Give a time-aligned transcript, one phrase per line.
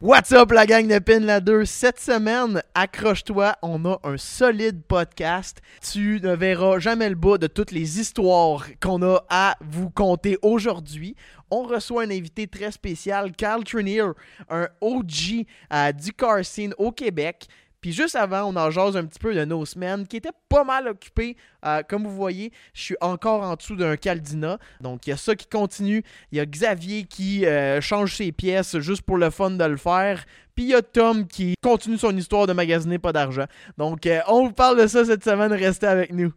[0.00, 1.64] What's up la gang de Pin la 2?
[1.64, 5.62] Cette semaine, accroche-toi, on a un solide podcast.
[5.88, 10.36] Tu ne verras jamais le bout de toutes les histoires qu'on a à vous conter
[10.42, 11.14] aujourd'hui.
[11.48, 14.10] On reçoit un invité très spécial, Carl Trinier,
[14.50, 16.40] un OG euh, du car
[16.78, 17.46] au Québec.
[17.84, 20.64] Puis juste avant, on en jase un petit peu de nos semaines, qui était pas
[20.64, 21.36] mal occupé.
[21.66, 24.58] Euh, comme vous voyez, je suis encore en dessous d'un Caldina.
[24.80, 26.02] Donc il y a ça qui continue.
[26.32, 29.76] Il y a Xavier qui euh, change ses pièces juste pour le fun de le
[29.76, 30.24] faire.
[30.54, 33.44] Puis il y a Tom qui continue son histoire de magasiner pas d'argent.
[33.76, 35.52] Donc euh, on vous parle de ça cette semaine.
[35.52, 36.32] Restez avec nous.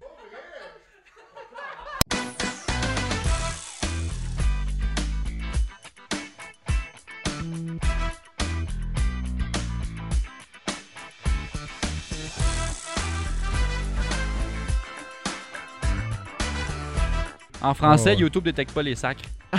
[17.61, 18.19] En français, Oh.
[18.21, 19.21] YouTube détecte pas les sacs.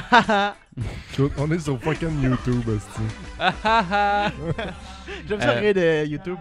[1.13, 3.01] Écoute, on est sur fucking YouTube, hostie.
[5.29, 5.61] J'aime ça Euh.
[5.61, 6.39] rire de YouTube.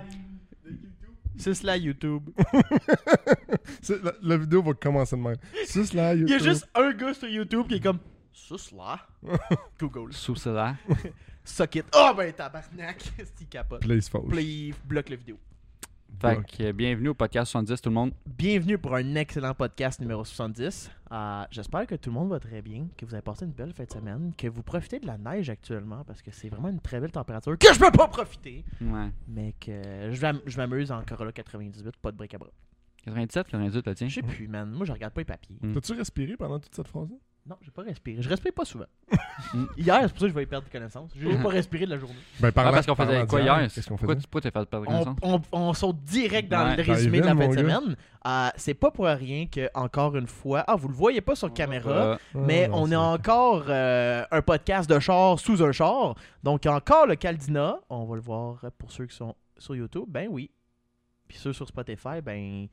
[1.38, 2.23] C'est cela YouTube.
[3.81, 5.35] C'est- La, la vidéo va commencer de même.
[5.66, 6.28] C'est cela, YouTube.
[6.39, 8.00] Il y a juste un gars sur YouTube qui est comme
[8.33, 9.00] ça cela.
[9.80, 10.13] Google.
[10.13, 10.75] Sous cela.
[11.44, 11.85] Suck it.
[11.95, 13.02] Oh ben tabarnak.
[13.17, 13.81] C'est capote.
[13.81, 14.28] Place false.
[14.30, 15.38] Play, bloque la vidéo.
[16.19, 18.11] Fait que euh, bienvenue au podcast 70 tout le monde.
[18.25, 20.89] Bienvenue pour un excellent podcast numéro 70.
[21.11, 23.71] Euh, J'espère que tout le monde va très bien, que vous avez passé une belle
[23.71, 26.79] fin de semaine, que vous profitez de la neige actuellement parce que c'est vraiment une
[26.79, 29.09] très belle température que je peux pas profiter, Ouais.
[29.27, 32.49] mais que je m'am- je m'amuse en Corolla 98, pas de bric à bras.
[33.03, 34.07] 97, 98, là, tiens.
[34.07, 34.69] Je sais plus, man.
[34.71, 35.55] Moi, je regarde pas les papiers.
[35.61, 35.73] Mm.
[35.73, 37.15] T'as-tu respiré pendant toute cette phrase-là?
[37.50, 38.22] Non, j'ai pas respiré.
[38.22, 38.86] Je respire pas souvent.
[39.78, 41.12] Hier, c'est pour ça que je vais y perdre connaissance.
[41.16, 41.44] J'ai Mhm.
[41.44, 42.16] pas respiré de la journée.
[42.42, 43.59] Ben, Ah, parlant- parce qu'on faisait quoi hier?
[43.73, 44.23] Qu'est-ce qu'on Pourquoi faisait?
[44.23, 45.17] tu pourquoi t'as fait perdre On, connaissance?
[45.22, 46.75] on- on saute direct dans Ouais.
[46.75, 47.95] le résumé de la fin in, de mon semaine.
[48.28, 51.53] Euh, c'est pas pour rien que, encore une fois, ah, vous le voyez pas sur
[51.53, 56.16] caméra, Euh, mais Ah, on est encore euh, un podcast de char sous un char.
[56.44, 57.80] Donc, il y a encore le Caldina.
[57.90, 60.03] On va le voir pour ceux qui sont sur YouTube.
[60.09, 60.52] Ben oui.
[61.30, 62.68] Puis ceux sur Spotify, ben.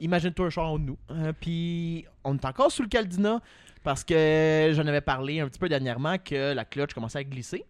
[0.00, 0.96] Imagine-toi un char en nous.
[1.10, 3.40] Euh, puis on est encore sous le Caldina
[3.86, 7.64] parce que j'en avais parlé un petit peu dernièrement que la clutch commençait à glisser.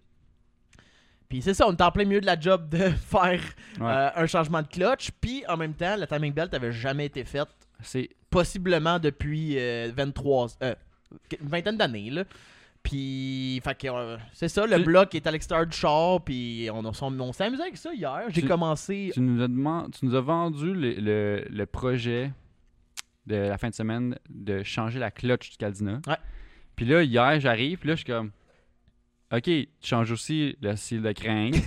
[1.28, 3.40] Puis c'est ça, on était en plein milieu de la job de faire
[3.78, 3.82] ouais.
[3.86, 5.10] euh, un changement de clutch.
[5.20, 7.48] Puis en même temps, la timing belt avait jamais été faite
[7.82, 10.74] C'est possiblement depuis euh, 23 euh,
[11.38, 12.24] une vingtaine d'années là.
[12.82, 17.20] Puis euh, c'est ça, le Tu- bloc est à l'extérieur du char puis on, on,
[17.20, 18.22] on s'est amusé avec ça hier.
[18.28, 19.48] J'ai commencé tu, nous as
[19.92, 22.30] tu nous as vendu le, le- le projet
[23.26, 26.00] de la fin de semaine de changer la clutch du Caldina.
[26.06, 26.16] Ouais.
[26.76, 28.30] Puis là, hier, j'arrive, puis là, je suis comme.
[29.32, 31.54] Ok, tu changes aussi le style de crank.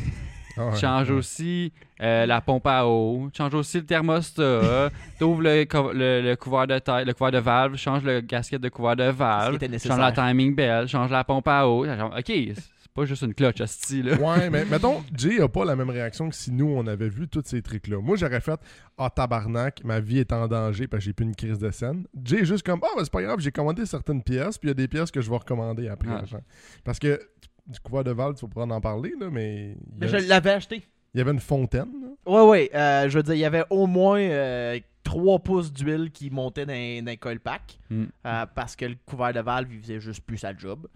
[0.58, 1.16] Ah ouais, Tu changes ouais.
[1.16, 1.72] aussi
[2.02, 6.22] euh, la pompe à eau, tu changes aussi le thermostat, tu ouvres le, co- le-
[6.22, 9.58] le couvert de tête, le couvert de valve, change le gasket de couvert de valve,
[9.80, 11.86] change la timing bell, change la pompe à eau.
[11.86, 12.32] Ok,
[12.90, 14.16] c'est pas juste une clutch, style là.
[14.18, 17.28] Ouais, mais mettons, Jay a pas la même réaction que si nous, on avait vu
[17.28, 18.00] tous ces trucs-là.
[18.02, 18.60] Moi, j'aurais fait
[18.98, 22.06] Ah, tabarnak, ma vie est en danger parce que j'ai plus une crise de scène.
[22.24, 24.72] Jay est juste comme Ah, ben, c'est pas grave, j'ai commandé certaines pièces, puis il
[24.72, 26.26] y a des pièces que je vais recommander après.
[26.26, 26.42] Genre.
[26.84, 27.20] Parce que
[27.68, 29.78] du couvert de valve, tu vas pouvoir en parler, là, mais.
[30.00, 30.84] Mais je l'avais acheté.
[31.14, 31.90] il y avait une fontaine.
[32.02, 32.08] là.
[32.32, 34.20] Ouais ouais, euh, je veux dire il y avait au moins
[35.04, 36.74] 3 pouces d'huile qui montait dans,
[37.06, 38.04] dans le coil pack Mm.
[38.26, 40.88] euh, parce que le couvert de valve il faisait juste plus sa job.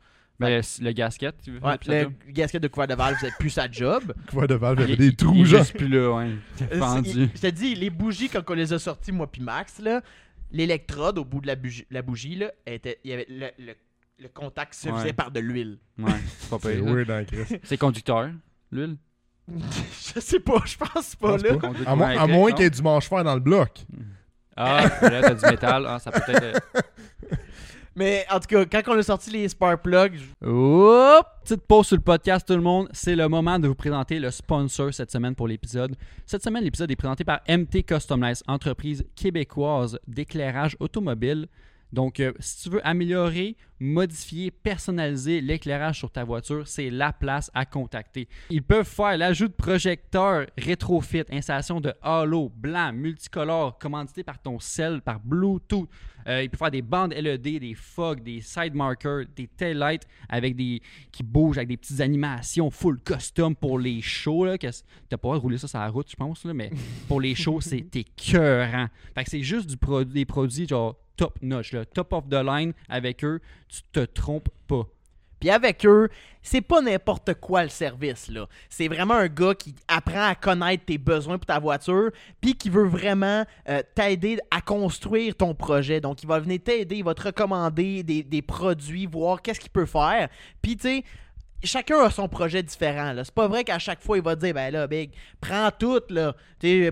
[0.43, 3.69] Mais le gasket, tu veux Ouais, le gasket de couvert de valve faisait plus sa
[3.69, 4.03] job.
[4.17, 5.59] Le couvert de valve, il y avait des trous, genre.
[5.59, 6.31] juste plus là, ouais.
[6.71, 7.09] Euh, Fendu.
[7.11, 10.01] c'est- Je te dis, les bougies, quand on les a sorties, moi puis Max, là,
[10.51, 13.75] l'électrode au bout de la bougie, la bougie là, était, il y avait le, le-
[14.19, 14.99] le contact se Ouais.
[15.01, 15.79] faisait par de l'huile.
[15.97, 16.11] Ouais,
[16.61, 17.23] c'est weird, hein.
[17.63, 18.29] C'est conducteur,
[18.71, 18.97] l'huile?
[19.49, 21.55] je sais pas, je pense pas, pense là.
[21.57, 21.71] pas.
[21.85, 23.85] À, moins- à moins qu'il y ait du manche-fer dans le bloc.
[24.55, 25.85] Ah, là, t'as du métal.
[25.87, 26.61] Ah, ça peut être.
[27.95, 30.19] Mais en tout cas, quand on a sorti les spark plugs!
[31.43, 32.89] Petite pause sur le podcast, tout le monde.
[32.91, 35.95] C'est le moment de vous présenter le sponsor cette semaine pour l'épisode.
[36.25, 41.47] Cette semaine, l'épisode est présenté par MT Customize, entreprise québécoise d'éclairage automobile.
[41.93, 47.51] Donc, euh, si tu veux améliorer, modifier, personnaliser l'éclairage sur ta voiture, c'est la place
[47.53, 48.27] à contacter.
[48.49, 54.59] Ils peuvent faire l'ajout de projecteurs rétrofit, installation de halo blanc, multicolore, commandité par ton
[54.59, 55.87] cell, par Bluetooth.
[56.28, 60.55] Euh, ils peuvent faire des bandes LED, des fogs, des side markers, des taillights avec
[60.55, 60.81] des
[61.11, 64.46] qui bougent avec des petites animations full custom pour les shows.
[64.46, 66.53] Là, que t'as pas le droit de rouler ça sur la route, je pense, là,
[66.53, 66.72] mais
[67.07, 68.87] pour les shows, c'est écœurant.
[69.13, 72.73] Fait que c'est juste du pro- des produits genre top notch, top of the line
[72.89, 74.87] avec eux, tu te trompes pas.
[75.43, 76.07] Puis avec eux,
[76.41, 78.47] c'est pas n'importe quoi le service là.
[78.69, 82.69] C'est vraiment un gars qui apprend à connaître tes besoins pour ta voiture, puis qui
[82.69, 85.99] veut vraiment euh, t'aider à construire ton projet.
[85.99, 89.69] Donc il va venir t'aider, il va te recommander des, des produits, voir qu'est-ce qu'il
[89.69, 90.29] peut faire.
[90.61, 91.03] Puis tu sais,
[91.63, 93.13] chacun a son projet différent.
[93.23, 96.01] C'est pas vrai qu'à chaque fois, il va dire Ben là, Big, prends tout.
[96.09, 96.35] Là.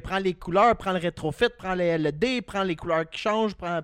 [0.03, 3.56] Prends les couleurs, prends le rétrofit, prends le, le D, prends les couleurs qui changent,
[3.56, 3.81] prends,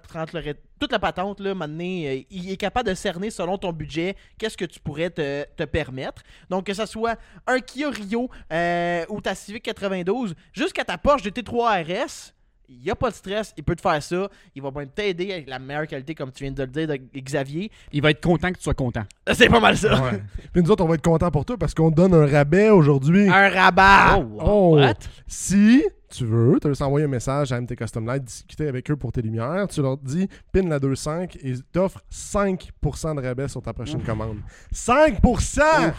[0.80, 1.40] toute la patente.
[1.40, 5.10] Là, maintenant, euh, il est capable de cerner selon ton budget qu'est-ce que tu pourrais
[5.10, 6.24] te, te permettre.
[6.50, 11.24] Donc, que ce soit un Kia Rio euh, ou ta Civic 92, jusqu'à ta Porsche
[11.24, 12.34] GT3 RS.
[12.70, 14.30] Il n'y a pas de stress, il peut te faire ça.
[14.54, 17.20] Il va même t'aider avec la meilleure qualité, comme tu viens de le dire, de
[17.20, 17.72] Xavier.
[17.94, 19.04] Il va être content que tu sois content.
[19.34, 20.02] C'est pas mal ça.
[20.04, 20.22] Ouais.
[20.52, 22.70] Puis nous autres, on va être contents pour toi parce qu'on te donne un rabais
[22.70, 23.30] aujourd'hui.
[23.30, 24.20] Un rabat.
[24.20, 24.78] Oh.
[24.78, 24.96] What?
[25.28, 28.98] Si tu veux, tu veux s'envoyer un message à MT Custom Light, discuter avec eux
[28.98, 33.48] pour tes lumières, tu leur dis pin la 2.5 et ils t'offrent 5% de rabais
[33.48, 34.40] sur ta prochaine commande.
[34.74, 35.94] 5%!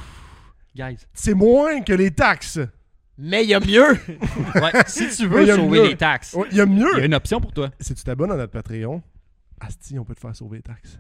[0.74, 0.98] Guys.
[1.14, 2.60] C'est moins que les taxes!
[3.18, 3.98] Mais il y a mieux.
[4.54, 5.88] Ouais, si tu veux sauver mieux.
[5.88, 6.90] les taxes, Ouais, Il y a mieux!
[6.94, 7.70] il y a une option pour toi.
[7.80, 9.02] Si tu t'abonnes à notre Patreon,
[9.60, 10.98] Asti, on peut te faire sauver les taxes.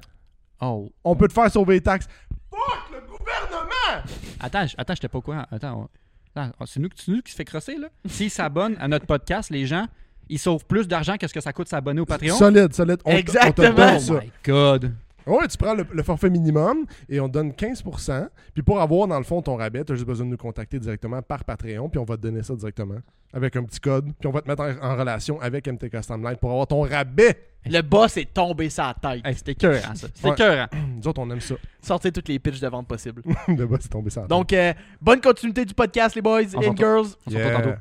[0.60, 0.90] Oh.
[1.04, 2.08] On peut te faire sauver les taxes.
[2.50, 4.04] Fuck le gouvernement!
[4.40, 5.44] Attends, attends, j'étais pas au courant.
[5.50, 5.88] Attends,
[6.36, 7.88] on- attends, c'est nous, qui se fait crosser, là.
[8.06, 9.86] S'ils s'abonnent à notre podcast, les gens,
[10.28, 12.36] ils sauvent plus d'argent que ce que ça coûte s'abonner au Patreon.
[12.36, 12.98] Solide, solide.
[13.04, 13.72] On, t- on te Exactement.
[13.74, 14.12] donne Oh ça.
[14.14, 14.94] my god.
[15.28, 18.28] Ouais, tu prends le, le forfait minimum et on te donne 15%.
[18.54, 20.78] Puis pour avoir, dans le fond, ton rabais, tu as juste besoin de nous contacter
[20.78, 21.88] directement par Patreon.
[21.88, 22.98] Puis on va te donner ça directement
[23.32, 24.12] avec un petit code.
[24.18, 26.80] Puis on va te mettre en, en relation avec MT Custom Light pour avoir ton
[26.82, 27.36] rabais.
[27.66, 29.20] Le boss est tombé sa tête.
[29.26, 29.92] Hey, c'était cœur, ça.
[29.94, 30.34] C'était Ouais.
[30.36, 30.68] cœur.
[30.96, 31.56] Nous autres, on aime ça.
[31.82, 33.22] Sortez toutes les pitches de vente possibles.
[33.48, 34.22] le bas, c'est tombé ça.
[34.26, 37.06] Donc, euh, bonne continuité du podcast, les boys On and girls.
[37.26, 37.76] On se retrouve tantôt.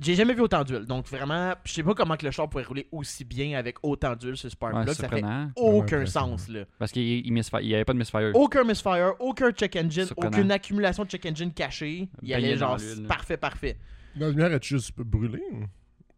[0.00, 0.84] J'ai jamais vu autant d'huile.
[0.84, 4.14] Donc, vraiment, je sais pas comment que le char pourrait rouler aussi bien avec autant
[4.14, 4.94] d'huile sur ce Spark Ouais, Plug.
[4.94, 5.24] Ça fait
[5.56, 6.64] aucun Ouais, sens, là.
[6.78, 8.30] Parce qu'il il misfire- il y avait pas de misfire.
[8.34, 12.08] Aucun misfire, aucun check engine, aucune accumulation de check engine caché.
[12.22, 12.76] Il y allait genre
[13.08, 13.76] parfait, parfait.
[14.16, 15.42] La lumière est juste brûlée.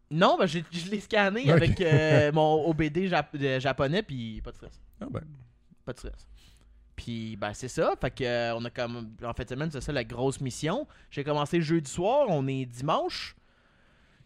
[0.09, 4.51] Non, ben, j'ai- je l'ai scanné avec euh, mon OBD jap- de japonais, puis pas
[4.51, 4.81] de stress.
[4.99, 5.21] Ah ben.
[5.85, 6.27] Pas de stress.
[6.95, 7.93] Puis, ben, c'est ça.
[7.99, 9.11] Fait que, euh, on a comme.
[9.23, 10.85] En fait, semaine, c'est ça la grosse mission.
[11.09, 13.35] J'ai commencé jeudi soir, on est dimanche.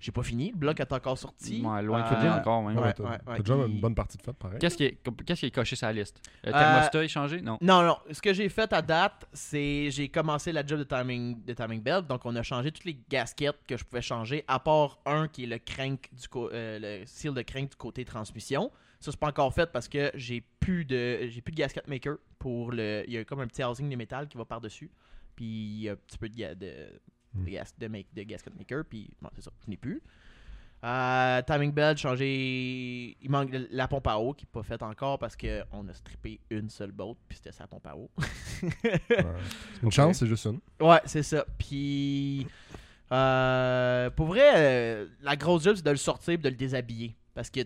[0.05, 1.63] J'ai pas fini, le bloc est encore sorti.
[1.65, 2.77] Ouais, loin de Euh, encore, même.
[2.77, 4.59] ouais, Ouais, t'as ouais, t'as ouais, déjà une bonne partie de fête, pareil.
[4.59, 6.21] Qu'est-ce qui, est, qu'est-ce qui est coché sur la liste?
[6.43, 7.57] Le Euh, thermostat est changé Non.
[7.59, 7.97] Non, non.
[8.11, 11.81] Ce que j'ai fait à date, c'est j'ai commencé la job de timing, de timing
[11.81, 12.05] belt.
[12.05, 15.45] Donc, on a changé toutes les gaskettes que je pouvais changer, à part un qui
[15.45, 18.69] est le crank du co- euh, le seal de crank du côté transmission.
[18.99, 22.17] Ça, c'est pas encore fait parce que j'ai plus de j'ai plus de gasket maker
[22.37, 23.03] pour le.
[23.07, 24.91] Il y a comme un petit housing de métal qui va par-dessus.
[25.35, 26.71] Puis il y a un petit peu de, de,
[27.35, 28.83] de, gas- de, make- de gasket maker.
[28.89, 30.01] Puis bon, c'est ça, je n'ai plus.
[30.83, 33.17] Euh, timing belt, changé.
[33.21, 36.39] Il manque la pompe à eau qui n'est pas faite encore parce qu'on a strippé
[36.51, 38.09] une seule boat, puis c'était sa pompe à eau.
[38.21, 38.29] Ouais.
[39.09, 40.59] C'est Une chance, c'est juste une.
[40.79, 41.43] Ouais, c'est ça.
[41.57, 42.45] Puis,
[43.11, 47.15] euh, pour vrai, euh, la grosse job, c'est de le sortir et de le déshabiller.
[47.33, 47.61] Parce que,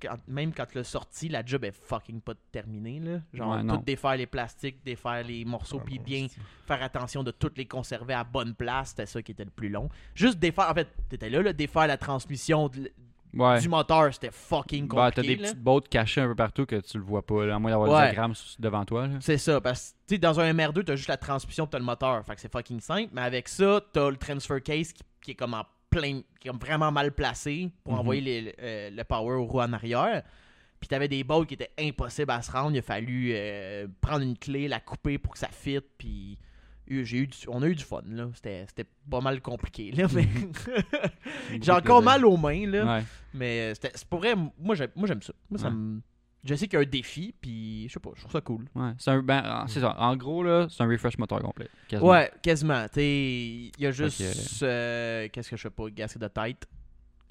[0.00, 3.00] quand- même quand tu l'as sorti, la job est fucking pas terminée.
[3.00, 3.18] Là.
[3.34, 6.26] Genre, Ouais, tout défaire les plastiques, défaire les morceaux, puis bien
[6.66, 8.90] faire attention de toutes les conserver à bonne place.
[8.90, 9.88] C'était ça qui était le plus long.
[10.14, 12.90] Juste défaire, en fait, t'étais là, là, défaire la transmission de-
[13.34, 13.60] Ouais.
[13.60, 15.14] du moteur, c'était fucking Bah, compliqué.
[15.14, 15.48] t'as des là.
[15.50, 17.90] petites bottes cachées un peu partout que tu le vois pas, là, à moins d'avoir
[17.90, 18.00] Ouais.
[18.00, 19.08] le diagramme devant toi.
[19.20, 21.84] C'est ça, parce que tu sais, dans un MR2, t'as juste la transmission, t'as le
[21.84, 22.24] moteur.
[22.24, 23.10] Fait que c'est fucking simple.
[23.12, 25.64] Mais avec ça, t'as le transfer case qui, qui est comme en
[25.98, 27.98] plein, comme vraiment mal placé pour Mhm.
[28.00, 30.22] envoyer les- euh, le power aux roues en arrière.
[30.80, 32.72] Puis t'avais des bolts qui étaient impossibles à se rendre.
[32.74, 35.86] Il a fallu euh, prendre une clé, la couper pour que ça fitte.
[35.96, 36.38] Puis
[36.86, 38.02] eu- j'ai eu du- on a eu du fun.
[38.08, 38.28] là.
[38.34, 38.66] C'était
[39.10, 39.90] pas mal compliqué.
[39.92, 40.26] Là, mais
[41.62, 42.66] j'ai encore mal aux mains.
[42.66, 42.84] Là.
[42.98, 43.04] Ouais.
[43.34, 45.32] Mais euh, c'était- c'est pour vrai, moi j'aime moi, j'aime ça.
[45.50, 46.00] Moi, ça me-
[46.46, 48.64] Je sais qu'il y a un défi, puis je sais pas, je trouve ça cool.
[48.74, 48.92] Ouais.
[48.98, 49.94] C'est un, ben, c'est ça.
[49.98, 51.68] En gros, là, c'est un refresh moteur complet.
[51.88, 52.10] quasiment.
[52.10, 52.86] Ouais, quasiment.
[52.92, 54.18] Sais, il y a juste.
[54.18, 56.66] que- euh, Qu'est-ce que je fais pas Gasket de tête.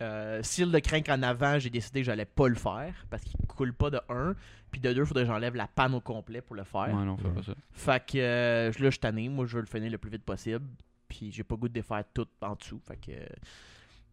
[0.01, 3.39] Euh, Seal de crank en avant, j'ai décidé que j'allais pas le faire parce qu'il
[3.47, 4.35] coule pas de 1.
[4.69, 6.93] Puis de 2, il faudrait que j'enlève la panne au complet pour le faire.
[6.93, 7.53] Ouais, non, fais pas ça.
[7.71, 9.29] Fait que euh, là, je suis tanné.
[9.29, 10.65] Moi, je veux le finir le plus vite possible.
[11.07, 12.81] Puis j'ai pas goût de défaire tout en dessous.
[12.85, 13.11] Fait que.
[13.11, 13.25] euh,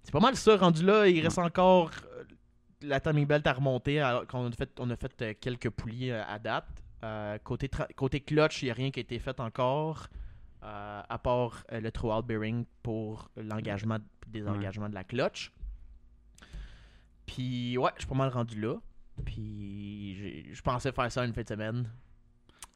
[0.04, 0.56] c'est pas mal ça.
[0.56, 1.90] Rendu là, il reste encore.
[2.82, 4.00] La timing belt à remonter.
[4.00, 6.66] alors qu'on a fait, on a fait euh, quelques poulies euh, à date.
[7.04, 10.08] Euh, côté, côté clutch, il n'y a rien qui a été fait encore.
[10.62, 13.98] euh, à part le throwout bearing pour l'engagement
[14.28, 15.52] désengagement de la clutch.
[17.26, 18.76] Puis ouais, je suis pas mal rendu là.
[19.24, 21.90] Puis je pensais faire ça une fin de semaine.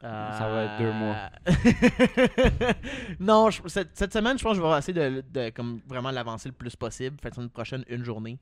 [0.01, 1.17] Ça va être deux mois.
[3.21, 6.49] non, cette, cette semaine, je pense que je vais essayer de, de comme vraiment l'avancer
[6.49, 7.17] le plus possible.
[7.23, 8.39] Fin de semaine prochaine, une journée.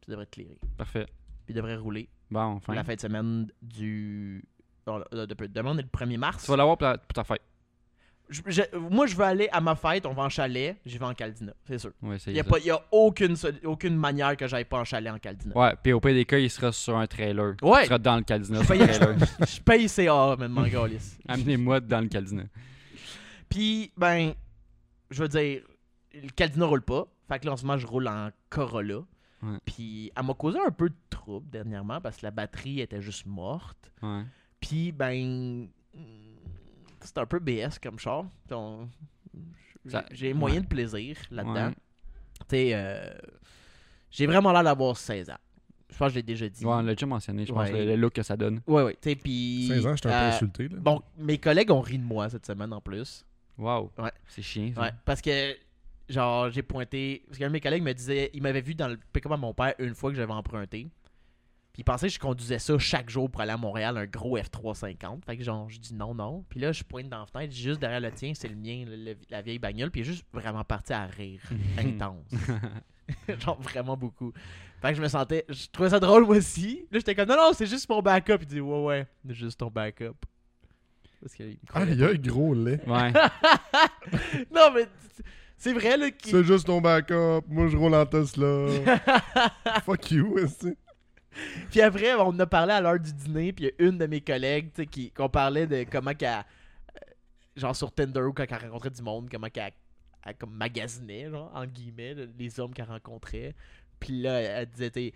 [0.00, 0.58] Puis ça devrait être clairé.
[0.76, 1.06] Parfait.
[1.46, 2.08] Puis il devrait rouler.
[2.30, 2.74] Bon, enfin.
[2.74, 4.44] La fin de semaine du.
[4.86, 6.44] de- de- Demain, on est le 1er mars.
[6.44, 7.42] Tu vas l'avoir pour, la- pour ta fête.
[8.28, 10.06] Je- je- moi, je veux aller à ma fête.
[10.06, 10.76] On va en chalet.
[10.86, 11.90] J'y vais en Caldina, c'est sûr.
[12.00, 15.56] Ouais, Il n'y a, a aucune, aucune manière que j'aille pas en chalet en Caldina.
[15.58, 17.56] Ouais, puis au pire des cas, il sera sur un trailer.
[17.60, 17.82] Ouais.
[17.82, 18.80] Il sera dans le Caldina Je paye,
[19.48, 20.62] je paye CA, man, mon.
[21.28, 22.44] Amenez-moi dans le Caldina.
[23.48, 24.32] Puis, ben,
[25.10, 25.62] je veux dire,
[26.14, 27.06] le Caldina roule pas.
[27.28, 29.00] Fait que là, en ce moment, je roule en Corolla.
[29.42, 29.58] Ouais.
[29.64, 33.26] Puis, elle m'a causé un peu de trouble dernièrement parce que la batterie était juste
[33.26, 33.90] morte.
[34.02, 34.22] Ouais.
[34.60, 35.68] Puis, ben,
[37.00, 38.26] c'est un peu BS comme char.
[40.12, 40.60] J'ai- moyen ouais.
[40.62, 41.72] de plaisir là-dedans.
[42.52, 43.10] Euh,
[44.10, 45.38] j'ai vraiment l'air d'avoir 16 ans.
[45.90, 46.64] Je pense que je l'ai déjà dit.
[46.64, 47.84] Ouais, on l'a déjà mentionné, je pense, Ouais.
[47.84, 48.60] le, le look que ça donne.
[48.66, 48.96] Ouais, ouais.
[49.00, 49.66] Tu sais, puis.
[49.68, 50.68] 16 ans, j'étais un peu euh, insulté.
[50.68, 50.76] Là.
[50.80, 53.24] Bon, mes collègues ont ri de moi cette semaine en plus.
[53.58, 53.90] Wow.
[53.98, 54.12] Ouais.
[54.28, 54.82] C'est chiant, ça.
[54.82, 55.54] Ouais, parce que,
[56.10, 57.22] genre, j'ai pointé.
[57.26, 59.54] Parce qu'un de mes collègues me disait, il m'avait vu dans le pick-up à mon
[59.54, 60.88] père une fois que j'avais emprunté.
[61.72, 64.36] Puis il pensait que je conduisais ça chaque jour pour aller à Montréal, un gros
[64.36, 65.24] F350.
[65.24, 66.44] Fait que, genre, je dis non, non.
[66.48, 68.96] Puis là, je pointe dans la fenêtre, juste derrière le tien, c'est le mien, le-
[69.12, 69.90] le- la vieille bagnole.
[69.90, 71.40] Puis il est juste vraiment parti à rire.
[71.78, 72.26] Intense.
[73.44, 74.32] genre, vraiment beaucoup.
[74.82, 75.44] Fait que je me sentais.
[75.48, 76.86] Je trouvais ça drôle, moi aussi.
[76.90, 78.38] Là, j'étais comme, non, non, c'est juste mon backup.
[78.40, 80.16] Il dit, ouais, ouais, c'est juste ton backup.
[81.20, 82.80] Parce qu'il me croyait Aïe, aïe, gros lait.
[82.86, 83.12] Ouais.
[84.54, 84.86] Non, mais
[85.60, 86.10] c'est vrai, là.
[86.10, 87.42] qu'il- C'est juste ton backup.
[87.48, 88.66] Moi, je roule en Tesla.
[89.84, 90.66] Fuck you, est
[91.70, 93.98] Puis après, on en a parlé à l'heure du dîner, puis il y a une
[93.98, 96.30] de mes collègues, tu sais, qui qu'on parlait de comment qu'elle,
[96.96, 97.00] euh,
[97.56, 99.72] genre sur Tinder ou quand elle rencontrait du monde, comment qu'elle
[100.26, 103.54] elle comme magasinait, genre, en guillemets, les hommes qu'elle rencontrait.
[103.98, 105.12] Puis là, elle disait, tu sais,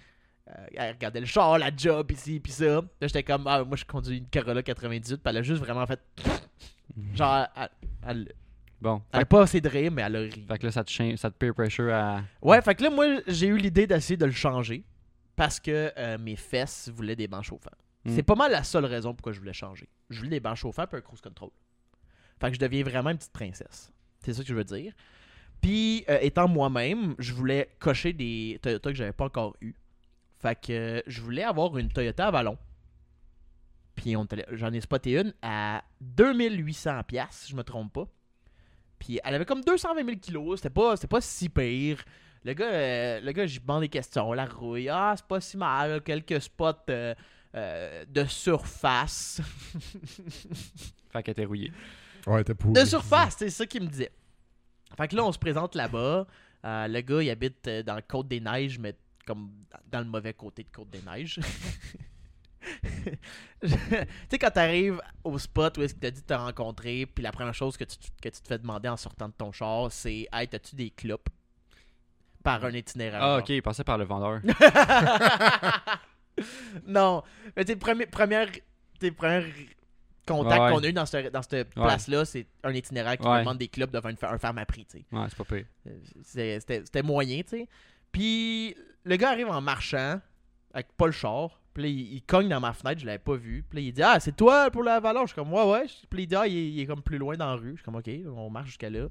[0.51, 2.65] euh, elle regardait le char, la job, ici, puis ça.
[2.67, 5.87] Là, j'étais comme, ah, moi, je conduis une Corolla 98, puis elle a juste vraiment
[5.87, 6.01] fait.
[7.15, 7.69] Genre, elle,
[8.07, 8.33] elle,
[8.85, 9.01] Bon.
[9.13, 10.45] elle a Fait, pas assez de rire, mais elle a ri.
[10.47, 12.23] fait que là, ça te, cha- ça te peer pressure à.
[12.43, 14.85] Ouais, fait que là, moi, j'ai eu l'idée d'essayer de le changer
[15.37, 17.71] parce que euh, mes fesses voulaient des bancs chauffants.
[18.05, 18.15] Mm.
[18.15, 19.89] C'est pas mal la seule raison pourquoi je voulais changer.
[20.11, 21.49] Je voulais des bancs chauffants puis un cruise control.
[22.39, 23.91] Fait que je deviens vraiment une petite princesse.
[24.21, 24.93] C'est ça que je veux dire.
[25.63, 29.75] Puis, euh, étant moi-même, je voulais cocher des Toyota que j'avais pas encore eu.
[30.41, 32.59] Fait que euh, je voulais avoir une Toyota Avalon.
[33.95, 34.15] Puis
[34.53, 38.07] j'en ai spoté une à 2800 pièces, si je me trompe pas.
[39.05, 42.03] Puis elle avait comme 220 000 kilos, c'était pas, c'était pas si pire.
[42.43, 45.59] Le gars, euh, le gars, j'y demande des questions, la rouille, ah c'est pas si
[45.59, 47.15] mal, quelques spots euh,
[47.55, 49.43] euh, de surface.
[51.13, 51.73] Fait qu'elle était rouillée.
[52.27, 52.73] Ouais, t'es pourri.
[52.73, 54.11] de surface, c'est ça qu'il me disait.
[54.97, 56.27] Fait que là, on se présente là-bas.
[56.65, 58.97] Euh, le gars, il habite dans le Côte-des-Neiges, mais
[59.27, 59.51] comme
[59.91, 61.41] dans le mauvais côté de Côte-des-Neiges.
[63.63, 63.69] tu
[64.31, 67.33] sais, quand t'arrives au spot où est-ce que t'as dit de te rencontrer, puis la
[67.33, 70.29] première chose que tu, que tu te fais demander en sortant de ton char, c'est
[70.33, 71.29] Hey, t'as-tu des clopes
[72.43, 73.23] Par un itinéraire.
[73.23, 74.41] Ah, ok, il passait par le vendeur.
[76.87, 77.23] non,
[77.57, 78.49] mais tes premières, premières,
[78.99, 79.11] tes
[80.31, 80.73] Ouais, ouais.
[80.73, 83.91] qu'on a eu dans cette, dans cette place-là, c'est un itinéraire qui demande des clubs
[83.91, 85.05] devant une, un ferme à prix, tu sais.
[85.13, 85.67] Ouais, c'est pas pire.
[85.87, 87.69] Euh, c'était moyen, tu sais.
[88.11, 90.21] Puis le gars arrive en marchant,
[90.73, 91.61] avec pas le char.
[91.75, 93.65] Puis là, il, il cogne dans ma fenêtre, je l'avais pas vu.
[93.69, 95.87] Puis là, il dit Ah, c'est toi pour la valeur Je suis comme Ouais, ouais.
[96.09, 97.73] Puis il dit Ah, il est, il est comme plus loin dans la rue.
[97.73, 99.07] Je suis comme Ok, on marche jusqu'à là.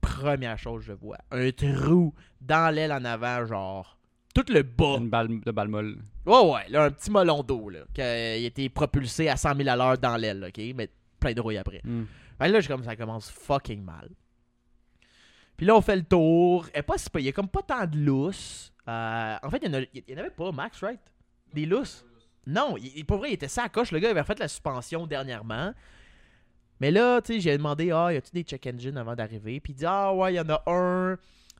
[0.00, 3.98] Première chose je vois un trou dans l'aile en avant, genre.
[4.34, 4.96] Tout le bas.
[4.98, 5.98] Une balle de balle molle.
[6.24, 7.80] Ouais, ouais, là, un petit melon d'eau, là.
[7.92, 10.60] Qui a été propulsé à 100 000 à l'heure dans l'aile, ok?
[10.74, 10.88] Mais
[11.20, 11.80] plein de rouille après.
[11.84, 12.04] Hmm.
[12.38, 14.08] Fait que là, je comme ça commence fucking mal.
[15.56, 16.66] Puis là, on fait le tour.
[16.74, 18.72] Et pas si Il y a comme pas tant de lousses.
[18.88, 20.98] Euh, en fait, il y, en a- il y en avait pas, Max, right?
[21.52, 22.04] Des lousses?
[22.46, 23.92] Non, il, pour vrai, il était ça à coche.
[23.92, 25.72] Le gars avait fait la suspension dernièrement.
[26.80, 29.60] Mais là, tu sais, j'ai demandé, ah, y a-tu des check engine avant d'arriver?
[29.60, 31.16] Puis il dit, ah, ouais, il y en a un.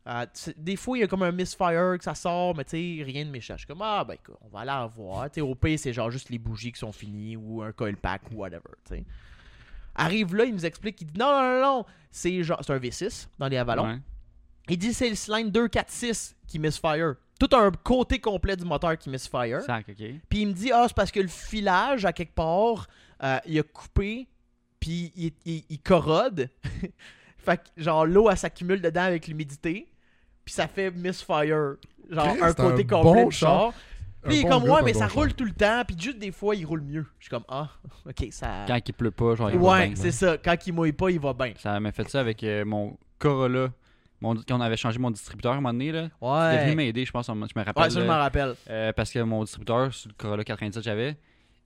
[0.08, 2.70] Euh, sais, des fois, il y a comme un misfire que ça sort, mais tu
[2.70, 3.54] sais, rien de méchant.
[3.54, 5.30] Je suis comme, ah, ben, écoute, on va aller en voir.
[5.30, 7.96] Tu sais, au pire, c'est genre juste les bougies qui sont finies ou un coil
[7.96, 9.04] pack ou whatever, tu sais.
[9.94, 12.78] Arrive là, il nous explique, il dit, non, non, non, non, c'est genre, c'est un
[12.78, 13.87] V6 dans les Avalon.
[13.87, 13.99] Ouais.
[14.68, 17.14] Il dit, c'est le cylindre 246 qui misfire.
[17.42, 19.62] Tout un côté complet du moteur qui misfire.
[19.62, 19.87] Sac.
[20.28, 22.87] Puis il me dit, ah, c'est parce que le filage, à quelque part,
[23.22, 24.28] euh, il a coupé,
[24.78, 26.49] puis il, il- il corrode.
[27.38, 29.88] fait que, genre, l'eau, elle s'accumule dedans avec l'humidité,
[30.44, 31.76] puis ça fait misfire.
[32.11, 33.72] Genre, un côté un complet bon du char.
[34.22, 35.37] Puis il est bon comme, ouais, mais ça bon roule char.
[35.37, 37.06] tout le temps, puis juste des fois, il roule mieux.
[37.18, 37.70] Je suis comme, ah,
[38.08, 38.64] ok, ça.
[38.68, 40.38] Quand il pleut pas, genre, il va Ouais, c'est ça.
[40.38, 41.54] Quand il mouille pas, il va bien.
[41.58, 43.70] Ça m'a fait ça avec euh, mon Corolla.
[44.23, 46.09] Mon, quand on avait changé mon distributeur à un moment donné, là.
[46.23, 46.75] Il est venu Ouais.
[46.76, 47.83] m'aider, je pense, je me rappelle.
[47.83, 48.55] Ouais, ça, je m'en rappelle.
[48.71, 51.17] euh, parce que mon distributeur, sur le Corolla 97 que j'avais,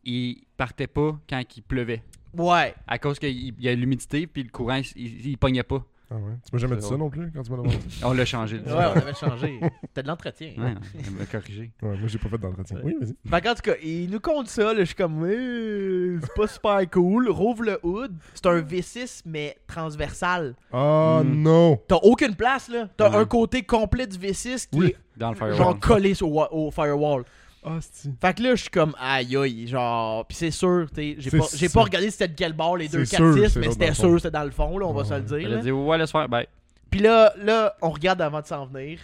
[0.05, 2.03] il partait pas quand il pleuvait.
[2.35, 2.75] Ouais.
[2.87, 5.85] À cause qu'il il y a l'humidité, puis le courant, il, il, il pognait pas.
[6.09, 6.35] Ah ouais?
[6.45, 7.79] Tu m'as jamais dit ça non plus quand tu m'as demandé?
[8.05, 8.59] On l'a changé.
[8.59, 9.59] Ouais, on avait changé.
[9.93, 10.53] T'as de l'entretien.
[10.57, 11.73] Ouais, il m'a corrigé.
[11.83, 12.79] Ouais, moi j'ai pas fait d'entretien.
[12.85, 13.15] Oui, vas-y.
[13.29, 16.47] Fait qu'en tout cas, il nous compte ça, là, je suis comme, Eh, c'est pas
[16.47, 17.29] super cool.
[17.29, 18.13] Rouvre le hood.
[18.35, 20.55] C'est un V6, mais transversal.
[20.73, 21.43] Ah Hmm.
[21.43, 21.81] non!
[21.89, 22.89] T'as aucune place, là.
[22.97, 23.17] T'as Ouais.
[23.17, 24.87] un côté complet du V6 qui Oui.
[24.89, 25.57] est Dans le firewall.
[25.57, 27.25] genre collé au firewall.
[27.69, 27.81] Ah,
[28.21, 30.25] Fait que là, je suis comme aïe aïe, genre.
[30.27, 32.87] Puis c'est sûr, tu sais, j'ai pas, j'ai pas regardé c'était de quel bord les
[32.87, 35.05] deux C'est sûr, 4-6, c'est mais c'était sûr, c'était dans le fond, là, on va
[35.05, 35.49] se le dire.
[35.49, 35.57] Là.
[35.59, 36.29] dit ouais, laisse faire.
[36.29, 36.45] Ben,
[36.91, 39.01] Puis là, là, on regarde avant de s'en venir.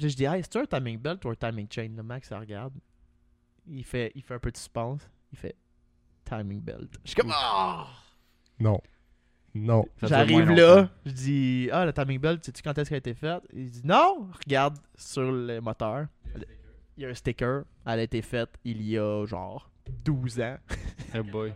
[0.00, 1.88] Là, je dis, hey, c'est un timing belt ou un timing chain?
[1.96, 2.74] Le Max, il regarde.
[3.68, 5.08] Il fait, il fait un peu de suspense.
[5.32, 5.54] Il fait
[6.24, 6.90] timing belt.
[7.04, 7.86] Je suis comme, ah!
[8.58, 8.80] Non.
[9.54, 9.84] Non.
[10.00, 13.14] ça J'arrive là, je dis, ah, le timing belt, sais-tu quand est-ce qu'elle a été
[13.14, 13.42] faite?
[13.52, 16.06] Il dit, non, regarde sur le moteur.
[16.98, 17.62] Il y a un sticker.
[17.86, 19.70] Elle a été faite il y a genre
[20.04, 20.56] 12 ans.
[21.14, 21.52] Eh boy.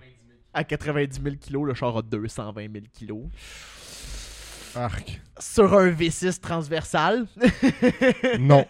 [0.54, 3.24] À 90 000 kilos, le char a 220 000 kilos.
[4.74, 5.20] Arc.
[5.38, 7.26] Sur un V6 transversal.
[8.38, 8.66] Non.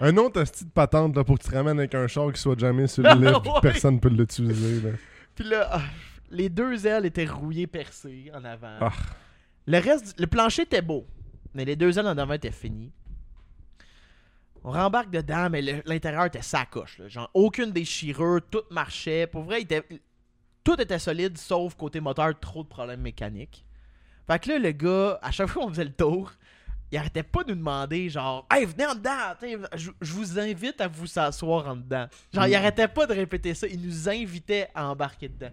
[0.00, 2.40] Un autre asti de patente là, pour que tu te ramènes avec un char qui
[2.40, 3.60] soit jamais sur le puis Ouais.
[3.62, 4.80] personne peut l'utiliser.
[4.82, 4.96] là.
[5.34, 5.82] Puis là, ah,
[6.30, 8.76] les deux ailes étaient rouillées percées en avant.
[8.80, 8.92] Ah.
[9.66, 11.06] Le reste, le plancher était beau,
[11.54, 12.92] mais les deux ailes en avant étaient finies.
[14.66, 16.98] On rembarque dedans, mais l'intérieur était sacoche.
[16.98, 17.06] là.
[17.08, 19.26] Genre, aucune déchirure, tout marchait.
[19.28, 19.86] Pour vrai, il était-
[20.64, 23.64] tout était solide, sauf côté moteur, trop de problèmes mécaniques.
[24.26, 26.32] Fait que là, le gars, à chaque fois qu'on faisait le tour,
[26.90, 29.34] il arrêtait pas de nous demander, genre, hey, venez en dedans,
[29.76, 32.06] je, je vous invite à vous s'asseoir en dedans.
[32.34, 35.50] Genre, il arrêtait pas de répéter ça, il nous invitait à embarquer dedans.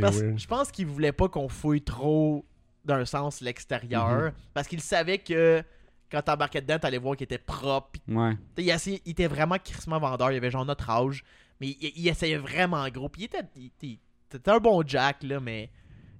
[0.00, 2.44] Parce- je pense qu'il voulait pas qu'on fouille trop
[2.84, 4.32] d'un sens l'extérieur.
[4.54, 5.62] Parce qu'il savait que
[6.10, 7.98] quand t'embarquais dedans, t'allais voir qu'il était propre.
[8.08, 8.36] Ouais.
[8.56, 10.32] il, essayait- il était vraiment crissement vendeur.
[10.32, 11.22] Il avait genre notre âge.
[11.60, 13.08] Mais il, il essayait vraiment gros.
[13.08, 13.42] Puis il était,
[13.80, 13.98] il,
[14.46, 15.70] un bon Jack, là, mais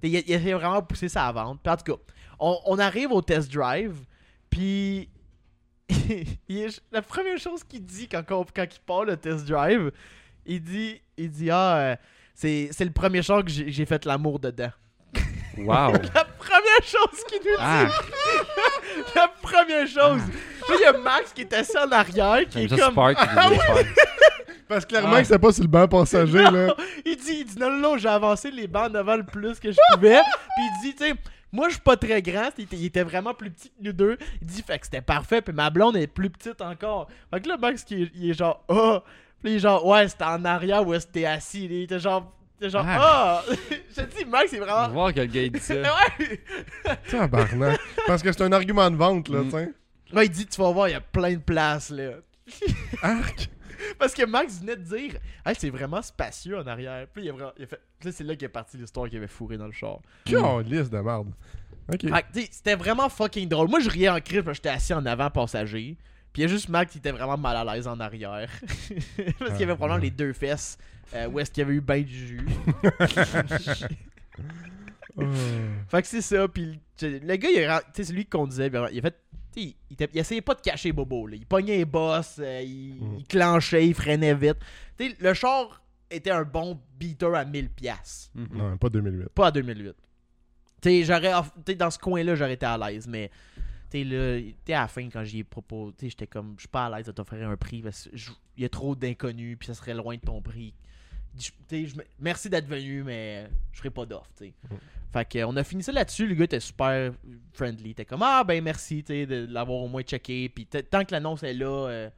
[0.03, 1.61] il, essayait vraiment de pousser sa vente.
[1.63, 2.03] Puis en tout cas,
[2.39, 3.97] on, on arrive au test drive.
[4.51, 5.09] Puis
[6.93, 9.91] la première chose qu'il dit quand, quand il part le test drive,
[10.45, 11.97] il dit, il dit Ah, euh,
[12.35, 14.71] c'est c'est le premier char que j'ai j'ai fait l'amour dedans.
[15.65, 15.93] Wow.
[16.15, 17.87] La première chose qu'il nous dit, Ah,
[19.15, 20.21] la première chose.
[20.69, 22.93] Là, il y a Max qui est assis en arrière, qui est comme.
[22.93, 23.85] Spark disait faire.
[24.69, 25.19] Parce que clairement Ah.
[25.21, 26.75] que c'était pas sur le banc passager, là.
[27.05, 29.71] il dit, il dit non, non, non, j'ai avancé les bancs devant le plus que
[29.73, 30.21] je pouvais.
[30.57, 31.15] Puis il dit, tu sais,
[31.53, 33.93] moi je suis pas très grand, il était, il était vraiment plus petit que nous
[33.93, 34.19] deux.
[34.43, 37.09] Il dit, fait que c'était parfait, puis ma blonde est plus petite encore.
[37.33, 39.03] Fait que là, Max, qui est- il est genre, ah.
[39.43, 41.65] Puis il est genre, ouais, c'était en arrière où est-ce que t'es assis.
[41.67, 43.43] Il était genre, était genre, ah.
[43.97, 44.89] je te dis, Max, c'est vraiment.
[44.91, 45.75] voir que le gars il dit ça.
[46.29, 46.41] Ouais.
[47.11, 47.81] Tabarnak.
[48.07, 49.45] Parce que c'est un argument de vente, là, Mm.
[49.47, 49.73] tu sais.
[50.15, 52.13] Ouais, il dit, tu vas voir, il y a plein de places, là.
[53.03, 53.49] Arc.
[53.99, 55.15] Parce que Max venait de dire,
[55.47, 57.07] hey, c'est vraiment spacieux en arrière.
[57.13, 59.29] Puis il a, vraiment- il a fait, là, c'est là qu'est partie l'histoire qu'il avait
[59.29, 59.99] fourré dans le char.
[60.25, 61.29] Caliste de merde.
[61.93, 62.01] Ok.
[62.03, 63.69] Fait que, tu sais, c'était vraiment fucking drôle.
[63.69, 65.97] Moi, je riais en parce que j'étais assis en avant passager.
[66.33, 68.51] Puis il y a juste Max qui était vraiment mal à l'aise en arrière.
[69.39, 70.79] parce qu'il y avait Ah, probablement les deux fesses
[71.15, 72.47] euh, où est-ce qu'il y avait eu ben du jus.
[75.89, 76.47] Fait que c'est ça.
[76.49, 78.71] Puis le gars, il a- tu sais, c'est lui qui conduisait.
[78.71, 79.17] puis Il a fait.
[79.57, 79.75] Il,
[80.15, 81.27] essayait pas de cacher Bobo.
[81.27, 81.35] Là.
[81.35, 83.17] Il pognait les bosses, euh, il, Mm.
[83.19, 84.59] il clenchait, il freinait vite.
[85.01, 87.69] Le char était un bon beater à 1000$.
[87.71, 88.31] piastres.
[88.35, 88.49] Mhm.
[88.53, 89.29] Non, pas 2008.
[89.31, 89.95] Pas à 2008.
[90.81, 91.35] Tu sais, j'aurais.
[91.35, 93.31] off- tu sais, dans ce coin-là, j'aurais été à l'aise, mais.
[93.91, 96.55] Tu sais, là, sais, à la fin, quand j'y ai proposé, tu sais, j'étais comme,
[96.57, 98.69] je suis pas à l'aise de t'offrir un prix parce que je- il y a
[98.69, 100.75] trop d'inconnus, puis ça serait loin de ton prix.
[102.19, 104.55] Merci d'être venu, mais je ferai pas d'offre, tu sais.
[104.71, 104.75] Mm.
[105.13, 106.27] Fait que, on a fini ça là-dessus.
[106.27, 107.13] Le gars était super
[107.55, 107.95] friendly.
[107.95, 110.49] T'es comme, ah ben merci, de l'avoir au moins checké.
[110.49, 112.11] Puis tant que l'annonce est là, euh,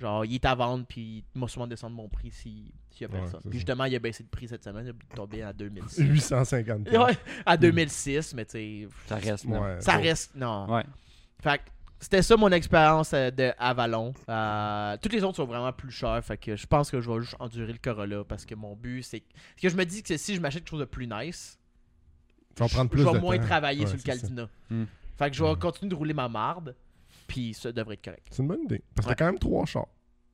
[0.00, 3.04] genre, il est à vendre, puis il m'a souvent descendre mon prix si- s'il y
[3.04, 3.40] a personne.
[3.42, 3.58] Puis ça.
[3.58, 6.02] justement, il a baissé de prix cette semaine, il est tombé à 2006.
[6.02, 6.88] 850.
[6.92, 9.60] Ouais, à 2006, mais tu sais, Ça reste là.
[9.60, 10.34] Ouais, ça reste.
[10.34, 10.66] Non.
[11.44, 11.64] Fait que
[12.00, 14.12] c'était ça mon expérience euh, de Avalon.
[14.28, 16.22] Euh, toutes les autres sont vraiment plus chères.
[16.24, 19.02] Fait que je pense que je vais juste endurer le Corolla parce que mon but,
[19.02, 19.20] c'est.
[19.20, 21.58] Parce que je me dis que si je m'achète quelque chose de plus nice,
[22.58, 23.44] je plus vais de moins temps.
[23.44, 24.02] travailler Ouais, sur le.
[24.02, 24.48] Caldina.
[24.70, 24.84] Hmm.
[25.16, 25.58] Fait que je vais Hmm.
[25.58, 26.74] continuer de rouler ma marde.
[27.26, 28.26] Puis ça devrait être correct.
[28.30, 28.82] C'est une bonne idée.
[28.94, 29.16] Parce que Ouais.
[29.16, 29.86] t'as quand même trois chars.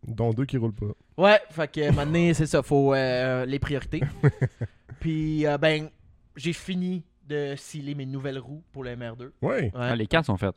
[0.07, 0.87] Dont deux qui roulent pas.
[1.19, 2.63] Ouais, fait que maintenant, c'est ça.
[2.63, 4.01] Faut euh, les priorités.
[5.01, 5.89] Puis, euh, ben,
[6.37, 9.31] j'ai fini de sceller mes nouvelles roues pour le MR2.
[9.43, 9.51] Ouais.
[9.65, 10.55] Ouais, Ah, les quatre sont faites.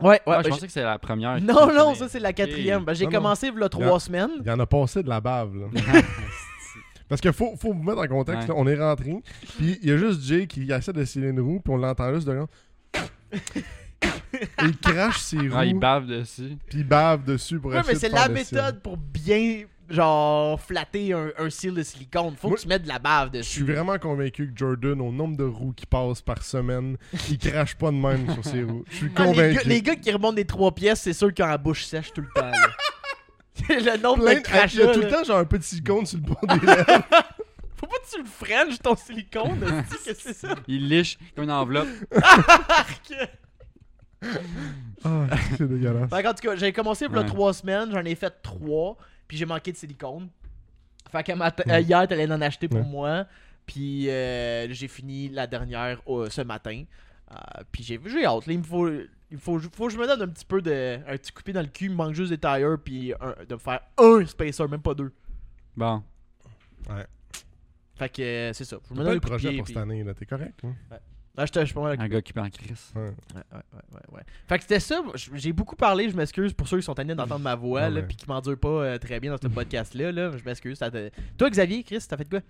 [0.00, 0.20] Ouais, ouais.
[0.26, 1.40] Ah, ben, je pensais que c'était la première.
[1.40, 2.84] Non, non, ça c'est la quatrième.
[2.84, 4.30] Ben, j'ai Non, commencé il y a trois semaines.
[4.40, 5.66] Il y en a passé de la bave, là.
[7.08, 8.54] Parce qu'il faut, faut vous mettre en contexte, Ouais.
[8.54, 9.12] là, on est rentré,
[9.58, 12.14] puis il y a juste Jay qui essaie de sceller une roue, puis on l'entend
[12.14, 12.46] juste de là.
[14.62, 16.56] il crache ses roues, Ah, il bave dessus.
[16.68, 21.30] puis il bave dessus pour Ouais, mais c'est la méthode pour bien, genre, flatter un,
[21.38, 22.34] un seal de silicone.
[22.36, 23.50] Faut Moi, que tu mettes de la bave Je dessus.
[23.50, 26.96] suis vraiment convaincu que Jordan, au nombre de roues qu'il passe par semaine,
[27.28, 28.84] il crache pas de même sur ses roues.
[28.90, 29.54] Je suis Ah, les, convaincu.
[29.56, 32.12] gars, les gars qui remontent des trois pièces, c'est sûr qu'ils ont la bouche sèche
[32.12, 32.46] tout le temps.
[32.46, 32.68] là.
[33.68, 34.74] le nombre Plein de de- crachats.
[34.74, 36.84] il y a tout le temps genre un petit silicone sur le bord des lèvres.
[37.76, 39.58] Faut pas que tu le frenches ton silicone.
[39.60, 40.54] que c'est ça?
[40.68, 41.88] Il liche comme une enveloppe.
[45.02, 45.26] Ah,
[45.56, 46.10] c'est dégueulasse.
[46.10, 47.26] Qu'en tout cas, j'ai commencé il y a Ouais.
[47.26, 48.96] trois semaines, j'en ai fait trois,
[49.30, 50.28] puis j'ai manqué de silicone.
[51.12, 52.84] Fait que matin- euh, hier, t'allais en acheter pour Ouais.
[52.86, 53.26] moi.
[53.64, 56.82] Puis euh, j'ai fini la dernière euh, ce matin.
[57.30, 57.36] Euh,
[57.70, 58.46] puis j'ai j'ai hâte.
[58.48, 58.88] Là, il me faut,
[59.30, 60.98] il faut, faut que je me donne un petit peu de.
[61.06, 61.84] Un petit coup de pied dans le cul.
[61.84, 62.76] Il me manque juste des tires.
[62.84, 65.12] Puis un- de me faire un spacer, même pas deux.
[65.76, 66.02] Bon.
[67.94, 68.78] Fait que euh, c'est ça.
[68.88, 70.14] Je me T'as donne pas un le projet pour puis- cette année, là.
[70.14, 70.74] T'es correct, hein?
[71.36, 72.92] Ah, je suis pas mal Un gars qui en crise.
[72.94, 73.02] Ouais.
[73.02, 74.22] Ouais, ouais, ouais.
[74.48, 75.00] Fait que c'était ça.
[75.34, 78.00] J'ai beaucoup parlé, je m'excuse pour ceux qui sont tannés d'entendre ma voix, Ouais, là,
[78.00, 78.06] ouais.
[78.06, 80.12] puis qui m'endurent pas euh, très bien dans ce podcast-là.
[80.12, 80.36] Là.
[80.36, 80.78] Je m'excuse.
[81.38, 82.40] Toi, Xavier, Chris, t'as fait quoi?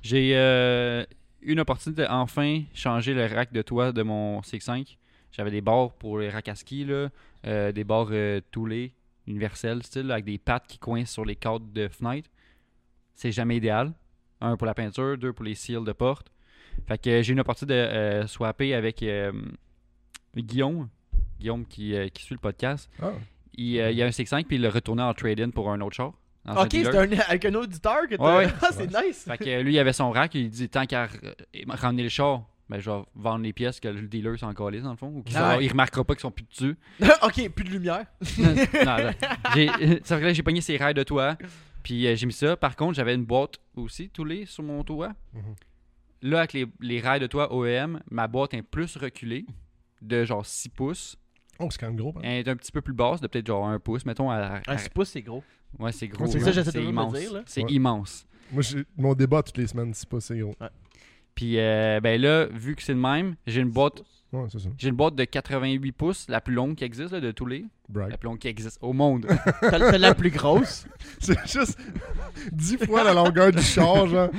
[0.00, 1.04] J'ai euh,
[1.42, 4.96] eu une opportunité de enfin changer le rack de toit de mon CX5.
[5.30, 7.08] J'avais des barres pour les racks à ski, là,
[7.46, 8.92] euh, des barres euh, toulées,
[9.26, 12.28] universelles, style, avec des pattes qui coincent sur les cadres de fenêtre.
[13.14, 13.92] C'est jamais idéal.
[14.40, 16.31] Un pour la peinture, deux pour les seals de porte.
[16.86, 19.32] Fait que j'ai eu une opportunité de euh, swapper avec euh,
[20.36, 20.88] Guillaume.
[21.38, 22.90] Guillaume qui, euh, qui suit le podcast.
[23.00, 23.12] Ah,
[23.54, 25.80] Il, euh, il y a un CX5 puis il l'a retourné en trade-in pour un
[25.80, 26.12] autre char.
[26.48, 28.38] Ok, c'était un- avec un auditeur que t'as.
[28.38, 28.52] Ouais, ouais.
[28.62, 29.24] Ah, c'est nice.
[29.24, 31.08] Fait que lui, il avait son rack, il dit tant qu'à
[31.68, 34.90] ramener le char, ben, je vais vendre les pièces que le dealer s'en calisse, dans
[34.90, 35.08] le fond.
[35.14, 35.68] Ou qu'il Ah ouais.
[35.68, 36.76] remarquera pas qu'ils sont plus dessus.
[37.22, 38.06] ok, plus de lumière.
[38.38, 38.96] non,
[40.04, 41.36] Ça fait que là, j'ai pogné ses rails de toit,
[41.84, 42.56] puis euh, j'ai mis ça.
[42.56, 45.12] Par contre, j'avais une boîte aussi, toulée sur mon toit.
[45.34, 45.42] Mhm.
[46.22, 49.44] Là, avec les, les rails de toit OEM, ma boîte est plus reculée,
[50.00, 51.16] de genre 6 pouces.
[51.58, 52.20] Oh, c'est quand même gros, hein?
[52.22, 54.30] Elle est un petit peu plus basse, de peut-être genre 1 pouce, mettons.
[54.30, 55.42] À, à- Un 6 pouces, c'est gros.
[55.78, 56.26] ouais, c'est gros.
[56.26, 56.44] C'est là.
[56.46, 57.12] ça, j'essaie de le immense.
[57.14, 57.42] dire, là.
[57.46, 57.72] C'est Ouais.
[57.72, 58.26] immense.
[58.52, 60.54] Moi, j'ai mon débat toutes les semaines, c'est pas c'est gros.
[61.34, 64.70] Puis euh, ben là, vu que c'est le même, j'ai une boîte Ouais, c'est ça.
[64.78, 67.66] J'ai une boîte de 88 pouces, la plus longue qui existe là, de tous les.
[67.92, 69.26] Plus longue qui existe au monde.
[69.60, 70.86] T'as t'as la plus grosse?
[71.20, 71.78] C'est juste
[72.52, 74.30] 10 fois la longueur du char, genre.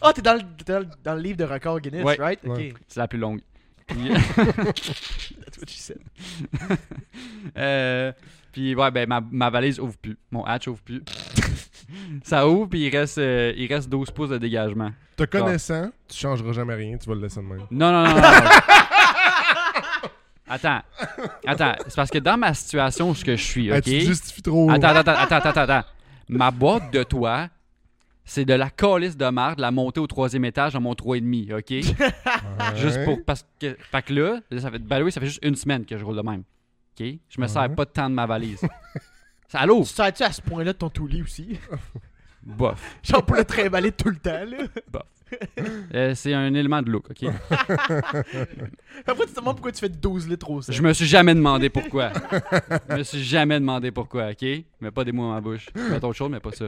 [0.00, 2.16] Ah, t'es dans, le- t'es dans, le- dans le livre de record Guinness, Ouais.
[2.18, 2.40] right?
[2.44, 2.70] Ouais.
[2.70, 2.80] Ok.
[2.88, 3.40] C'est la plus longue.
[3.86, 5.98] Puis, That's what she said.
[7.56, 8.12] euh,
[8.52, 10.16] puis ouais, ben ma, ma valise ouvre plus.
[10.30, 11.02] Mon hatch ouvre plus.
[12.22, 14.90] Ça ouvre, puis il reste, euh, il reste 12 pouces de dégagement.
[15.16, 17.66] Te connaissant, tu changeras jamais rien, tu vas le laisser de même.
[17.70, 18.20] Non, non, non, non.
[18.20, 18.22] non.
[20.52, 20.80] Attends.
[21.46, 21.74] Attends.
[21.86, 23.84] C'est parce que dans ma situation où ce que je suis, Hey, ok?
[23.84, 24.70] tu te justifies trop.
[24.70, 25.88] Attends, attends, attends, attends, attends, attends.
[26.28, 27.48] Ma boîte de toit,
[28.24, 31.70] c'est de la calice de marde, la montée au troisième étage à mon 3,5, ok?
[32.62, 32.76] Ouais.
[32.76, 33.24] Juste pour.
[33.24, 33.76] Parce que.
[33.90, 36.16] Fait que là, ça fait, ben oui, ça fait juste une semaine que je roule
[36.16, 36.42] de même.
[37.00, 37.06] OK?
[37.28, 38.60] Je me sers pas de temps de ma valise.
[39.48, 39.80] Ça, allô?
[39.82, 41.58] Tu sers-tu à ce point-là de ton toulis aussi?
[42.44, 42.96] Bof.
[43.02, 44.58] Genre pour le trimballer tout le temps, là.
[45.94, 47.24] Euh, c'est un élément de look, OK?
[47.50, 50.74] Après, tu te demandes pourquoi tu fais 12 litres au sel.
[50.74, 52.12] Je me suis jamais demandé pourquoi.
[52.90, 54.44] Je me suis jamais demandé pourquoi, OK?
[54.82, 55.68] Mais pas des mots dans ma bouche.
[55.74, 56.66] Faites autre chose, mais pas ça.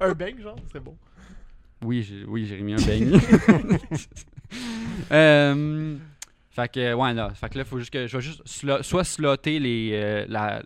[0.00, 0.96] Un bang, genre, c'est bon.
[1.84, 3.20] Oui, j'ai oui, j'ai remis un beigne.
[5.12, 5.96] euh,
[6.50, 7.30] fait que, ouais, là.
[7.34, 10.62] Fait que là, faut juste que je vais juste slo- soit slotter les, euh, la,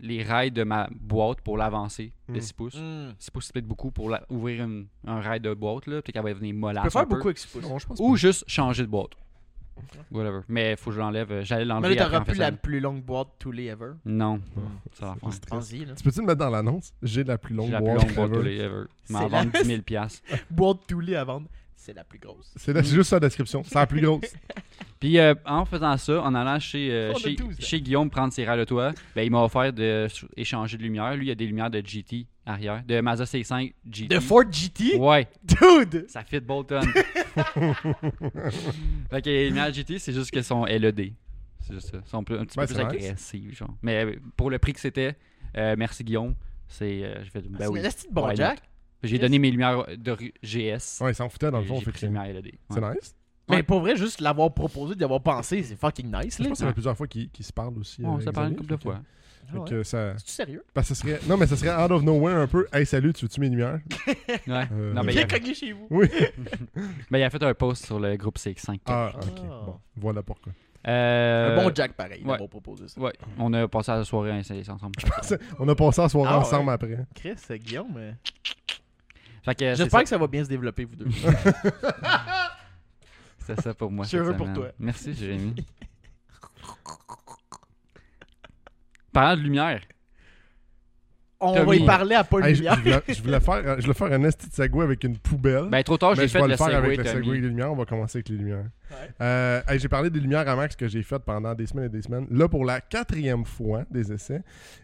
[0.00, 2.40] les rails de ma boîte pour l'avancer de Mm.
[2.40, 2.74] 6 pouces.
[2.76, 3.12] Hmm.
[3.18, 5.96] 6 pouces, c'est peut-être beaucoup pour la- ouvrir une- un rail de boîte, là.
[6.02, 6.84] Peut-être qu'elle va venir Tu mollasse.
[6.84, 7.16] peux faire un peu.
[7.16, 7.62] beaucoup avec 6 pouces.
[7.62, 9.10] Non, je pense Ou juste changer de boîte.
[10.10, 10.40] Whatever.
[10.48, 11.30] Mais faut que je l'enlève.
[11.30, 13.66] euh, J'allais Mais l'enlever là, après t'auras en plus la plus longue boîte tous les
[13.66, 13.92] ever.
[14.04, 14.60] Non, pas.
[14.92, 15.32] ça va C'est faire.
[15.34, 15.50] stress.
[15.50, 15.94] Pense-y, là.
[15.94, 16.92] Tu peux-tu le mettre dans l'annonce?
[17.00, 18.42] J'ai la plus longue la plus boîte longue boîte ever.
[18.50, 18.82] les ever.
[19.08, 20.22] Je m'en C'est vendre la- 10 000 piastres.
[20.50, 22.52] Boîte tous les à vendre, c'est la plus grosse.
[22.56, 23.62] C'est la- c'est juste sa description.
[23.62, 24.22] C'est la plus grosse.
[25.00, 27.54] Puis euh, en faisant ça, en allant chez, euh, chez, 12, là.
[27.64, 31.14] chez Guillaume prendre ses rails de toit, ben, il m'a offert d'échanger de lumière.
[31.16, 34.14] Lui, il a des lumières de GT arrière, de Mazda C5 GT.
[34.14, 34.96] De Ford GT?
[34.96, 36.06] Ouais, Dude!
[36.08, 36.80] ça fit Bolton.
[39.10, 41.12] fait que les lumières GT, c'est juste qu'elles sont LED.
[41.60, 41.98] C'est juste ça.
[41.98, 43.74] Elles sont plus- un petit peu plus agressives, genre.
[43.82, 45.16] Mais euh, pour le prix que c'était,
[45.56, 46.34] euh, merci Guillaume.
[46.66, 47.80] C'est, euh, fait, ben oui.
[47.80, 48.60] de bon Jack.
[49.02, 51.00] J'ai donné mes lumières de GS.
[51.00, 52.58] Ouais, il s'en foutait dans le fond, LED.
[52.70, 52.94] C'est Ouais.
[52.94, 53.14] nice.
[53.48, 53.62] Mais Ouais.
[53.62, 56.48] pour vrai, juste l'avoir proposé, d'y avoir pensé, c'est fucking nice, Je là.
[56.50, 58.02] pense que ça fait plusieurs fois qu'ils qu'ils se parlent aussi.
[58.04, 59.00] On euh, s'est parlé une couple de fois.
[59.50, 59.64] Ah ouais?
[59.70, 60.12] que ça...
[60.18, 60.62] C'est-tu sérieux?
[60.74, 61.20] Parce que ce serait...
[61.26, 62.66] Non, mais ça serait out of nowhere un peu.
[62.70, 63.80] Hey, salut, tu veux-tu mes lumières?
[64.46, 64.68] Ouais.
[64.72, 65.86] Euh, Non, mais il, a, cogner chez vous.
[65.90, 66.06] Oui.
[67.10, 68.78] ben, il a fait un post sur le groupe CX5.
[68.86, 69.18] Ah, Ah.
[69.22, 69.46] ok.
[69.46, 70.52] Bon, voilà pourquoi.
[70.86, 72.28] Euh, Un bon Jack pareil, ouais.
[72.32, 73.00] d'avoir proposé ça.
[73.00, 74.92] Ouais, on a passé la soirée ensemble.
[75.58, 76.44] On a passé la soirée Ah ouais.
[76.44, 76.98] ensemble après.
[77.14, 78.12] Chris, Guillaume, euh,
[79.42, 80.02] Fait que c'est j'espère ça.
[80.04, 81.06] que ça va bien se développer, vous deux.
[83.48, 84.04] C'était ça pour moi.
[84.04, 84.68] Je suis pour toi.
[84.78, 85.54] Merci, Jérémy.
[89.12, 89.80] Parlant de lumière,
[91.40, 91.66] On Tommy.
[91.66, 92.74] va y parler à Hey, je, lumière.
[92.76, 95.68] je voulais, je voulais faire, je voulais faire un esti de segway avec une poubelle.
[95.70, 97.16] ben trop tard, j'ai fait vais le le faire segway, avec le Tommy.
[97.16, 97.72] segway et les lumières.
[97.72, 98.66] On va commencer avec les lumières.
[98.90, 98.96] Ouais.
[99.22, 101.88] Euh, hey, J'ai parlé des lumières à max que j'ai faites pendant des semaines et
[101.88, 102.26] des semaines.
[102.30, 104.42] Là, pour la quatrième fois des essais,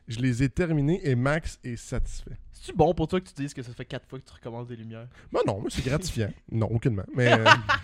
[0.09, 2.33] je les ai terminés et Max est satisfait.
[2.53, 4.69] C'est-tu bon pour toi que tu dises que ça fait 4 fois que tu recommences
[4.69, 5.07] des lumières?
[5.33, 6.31] Ben non, moi, c'est gratifiant.
[6.51, 7.05] non, aucunement.
[7.15, 7.45] Mais, euh,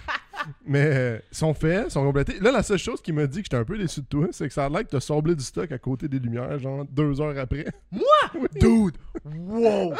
[0.64, 2.38] mais euh, sont faits, sont complétés.
[2.40, 4.46] Là, la seule chose qui m'a dit que j'étais un peu déçu de toi, c'est
[4.48, 7.20] que ça a l'air que t'as sablé du stock à côté des lumières, genre deux
[7.20, 7.66] heures après.
[8.60, 8.96] Dude!
[9.24, 9.94] Wow!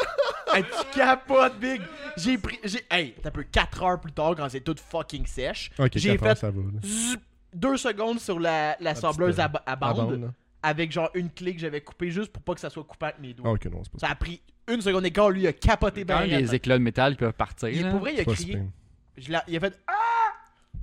[0.53, 1.81] Hey, tu capotes, Big.
[2.17, 2.59] J'ai pris.
[2.63, 5.71] J'ai, hey, t'as peu 4 heures plus tard quand c'est tout fucking sèche.
[5.79, 6.57] Ok, j'ai heures, fait ça va.
[6.61, 6.79] là.
[6.83, 7.17] zzz,
[7.53, 10.31] deux secondes sur la, la sableuse petite, à, à À bande,
[10.63, 13.19] avec genre une clé que j'avais coupée juste pour pas que ça soit coupé avec
[13.19, 13.49] mes doigts.
[13.49, 16.01] Ah, ok, non, c'est pas Ça a pris une seconde d'écart, lui il a capoté
[16.05, 16.27] Quand bien.
[16.37, 17.69] même des éclats de métal qui peuvent partir.
[17.69, 17.89] Il, là.
[17.91, 18.59] pour vrai, il a crié.
[19.17, 19.93] Je il a fait Ah!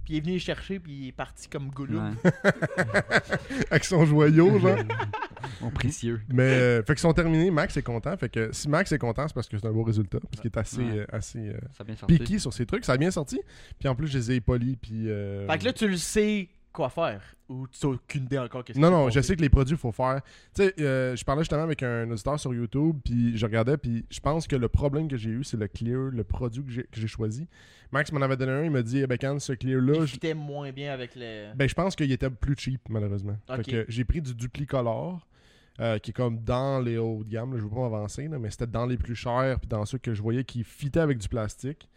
[0.09, 2.17] Puis il est venu le chercher, puis il est parti comme Gollum.
[2.25, 2.31] Ouais.
[3.71, 4.79] Avec son joyau, genre.
[5.61, 6.23] Mon précieux.
[6.33, 7.51] Mais, euh, fait qu'ils sont terminés.
[7.51, 8.17] Max est content.
[8.17, 10.19] Fait que si Max est content, c'est parce que c'est un beau résultat.
[10.31, 10.99] Parce qu'il est assez, Ouais.
[11.01, 12.87] euh, assez euh, piqué sur ses trucs.
[12.87, 13.39] Ça a bien sorti.
[13.79, 14.77] Puis en plus, je les ai polis.
[14.81, 15.11] Puis.
[15.11, 17.21] euh, Fait que là, tu le sais quoi faire.
[17.49, 19.79] Ou tu n'as aucune idée encore qu'est-ce Non, non, je sais que les produits, il
[19.79, 20.21] faut faire.
[20.55, 24.05] Tu sais, euh, je parlais justement avec un auditeur sur YouTube, puis je regardais, puis
[24.11, 27.07] je pense que le problème que j'ai eu, c'est le clear, le produit que j'ai-
[27.09, 27.49] choisi.
[27.91, 30.35] Max m'en avait donné un, il m'a dit, eh ben, quand ce clear-là, Il je-
[30.35, 31.53] moins bien avec le.
[31.55, 33.37] ben, je pense qu'il était plus cheap, malheureusement.
[33.49, 33.57] Ok.
[33.57, 35.27] Fait que j'ai pris du Duplicolor,
[35.81, 38.51] euh, qui est comme dans les hauts de gamme, là, je veux pas m'avancer, mais
[38.51, 41.29] c'était dans les plus chers, puis dans ceux que je voyais qui fitaient avec du
[41.29, 41.89] plastique.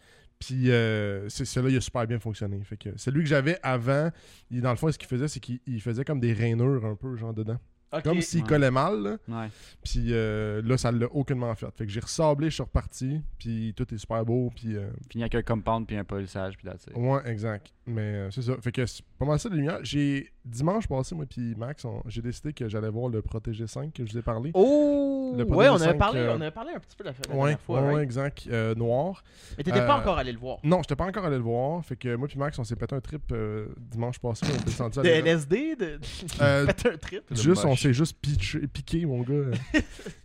[0.44, 2.58] Puis euh, celui-là, il a super bien fonctionné.
[2.64, 4.10] Fait que celui que j'avais avant,
[4.50, 6.96] il- dans le fond, ce qu'il faisait, c'est qu'il il faisait comme des rainures un
[6.96, 7.58] peu, genre dedans.
[8.04, 8.48] Comme s'il Ouais.
[8.48, 9.18] collait mal, là.
[9.28, 9.48] Ouais.
[9.84, 11.66] Puis euh, là, ça l'a aucunement fait.
[11.76, 14.76] Fait que j'ai ressablé, je suis reparti, puis tout est super beau, puis...
[14.78, 16.92] euh, Fini avec un compound puis un polissage puis that's it.
[16.96, 17.70] Ouais, exact.
[17.84, 18.56] Mais euh, c'est ça.
[18.62, 19.80] Fait que c'est pas mal ça les lumières.
[19.82, 20.32] J'ai...
[20.44, 24.04] Dimanche passé, moi puis Max, on- j'ai décidé que j'allais voir le Protégé 5 que
[24.04, 24.50] je vous ai parlé.
[24.54, 25.34] Oh!
[25.36, 27.12] Le ouais, Protégé on avait, 5, parlé, euh, on avait parlé un petit peu la,
[27.12, 27.76] la ouais, dernière fois.
[27.80, 27.96] ouais, right?
[27.96, 28.48] ouais, exact.
[28.50, 29.22] Euh, noir.
[29.56, 30.58] Mais t'étais pas Euh, encore allé le voir.
[30.64, 31.84] Non, j'étais pas encore allé le voir.
[31.84, 34.44] Fait que moi puis Max, on s'est pété un trip euh, dimanche passé.
[34.50, 35.08] On était descendu à De.
[35.08, 35.76] LSD?
[35.76, 36.00] De...
[36.40, 37.22] Euh, Faites un trip.
[37.30, 39.56] Juste, on s'est juste pitché- piqué, mon gars.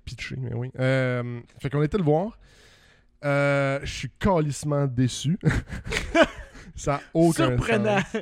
[0.05, 0.71] pitché, mais oui.
[0.79, 2.39] Euh, fait qu'on était le voir.
[3.23, 5.37] Euh, Je suis calissement déçu.
[6.77, 7.99] Ça aucun Surprenant.
[8.01, 8.21] sens.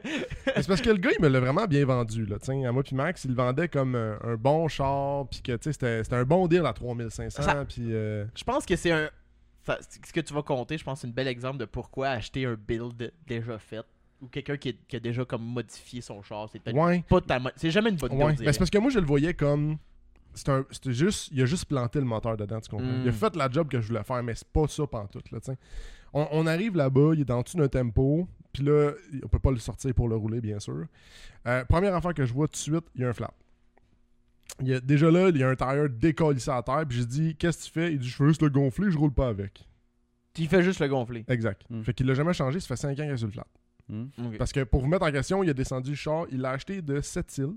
[0.55, 2.25] C'est parce que le gars, il me l'a vraiment bien vendu.
[2.25, 5.57] Là, à moi puis Max, il le vendait comme un, un bon char, puis que
[5.61, 7.43] c'était un bon deal à 3500.
[7.43, 9.09] Ça- Puis euh, Je pense que c'est un.
[9.67, 12.55] Ce que tu vas compter, je pense, c'est un bel exemple de pourquoi acheter un
[12.55, 13.83] build déjà fait.
[14.21, 16.49] Ou quelqu'un qui, a déjà comme modifié son char.
[16.49, 18.17] C'est ouais, pas ta C'est jamais une bonne ouais.
[18.19, 18.53] Ben, direct.
[18.53, 19.77] c'est parce que moi, je le voyais comme.
[20.33, 22.85] C'est un, c'était juste, il a juste planté le moteur dedans, tu comprends?
[22.85, 23.01] Mm.
[23.03, 25.39] Il a fait la job que je voulais faire, mais c'est pas ça pantoute, là,
[25.39, 25.57] t'sais.
[26.15, 29.51] On, on arrive là-bas, il est en dessous d'un tempo, puis là, on peut pas
[29.51, 30.85] le sortir pour le rouler, bien sûr.
[31.45, 33.31] Euh, première affaire que je vois tout de suite, il y a un flat.
[34.61, 37.03] Il y a, déjà là, il y a un tire décollissé à terre, puis je
[37.03, 37.93] dis, qu'est-ce que tu fais?
[37.93, 39.67] Il dit, je veux juste le gonfler, je roule pas avec.
[40.37, 41.23] Il fait juste le gonfler.
[41.27, 41.63] Exact.
[41.69, 41.83] Mm.
[41.83, 43.47] Fait qu'il l'a jamais changé, ça fait 5 ans qu'il est sur le flat.
[43.87, 44.07] Hmm.
[44.37, 46.81] Parce que pour vous mettre en question, il a descendu le char, il l'a acheté
[46.81, 47.55] de 7 îles.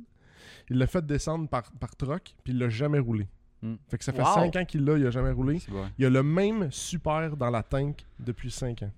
[0.70, 3.28] Il l'a fait descendre par, par truck, puis il l'a jamais roulé.
[3.62, 3.74] Mm.
[3.88, 4.34] Fait que ça fait Wow.
[4.34, 5.60] 5 ans qu'il l'a, il a jamais roulé.
[5.98, 8.90] Il a le même super dans la tank depuis 5 ans.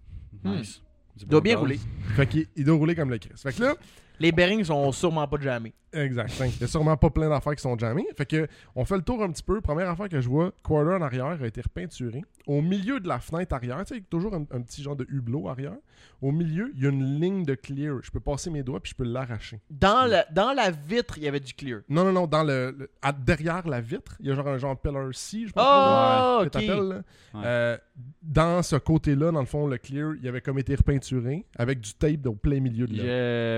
[0.44, 0.82] Nice.
[1.16, 1.78] Du Il doit bien rouler.
[2.14, 3.30] Fait qu'il il doit rouler comme le Chris.
[3.36, 3.74] Fait que là,
[4.18, 5.72] Les bearings sont sûrement pas jamais.
[5.92, 6.34] exact.
[6.56, 8.06] Il y a sûrement pas plein d'affaires qui sont jammées.
[8.16, 8.46] Fait que
[8.76, 9.60] on fait le tour un petit peu.
[9.62, 12.22] Première affaire que je vois, quarter en arrière a été repeinturé.
[12.46, 15.48] Au milieu de la fenêtre arrière, tu sais, toujours un, un petit genre de hublot
[15.48, 15.76] arrière.
[16.22, 17.98] Au milieu, il y a une ligne de clear.
[18.02, 19.60] Je peux passer mes doigts puis je peux l'arracher.
[19.70, 21.80] Dans, la, dans la vitre, il y avait du clear.
[21.88, 24.58] Non, non, non, dans le, le- à- derrière la vitre, il y a genre un
[24.58, 25.62] genre pillar C, je pense.
[25.66, 26.50] Oh, que ok.
[26.52, 27.02] t'appelles, là.
[27.34, 27.42] Ouais.
[27.44, 27.78] Euh,
[28.22, 31.92] dans ce côté-là, dans le fond, le clear, il avait comme été repeinturé avec du
[31.94, 33.02] tape au plein milieu de là.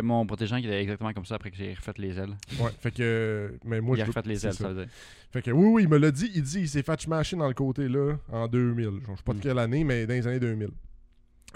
[0.01, 2.37] J'ai mon protégeant qui était exactement comme ça après que j'ai refait les ailes.
[2.61, 3.55] Ouais, fait que.
[3.65, 4.65] Mais moi, il a je refait les ailes, ça.
[4.65, 4.93] ça veut dire.
[5.31, 6.31] Fait que oui, oui, il me l'a dit.
[6.35, 8.82] Il dit il s'est fait mâcher dans le côté là en 2000.
[8.91, 9.41] Genre, je sais pas de Mm.
[9.43, 10.69] quelle année, mais dans les années 2000.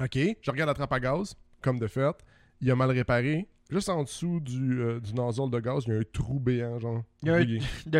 [0.00, 2.14] Ok, je regarde la trappe à gaz, comme de fait.
[2.60, 3.48] Il a mal réparé.
[3.68, 6.78] Juste en dessous du, euh, du nozzle de gaz, il y a un trou béant,
[6.78, 7.02] genre.
[7.22, 7.36] Il y a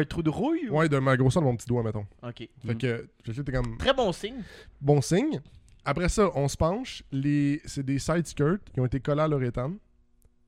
[0.00, 0.68] un- trou de rouille?
[0.68, 2.06] ou- Ouais, de ma grosseur de mon petit doigt, mettons.
[2.22, 2.48] Ok.
[2.64, 2.78] Fait Mm.
[2.78, 3.76] que, je sais, t'es comme.
[3.78, 4.42] Très bon signe.
[4.80, 5.40] Bon signe.
[5.84, 7.02] Après ça, on se penche.
[7.10, 7.60] Les...
[7.64, 9.78] C'est des side skirts qui ont été collés à l'uréthane.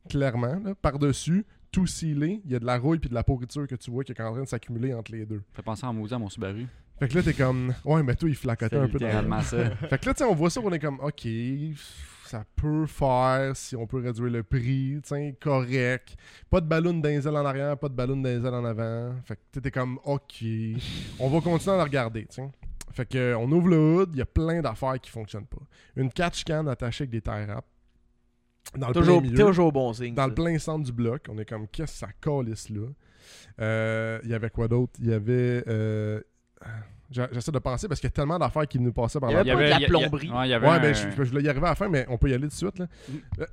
[0.09, 2.41] Clairement, là, par-dessus, tout scellé.
[2.45, 4.21] Il y a de la rouille puis de la pourriture que tu vois qui est
[4.21, 5.43] en train de s'accumuler entre les deux.
[5.53, 6.67] Fait penser en à mon Subaru.
[6.99, 7.75] Fait que là, t'es comme.
[7.85, 9.71] Ouais, mais toi, il flacotait un peu dans littéralement ça.
[9.89, 11.27] Fait que là, tu sais, on voit ça, on est comme, OK,
[12.25, 16.17] ça peut faire si on peut réduire le prix, tu correct.
[16.51, 19.15] Pas de ballon d'inzel en arrière, pas de ballon d'inzel en avant.
[19.25, 20.43] Fait que tu t'es comme, OK,
[21.21, 22.43] on va continuer à le regarder, tu.
[22.93, 25.63] Fait que, on ouvre le hood, il y a plein d'affaires qui fonctionnent pas.
[25.97, 27.67] Une catch can attachée avec des tie wraps.
[28.77, 30.15] Dans le Toujours, plein milieu, toujours bon signe.
[30.15, 30.29] dans ça.
[30.29, 31.25] le plein centre du bloc.
[31.31, 32.87] On est comme, qu'est-ce que ça calisse là?
[33.61, 34.93] Euh, Il y avait quoi d'autre?
[35.01, 35.63] Il y avait.
[35.69, 36.21] euh,
[37.11, 39.37] J'essaie de penser parce qu'il y a tellement d'affaires qui nous passaient par Il y
[39.37, 39.53] là.
[39.55, 40.31] avait de la il y a- plomberie.
[40.31, 40.79] Ouais, il y avait Ouais, un...
[40.81, 42.49] ben je, je voulais y arriver à la fin, mais on peut y aller tout
[42.49, 42.79] de suite.
[42.79, 42.87] Là.
[43.41, 43.47] Euh,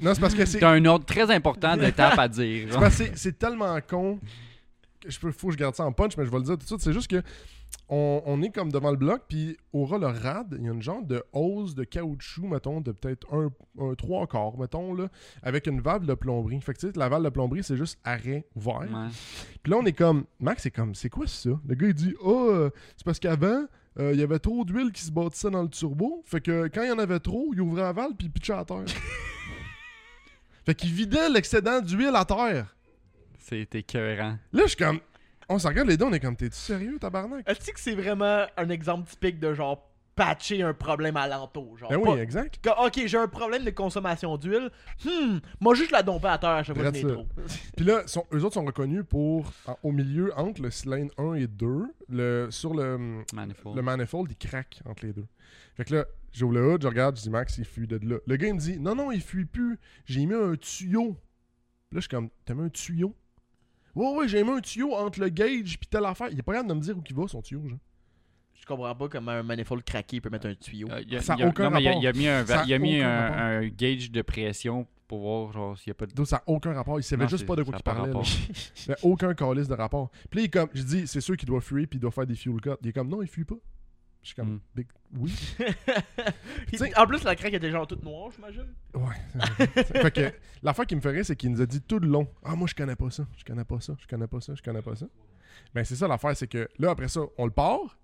[0.00, 2.66] non, c'est parce que c'est T'as un ordre très important d'étape à dire.
[2.66, 2.80] c'est genre.
[2.80, 4.20] parce que c'est- c'est tellement con
[5.00, 6.52] que je peux, faut que je garde ça en punch, mais je vais le dire
[6.54, 6.80] tout de suite.
[6.82, 7.20] C'est juste que
[7.90, 10.72] on, on est comme devant le bloc, puis au ras le rad, il y a
[10.72, 13.50] une genre de hose de caoutchouc, mettons, de peut-être un,
[13.80, 15.08] un trois quarts, mettons, là,
[15.42, 16.60] avec une valve de plomberie.
[16.60, 18.86] Fait que tu sais, la valve de plomberie, c'est juste arrêt ouvert.
[19.62, 21.50] Puis là, on est comme, Max, c'est comme, c'est quoi ça?
[21.66, 23.66] Le gars, il dit, oh, euh, c'est parce qu'avant,
[23.98, 26.22] euh, il y avait trop d'huile qui se bâtissait dans le turbo.
[26.24, 28.52] Fait que quand il y en avait trop, il ouvrait la valve puis il pitchait
[28.52, 28.84] à terre.
[30.64, 32.76] fait qu'il vidait l'excédent d'huile à terre.
[33.38, 34.38] C'est écœurant.
[34.52, 35.00] Là, je suis comme.
[35.50, 37.42] On s'en regarde les deux, on est comme, t'es-tu sérieux, tabarnak?
[37.48, 41.76] Est-ce que c'est vraiment un exemple typique de genre patcher un problème alentour?
[41.76, 42.60] Genre, Ben pas- oui, exact.
[42.62, 44.70] que- ok, j'ai un problème de consommation d'huile.
[45.04, 47.26] Hmm, moi juste la domper à terre à chaque fois que trop.
[47.76, 51.34] Puis là, sont- eux autres sont reconnus pour, en- au milieu, entre le cylindre 1
[51.34, 53.76] et 2, le, sur le, Manifold.
[53.76, 55.26] le manifold, il craque entre les deux.
[55.74, 58.18] Fait que là, j'ouvre le hood, je regarde, je dis Max, il fuit de là.
[58.24, 59.78] Le gars, il me dit Non, non, il fuit plus.
[60.04, 61.16] J'ai mis un tuyau.
[61.92, 63.14] Là, je suis comme T'as mis un tuyau?
[63.94, 66.28] Ouais, ouais, j'ai mis un tuyau entre le gauge puis telle affaire.
[66.30, 67.78] Il est pas capable de me dire où il va son tuyau, genre.
[68.54, 70.88] Je comprends pas comment un manifold craqué peut mettre un tuyau.
[70.90, 71.90] Euh, il y a- Ça a il y a- aucun non, mais il y a-
[71.92, 72.02] rapport.
[72.02, 73.38] il a mis un, Ça a il a mis aucun un, rapport.
[73.40, 76.12] un gauge de pression pour voir genre s'il y a pas de.
[76.12, 77.00] Donc, ça n'a aucun rapport.
[77.00, 78.12] Il savait Non, juste pas de quoi il parlait.
[79.02, 80.10] aucun calice de rapport.
[80.30, 82.10] Puis là, il est comme, je dis, c'est sûr qu'il doit fuir puis il doit
[82.10, 82.70] faire des fuel cuts.
[82.82, 83.56] Il est comme, non, il fuit pas.
[84.22, 84.60] Je suis comme, Mm.
[84.74, 84.86] Big-
[85.18, 85.34] oui.
[86.96, 88.66] En plus, la craque était genre toute noire, j'imagine.
[88.94, 89.66] Ouais.
[90.02, 92.54] fait que l'affaire qui me ferait, c'est qu'il nous a dit tout le long Ah,
[92.54, 94.82] moi, je connais pas ça, je connais pas ça, je connais pas ça, je connais
[94.82, 95.06] pas ça.
[95.74, 97.98] Ben, c'est ça l'affaire, c'est que là, après ça, on le part,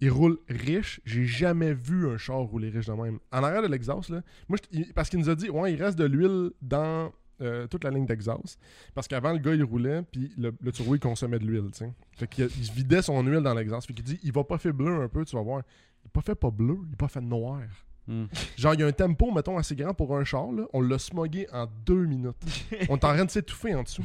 [0.00, 1.00] il roule riche.
[1.04, 3.18] J'ai jamais vu un char rouler riche de même.
[3.32, 5.82] En arrière de l'exhaust, là, moi, je- il- parce qu'il nous a dit Ouais, il
[5.82, 8.58] reste de l'huile dans euh, toute la ligne d'exhaust.
[8.94, 11.70] Parce qu'avant, le gars, il roulait, puis le, le turbo, il consommait de l'huile.
[12.12, 13.86] Fait qu'il il vidait son huile dans l'exhaust.
[13.86, 15.62] Fait qu'il dit Il va pas fait bleu un peu, tu vas voir.
[16.04, 17.60] Il est pas fait pas bleu, il est pas fait noir.
[18.06, 18.26] Hmm.
[18.56, 20.64] Genre, il y a un tempo, mettons, assez grand pour un char, là.
[20.72, 22.36] On l'a smogué en deux minutes.
[22.88, 24.04] On est en train de s'étouffer en dessous.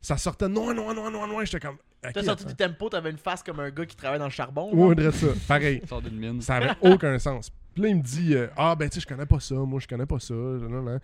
[0.00, 1.44] Ça sortait noir, noir, noir, noir, noir.
[1.44, 1.76] J'étais comme.
[2.00, 4.72] T'as sorti du tempo, t'avais une face comme un gars qui travaille dans le charbon.
[4.72, 4.94] Ouais, genre?
[4.94, 5.26] drette ça.
[5.46, 5.82] Pareil.
[6.40, 7.50] Ça avait aucun sens.
[7.74, 9.54] Puis là, il me dit euh, Ah, ben, tu sais, je connais pas ça.
[9.54, 10.34] Moi, je connais pas ça.
[10.34, 10.98] Non, non.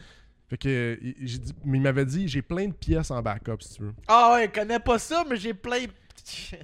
[0.48, 3.20] Fait que, euh, il- j'ai dit, mais il m'avait dit J'ai plein de pièces en
[3.22, 3.94] backup, si tu veux.
[4.08, 5.84] Ah ouais, je connais pas ça, mais j'ai plein.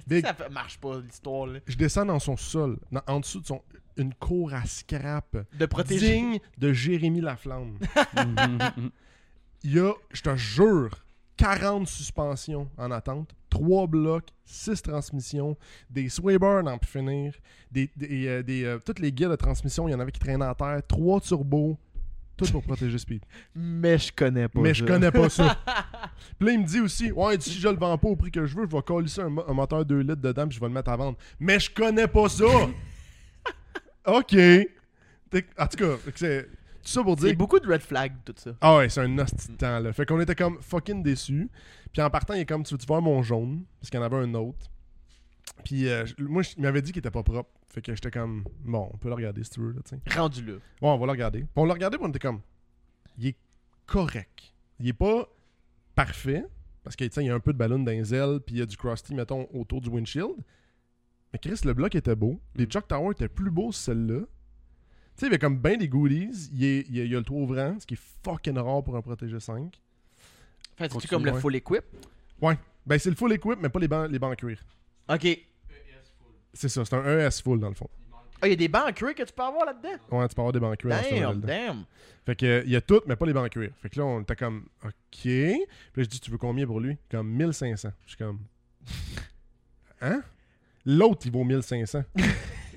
[0.07, 0.25] Big.
[0.25, 1.59] Ça fait- marche pas l'histoire là.
[1.67, 3.61] Je descends dans son sol, dans- en dessous de son.
[3.97, 5.37] Une cour à scrap.
[5.57, 6.13] De protéger.
[6.15, 7.77] Digne de Jérémy Laflamme.
[8.15, 8.89] Mhm.
[9.63, 11.03] Il y a, je te jure,
[11.37, 15.55] 40 suspensions en attente, 3 blocs, 6 transmissions,
[15.89, 17.35] des sway-bars n'en plus finir,
[17.71, 20.19] des, des, euh, des, euh, toutes les guides de transmission, il y en avait qui
[20.19, 21.77] traînaient à terre, 3 turbos,
[22.37, 23.23] tout pour protéger Speed.
[23.55, 24.59] Mais je connais pas.
[24.61, 25.57] Mais je connais pas ça.
[26.39, 28.45] Puis là, il me dit aussi, ouais, si je le vends pas au prix que
[28.45, 30.67] je veux, je vais coller un, mo- un moteur 2 litres dedans puis je vais
[30.67, 31.17] le mettre à vendre.
[31.39, 32.45] Mais je connais pas ça!
[34.07, 34.29] ok.
[34.31, 36.43] T'es- En tout cas, c'est
[36.83, 38.51] tout ça pour C'est dire beaucoup de red flag, tout ça.
[38.59, 39.93] ah ouais, c'est un hostie de temps, là.
[39.93, 41.49] Fait qu'on était comme fucking déçus.
[41.93, 43.63] Puis en partant, il est comme, tu veux-tu voir mon jaune?
[43.79, 44.69] Parce qu'il y en avait un autre.
[45.63, 47.49] Puis euh, je- moi, je- il m'avait dit qu'il était pas propre.
[47.71, 49.95] Fait que j'étais comme, bon, on peut le regarder si tu veux, là, tu.
[50.13, 50.53] Rendu là.
[50.53, 51.39] Ouais, on va le regarder.
[51.39, 52.41] Puis on l'a regardé, puis on était comme,
[53.17, 53.37] il est
[53.85, 54.53] correct.
[54.79, 55.29] Il est pas
[55.95, 56.43] parfait.
[56.83, 58.55] Parce que, tu sais, il y a un peu de ballon dans les ailes, puis
[58.55, 60.35] il y a du crusty, mettons, autour du windshield.
[61.31, 62.41] Mais Chris, le bloc était beau.
[62.55, 64.19] Les Chuck Tower étaient plus beaux que celle-là.
[64.19, 64.25] Tu
[65.15, 66.49] sais, il y avait comme ben des goodies.
[66.51, 68.97] Il, y a, il y a le toit ouvrant, ce qui est fucking rare pour
[68.97, 69.79] un Protégé 5.
[70.75, 71.39] Fait Continue, comme le ouais.
[71.39, 71.85] full equip.
[72.41, 74.61] Ben, c'est le full equip, mais pas les bancs, les bancs en cuir.
[75.07, 75.37] Ok.
[76.53, 77.89] C'est ça, c'est un ES full dans le fond.
[78.43, 79.89] Ah, il y a des bancs en cuir que tu peux avoir là-dedans?
[80.17, 81.85] Ouais, tu peux avoir des bancs en cuir Damn, damn.
[82.25, 83.69] Fait que, il y a tout, mais pas les bancs en cuir.
[83.81, 84.91] Fait que là, on était comme, OK.
[85.21, 85.57] Puis
[85.95, 86.97] là, je dis, tu veux combien pour lui?
[87.09, 87.89] Comme 1500.
[88.05, 88.39] Je suis comme,
[90.01, 90.21] hein?
[90.85, 92.03] L'autre, il vaut 1500.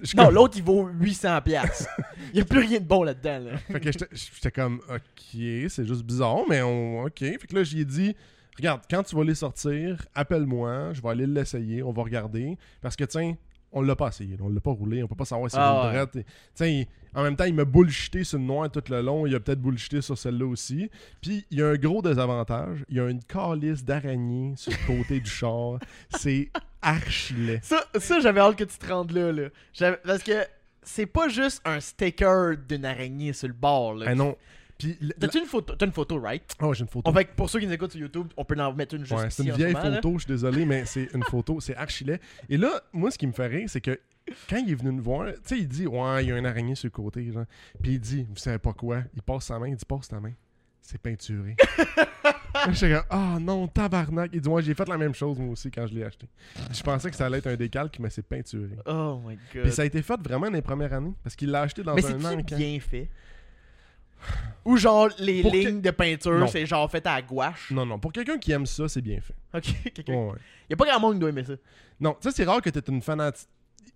[0.03, 1.89] Je suis Non, comme- l'autre il vaut 800 pièces.
[2.35, 3.39] Il y a plus rien de bon là-dedans.
[3.39, 3.57] Là.
[3.57, 7.21] Fait que j'étais- j'étais comme, OK, c'est juste bizarre, mais on, OK.
[7.21, 8.15] Fait que là, j'y ai dit,
[8.59, 12.59] regarde, quand tu vas les sortir, appelle-moi, je vais aller l'essayer, on va regarder.
[12.83, 13.35] Parce que, tiens,
[13.75, 16.25] on l'a pas essayé, on l'a pas roulé, on peut pas savoir si Ah ouais.
[16.55, 19.35] tiens, il- en même temps, il m'a bullshité sur le noir tout le long, il
[19.35, 20.91] a peut-être bullshité sur celle-là aussi.
[21.21, 24.87] Puis, il y a un gros désavantage, il y a une calice d'araignée sur le
[24.97, 25.79] côté du char.
[26.11, 26.49] C'est
[26.83, 27.61] archi laid.
[27.63, 29.31] Ça, ça j'avais hâte que tu te rendes là.
[29.33, 29.97] là.
[30.05, 30.33] Parce que
[30.83, 33.95] c'est pas juste un sticker d'une araignée sur le bord.
[33.95, 34.07] Là.
[34.09, 34.37] Ah non.
[34.79, 35.75] Puis, T'as-tu une photo?
[35.77, 36.43] T'as une photo, right?
[36.61, 37.11] oh, j'ai une photo.
[37.11, 39.31] On pour ceux qui nous écoutent sur YouTube, on peut en mettre une juste Ouais,
[39.31, 39.95] c'est une vieille là.
[39.95, 42.21] photo, je suis désolé, mais c'est une photo, c'est archi laid.
[42.49, 43.99] Et là, moi, ce qui me fait rire, c'est que
[44.49, 46.47] quand il est venu nous voir, tu sais, il dit Ouais, il y a une
[46.47, 47.45] araignée sur le côté, genre.
[47.83, 49.03] Puis il dit Vous savez pas quoi?
[49.15, 50.33] Il passe sa main, il dit Passe ta main.
[50.81, 51.57] C'est peinturé.
[52.55, 54.31] Là, J'étais comme Ah non, tabarnak.
[54.33, 56.27] Il dit Ouais, j'ai fait la même chose moi aussi quand je l'ai acheté.
[56.73, 58.77] Je pensais que ça allait être un décalque, mais c'est peinturé.
[58.87, 59.63] Oh my god.
[59.65, 61.95] Puis ça a été fait vraiment dans les premières années, parce qu'il l'a acheté dans
[61.95, 62.57] Mais un c'est encan.
[62.57, 63.09] bien fait?
[64.65, 67.71] Ou genre les Pour que- lignes de peinture, c'est genre fait à la gouache.
[67.71, 69.35] Non, non, pour quelqu'un qui aime ça, c'est bien fait.
[69.55, 70.15] Ok, quelqu'un.
[70.15, 70.39] Ouais, ouais.
[70.71, 71.53] Y a pas grand monde qui doit aimer ça.
[72.01, 73.49] Non, tu sais, c'est rare que t'aies une fanatique.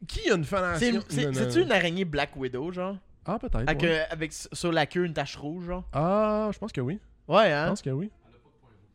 [0.07, 1.01] Qui a une fanatique?
[1.09, 2.97] C'est-tu une araignée Black Widow, genre?
[3.25, 3.57] Ah, peut-être.
[3.69, 4.01] avec, ouais.
[4.01, 5.85] euh, avec sur la queue une tache rouge, genre?
[5.93, 6.99] Ah, je pense que oui.
[7.27, 8.11] Ouais, Je hein pense que oui.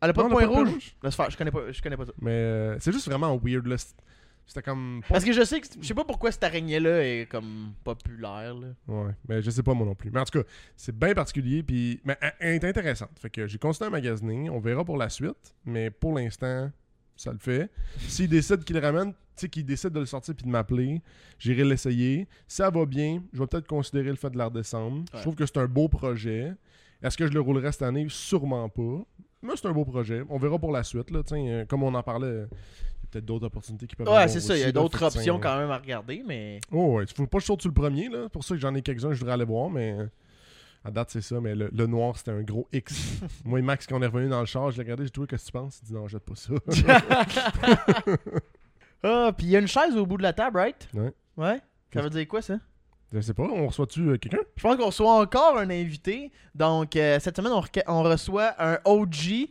[0.00, 0.96] Elle a pas de elle a point pas de rouge?
[1.02, 2.12] Laisse faire, je connais pas, je connais pas ça.
[2.20, 3.66] Mais euh, c'est juste vraiment weird.
[3.66, 3.76] Là.
[4.46, 5.00] C'était comme.
[5.08, 8.54] Parce que je sais que je sais pas pourquoi cette araignée-là est comme populaire.
[8.54, 8.68] Là.
[8.86, 10.10] Ouais, mais je sais pas moi non plus.
[10.10, 13.10] Mais en tout cas, c'est bien particulier, puis mais elle- est intéressante.
[13.20, 16.70] Fait que j'ai continué à magasiner, on verra pour la suite, mais pour l'instant,
[17.16, 17.70] ça le fait.
[17.98, 21.00] S'il décide qu'il le ramène, tu sais, qu'il décide de le sortir puis de m'appeler,
[21.38, 22.28] j'irai l'essayer.
[22.46, 24.98] Si ça va bien, je vais peut-être considérer le fait de la redescendre.
[24.98, 25.04] Ouais.
[25.18, 26.52] Je trouve que c'est un beau projet.
[27.02, 28.06] Est-ce que je le roulerai cette année?
[28.10, 29.04] Sûrement pas.
[29.42, 30.22] Mais c'est un beau projet.
[30.28, 31.10] On verra pour la suite.
[31.10, 32.44] Là, Tiens, euh, comme on en parlait,
[33.14, 34.56] peut-être d'autres opportunités qui peuvent Ouais, c'est ça.
[34.56, 36.60] Il y a d'autres options quand même à regarder, mais.
[36.72, 38.28] Oh ouais, tu faut pas que je saute sur le premier, là.
[38.28, 39.96] Pour ça que j'en ai quelques-uns que je voudrais aller voir, mais
[40.84, 41.40] à date, c'est ça.
[41.40, 43.20] Mais le, le noir, c'était un gros X.
[43.44, 45.26] Moi et Max, quand on est revenu dans le char, je l'ai regardé, j'ai trouvé,
[45.26, 45.80] qu'est-ce que tu penses?
[45.82, 46.52] Il dit, non, jette pas ça.
[49.06, 50.88] Ah, puis il y a une chaise au bout de la table, right?
[50.94, 51.12] Ouais.
[51.36, 51.60] Ouais?
[51.92, 52.58] Ça veut dire quoi, ça?
[53.12, 54.38] Je sais pas, on reçoit-tu euh, quelqu'un?
[54.56, 56.32] Je pense qu'on reçoit encore un invité.
[56.54, 57.52] Donc, euh, cette semaine,
[57.86, 59.48] on, reçoit un OG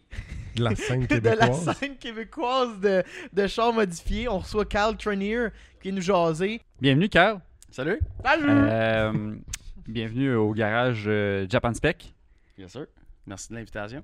[0.55, 1.77] De la scène de la québécoise.
[1.77, 4.27] scène québécoise de, de chars modifiés.
[4.27, 5.47] On reçoit Carl Trenier
[5.81, 6.61] qui vient nous jaser.
[6.81, 7.39] Bienvenue, Carl.
[7.71, 7.99] Salut.
[8.23, 8.45] Salut!
[8.49, 9.35] Euh,
[9.87, 12.13] bienvenue au garage euh, Japan Spec.
[12.57, 12.85] Bien sûr.
[13.25, 14.03] Merci de l'invitation.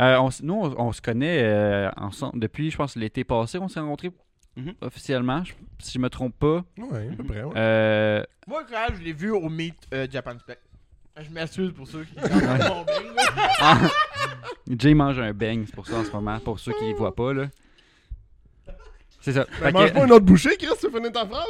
[0.00, 3.56] Euh, on s- nous, on, on se connaît euh, ensemble depuis, je pense, l'été passé.
[3.58, 4.10] On s'est rencontrés
[4.58, 4.74] Mhm.
[4.80, 6.64] officiellement, je- si je me trompe pas.
[6.76, 7.52] Ouais, à peu près, ouais.
[7.56, 10.58] Euh, Moi, Carl, je l'ai vu au Meet euh, Japan Spec.
[11.20, 12.14] Je m'assure pour ceux qui
[13.60, 13.80] ah,
[14.68, 17.14] Jay mange un bang, c'est pour ça en ce moment, pour ceux qui ne voient
[17.14, 17.32] pas.
[17.32, 17.46] là.
[19.20, 19.46] C'est ça.
[19.60, 21.46] Ben, mange que- pas une autre bouchée, Chris, tu finis ta phrase.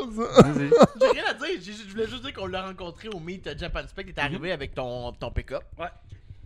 [0.59, 1.61] J'ai rien à dire.
[1.61, 4.15] Je voulais juste dire qu'on l'a rencontré au Meet euh, Japan Spec.
[4.15, 5.63] T'es arrivé avec ton, ton pick-up.
[5.79, 5.89] Ouais.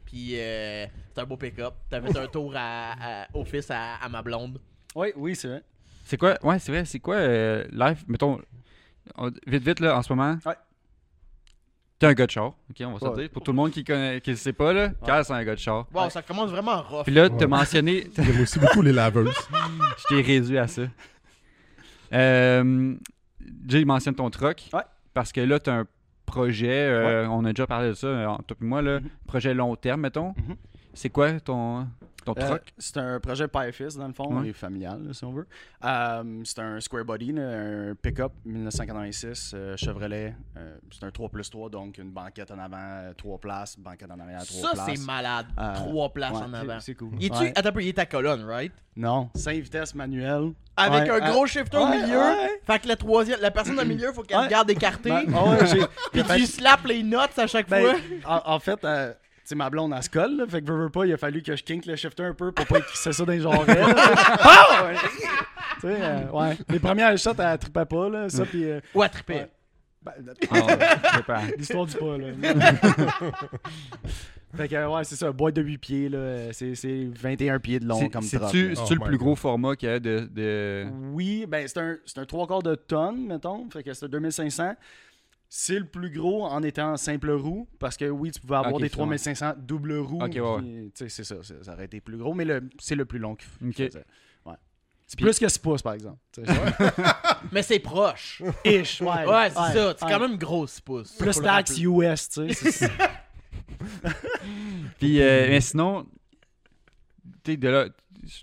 [0.04, 1.74] Puis, euh, c'est un beau pick-up.
[1.88, 2.92] T'as fait un tour à,
[3.22, 4.58] à- au fils à, à ma blonde.
[4.96, 5.62] Oui, oui, c'est vrai.
[6.12, 8.38] C'est quoi, ouais, c'est vrai, c'est quoi euh, live, mettons,
[9.16, 10.36] on- vite, vite, là, en ce moment?
[10.44, 10.52] Ouais.
[11.98, 13.16] T'es un gars de char, ok, on va se le Ouais.
[13.22, 13.30] dire.
[13.30, 15.54] Pour tout le monde qui connaît, qui le sait pas, là, Carl, c'est un gars
[15.54, 15.86] de char.
[15.90, 16.10] Wow, Ouais.
[16.10, 17.04] ça commence vraiment rough.
[17.04, 17.46] Puis là, t'as Ouais.
[17.46, 19.32] mentionné, J'aime aussi beaucoup les laveuses.
[20.00, 20.82] je t'ai réduit à ça.
[22.12, 22.94] Euh,
[23.66, 24.68] Jay mentionne ton truck.
[24.74, 24.82] Ouais.
[25.14, 25.86] Parce que là, t'as un
[26.26, 29.08] projet, euh, on a déjà parlé de ça, euh, toi et moi, là, Mhm.
[29.26, 30.34] projet long terme, mettons.
[30.36, 30.56] Mhm.
[30.92, 31.86] C'est quoi ton,
[32.24, 32.72] ton Euh, truck?
[32.78, 34.48] c'est un projet PyFis, dans le fond, Ouais.
[34.48, 35.46] et familial, là, si on veut.
[35.84, 40.34] Euh, c'est un square body, là, un pick-up 1986 euh, Chevrolet.
[40.56, 44.18] Euh, c'est un 3 plus 3, donc une banquette en avant, 3 places, banquette en
[44.20, 44.88] arrière, 3 Ça, places.
[45.00, 45.46] c'est malade.
[45.58, 46.80] Euh, Trois places Ouais, en avant.
[46.80, 47.10] C'est cool.
[47.20, 47.32] Il.
[47.32, 47.52] Ouais.
[47.56, 48.72] Attends il est à colonne, right?
[48.96, 50.52] Non, 5 vitesses manuel.
[50.76, 52.18] Avec Ouais, un euh, gros shifter au milieu.
[52.18, 52.60] ouais.
[52.66, 54.48] Fait que la troisième, la personne au milieu, faut qu'elle Ouais.
[54.48, 55.10] garde écartée.
[55.10, 55.26] Ben,
[56.12, 58.40] Puis Fait- tu slaps les notes à chaque Ben, fois.
[58.46, 59.12] en, en fait, euh,
[59.53, 61.42] sais, ma blonde, elle se colle, là, fait que veux, veux pas, il a fallu
[61.42, 63.94] que je kink le shifter un peu pour pas qu'il ça dans les là.
[64.40, 64.92] Ah.
[65.80, 66.57] Tu sais, euh, ouais.
[66.68, 68.64] Les premières shots, elle trippait pas, là, ça, puis...
[68.64, 69.48] euh, Ou ouais.
[70.05, 70.12] Ben,
[70.50, 71.42] Oh, pas.
[71.57, 72.26] L'histoire du pas, là.
[74.57, 77.86] fait que, ouais, c'est ça, boîte de 8 pieds, là, c'est c'est 21 pieds de
[77.86, 78.74] long C'est- comme C'est-tu truck, c'est-tu.
[78.78, 79.26] Oh le my plus God.
[79.26, 80.28] gros format qu'il y a de.
[80.30, 80.86] de...
[81.12, 83.68] Oui, ben c'est un, c'est un 3 quarts de tonne, mettons.
[83.70, 84.74] Fait que c'est un 2500.
[85.55, 88.80] C'est le plus gros en étant simple roue, parce que oui, tu pouvais avoir Ok,
[88.80, 89.03] des c'est bon.
[89.03, 90.22] 3500 double roue.
[90.22, 93.36] Ok, ouais, c'est ça, ça aurait été plus gros, mais le- c'est le plus long
[93.36, 93.74] qu'il f- Ok.
[93.74, 94.05] qu'il faisait.
[94.46, 94.55] Ouais.
[95.07, 96.16] C'est plus que 6 pouces, par exemple.
[96.32, 96.53] Tu sais,
[97.53, 98.42] Mais c'est proche.
[98.64, 99.26] Ish, ouais.
[99.26, 99.72] Ouais, c'est ça.
[99.74, 100.11] C'est ouais.
[100.12, 101.12] quand même grosse pouce.
[101.18, 101.76] Plus Faut le taxe.
[101.78, 102.88] US, tu sais.
[104.98, 106.07] Puis, euh, mais sinon,
[107.44, 107.88] tu sais, de là,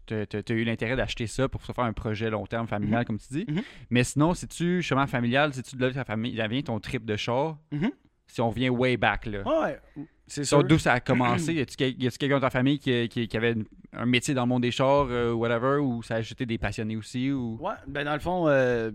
[0.05, 3.05] t'as t'as- t'as eu l'intérêt d'acheter ça pour se faire un projet long terme familial,
[3.05, 3.45] comme tu dis.
[3.47, 3.61] Mhm.
[3.89, 7.05] Mais sinon, si-tu, chemin familial, si tu de là, ta famille, là vient ton trip
[7.05, 7.91] de char, Mhm.
[8.27, 9.41] si on revient way back, là.
[9.47, 9.79] Ouais,
[10.27, 11.53] c'est d'où ça a commencé?
[11.55, 13.55] Y a-tu quelqu'un dans ta famille qui, qui- qui avait
[13.93, 16.95] un métier dans le monde des chars, euh, whatever, ou ça a ajouté des passionnés
[16.95, 17.31] aussi?
[17.31, 17.57] Ou...
[17.59, 18.91] Ouais, ben dans le fond, euh,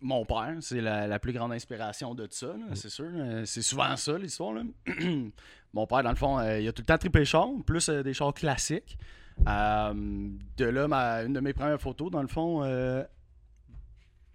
[0.00, 3.06] mon père, c'est la, la plus grande inspiration de ça, là, c'est sûr.
[3.14, 4.52] Euh, C'est souvent ça, l'histoire.
[4.54, 4.62] là.
[5.72, 8.12] mon père, dans le fond, euh, il a tout le temps trippé char, plus des
[8.14, 8.98] chars classiques.
[9.48, 9.94] Euh,
[10.56, 13.04] de là, ma- une de mes premières photos, dans le fond, euh,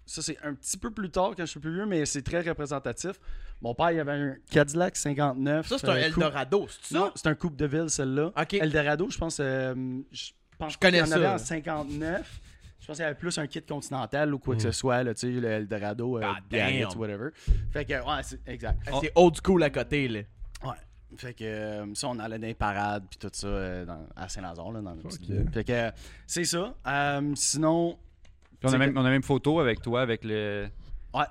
[0.05, 2.41] ça c'est un petit peu plus tard quand je suis plus vieux, mais c'est très
[2.41, 3.13] représentatif.
[3.61, 5.67] Mon père, il avait un Cadillac 59.
[5.67, 7.11] Ça, c'est un euh, coupe- Eldorado, c'est Non, ça?
[7.15, 8.31] c'est un coupe de ville, celle-là.
[8.53, 9.37] Eldorado, je pense.
[9.39, 9.75] euh,
[10.11, 11.33] je pense Je connais qu'il y en avait ça.
[11.35, 12.39] en 59.
[12.79, 15.13] Je pense qu'il y avait plus un kit continental ou quoi que ce soit, là,
[15.13, 16.87] tu sais, le Eldorado, euh, damn.
[16.97, 17.29] whatever.
[17.71, 18.79] Fait que, ouais, c'est exact.
[18.87, 20.21] Ah, C'est old school à côté, là.
[21.17, 24.29] Fait que euh, ça, on allait dans les parades puis tout ça euh, dans- à
[24.29, 25.33] Saint-Lazare, là, dans le petit.
[25.53, 25.91] Fait que euh,
[26.25, 26.73] c'est ça.
[26.87, 27.97] Euh, sinon,
[28.59, 30.67] Puis on, a même, que- on a même photo avec toi, avec le...
[31.13, 31.23] ouais.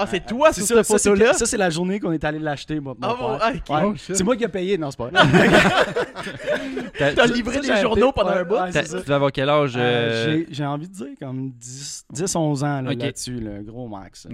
[0.00, 1.32] Ah, c'est Euh, toi c'est sur cette ça, c'est photo-là?
[1.34, 2.94] Ça, c'est la journée qu'on est allé l'acheter, moi.
[3.02, 3.62] Ah, bon, ah, ok.
[3.68, 5.10] Oh, c'est moi qui ai payé, non, c'est pas.
[6.98, 8.56] T'as- livré j'avais journaux pendant un bout?
[8.72, 9.74] tu dois avoir quel âge?
[9.76, 14.26] Euh, euh, j'ai- envie de dire comme 10, 10 11 ans là-dessus, le gros max.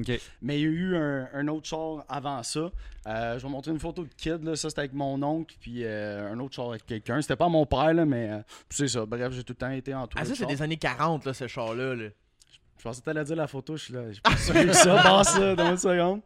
[0.43, 2.71] Mais il y a eu un, autre char avant ça.
[3.07, 4.43] Euh, je vais montrer une photo de kid.
[4.43, 4.57] Là.
[4.57, 5.55] Ça, c'était avec mon oncle.
[5.61, 7.21] Puis euh, un autre char avec quelqu'un.
[7.21, 8.39] C'était pas mon père, là, mais euh,
[8.71, 9.05] c'est ça.
[9.05, 10.23] Bref, j'ai tout le temps été entouré.
[10.23, 11.95] Ah, ça, c'est des années 40, là, ce char-là.
[11.95, 12.05] Là.
[12.85, 14.13] Pensais que t'allais dire la photo, je suis là.
[14.13, 16.21] J'ai pas sûr que ça, passe ça dans une seconde.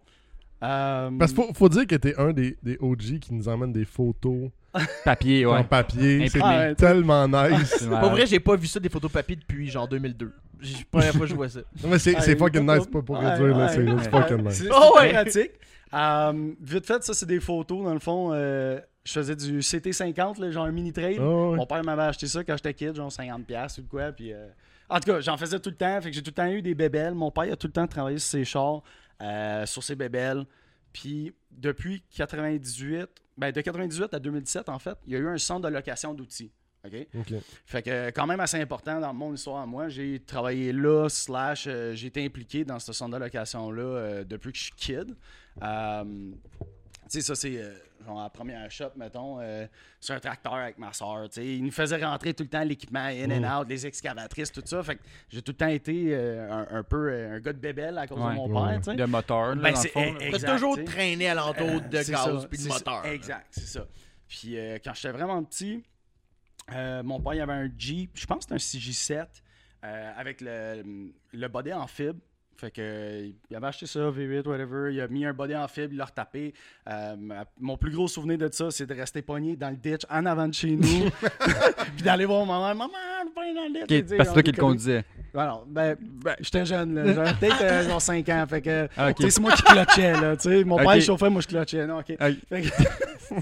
[0.62, 3.72] Euh, Parce qu'il faut, faut dire que t'es un des, des OG qui nous emmène
[3.72, 4.50] des photos
[5.04, 6.28] Papier, en papier.
[6.28, 6.40] C'est.
[6.42, 7.76] Ah, ouais, tellement nice.
[7.78, 10.32] C'est Pour vrai, j'ai pas vu ça des photos papier depuis genre 2002.
[10.60, 11.60] J'ai la première fois que je vois ça.
[11.82, 14.62] Non, mais c'est Ah, fucking pas nice, pas pour réduire, là, c'est fucking nice.
[14.64, 15.12] C'est Oh, ouais.
[15.12, 15.52] pratique.
[15.94, 17.82] Euh, vite fait, ça, c'est des photos.
[17.84, 21.18] Dans le fond, euh, je faisais du CT50, là, genre un mini trail.
[21.20, 21.56] Oh, ouais.
[21.56, 24.12] Mon père m'avait acheté ça quand j'étais kid, genre 50$ ou de quoi.
[24.12, 24.46] Puis, euh,
[24.88, 26.00] En tout cas, j'en faisais tout le temps.
[26.00, 27.14] Fait que j'ai tout le temps eu des bébelles.
[27.14, 28.82] Mon père il a tout le temps travaillé sur ses chars,
[29.22, 30.44] euh, sur ses bébelles.
[30.92, 35.38] Puis depuis 98, ben de 98 à 2017, en fait, il y a eu un
[35.38, 36.50] centre de location d'outils.
[36.84, 37.06] OK?
[37.18, 37.34] Ok.
[37.66, 39.88] Fait que quand même assez important dans mon histoire à moi.
[39.88, 44.52] J'ai travaillé là, slash, euh, j'ai été impliqué dans ce centre de location-là euh, depuis
[44.52, 45.16] que je suis kid.
[45.62, 46.32] Euh,
[47.10, 47.74] sais, ça, c'est euh,
[48.06, 49.66] genre la première shop, mettons, euh,
[50.00, 51.28] sur un tracteur avec ma soeur.
[51.28, 54.52] Tu sais, il nous faisait rentrer tout le temps l'équipement in and out, les excavatrices,
[54.52, 54.82] tout ça.
[54.82, 57.58] Fait que j'ai tout le temps été euh, un, un peu euh, un gars de
[57.58, 58.30] bébelle à cause Ouais.
[58.30, 58.70] de mon Ouais.
[58.72, 58.96] père, tu sais.
[58.96, 60.14] Le moteur, là, Ben, dans le c'est- fond.
[60.14, 60.52] là.
[60.54, 63.02] toujours traîné alentour Euh, de gaz puis de moteur.
[63.04, 63.12] ça.
[63.12, 63.86] Exact, c'est ça.
[64.28, 65.82] Puis euh, quand j'étais vraiment petit,
[66.72, 69.26] euh, mon père il avait un Jeep, je pense que c'était un CJ7
[69.84, 72.20] euh, avec le, le body en fibre.
[72.58, 74.92] Fait que il avait acheté ça, V8, whatever.
[74.92, 76.52] Il a mis un body en fibre, il l'a retapé.
[76.90, 77.14] Euh,
[77.60, 80.48] mon plus gros souvenir de ça, c'est de rester pogné dans le ditch en avant
[80.48, 81.08] de chez nous.
[81.94, 82.74] puis d'aller voir maman.
[82.74, 82.92] Maman,
[83.22, 84.16] je dans le ditch.
[84.16, 85.04] Parce que c'est toi qui le conduisais.
[85.38, 87.12] Alors, ben, ben, j'étais jeune, là.
[87.14, 88.44] J'avais peut-être euh, genre 5 ans.
[88.48, 89.16] Fait que, Ah, ok.
[89.16, 90.36] tu sais, c'est moi qui clutchais, là.
[90.36, 90.82] Tu sais, mon Ok.
[90.82, 91.86] père, il chauffait, moi, je clutchais.
[91.86, 92.16] Non, ok.
[92.18, 92.68] Ah, Fait que-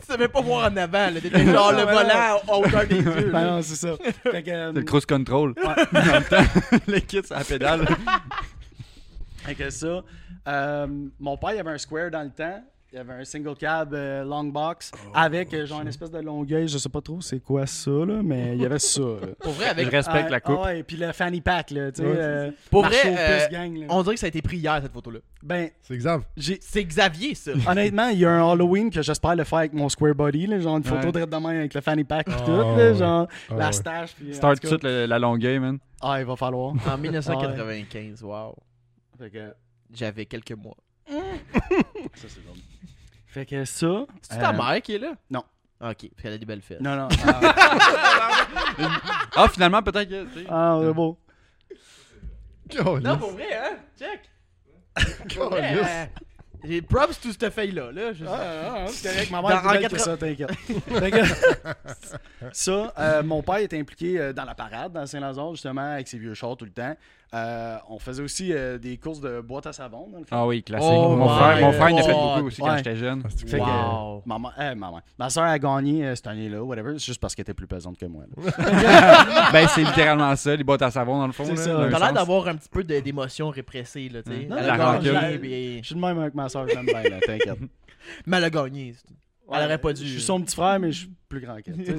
[0.00, 1.20] Tu savais pas voir en avant, là.
[1.20, 2.08] T'étais genre le volant
[2.48, 3.30] à hauteur des yeux.
[3.30, 3.94] Ben non, c'est ça.
[4.22, 5.54] Fait que, euh, C'est le cruise control.
[5.54, 7.86] Dans le temps, les kits à la pédale.
[9.44, 10.02] fait que ça.
[10.48, 10.86] euh,
[11.20, 12.62] mon père, il avait un square dans le temps.
[12.90, 16.20] Il y avait un single cab euh, long box avec euh, genre une espèce de
[16.20, 16.66] longueuil.
[16.68, 19.02] Je sais pas trop c'est quoi ça, là, mais il y avait ça.
[19.02, 19.26] là.
[19.40, 19.88] Pour vrai, Je avec...
[19.90, 20.56] respecte Ah, la coupe.
[20.58, 21.92] ah ouais, et puis le fanny pack, là.
[21.92, 23.86] Tu sais, Ouais, euh, Pour vrai, euh, gang, là.
[23.90, 25.18] on dirait que ça a été pris hier, cette photo-là.
[25.42, 26.22] Ben, C'est Xav.
[26.60, 27.50] C'est Xavier, ça.
[27.68, 30.58] Honnêtement, il y a un Halloween que j'espère le faire avec mon square body, là,
[30.58, 31.26] genre une photo Ouais.
[31.26, 33.72] de demain avec le fanny pack et Ah, tout, là, genre Ah, la ouais.
[33.72, 34.14] stache.
[34.14, 35.78] Puis, Start tout le- la longueuil, man.
[36.00, 36.72] Ah, il va falloir.
[36.88, 38.54] En 1995, wow.
[39.18, 39.52] Fait que,
[39.92, 40.76] J'avais quelques mois.
[41.10, 42.56] ça, c'est drôle.
[43.28, 44.06] Fait que ça.
[44.22, 45.12] C'est ta euh, mère qui est là?
[45.30, 45.44] non.
[45.80, 46.80] Ok, parce qu'elle a des belles fesses.
[46.80, 47.08] Non, non.
[47.24, 48.46] Ah,
[49.36, 50.26] Ah, finalement, peut-être que.
[50.48, 51.16] ah, c'est beau.
[52.84, 53.76] Oh, Non, pour vrai, hein?
[53.96, 54.28] Check!
[55.36, 56.06] Pour vrai, euh,
[56.64, 58.12] J'ai props tout cette feuille-là, là.
[58.12, 60.16] Je- Ah, ah, ah, c'est correct, ma mère est plus belle que 80 ça,
[61.00, 61.76] t'inquiète.
[62.52, 66.18] Ça, euh, mon père était impliqué euh, dans la parade dans Saint-Lazare, justement, avec ses
[66.18, 66.96] vieux chars tout le temps.
[67.34, 70.30] Euh, on faisait aussi euh, des courses de boîte à savon, dans le fond.
[70.34, 70.88] Ah oui, classique.
[70.90, 73.22] Oh mon, frère, mon frère, il en a fait beaucoup aussi quand j'étais jeune.
[73.46, 74.16] Fait que, Wow.
[74.18, 75.00] euh, maman, euh, maman.
[75.18, 77.98] Ma soeur a gagné euh, cette année-là, whatever, c'est juste parce qu'elle était plus pesante
[77.98, 78.24] que moi.
[79.52, 81.44] ben, c'est littéralement ça, les boîtes à savon, dans le fond.
[81.54, 84.20] T'as l'air d'avoir un petit peu d'émotion répressée, là.
[84.26, 87.58] Elle a gagné, Je suis de même avec ma soeur, j'aime bien, là, t'inquiète.
[88.26, 88.94] Mais elle a gagné.
[89.52, 90.04] Elle aurait pas dû.
[90.04, 91.74] Je suis son petit frère, mais je suis plus grand qu'elle.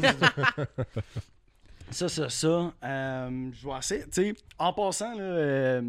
[1.92, 2.74] ça, ça, ça.
[2.84, 4.04] Euh, je vais essayer.
[4.04, 5.82] Tu sais, en passant, là, euh,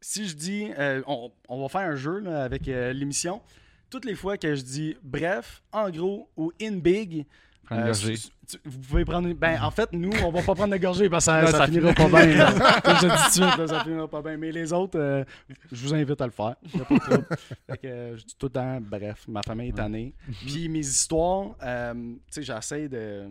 [0.00, 0.68] si je dis.
[0.78, 3.40] euh, on, on va faire un jeu là, avec l'émission.
[3.88, 7.26] Toutes les fois que je dis bref, en gros ou in big.
[7.68, 8.16] Gorgée.
[8.64, 9.32] vous pouvez prendre.
[9.32, 11.66] Ben, en fait, nous, on va pas prendre de gorgée parce que ça, ça ça
[11.66, 12.26] finira pas bien.
[12.32, 14.36] je dis tout de suite, ça finira pas bien.
[14.36, 15.24] Mais les autres,
[15.70, 16.56] je vous invite à le faire.
[16.56, 17.36] Pas.
[17.68, 20.14] Fait que, je dis tout le temps, bref, ma famille est tannée.
[20.44, 23.28] Puis mes histoires, tu sais, j'essaie de,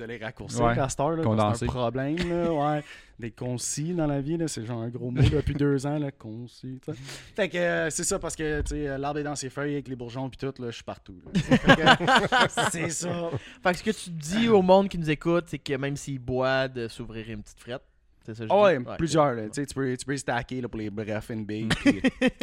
[0.00, 1.16] de les raccourcir Ouais, à cette heure,
[1.56, 2.84] c'est un problème, là, ouais.
[3.18, 6.10] D'être concis dans la vie, là, c'est genre un gros mot depuis deux ans, là,
[6.10, 6.80] concis.
[7.36, 9.88] Fait que euh, c'est ça, parce que, tu sais, l'arbre est dans ses feuilles avec
[9.88, 11.16] les bourgeons puis tout, là, je suis partout.
[12.72, 13.30] c'est ça.
[13.62, 16.18] Fait que ce que tu dis au monde qui nous écoute, c'est que même s'il
[16.18, 17.82] boit, de s'ouvrir une petite frette.
[18.24, 18.84] C'est ça que je Ah dis?
[18.86, 19.32] ouais, plusieurs.
[19.34, 19.42] Là.
[19.48, 21.68] Tu peux, tu peux stacker là, pour les brefs puis,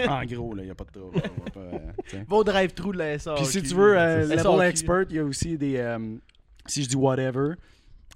[0.08, 1.22] en gros, il n'y a pas de trouble.
[1.58, 3.36] euh, au drive-thru de la SAQ.
[3.42, 5.78] Puis si tu veux, euh, level expert, il y a aussi des.
[5.78, 6.18] euh,
[6.68, 7.54] si je dis whatever,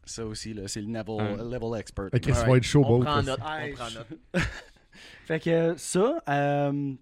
[0.06, 2.10] ça aussi, là, c'est le level, expert.
[3.00, 3.26] On prend Chris.
[3.26, 3.40] note.
[3.48, 4.08] Hey, On prend note.
[5.26, 6.94] Fait que ça, euh,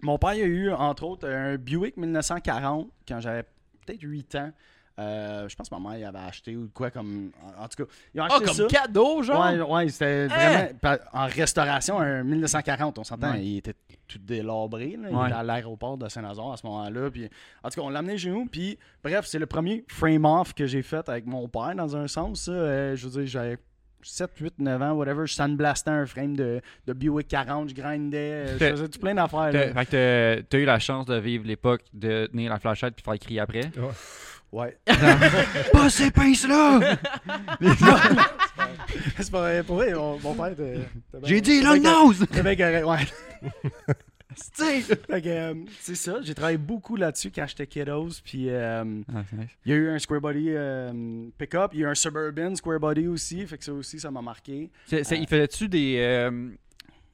[0.00, 3.44] mon père il a eu, entre autres, un Buick 1940 quand j'avais
[3.86, 4.52] peut-être 8 ans.
[5.00, 7.30] Euh, je pense que ma mère il avait acheté ou quoi comme.
[7.58, 8.66] En, en tout cas, ils ont Ah, acheté comme ça.
[8.66, 9.42] cadeau, genre?
[9.44, 13.42] Ouais, ouais, c'était vraiment pa- en restauration, un 1940, on s'entend, Ouais.
[13.44, 13.74] il était
[14.06, 17.28] tout délabré, là, il était à l'aéroport de Saint-Lazare à ce moment-là, puis
[17.64, 20.66] en tout cas, on l'a amené chez nous, puis bref, c'est le premier frame-off que
[20.66, 23.58] j'ai fait avec mon père, dans un sens, ça, euh, je veux dire, j'avais
[24.02, 28.16] 7, 8, 9 ans, whatever, je sandblastais un frame de, de Buick 40, je grindais,
[28.18, 29.52] euh, je faisais tout plein d'affaires.
[29.52, 33.04] Fait que t'as- t'as eu la chance de vivre l'époque de tenir la flashette puis
[33.04, 33.60] faire crier après?
[34.52, 34.76] Ouais.
[35.72, 36.80] Pas ces pinces-là!
[37.60, 38.00] C'est pas
[39.20, 39.62] c'est pas vrai.
[39.62, 40.54] Pour vrai, mon, mon père
[41.22, 42.22] J'ai dit bien nose!
[42.22, 43.06] Était bien correct, ouais.
[44.56, 48.08] Fait que, euh, c'est ça, j'ai travaillé beaucoup là-dessus quand j'étais kiddos.
[48.24, 48.84] Puis euh,
[49.14, 49.48] Ah, c'est nice.
[49.64, 52.54] il y a eu un Square Body euh, pick-up, il y a eu un Suburban
[52.56, 53.46] Square Body aussi.
[53.46, 54.70] Fait que ça aussi, ça m'a marqué.
[54.92, 56.28] Euh, il faisait-tu des.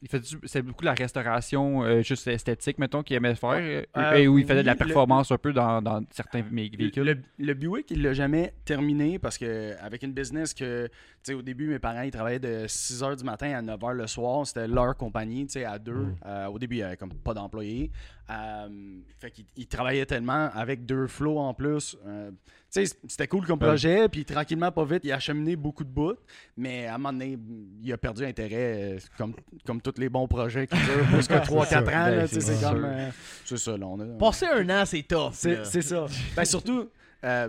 [0.06, 3.50] Il faisait c'est beaucoup la restauration euh, juste esthétique, mettons, qu'il aimait faire.
[3.54, 6.40] euh, Euh, et où il faisait de la le- performance un peu dans, dans certains
[6.42, 7.04] vé- véhicules.
[7.04, 10.92] Le, le Buick, il l'a jamais terminé parce que avec une business que, tu
[11.24, 13.92] sais, au début, mes parents, ils travaillaient de 6 h du matin à 9 h
[13.94, 14.46] le soir.
[14.46, 15.92] C'était leur compagnie, tu sais, à deux.
[15.92, 16.16] Mm.
[16.26, 17.90] Euh, au début, il n'y avait comme pas d'employés.
[18.28, 21.96] Euh, fait qu'ils ils travaillaient tellement avec deux flots en plus.
[22.06, 22.30] Euh,
[22.72, 24.08] tu sais, c'était cool comme projet.
[24.08, 26.16] Puis tranquillement, pas vite, il a acheminé beaucoup de bouts.
[26.56, 27.38] Mais à un moment donné,
[27.82, 31.34] il a perdu intérêt, euh, comme, comme tous les bons projets qui durent plus que
[31.34, 31.82] 3-4 ans.
[31.84, 32.84] Ben, c'est comme.
[32.84, 33.10] euh,
[33.44, 33.86] c'est ça, là.
[33.86, 35.32] On a, Passer un an, c'est tough.
[35.32, 36.06] c'est ça.
[36.34, 36.90] Ben, surtout,
[37.24, 37.48] euh,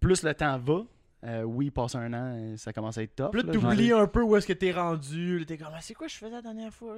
[0.00, 0.82] plus le temps va,
[1.24, 3.32] euh, oui, passer un an, euh, ça commence à être top.
[3.32, 5.44] Puis là, t'oublies un peu où est-ce que t'es rendu.
[5.46, 6.96] T'es comme, Ah, c'est quoi je faisais la dernière fois?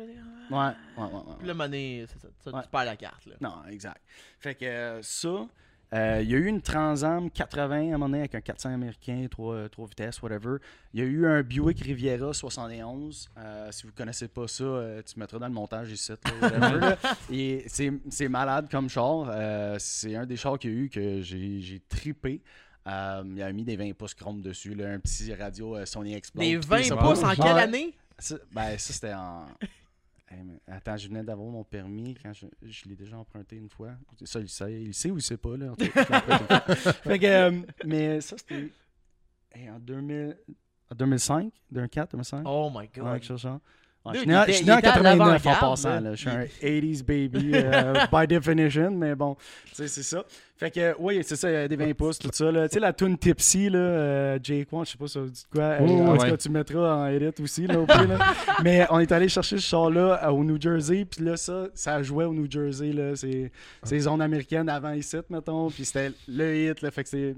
[0.50, 0.74] Ah.
[0.96, 1.14] Ouais, ouais, ouais.
[1.14, 1.34] ouais.
[1.38, 2.28] Puis là, c'est ça.
[2.38, 2.62] ça, Ouais.
[2.62, 3.26] Tu perds la carte.
[3.26, 3.34] Là.
[3.40, 4.00] Non, exact.
[4.38, 5.46] Fait que euh, ça,
[5.94, 8.72] euh, il y a eu une Transam 80 à un moment donné avec un 400
[8.72, 10.56] américain, 3, vitesses, whatever.
[10.94, 13.28] Il y a eu un Buick Riviera 71.
[13.36, 16.12] Euh, si vous connaissez pas ça, euh, tu mettras dans le montage ici.
[18.08, 19.26] c'est malade comme char.
[19.78, 22.40] C'est un des chars qu'il y a eu que j'ai trippé.
[22.86, 26.14] Euh, il a mis des 20 pouces chrome dessus, là, un petit radio euh, Sony
[26.14, 26.42] Explode.
[26.44, 27.96] Des Puis 20 ça pouces en quelle année?
[28.18, 29.46] Ça, ben, ça, c'était en.
[30.28, 33.68] Hey, mais Attends, je venais d'avoir mon permis quand je, je l'ai déjà emprunté une
[33.68, 33.90] fois.
[34.24, 35.72] Ça, il sait, il sait ou il sait pas, là.
[35.72, 35.74] En
[36.74, 38.70] fait que, euh, mais ça, c'était
[39.54, 40.36] hey, en, 2000,
[40.90, 42.42] en 2005, 2004, 2005.
[42.46, 43.12] Oh my Ouais, god.
[43.12, 43.60] quelque chose genre.
[44.12, 45.54] Je suis né en- il je suis était- né en il était à 89 en
[45.54, 46.00] passant.
[46.00, 46.14] là.
[46.14, 49.36] Je suis un 80s baby euh, by definition, mais bon,
[49.72, 50.24] c'est ça.
[50.56, 52.50] Fait que, oui, c'est ça, il y a des 20 pouces, tout ça.
[52.52, 55.28] Tu sais, la tune Tipsy, là, euh, Jake One, je sais pas si ça vous
[55.30, 55.62] dit quoi.
[55.62, 56.30] Euh, Oh, en tout ouais.
[56.30, 58.18] cas, tu mettras en edit aussi, là, au là.
[58.62, 62.02] Mais on est allé chercher ce char-là euh, au New Jersey, puis là, ça, ça
[62.02, 63.14] jouait au New Jersey, là.
[63.16, 63.50] C'est
[63.82, 66.90] c'est zone américaine avant ici, mettons, puis c'était le hit, là.
[66.90, 67.34] Fait que c'est.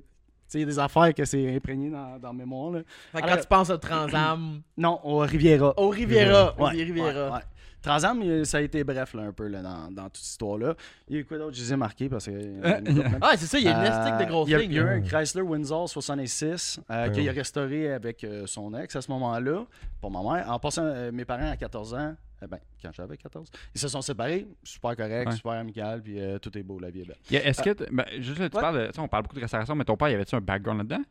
[0.52, 2.80] Il y a des affaires que c'est imprégné dans, dans la mémoire, là.
[3.12, 5.72] Fait que Alors- quand tu penses au Transam, Non, au Riviera.
[5.78, 6.54] au Riviera.
[6.58, 7.08] Au Ouais, Riviera.
[7.26, 7.40] ouais, ouais.
[7.82, 10.74] Transam, ça a été bref là, un peu là, dans, dans toute cette histoire-là.
[11.06, 12.30] Il y a eu quoi d'autre Je les ai marqués parce que.
[12.30, 12.80] euh.
[13.20, 14.70] Ah, c'est ça, il y a une Euh, de grosses il y a- lignes.
[14.70, 14.92] Il y a eu là.
[14.92, 19.10] un Chrysler Windsor 66 euh, Ouais, qu'il a restauré avec euh, son ex à ce
[19.10, 19.64] moment-là,
[20.00, 20.50] pour ma mère.
[20.50, 22.14] En passant, euh, mes parents à 14 ans,
[22.44, 25.36] eh ben, quand j'avais 14, ils se sont séparés, super correct, Ouais.
[25.36, 27.16] super amical, puis euh, tout est beau, la vie est belle.
[27.46, 27.70] Est-ce que.
[27.70, 28.62] t- ben, juste là, tu Ouais.
[28.62, 29.00] parles de.
[29.00, 31.04] On parle beaucoup de restauration, mais ton père, y avait-tu un background là-dedans?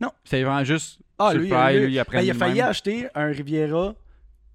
[0.00, 0.10] Non.
[0.24, 1.00] C'était vraiment juste.
[1.18, 3.94] Ah, sur lui, le fly, lui, lui, il ben, a failli acheter un Riviera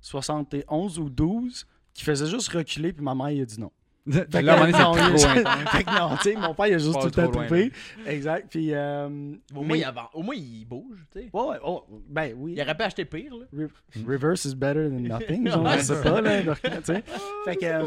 [0.01, 3.71] 71 ou 12 qui faisait juste reculer, puis ma mère, il a dit non.
[4.07, 5.17] Fait là, moment donné, non, trop
[5.71, 7.71] fait que non, tu sais, mon père, il a juste tout le temps.
[8.05, 8.47] Exact.
[8.49, 11.29] Puis, euh, Au moins, mais- il avant- au moins, il bouge, tu sais.
[11.33, 12.53] Ouais, ouais, oh, ben oui.
[12.55, 13.45] Il aurait pu acheter pire, là.
[13.65, 15.47] Re- Reverse is better than nothing.
[15.51, 16.41] Genre, je sais pas, là.
[16.43, 17.03] donc, tu sais.
[17.45, 17.65] Fait que.
[17.65, 17.85] euh,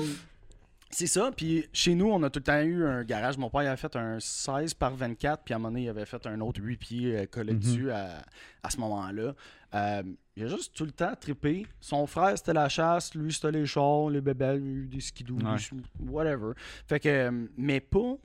[0.90, 3.36] c'est ça, puis chez nous, on a tout le temps eu un garage.
[3.38, 5.88] Mon père il avait fait un 16 par 24, puis à un moment donné, il
[5.88, 7.58] avait fait un autre 8 pieds euh, collé Mhm.
[7.58, 8.22] dessus à,
[8.62, 9.34] à ce moment-là.
[9.74, 10.02] Euh,
[10.36, 11.66] il a juste tout le temps trippé.
[11.80, 15.56] Son frère, c'était la chasse, lui, c'était les chars, les bébelles, lui, des skidoo, Ouais.
[16.08, 16.52] whatever.
[16.86, 18.16] Fait que, euh, mais pas.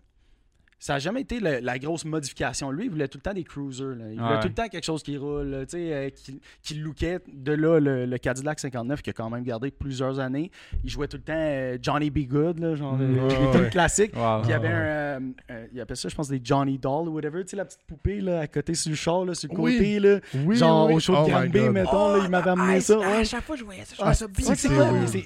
[0.83, 2.69] Ça n'a jamais été le- la grosse modification.
[2.69, 3.95] Lui, il voulait tout le temps des cruisers.
[3.95, 4.05] là.
[4.11, 4.39] Il voulait Ouais.
[4.41, 7.19] tout le temps quelque chose qui roule, là, tu sais, euh, qui, qui lookait.
[7.31, 10.51] De là, le, le Cadillac 59, qui a quand même gardé plusieurs années.
[10.83, 12.27] Il jouait tout le temps euh, Johnny B.
[12.27, 13.01] Good, là, genre, Mm.
[13.01, 13.51] euh, Ouais, les ouais.
[13.53, 14.13] tunes classiques.
[14.13, 14.39] Wow.
[14.41, 14.81] Puis il y avait Ah, un.
[14.81, 15.19] euh,
[15.51, 17.43] euh, il appelle ça, je pense, des Johnny Doll ou whatever.
[17.45, 19.77] Tu sais, la petite poupée là, à côté sur le char, là, sur le Oui.
[19.77, 19.99] côté.
[20.01, 20.95] Là, Oui, genre oui.
[20.95, 22.17] au show Oh de Granby, mettons.
[22.17, 22.95] là, il m'avait amené ça.
[22.95, 23.23] À Ouais.
[23.23, 24.53] chaque fois que je voyais ça, je Ah, ça bien.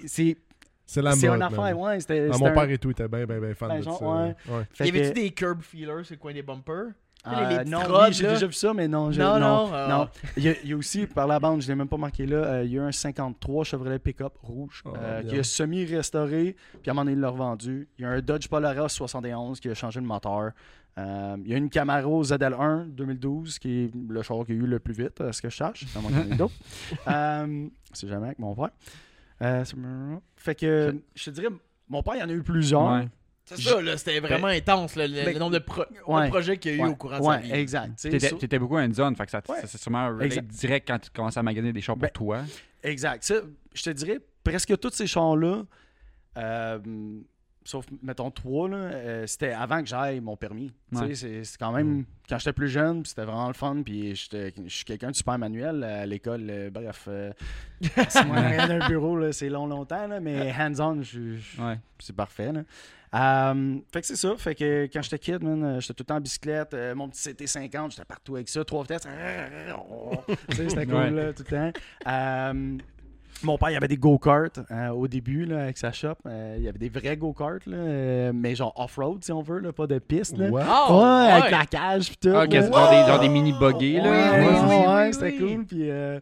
[0.06, 0.38] c'est
[0.88, 0.94] c'est quoi?
[0.94, 1.36] C'est- C'est C'est la c'est mode.
[1.36, 2.00] une affaire, ouais.
[2.00, 2.28] C'était.
[2.30, 4.00] Ah, c'était mon un- père et tout était bien, bien, bien fan Ben, de genre,
[4.00, 4.06] ça.
[4.06, 4.36] ouais.
[4.86, 6.88] Y avait-tu que- des curb feelers sur le coin des bumpers?
[7.26, 8.34] Euh, non, oui, j'ai là?
[8.36, 9.12] déjà vu ça, mais non.
[9.12, 10.08] je- Non, non, non, euh, non.
[10.38, 11.98] Il, y a, il y a aussi, par la bande, je ne l'ai même pas
[11.98, 15.44] marqué là, euh, il y a un 53 Chevrolet pick-up rouge Oh, euh, qui a
[15.44, 17.90] semi-restauré, puis à un moment donné, il l'a revendu.
[17.98, 20.52] Il y a un Dodge Polaris 71 qui a changé le moteur.
[20.98, 24.66] Euh, il y a une Camaro ZL1 2012 qui est le char qui a eu
[24.66, 25.86] le plus vite, à ce que je cherche.
[27.08, 28.70] Euh, C'est jamais avec mon frère.
[29.42, 29.64] Euh,
[30.36, 31.48] fait que, je te dirais,
[31.90, 32.92] mon père, il y en a eu plusieurs.
[32.92, 33.08] Ouais.
[33.46, 36.26] C'est ça, là, c'était vraiment intense, là, le, Ben, le nombre de, pro- ouais.
[36.26, 37.52] de projets qu'il y a eu Ouais, au courant de ouais, sa vie.
[37.54, 37.98] exact.
[37.98, 39.62] Tu t'étais beaucoup un zone, fait que ça, Ouais.
[39.62, 40.12] ça- c'est sûrement
[40.42, 42.42] direct quand tu commences à magasiner des chars pour Ben, toi.
[42.84, 43.24] Exact.
[43.24, 43.36] Ça,
[43.74, 45.64] je te dirais, presque tous ces chars-là,
[46.38, 46.80] euh,
[47.68, 50.72] sauf, mettons, trois, euh, c'était avant que j'aille mon permis.
[50.94, 51.14] Ouais.
[51.16, 55.12] C'est quand même, quand j'étais plus jeune, c'était vraiment le fun, puis je suis quelqu'un
[55.12, 56.48] de super manuel à l'école.
[56.50, 57.32] euh, bref, euh,
[58.10, 61.78] c'est moi, rien d'un bureau, c'est long, longtemps, là, mais hands-on, Ouais.
[62.00, 62.54] c'est parfait.
[62.54, 62.64] là.
[63.16, 64.36] Euh, fait que c'est ça.
[64.38, 65.40] Fait que quand j'étais kid,
[65.80, 66.74] j'étais tout le temps en bicyclette.
[66.74, 68.64] euh, mon petit CT50, j'étais partout avec ça.
[68.66, 69.08] Trois vitesses.
[70.50, 71.12] C'était cool, Ouais.
[71.12, 72.78] là, tout le temps.
[73.44, 76.16] Mon père, il avait des go-karts euh, au début là, avec sa shop.
[76.26, 79.60] Euh, il y avait des vrais go-karts, là, euh, mais genre off-road, si on veut,
[79.60, 80.38] là, pas de piste.
[80.38, 80.50] Là.
[80.50, 80.64] What?
[80.90, 81.52] Oh, ouais, avec ouais.
[81.52, 82.30] la cage pis tout.
[82.34, 84.12] Ah, genre, des, genre des mini buggés, Ouais, là.
[84.12, 85.56] ouais, oui, ouais, oui, c'était oui.
[85.56, 85.66] cool.
[85.66, 86.20] Puis euh,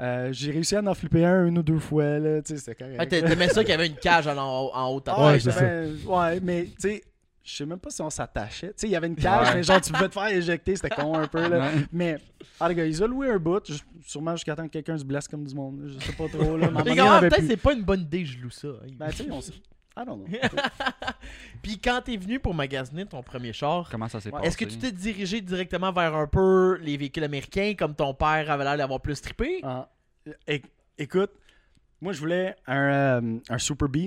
[0.00, 2.18] euh, j'ai réussi à en flipper un une ou deux fois.
[2.18, 3.08] Là, c'était correct.
[3.10, 6.40] T'a- t'aimais ça qu'il y avait une cage en, en, en haut Ouais, ben, ouais,
[6.42, 7.02] mais tu sais,
[7.44, 8.68] je sais même pas si on s'attachait.
[8.68, 9.54] Tu sais, il y avait une cage, Ouais.
[9.56, 11.46] mais genre, tu pouvais te faire éjecter, c'était con un peu.
[11.46, 11.58] Là.
[11.58, 11.72] Ouais.
[11.92, 12.16] Mais,
[12.58, 13.70] ah, les gars, ils ont loué un bout,
[14.06, 15.82] sûrement jusqu'à temps que quelqu'un se blesse comme du monde.
[15.86, 16.56] Je sais pas trop.
[16.56, 16.68] Là,
[17.20, 18.68] peut-être plus- c'est pas une bonne idée que je loue ça.
[18.68, 18.86] hein.
[18.98, 19.52] Ben, tu sais, on s-
[19.96, 20.26] I don't know.
[21.62, 24.38] Puis quand t'es venu pour magasiner ton premier char, Comment ça s'est Ouais.
[24.38, 24.48] passé?
[24.48, 28.50] est-ce que tu t'es dirigé directement vers un peu les véhicules américains comme ton père
[28.50, 29.60] avait l'air d'avoir plus trippé?
[29.62, 29.88] Ah,
[30.98, 31.30] écoute,
[32.00, 33.98] moi, je voulais un, euh, un Super B.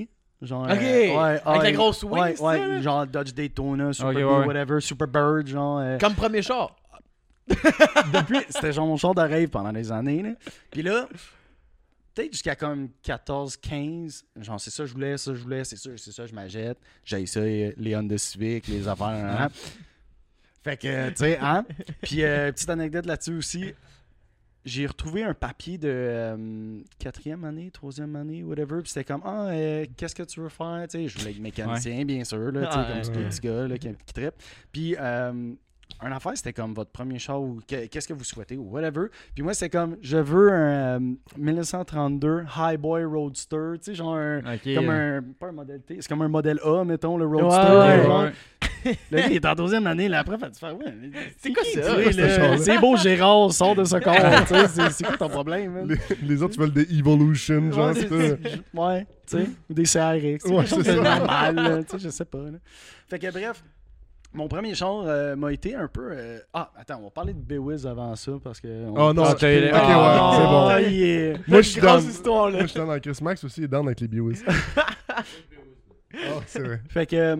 [0.42, 4.46] Genre, Ok, euh, ouais, avec ouais, la grosse wing, ouais, ouais, genre Dodge Daytona, Super
[4.46, 5.80] whatever, Super Bird, genre.
[5.80, 6.76] euh, Comme premier char.
[8.14, 10.22] depuis, c'était genre mon char de rêve pendant des années.
[10.22, 10.30] Là.
[10.70, 11.08] Puis là,
[12.14, 15.90] peut-être jusqu'à comme 14, 15, genre c'est ça je voulais, ça je voulais, c'est ça,
[15.96, 16.78] c'est ça je m'achète.
[17.04, 19.08] J'ai ça, les Honda Civic, les affaires.
[19.08, 19.50] hein.
[20.64, 21.64] Fait que, tu sais, hein.
[22.02, 23.74] Puis, euh, petite anecdote là-dessus aussi.
[24.68, 28.82] J'ai retrouvé un papier de euh, quatrième année, troisième année, whatever.
[28.82, 30.86] Puis c'était comme, ah, euh, qu'est-ce que tu veux faire?
[30.90, 33.14] Tu sais, je voulais être mécanicien, bien sûr, là, tu sais, Ouais.
[33.14, 34.36] comme les petits gars là, qui, qui trippent.
[34.74, 35.54] Puis, euh,
[36.02, 39.06] un affaire, c'était comme votre premier char ou que- qu'est-ce que vous souhaitez ou whatever.
[39.34, 44.42] Puis moi, c'était comme, je veux un euh, 1932 Highboy Roadster, tu sais, genre un,
[44.42, 47.42] comme euh, un, pas un modèle T, c'est comme un modèle A, mettons, le Ouais,
[47.42, 47.72] Roadster.
[47.72, 48.32] ouais, ouais.
[49.12, 50.94] Le gars, il est en deuxième année, là, après, fait tu fais, ouais,
[51.38, 51.96] C'est quoi ça?
[52.58, 54.16] tu C'est beau, Gérard, sors de ce corps,
[54.48, 55.88] tu sais, c'est- quoi ton problème, man?
[55.88, 60.44] Les, les autres veulent des Evolution, genre, Ouais, c'est ouais, tu sais, ou des CRX,
[60.46, 60.96] tu Ouais, c'est ça.
[60.96, 62.58] normal, tu sais, je sais pas, là.
[63.10, 63.64] Fait que bref,
[64.34, 66.10] mon premier char euh, m'a été un peu...
[66.12, 68.68] euh, Ah, attends, on va parler de Bewiz avant ça, parce que...
[68.68, 70.68] on- Oh non, Ah, ok, t'as- ouais, Ah, c'est bon.
[70.68, 71.38] Ah, yeah.
[71.48, 71.98] Moi, je suis dans.
[72.00, 72.58] Histoire, là.
[72.58, 74.44] Moi, je suis dans Chris Max aussi, il est down avec les Biwis.
[76.14, 76.82] oh, c'est vrai.
[76.90, 77.36] Fait que euh,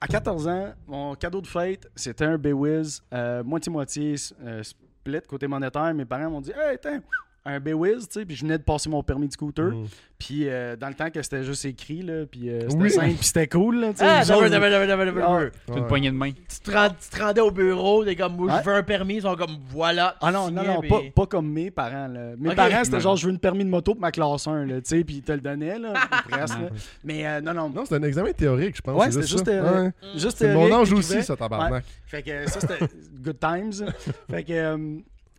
[0.00, 5.46] à 14 ans, mon cadeau de fête, c'était un Bewiz, euh, moitié-moitié euh, split côté
[5.46, 5.92] monétaire.
[5.94, 7.02] Mes parents m'ont dit Hey, tiens,
[7.46, 9.70] un Bewiz, tu sais, puis je venais de passer mon permis de scooter.
[9.72, 9.86] Mm.
[10.18, 12.90] Puis euh, dans le temps que c'était juste écrit, là, puis euh, c'était Oui.
[12.90, 14.04] simple, puis c'était cool, là, tu sais.
[14.06, 15.40] Ah, d'abord, d'abord, d'abord, d'abord, d'abord.
[15.40, 15.58] Ah.
[15.66, 16.32] C'est une poignée de main.
[16.32, 18.52] Tu te, rends- tu te rendais au bureau, t'es comme, Ouais.
[18.62, 20.16] je veux un permis, ils sont comme, voilà.
[20.20, 22.08] Ah non, non, signais, non, puis- pas, pas comme mes parents.
[22.08, 22.32] Là.
[22.38, 23.02] Mes parents, c'était Non.
[23.02, 25.16] genre, je veux une permis de moto pour ma classe 1, là, tu sais, puis
[25.16, 25.94] ils te le donnaient, là,
[26.26, 26.68] ou presque, là.
[27.02, 29.00] Mais euh, non, non, Non, c'est un examen théorique, je pense.
[29.00, 29.50] Ouais, c'est c'était juste, ça.
[29.52, 29.92] euh, Ouais.
[30.16, 30.98] juste C'est théorique, mon t'écrivais.
[30.98, 31.84] aussi, ça, tabarnak.
[32.06, 32.86] Fait que ça, c'était
[33.24, 33.86] good times.
[34.30, 34.98] Fait que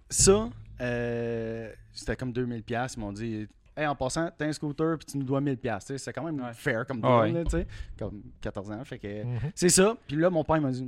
[0.09, 0.49] ça,
[0.81, 2.61] euh, c'était comme 2000$.
[2.63, 2.97] piastres.
[2.97, 5.57] Ils m'ont dit, hey, en passant, t'as un scooter puis tu nous dois 1000$.
[5.57, 5.91] piastres.
[5.93, 6.53] Tu sais, C'est quand même Ouais.
[6.53, 7.31] fair comme deal, ouais.
[7.31, 7.67] là, tu sais.
[7.97, 8.83] Comme 14 ans.
[8.85, 9.39] Fait que Mhm.
[9.55, 9.95] c'est ça.
[10.07, 10.85] Puis là, mon père m'a dit,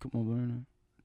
[0.00, 0.54] coupe mon bain, là.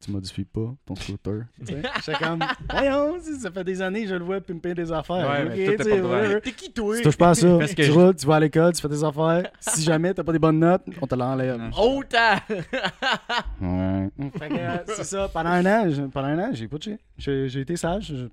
[0.04, 0.96] Tu modifies pas ton
[1.66, 2.40] sais, J'étais comme,
[2.72, 5.30] voyons, ça fait des années que je le vois pimper des affaires.
[5.30, 6.16] Ouais, Ok, mais tout est tu sais, pas droit.
[6.18, 6.42] whatever.
[6.42, 6.96] T'es qui, toi?
[6.98, 7.58] Tu touches pas à ça.
[7.60, 9.52] Parce que tu je- roules, tu vas à l'école, tu fais tes affaires.
[9.60, 11.58] Si jamais t'as pas des bonnes notes, on te l'enlève.
[11.58, 11.70] Non.
[11.78, 12.36] Autant!
[13.62, 14.10] Ouais.
[14.42, 15.30] Euh, c'est ça.
[15.32, 16.98] Pendant un an, je- pendant un an, j'ai pas touché.
[17.18, 18.08] J'ai été sage.
[18.16, 18.28] Je-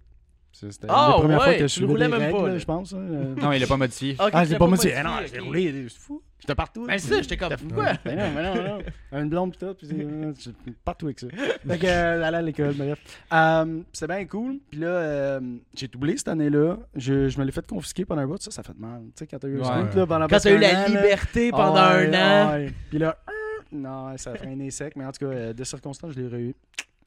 [0.70, 2.58] C'était Ah, la première ouais, fois que tu je roulais des même règles, pas, là,
[2.58, 2.92] je pense.
[2.94, 3.34] hein, euh.
[3.40, 4.16] Non, il l'a pas modifié.
[4.18, 4.94] Ah, j'ai l'as pas modifié.
[4.96, 5.46] Ah, non, modifié, j'ai ok.
[5.46, 5.86] roulé.
[5.88, 6.22] C'est fou.
[6.48, 6.86] J'étais partout?
[6.86, 7.92] Ben, c'est ça, j'étais comme, pourquoi?
[8.04, 8.78] Ben non, ben non,
[9.12, 9.18] non.
[9.20, 11.26] Une blonde pis tout, pis euh, j'étais partout avec ça.
[11.28, 12.98] Fait que, euh, aller à l'école, bref.
[13.32, 14.58] Euh, C'était bien cool.
[14.70, 15.40] Puis là, euh,
[15.74, 16.78] j'ai doublé cette année-là.
[16.94, 18.40] Je, je me l'ai fait confisquer pendant un bout.
[18.40, 19.02] Ça, ça fait mal.
[19.08, 19.64] Tu sais, quand t'as eu Ouais.
[19.64, 20.88] scoop, là, pendant Quand t'as eu la an, là.
[20.88, 22.48] liberté pendant ouais, un an.
[22.48, 22.72] ah ouais.
[22.88, 23.32] Puis là, euh,
[23.72, 24.94] non, ça a freiné sec.
[24.96, 26.54] Mais en tout cas, euh, de circonstances, je l'ai eu.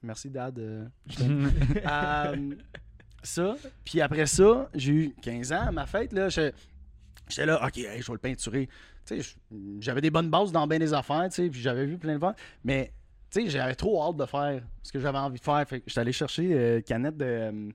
[0.04, 0.60] Merci, Dad.
[0.60, 0.86] euh,
[3.24, 3.56] ça.
[3.86, 6.14] Puis après ça, j'ai eu 15 ans à ma fête.
[6.14, 6.52] Là, Je-
[7.30, 8.68] j'étais là, OK, hey, je vais le peinturer.
[9.80, 12.36] J'avais des bonnes bases dans bien des affaires, puis j'avais vu plein de fois.
[12.64, 12.94] Mais,
[13.34, 15.66] j'avais trop hâte de faire ce que j'avais envie de faire.
[15.70, 17.72] J'étais allé chercher euh, canette de.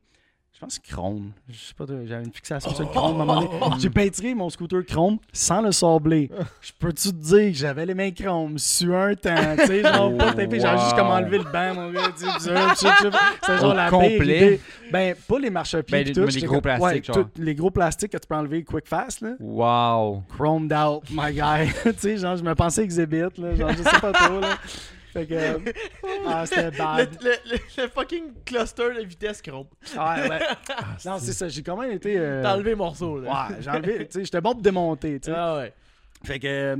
[0.57, 1.33] Je pense chrome.
[1.51, 3.77] Je sais pas, j'avais une fixation sur le chrome à un moment donné.
[3.79, 6.31] J'ai peinturé mon scooter chrome sans le sabler.
[6.63, 10.17] Je peux-tu te dire que j'avais les mains chrome sur un temps, tu sais, genre
[10.17, 14.59] pas tapé, j'avais juste comme enlevé le banc, mon gars, tu sais, genre la complet?
[14.91, 16.21] Ben, pas les marchepieds Ben, tout.
[16.21, 17.29] mais les gros plastiques, genre.
[17.37, 19.33] les gros plastiques que tu peux enlever quick fast, là.
[19.39, 20.23] Wow.
[20.39, 21.71] Chromed out, my guy.
[21.85, 24.57] tu sais, genre, je me pensais exhibit, là, genre, je sais pas trop, là.
[25.17, 25.59] Fait que, euh,
[26.27, 27.19] ah, c'était Le, bad.
[27.23, 29.67] le- le- le fucking cluster de vitesse chrome.
[29.97, 30.41] Ouais, ouais.
[31.05, 32.17] Non, c'est ça, j'ai quand même été...
[32.19, 33.49] euh, T'as enlevé le morceau, là.
[33.49, 35.37] Ouais, j'ai enlevé, tu sais, j'étais bon pour démonter, tu sais.
[35.37, 35.73] Ah ouais.
[36.25, 36.77] Fait que euh,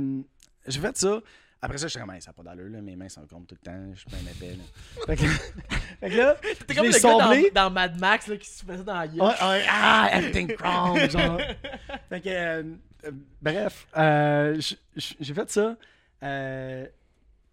[0.67, 1.19] j'ai fait ça.
[1.59, 2.81] Après ça, j'étais comme, Hey, ça n'a pas d'allure, là.
[2.81, 4.55] mes mains sont comme tout le temps, je suis bien épais.
[4.55, 5.05] Là.
[5.07, 5.25] Fait, que,
[5.99, 7.51] fait que là, T'es je comme le gars sablé.
[7.55, 9.21] dans, dans Mad Max là, qui se fait ça dans la gueule.
[9.21, 11.39] Ouais, ouais, ah, everything chrome, genre.
[12.09, 12.63] fait que, euh,
[13.05, 13.11] euh,
[13.41, 14.59] bref, euh,
[14.95, 15.75] j'ai fait ça.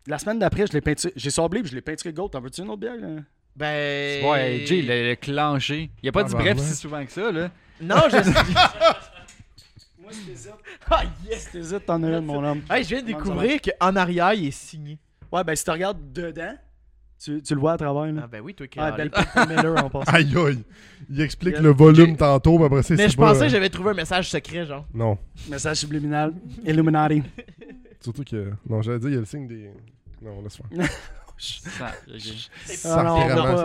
[0.07, 1.12] La semaine d'après, je l'ai peinturé.
[1.16, 2.30] J'ai sablé puis je l'ai peinturé gold.
[2.30, 2.96] T'en veux-tu une autre bière?
[2.96, 3.22] Là?
[3.57, 4.24] Ben.
[4.24, 5.90] Ouais, Jay, le, le clenché.
[6.02, 6.64] Il a pas Ah, dit bref ouais.
[6.64, 7.50] si souvent que ça, là.
[7.80, 8.16] Non, je.
[10.02, 10.50] Moi, c'était
[10.90, 11.48] ah, yes!
[11.50, 12.62] C'était t'en as une, mon homme.
[12.70, 14.98] Hey, je viens de découvrir qu'en arrière, il est signé.
[15.32, 16.55] Ouais, ben si tu regardes dedans,
[17.25, 18.12] tu, tu le vois à travers.
[18.12, 18.22] Là?
[18.25, 19.11] Ah, ben oui, toi qui Ah, belle
[19.49, 20.12] Miller en passant.
[20.14, 20.59] Aïe aïe.
[21.11, 21.62] Il explique Yeah.
[21.62, 24.31] le volume tantôt, mais après c'est Mais je pas- pensais que j'avais trouvé un message
[24.31, 24.87] secret, genre.
[24.95, 25.18] Non.
[25.49, 26.33] Message subliminal.
[26.64, 27.22] Illuminati.
[28.01, 28.51] Surtout que.
[28.68, 29.70] Non, j'allais dire, il y a le signe des.
[30.22, 30.66] Non, laisse faire.
[31.37, 32.20] Ça, ok.
[32.85, 33.14] Ah, non,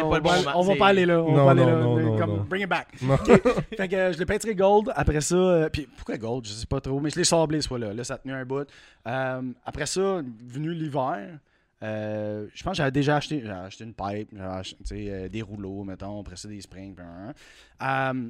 [0.05, 1.21] on va pas, C'est pas on bon on va pas aller là.
[1.21, 2.03] On Non, va aller non, là.
[2.03, 2.45] non, comme, non.
[2.49, 2.87] Bring it back.
[3.01, 3.15] Non.
[3.17, 4.91] Fait que euh, je l'ai peinturé gold.
[4.95, 6.45] Après ça, euh, puis pourquoi gold?
[6.47, 7.93] Je sais pas trop, mais je l'ai sablé ce fois-là.
[7.93, 8.67] Là, ça a tenu un bout.
[9.07, 11.37] Euh, après ça, venu l'hiver,
[11.83, 15.41] euh, je pense que j'avais déjà acheté, j'avais acheté une pipe, j'avais acheté euh, des
[15.41, 16.95] rouleaux, mettons, après ça des springs.
[16.95, 17.05] puis.
[17.81, 18.29] Euh,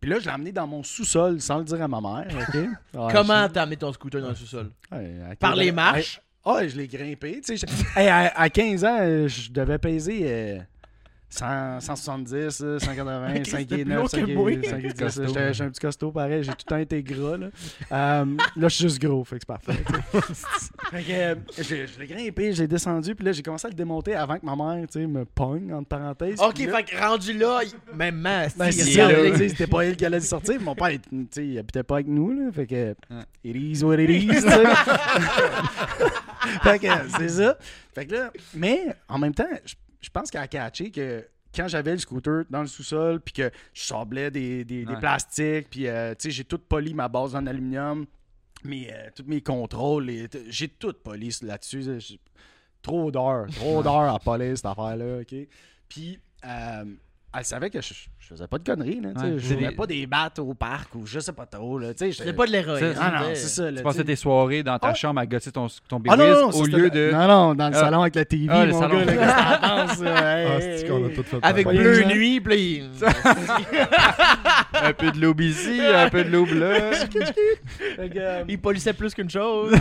[0.00, 2.26] puis là, je l'ai amené dans mon sous-sol sans le dire à ma mère.
[2.48, 2.54] ok?
[2.94, 4.70] Ouais, Comment t'as mis ton scooter dans le sous-sol?
[4.90, 6.20] Je- ouais, à Par quinze les marches?
[6.44, 7.40] Ah, je l'ai grimpé.
[7.44, 10.58] tu sais, je- Hey, à, à 15 ans, euh, je devais peser euh,
[11.32, 14.50] 100, 170, euh, 180, Christ, 5 t'es et plus 9, haut 5 que et moi.
[14.64, 14.94] 5 et 10.
[14.94, 15.26] Costaud.
[15.28, 16.42] J'étais j'étais un petit costaud pareil.
[16.42, 17.36] J'ai tout le temps été gras.
[17.36, 17.46] Là,
[17.92, 18.24] Euh,
[18.56, 19.84] là je suis juste gros, fait que c'est parfait.
[20.90, 23.76] fait que euh, je, je l'ai grimpé, j'ai descendu, puis là j'ai commencé à le
[23.76, 26.40] démonter avant que ma mère tu sais, me pogne, entre parenthèses.
[26.40, 29.08] Ok, là- fait que rendu là, il- même man, ben, c'est il ça,
[29.48, 30.60] c'était pas elle qui allait sortir.
[30.60, 32.94] Mon père, il- tu sais, il habitait pas avec nous, là, fait que
[33.44, 34.50] it is what it is, tu sais.
[36.62, 36.86] fait que
[37.18, 37.56] c'est ça.
[37.94, 41.68] Fait que là, mais en même temps, je, je pense qu'elle a catché que quand
[41.68, 46.14] j'avais le scooter dans le sous-sol, puis que je sablais des, des, plastiques, puis euh,
[46.14, 48.06] tu sais, j'ai tout poli ma base en aluminium,
[48.64, 50.10] mais euh, tous mes contrôles,
[50.48, 52.18] j'ai tout poli là-dessus.
[52.82, 55.34] Trop d'heures, trop d'heures à polir cette affaire-là, ok?
[55.88, 56.84] Puis, euh,
[57.36, 59.10] elle savait que je, je faisais pas de conneries, là.
[59.10, 61.92] Ouais, je jouais des- pas des battes au parc ou je sais pas trop, là,
[61.94, 62.12] tu sais.
[62.12, 62.94] j'étais- C'est pas de l'héroïne.
[63.00, 64.94] Ah non, c'est ça, là, Tu passais tes soirées dans ta Ah.
[64.94, 67.10] chambre à gosser ton, ton Ah non, non, au lieu de.
[67.12, 67.80] Non, non, dans le Ah.
[67.80, 68.98] salon avec la TV, Ah, le mon salon.
[68.98, 70.38] gars, là, qu'est-ce que t'en penses, là?
[70.40, 71.14] Hey, hey, c'est qu'on a hey.
[71.14, 71.38] tout fait.
[71.42, 71.66] Avec.
[71.68, 72.40] Bleu nuit,
[73.00, 73.08] là,
[74.82, 76.92] un peu de l'aube ici, un peu de l'aube là.
[76.92, 79.72] Fait que, euh, il, polissait plus qu'une chose.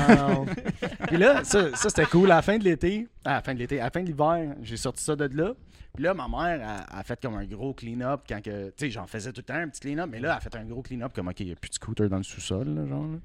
[1.07, 2.31] Puis là, ça, ça, c'était cool.
[2.31, 4.55] À la fin de l'été, à la fin de l'été, à la fin de l'hiver,
[4.61, 5.53] j'ai sorti ça de là.
[5.95, 8.67] Puis là, ma mère a, a fait comme un gros clean-up quand que.
[8.69, 10.55] Tu sais, j'en faisais tout le temps un petit clean-up, mais là, elle a fait
[10.55, 12.85] un gros clean-up comme, OK, il n'y a plus de scooter dans le sous-sol, là,
[12.87, 13.03] genre.
[13.03, 13.17] là.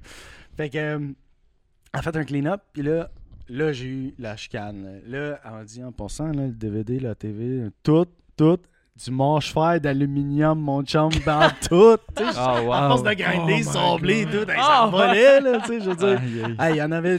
[0.57, 0.77] Fait que.
[0.77, 0.99] euh,
[1.93, 3.09] elle a fait un clean-up, puis là,
[3.47, 4.99] là, j'ai eu la chicane.
[5.07, 8.59] Là, elle m'a dit en passant, là, le DVD, la TV, tout, tout.
[9.03, 11.97] Du manche-fer d'aluminium, mon chum, dans tout.
[12.37, 12.73] Ah, wow.
[12.73, 15.95] À force de grinder, Oh tout, hey, ça Oh volait, là, tu sais, je veux
[15.95, 16.21] dire.
[16.59, 17.17] Hey, il y en avait.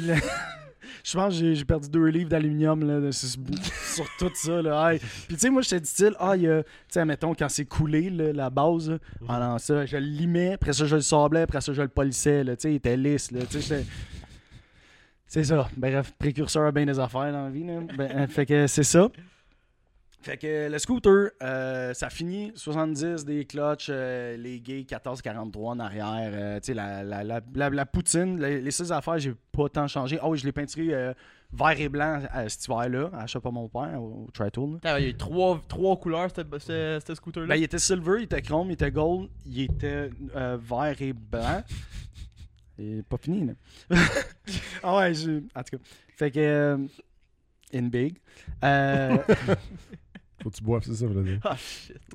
[1.06, 4.60] Je pense que j'ai- perdu deux livres d'aluminium là, sur, tout ça.
[4.60, 4.92] Là.
[4.92, 4.98] Hey.
[4.98, 7.48] Puis tu sais, moi, j'étais du style, ah, il y a, tu sais, mettons, quand
[7.48, 8.98] c'est coulé, là, la base, là,
[9.38, 12.44] non, ça, je le limais, après ça, je le sablais, après ça, je le polissais,
[12.44, 13.30] tu sais, il était lisse,
[15.28, 15.68] C'est ça.
[15.76, 17.80] Bref, précurseur à bien des affaires dans la vie, là.
[17.96, 19.08] Ben, euh, fait que c'est ça.
[20.26, 25.78] Fait que le scooter, euh, ça finit 70 des clutches, euh, les gays 14-43 en
[25.78, 29.86] arrière, euh, tu sais, la, la, la, la, poutine, les, six affaires, j'ai pas tant
[29.86, 30.18] changé.
[30.20, 31.14] Ah oui, je l'ai peinturé
[31.52, 34.80] vert et blanc cet hiver-là, à Chapeau mon père, au, Tri-Tool.
[34.82, 37.46] Il y a eu trois, trois couleurs, ce, scooter-là?
[37.46, 41.62] Ben, il était silver, il était chrome, il était gold, il était vert et blanc.
[42.78, 43.96] Et pas fini, là.
[44.82, 45.38] ah ouais, je...
[45.54, 45.82] en tout cas.
[46.14, 46.78] Fait que.
[47.72, 48.18] in big.
[48.62, 49.16] Euh,
[50.46, 51.40] Faut que tu boives, c'est ça, dire.
[51.42, 51.96] Ah, shit.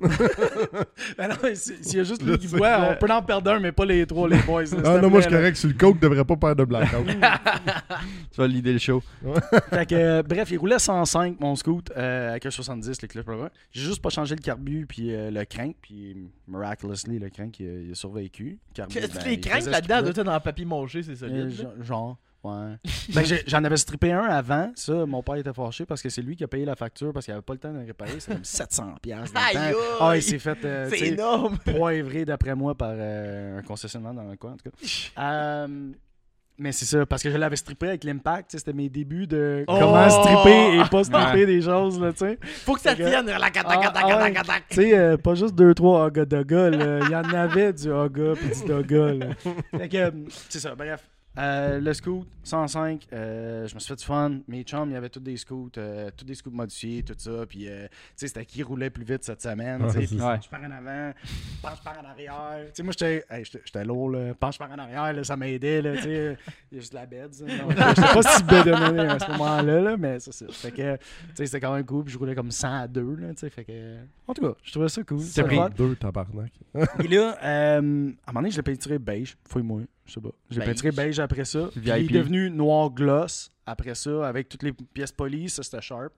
[1.18, 3.72] ben non, s'il y a juste lui qui boit, on peut en perdre un, mais
[3.72, 4.62] pas les trois, les boys.
[4.62, 5.54] là, s'il Ah non, moi je suis correct.
[5.56, 7.06] Sur le coke, devrait pas perdre de blackout.
[8.32, 9.02] Tu vas leader le show.
[9.70, 13.50] Fait que, euh, bref, il roulait 105, mon scoot, euh, avec un 70, les blablabla.
[13.70, 16.16] J'ai juste pas changé le carbu puis euh, le crank, puis
[16.48, 18.58] miraculously, le crank, il, a- il a survécu.
[18.72, 21.50] Carbu, ben, que les cranks là-dedans, dans le papier mangé, c'est Euh, solide.
[21.50, 22.76] gen- genre, ouais.
[23.14, 26.36] ben, j'en avais strippé un avant, ça, mon père était fâché parce que c'est lui
[26.36, 28.18] qui a payé la facture parce qu'il avait pas le temps de le réparer.
[28.18, 28.98] C'était comme 700$.
[29.00, 29.60] piastres dans le Aïe, temps.
[29.60, 29.74] aïe.
[30.00, 31.58] Ah, il s'est fait euh, C'est énorme.
[31.64, 35.22] poivré d'après moi par euh, un concessionnaire dans le coin, en tout cas.
[35.22, 35.90] Euh,
[36.58, 39.76] mais c'est ça, parce que je l'avais strippé avec l'impact, c'était mes débuts de Oh!
[39.80, 42.38] comment stripper et pas stripper des choses, là, tu sais.
[42.42, 43.26] Faut que ça tienne.
[43.26, 44.32] La Ah, catac, ah ouais.
[44.68, 47.00] Tu sais, euh, pas juste deux, trois Haga Doga, là.
[47.04, 49.26] Il y en avait du Haga puis du Doga, là.
[49.78, 50.10] Fait que, euh,
[50.48, 51.08] c'est ça, bref.
[51.38, 54.40] Euh, le scoot, 105, euh, je me suis fait du fun.
[54.48, 57.46] Mes chums, il y avait tous des scoots, euh, tous des scoots modifiés, tout ça.
[57.48, 59.80] Puis, euh, tu sais, c'était qui roulait plus vite cette semaine.
[59.86, 60.34] tu sais, Ouais, puis c'est ça.
[60.36, 61.12] penche par en avant,
[61.62, 62.66] penche par en arrière.
[62.66, 63.44] Tu sais, moi, j'étais hey,
[63.86, 64.34] lourd, là.
[64.34, 65.96] Penche par en arrière, là, ça m'aidait, là.
[65.96, 66.36] Tu sais,
[66.70, 67.30] il y a juste la bête.
[67.34, 67.56] J'étais
[68.02, 70.44] pas si bedonné à ce moment-là, là, mais c'est ça.
[70.50, 71.02] Fait que, tu
[71.34, 72.04] sais, c'était quand même cool.
[72.04, 73.28] Puis, je roulais comme 100 à 2, là.
[73.30, 75.18] Tu sais, fait que, en tout cas, je trouvais ça cool.
[75.20, 75.70] T'as C'était pris- fun.
[75.70, 76.52] Deux tabarnak.
[77.02, 79.34] Et là, euh, à un moment donné, je l'ai peinturé beige.
[79.48, 79.82] Fouille-moi.
[80.12, 80.34] Je sais pas.
[80.50, 80.66] J'ai Beige.
[80.68, 81.68] peinturé beige après ça.
[81.72, 85.48] Puis il est devenu noir gloss après ça, avec toutes les pièces polies.
[85.48, 86.12] Ça, c'était sharp.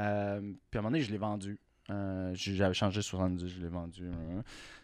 [0.00, 1.58] Euh, puis à un moment donné, je l'ai vendu.
[1.90, 4.04] Euh, J'avais changé 70, je l'ai vendu.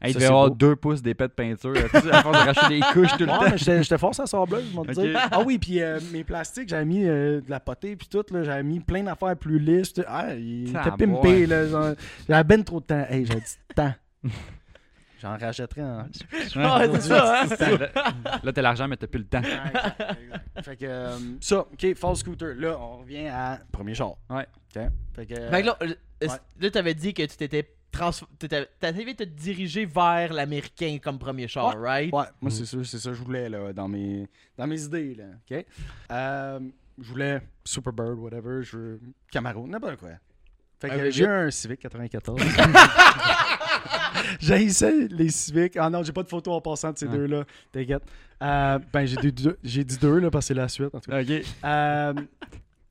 [0.01, 0.55] Hey, il devait avoir beau.
[0.55, 1.75] deux pouces d'épais de peinture.
[1.77, 3.51] à force de racheter des couches tout le Ouais, temps.
[3.51, 5.07] mais j'étais fort à sableuse, je vais te Ok.
[5.09, 5.29] dire.
[5.31, 8.43] Ah oui, puis euh, mes plastiques, j'avais mis euh, de la potée, puis tout, là,
[8.45, 9.93] j'avais mis plein d'affaires plus lisses.
[10.07, 11.47] Ah, il était pimpé,
[12.27, 13.05] J'avais ben trop de temps.
[13.11, 13.43] Hey, j'ai dit
[13.75, 13.95] temps.
[15.25, 16.03] J'en rachèterais en.
[16.57, 16.89] Ouais.
[16.89, 17.49] Ouais, c'est ça, hein?
[18.45, 19.41] Là, t'as l'argent, mais t'as plus le temps.
[19.41, 20.63] Ouais, exact, exact.
[20.65, 22.55] fait que euh, ça, ok, Fall Scooter.
[22.57, 24.17] Là, on revient à premier char.
[24.29, 24.47] Ouais.
[24.77, 24.83] Ok?
[25.17, 25.35] Fait que.
[25.35, 26.29] Fait que là, euh, Ouais.
[26.61, 28.11] là, t'avais dit que tu t'étais trans...
[28.81, 32.13] T'avais te diriger vers l'américain comme premier char, right?
[32.13, 34.27] Ouais, moi c'est ça, c'est ça que je voulais là, dans mes
[34.59, 35.65] dans mes idées là, OK?
[36.11, 36.61] Euh,
[37.01, 39.01] je voulais Superbird whatever, je veux
[39.31, 40.11] Camaro, n'importe quoi.
[40.81, 42.41] Fait que Ah, euh, j'ai un Civic 94.
[44.41, 45.77] j'ai essayé les Civics.
[45.77, 47.13] Ah non, j'ai pas de photo en passant de ces Ah.
[47.17, 47.45] deux-là.
[47.73, 48.03] T'inquiète.
[48.43, 50.95] Euh, ben, j'ai dit deux, j'ai dit deux, là, parce que c'est la suite.
[50.95, 51.23] En tout cas.
[51.23, 51.31] Ok.
[51.65, 52.15] Euh,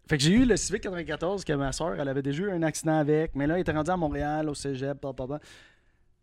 [0.07, 2.63] fait que j'ai eu le Civic 94 que ma soeur, elle avait déjà eu un
[2.63, 5.39] accident avec, mais là, elle était rendue à Montréal, au cégep, bla, bla, bla.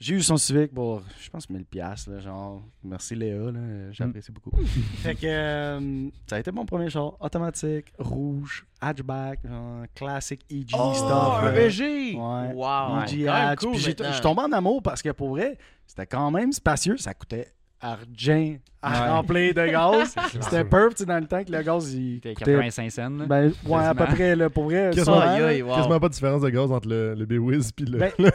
[0.01, 4.33] J'ai eu son Civic pour, je pense, 1000$, piastres, là, genre, merci Léa, là, j'apprécie
[4.33, 4.51] beaucoup.
[5.03, 10.71] fait que euh, ça a été mon premier char, automatique, rouge, hatchback, genre, classic EG
[10.73, 11.43] Oh, stuff.
[11.43, 11.55] un.
[11.55, 11.81] EG!
[12.17, 12.53] Ouais.
[12.55, 13.03] Wow!
[13.07, 13.59] EG hatch.
[13.61, 16.97] cool Puis je suis tombé en amour parce que pour vrai, c'était quand même spacieux,
[16.97, 19.09] ça coûtait argent à Ouais.
[19.11, 20.15] remplir de gaz.
[20.41, 23.11] C'était perf, tu sais, dans le temps que le gaz, il T'es coûtait 85 cents.
[23.11, 23.27] là.
[23.27, 24.91] ben, ouais, à peu près, là, pour vrai.
[24.95, 25.21] Quasiment.
[25.21, 25.75] Aïe, wow.
[25.77, 28.31] Quasiment pas de différence de gaz entre le, le B-Wiz puis le, Ben- le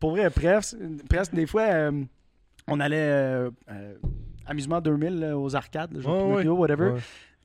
[0.00, 0.76] pour vrai, presque,
[1.08, 1.90] presque des fois, euh,
[2.68, 3.94] on allait euh, euh,
[4.46, 6.58] amusement 2000 là, aux arcades, genre Ouais, Pinocchio, ouais.
[6.58, 6.90] whatever.
[6.92, 7.00] Ouais.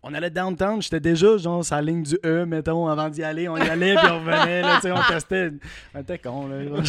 [0.05, 3.47] On allait downtown, j'étais déjà genre sur la ligne du E, mettons, avant d'y aller,
[3.47, 5.51] on y allait puis on revenait, là, tu sais, on testait.
[5.95, 6.57] On était con, là.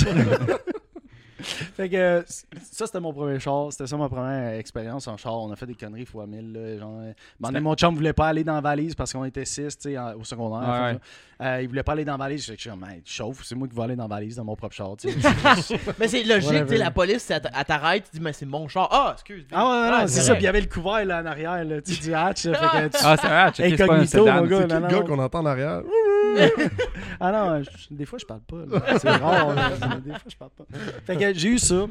[1.75, 2.23] fait que euh,
[2.71, 3.73] ça, c'était mon premier char.
[3.73, 5.35] C'était ça ma première expérience en char.
[5.35, 6.53] On a fait des conneries fois 1000.
[6.53, 9.79] Là, genre, euh, mon chum voulait pas aller dans la valise parce qu'on était 6
[10.19, 10.69] au secondaire.
[10.69, 10.99] Ouais,
[11.45, 12.47] euh, il voulait pas aller dans la valise.
[12.47, 14.75] Je suis comme, chauffe, c'est moi qui vais aller dans la valise dans mon propre
[14.75, 14.95] char.
[15.99, 18.89] Mais c'est logique, la police, elle t'arrête, tu dis, mais c'est mon char.
[18.91, 19.45] Ah, excuse.
[19.53, 20.33] Ah ouais, non, Ouais, c'est ça.
[20.35, 22.45] Puis il y avait le couvert là, en arrière là, tu du hatch.
[22.47, 24.35] là, fait que tu- Ah, c'est un Incognito, sedan.
[24.37, 24.61] mon gars.
[24.63, 25.05] C'est non, le non, gars non.
[25.07, 25.83] qu'on entend en arrière?
[27.21, 28.99] Ah non, je- des fois je parle pas.
[28.99, 29.55] C'est rare.
[29.55, 29.71] là.
[30.05, 30.65] Des fois je parle pas.
[31.07, 31.87] Fait que j'ai eu ça.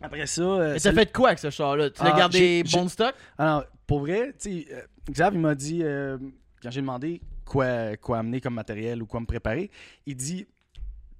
[0.00, 0.42] Après ça.
[0.42, 1.90] euh, c'est- t'as fait quoi avec ce char-là?
[1.90, 3.14] Tu l'as Ah, gardé bon stock?
[3.38, 4.80] Alors, pour vrai, tu sais, euh,
[5.10, 6.18] Xav, il m'a dit, euh,
[6.62, 9.70] quand j'ai demandé quoi, quoi amener comme matériel ou quoi me préparer,
[10.06, 10.46] il dit,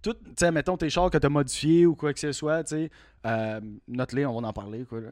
[0.03, 2.65] tout, tu sais, mettons tes chars que tu as modifiés ou quoi que ce soit,
[2.65, 2.91] tu sais,
[3.27, 5.01] euh, note-les, on va en parler, quoi.
[5.01, 5.11] là.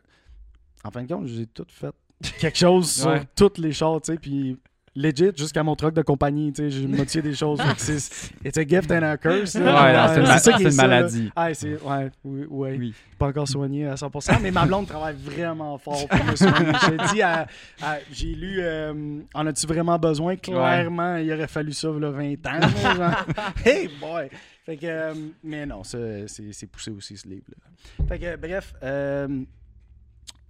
[0.84, 1.94] En fin de compte, j'ai tout fait
[2.38, 4.58] quelque chose sur tous les chars, tu sais, puis
[4.94, 7.58] legit, jusqu'à mon truck de compagnie, tu sais, j'ai modifié des choses.
[7.76, 7.96] C'est
[8.44, 9.54] it's a gift and a curse.
[9.54, 10.38] Ouais, non, c'est une, ma-
[10.70, 11.30] ça maladie.
[11.34, 12.76] Ah, c'est, ouais, oui, ouais.
[12.78, 12.94] Oui.
[13.18, 17.22] Pas encore soigné à 100%, mais ma blonde travaille vraiment fort pour me soigner.
[17.22, 17.46] À-
[17.82, 20.36] à- j'ai lu euh, En as-tu vraiment besoin?
[20.36, 22.58] Clairement, il aurait fallu ça, là, 20 ans.
[22.58, 23.26] là, genre.
[23.64, 24.28] hey boy
[24.66, 25.14] Fait que, euh,
[25.44, 28.06] mais non, ça, c'est, poussé aussi ce livre-là.
[28.08, 29.28] Fait que, bref, euh,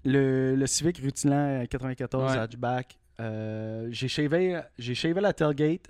[0.04, 2.38] le, le Civic rutilant 94 Ouais.
[2.38, 5.88] hatchback, euh, j'ai shavé, j'ai shavé la tailgate.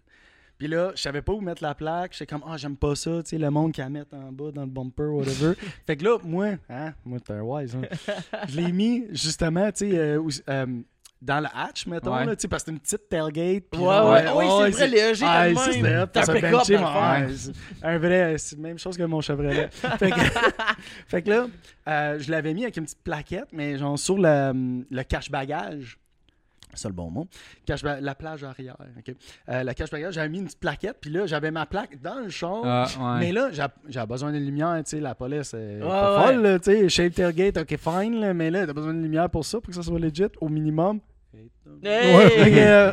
[0.58, 2.12] Puis là, je savais pas où mettre la plaque.
[2.12, 4.52] J'étais comme, ah, j'aime pas ça, tu sais, le monde qui la met en bas
[4.52, 5.54] dans le bumper, whatever.
[5.86, 7.82] fait que là, moi, hein, moi, t'es un wise, hein.
[8.48, 10.66] Je l'ai mis, justement, tu sais, euh, euh,
[11.20, 12.26] dans le hatch, mettons, Ouais.
[12.26, 13.64] là, tu sais, parce que c'est une petite tailgate.
[13.72, 14.24] puis Ouais, genre, ouais.
[14.36, 16.02] Oui, c'est vrai, EG, ah, même.
[16.02, 17.52] hot, T'as ça un ouais, c'est
[17.82, 19.68] un vrai, c'est la même chose que mon Chevrolet.
[19.72, 20.20] fait, que,
[21.08, 21.46] fait que là,
[21.88, 25.98] euh, je l'avais mis avec une petite plaquette, mais genre sur le, le cache-bagage.
[26.74, 27.26] C'est le bon mot.
[27.66, 28.76] Cache la plage arrière.
[28.98, 29.14] ok.
[29.48, 32.28] Euh, la cache-bagage, j'avais mis une petite plaquette, puis là, j'avais ma plaque dans le
[32.30, 32.62] char.
[32.64, 33.20] Ah, ouais.
[33.20, 36.32] Mais là, j'ai- j'ai besoin de lumière, tu sais, la police est Ouais, pas ouais.
[36.34, 39.28] folle, là, tu sais, shape tailgate, ok, fine, là, mais là, t'as besoin de lumière
[39.28, 41.00] pour ça, pour que ça soit legit, au minimum.
[41.84, 42.58] Hey!
[42.58, 42.92] Euh,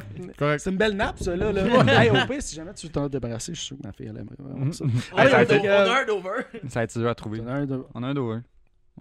[0.58, 1.52] c'est une belle nappe, ça, là.
[1.52, 1.62] là.
[2.04, 4.08] hey, au pire, si jamais tu veux t'en débarrasser, je suis sûr que ma fille,
[4.10, 4.86] elle aimerait vraiment ça.
[4.86, 6.30] Hey, ça on a a été- on a un Dover.
[6.70, 7.42] Ça va être dur à trouver.
[7.42, 8.44] On a un hein.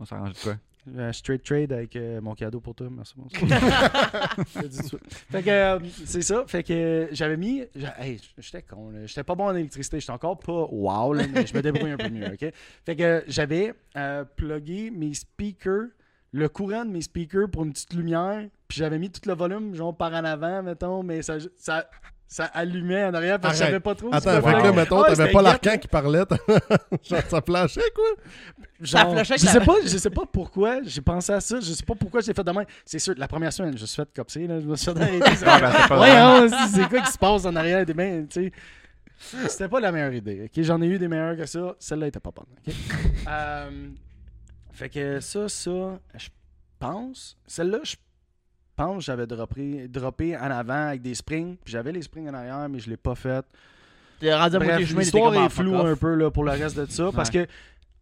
[0.01, 0.55] On s'arrange de quoi?
[0.97, 3.15] Un straight trade avec euh, mon cadeau pour toi, merci.
[5.31, 9.07] Fait que, euh, c'est ça, fait que euh, j'avais mis, j'a- hey, j'étais con, là.
[9.07, 11.97] j'étais pas bon en électricité, j'étais encore pas wow, là, mais je me débrouille un
[11.97, 12.53] peu mieux, ok?
[12.87, 15.89] Fait que euh, j'avais euh, plugué mes speakers,
[16.33, 19.75] le courant de mes speakers pour une petite lumière, puis j'avais mis tout le volume,
[19.75, 21.89] genre par en avant, mettons, mais ça, ça,
[22.29, 24.11] ça allumait en arrière parce que je savais pas trop.
[24.13, 26.25] Attends, fait que là, mettons, Ouais, t'avais pas l'arcan qui parlait.
[27.03, 28.05] Genre, ça flashait, quoi.
[28.85, 31.85] Ça flashait je sais pas, je sais pas pourquoi j'ai pensé à ça, je sais
[31.85, 32.67] pas pourquoi j'ai fait de même.
[32.85, 34.99] C'est sûr, la première semaine, je me suis fait copser, là, je me suis fait.
[35.47, 38.53] Ah, ben, ouais, hein, c'est c'est quoi qui se passe en arrière des mains, tu
[39.19, 39.49] sais.
[39.49, 40.63] C'était pas la meilleure idée, ok?
[40.63, 42.75] J'en ai eu des meilleures que ça, celle-là était pas bonne, ok?
[43.29, 43.89] Euh,
[44.73, 46.29] fait que ça, ça, je
[46.79, 47.97] pense, celle-là, je
[48.79, 51.57] pense que j'avais droppé, droppé en avant avec des springs.
[51.65, 53.45] Puis j'avais les springs en arrière, mais je l'ai pas fait.
[54.21, 57.11] Bref, l'histoire est floue un peu là, pour le reste de ça.
[57.15, 57.47] Parce que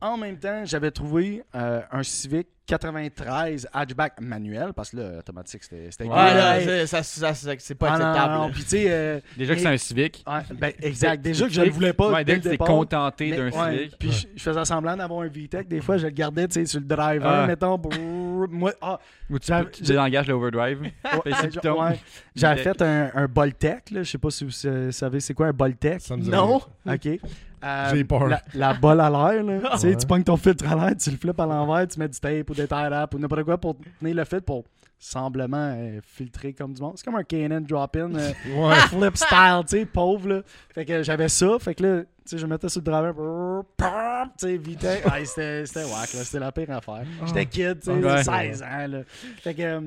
[0.01, 4.73] en même temps, j'avais trouvé euh, un Civic 93 hatchback manuel.
[4.75, 7.99] Parce que là, automatique, c'était c'était Ouais, là, c'est- ça, ça, ça- c'est pas Ah,
[7.99, 8.35] non, acceptable.
[8.35, 8.51] non.
[8.51, 10.23] Puis euh, Déjà que c'est un Civic.
[10.27, 11.23] ouais, ben, exact.
[11.23, 12.11] Déjà que je le voulais pas.
[12.13, 13.99] Ouais, dès que tu t'es contenté d'un ouais, Civic.
[13.99, 15.67] Puis je, je faisais semblant d'avoir un VTEC.
[15.69, 17.47] Des fois, je le gardais tu sais, sur le driver, Ah.
[17.47, 17.79] mettons.
[17.79, 17.97] brrr,
[18.51, 18.99] moi, ah,
[19.31, 20.81] Ou tu, tu désengages l'overdrive.
[20.83, 20.93] ouais,
[21.71, 22.01] ouais.
[22.35, 23.91] J'avais fait un, un Boltec.
[23.91, 24.03] Là.
[24.03, 26.01] Je sais pas si vous sa- savez c'est quoi un Boltec?
[26.11, 26.57] Non.
[26.87, 27.09] OK.
[27.65, 28.27] Euh, J'ai peur.
[28.29, 29.71] La, la balle à l'air, là.
[29.73, 29.97] tu sais, Ouais.
[29.97, 32.49] tu pognes ton filtre à l'air, tu le flippes à l'envers, tu mets du tape
[32.51, 34.65] ou des wrap ou n'importe quoi pour tenir le filtre pour
[34.99, 36.95] semblement euh, filtrer comme du monde.
[36.97, 38.75] C'est comme un K&N drop-in euh, Ouais.
[38.89, 40.43] flip style, tu sais, pauvre, là.
[40.75, 43.85] Fait que j'avais ça, fait que là, tu sais, je mettais sur le driver, tu
[44.39, 44.87] sais, vite.
[45.05, 46.25] Ah, c'était c'était whack, là.
[46.25, 47.05] C'était la pire affaire.
[47.27, 48.23] J'étais kid, tu sais, Ouais.
[48.25, 48.99] 16 ans, là.
[49.43, 49.63] Fait que...
[49.63, 49.81] euh,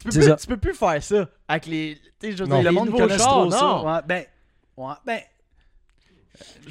[0.00, 1.98] Tu peux, plus, tu peux plus faire ça avec les.
[2.20, 3.50] Tu sais, je veux dire, le monde connaît trop non?
[3.50, 3.82] ça.
[3.82, 4.24] Ouais, ben...
[4.76, 5.20] Ouais, ben...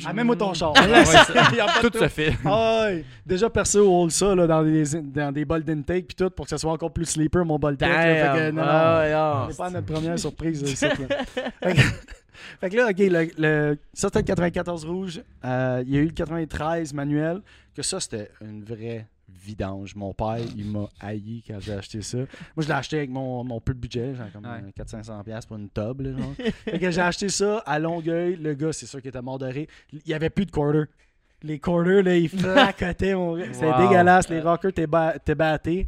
[0.06, 0.74] Amène-moi ton char.
[0.88, 2.34] Là, a Tout se fait.
[2.46, 3.04] Ah ouais.
[3.26, 6.50] Déjà, perso, roule ça là, dans, des, dans des bols d'intake puis tout pour que
[6.50, 9.48] ça soit encore plus sleeper, mon bol non, non, Ah, ah.
[9.50, 10.62] c'est pas notre première surprise.
[10.64, 10.96] là, ça, là.
[11.62, 11.82] fait, que,
[12.62, 15.22] fait que là, OK, le, le, ça c'était le 94 rouge.
[15.44, 17.42] Euh, il y a eu le 93 manuel.
[17.76, 19.06] Que ça, c'était une vraie
[19.48, 19.96] vidange.
[19.96, 22.18] Mon père, il m'a haï quand j'ai acheté ça.
[22.18, 22.28] Moi,
[22.60, 24.62] je l'ai acheté avec mon, mon peu de budget, genre comme Ouais.
[24.78, 26.02] euh, 400-500$ pour une tub.
[26.02, 26.34] Là, genre.
[26.66, 28.36] fait que j'ai acheté ça à Longueuil.
[28.36, 29.68] Le gars, c'est sûr qu'il était mort de rire.
[29.94, 30.84] Il y avait plus de quarter.
[31.44, 33.16] Les quarters, là, ils flacotaient.
[33.16, 33.46] mon gars.
[33.54, 33.88] C'était Wow.
[33.88, 34.30] dégueulasse.
[34.30, 35.88] Les rockers étaient ba- étaient battés.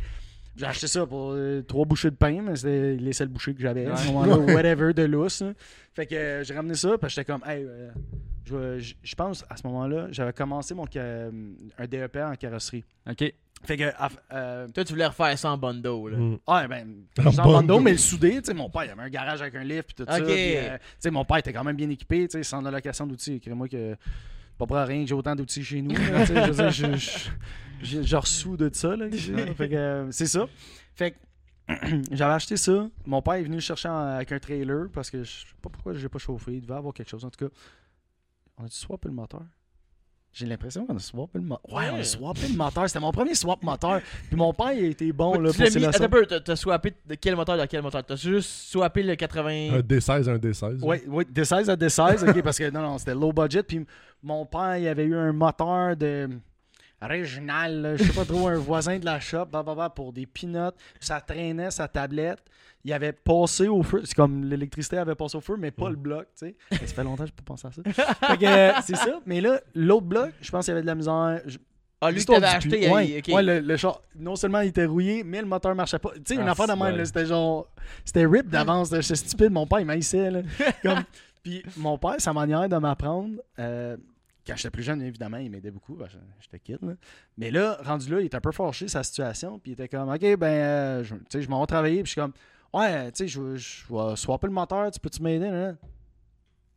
[0.56, 3.62] J'ai acheté ça pour euh, trois bouchées de pain, mais c'était les seules bouchées que
[3.62, 5.42] j'avais à ce moment-là, whatever, de lousse.
[5.42, 5.54] hein.
[5.94, 9.56] Fait que euh, j'ai ramené ça, parce que j'étais comme, hey, euh, je, pense à
[9.56, 12.84] ce moment-là, j'avais commencé mon un DEP en carrosserie.
[13.10, 13.34] OK.
[13.64, 13.92] Fait que,
[14.32, 16.12] euh, Toi, tu voulais refaire ça en bundle.
[16.12, 16.18] Là.
[16.18, 16.40] Mm.
[16.48, 17.80] ouais, ben, En bando, bando.
[17.82, 19.96] mais le soudé, tu sais, mon père, il avait un garage avec un lift, puis
[19.96, 20.18] tout ça.
[20.18, 23.34] Euh, tu sais, mon père était quand même bien équipé, tu sais, sans allocation d'outils.
[23.36, 23.96] Écris-moi que,
[24.58, 27.30] pas pour rien que j'ai autant d'outils chez nous, là, je veux dire, je, je,
[27.84, 29.08] je, je ressous de ça, là.
[29.56, 30.46] Fait que, euh, c'est ça.
[30.96, 31.18] Fait que,
[32.12, 32.88] j'avais acheté ça.
[33.06, 35.70] Mon père est venu le chercher en- avec un trailer parce que je sais pas
[35.70, 36.54] pourquoi j'ai pas chauffé.
[36.54, 37.24] Il devait avoir quelque chose.
[37.24, 37.54] En tout cas,
[38.58, 39.44] on a-tu swappé le moteur?
[40.32, 41.74] J'ai l'impression qu'on a swappé le moteur.
[41.76, 42.88] Ouais, on a swappé le moteur.
[42.88, 44.00] C'était mon premier swap moteur.
[44.28, 45.90] Puis mon père, il été bon là, tu pour mis, leçons.
[45.90, 48.04] attends un peu, t'as- swappé de quel moteur dans quel moteur?
[48.06, 49.74] T'as juste swappé le 80.
[49.74, 50.80] Un D16, un D16.
[50.84, 53.64] Oui, oui, des 16 à des 16, ok, parce que non, non, c'était low budget.
[53.64, 53.86] Puis
[54.22, 56.30] mon père, il avait eu un moteur de
[57.08, 60.76] régional, là, je sais pas trop, un voisin de la shop, blablabla, pour des peanuts.
[61.00, 62.40] Ça traînait sa tablette.
[62.86, 64.02] Il avait passé au feu.
[64.06, 66.56] C'est comme l'électricité avait passé au feu, mais pas le bloc, tu sais.
[66.72, 67.82] Ça fait longtemps que je peux penser à ça.
[68.28, 69.20] fait que euh, c'est ça.
[69.26, 71.42] Mais là, l'autre bloc, je pense qu'il y avait de la misère.
[71.46, 71.58] Je-
[72.02, 75.42] Ah, lui t'avais acheté, il ouais, le, le char, non seulement il était rouillé, mais
[75.42, 76.12] le moteur marchait pas.
[76.16, 77.68] Tu sais, une Ah, affaire de c'est même, c'était genre.
[78.06, 80.32] C'était rip d'avance, j'étais stupide, mon père il m'haïssait.
[80.32, 80.42] là.
[80.82, 81.04] Comme-
[81.44, 83.98] Puis mon père, sa manière de m'apprendre, euh,
[84.48, 86.06] quand j'étais plus jeune, évidemment, il m'aidait beaucoup, que
[86.42, 86.78] j'étais kid.
[86.82, 86.94] là.
[87.38, 89.88] Mais là, rendu là, il était un peu fâché de sa situation, puis il était
[89.88, 92.34] comme, OK, ben, euh, je, tu sais, je m'en vais travailler, puis je suis comme,
[92.74, 95.50] ouais, tu sais, je, vais- je vais swapper le moteur, tu peux-tu m'aider?
[95.50, 95.74] là?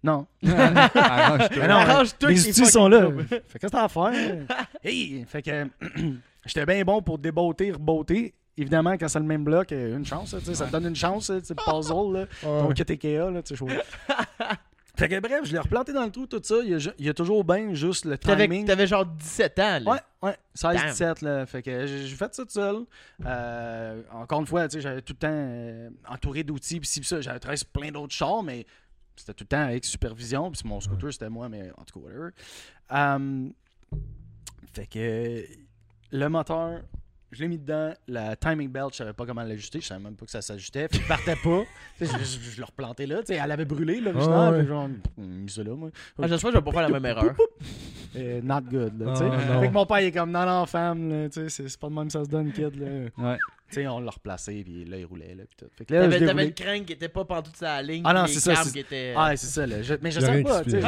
[0.04, 0.26] Non.
[0.46, 2.28] Arrange-toi.
[2.30, 3.08] Les outils c'est sont là.
[3.28, 4.12] fait qu'est-ce que t'as à faire?
[4.82, 5.24] hey!
[5.26, 5.66] Fait que
[6.44, 8.34] j'étais bien bon pour débotter, rebotter.
[8.56, 11.26] Évidemment, quand c'est le même bloc, euh, une chance, là, ça te donne une chance,
[11.26, 12.90] sais, le puzzle, là, ton Ouais.
[12.90, 13.64] Ikea, là, tu sais, je
[14.94, 16.56] Fait que bref, je l'ai replanté dans le trou, tout ça.
[16.62, 18.66] Il y a, ju- il y a toujours bien juste le timing.
[18.66, 19.78] t'avais genre 17 ans.
[19.80, 19.90] Là.
[19.90, 20.88] Ouais, ouais, 16, Damn.
[20.90, 21.46] 17, là.
[21.46, 22.76] Fait que j'ai fait ça tout seul.
[23.24, 27.00] Euh, encore une fois, tu sais, j'avais tout le temps euh, entouré d'outils, pis ci,
[27.00, 27.20] pis ça.
[27.22, 28.66] J'avais travaillé plein d'autres chars, mais
[29.16, 30.50] c'était tout le temps avec supervision.
[30.50, 32.30] Puis mon scooter, c'était moi, mais en tout cas, whatever.
[32.90, 33.52] Um,
[34.74, 35.44] fait que
[36.10, 36.80] le moteur,
[37.32, 37.92] je l'ai mis dedans.
[38.06, 39.80] La timing belt, je savais pas comment l'ajuster.
[39.80, 40.86] Je savais même pas que ça s'ajustait.
[40.88, 41.62] Puis il partait pas.
[41.98, 43.20] Sais, je, je- je l'ai replanté là.
[43.20, 44.38] Tu sais, elle avait brûlé, l'original.
[44.38, 44.56] Ah ouais.
[44.58, 44.88] Fait que genre,
[45.18, 45.90] mis ça là, moi.
[46.22, 47.34] Ah, J'espère que je vais pas faire la même erreur.
[48.14, 49.24] Euh, not good, là, tu sais.
[49.32, 49.60] Ah, non.
[49.62, 51.80] Fait que mon père, il est comme, non, non, femme, là, tu sais, c'est- c'est
[51.80, 52.86] pas de même que ça se donne, kid, là.
[53.16, 53.38] Ouais.
[53.72, 55.66] Tu sais, on l'a replacé, puis là, il roulait, là, puis tout.
[55.76, 56.44] Fait que là, T'avais t'avais roulé.
[56.56, 58.02] le crank qui était pas pantoute sur la ligne.
[58.04, 59.14] Ah non, puis c'est les ça, câbles c'est- qui étaient.
[59.16, 59.82] Ah, c'est ça, là.
[59.82, 60.84] Je- mais je Y sais pas, c'est Il n'y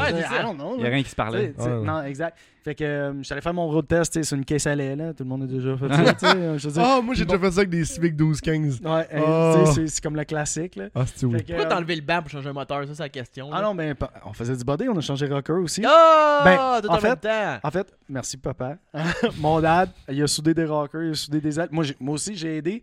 [0.86, 1.54] a rien qui se parlait.
[1.58, 1.80] Ouais.
[1.82, 2.36] Non, exact.
[2.62, 4.96] Fait que euh, j'allais faire mon road test, tu sais, sur une caisse à lait,
[4.96, 5.12] là.
[5.12, 6.12] Tout le monde a déjà fait ça,
[6.70, 8.80] dire, Ah, moi j'ai déjà fait ça avec des Civic 1215.
[8.82, 9.54] Ouais, euh, Ah.
[9.58, 10.84] tu sais, c'est- c'est comme le classique, là.
[10.94, 12.86] Ah, c'est Pourquoi euh, t'as enlevé le banc pour changer un moteur?
[12.86, 13.50] Ça, c'est la question.
[13.52, 15.82] Ah non, mais pa- on faisait du body, on a changé rocker aussi.
[15.86, 17.58] Ah Ben, Tout en même temps.
[17.62, 18.78] En fait, merci papa.
[19.40, 21.68] Mon dad, il a soudé des rockers, il a soudé des ailes.
[21.70, 22.73] Moi aussi, j'ai aidé.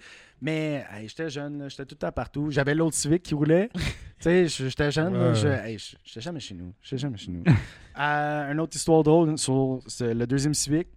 [0.42, 2.50] Mais hey, j'étais jeune, j'étais tout le temps partout.
[2.52, 3.70] J'avais l'autre Civic qui roulait.
[3.76, 3.82] tu
[4.20, 5.16] sais, j'étais jeune.
[5.16, 5.36] Ouais.
[5.36, 6.74] je- hey, j- j'étais jamais chez nous.
[6.82, 7.44] J'étais jamais chez nous.
[8.00, 10.88] Euh, une autre histoire drôle sur le deuxième Civic.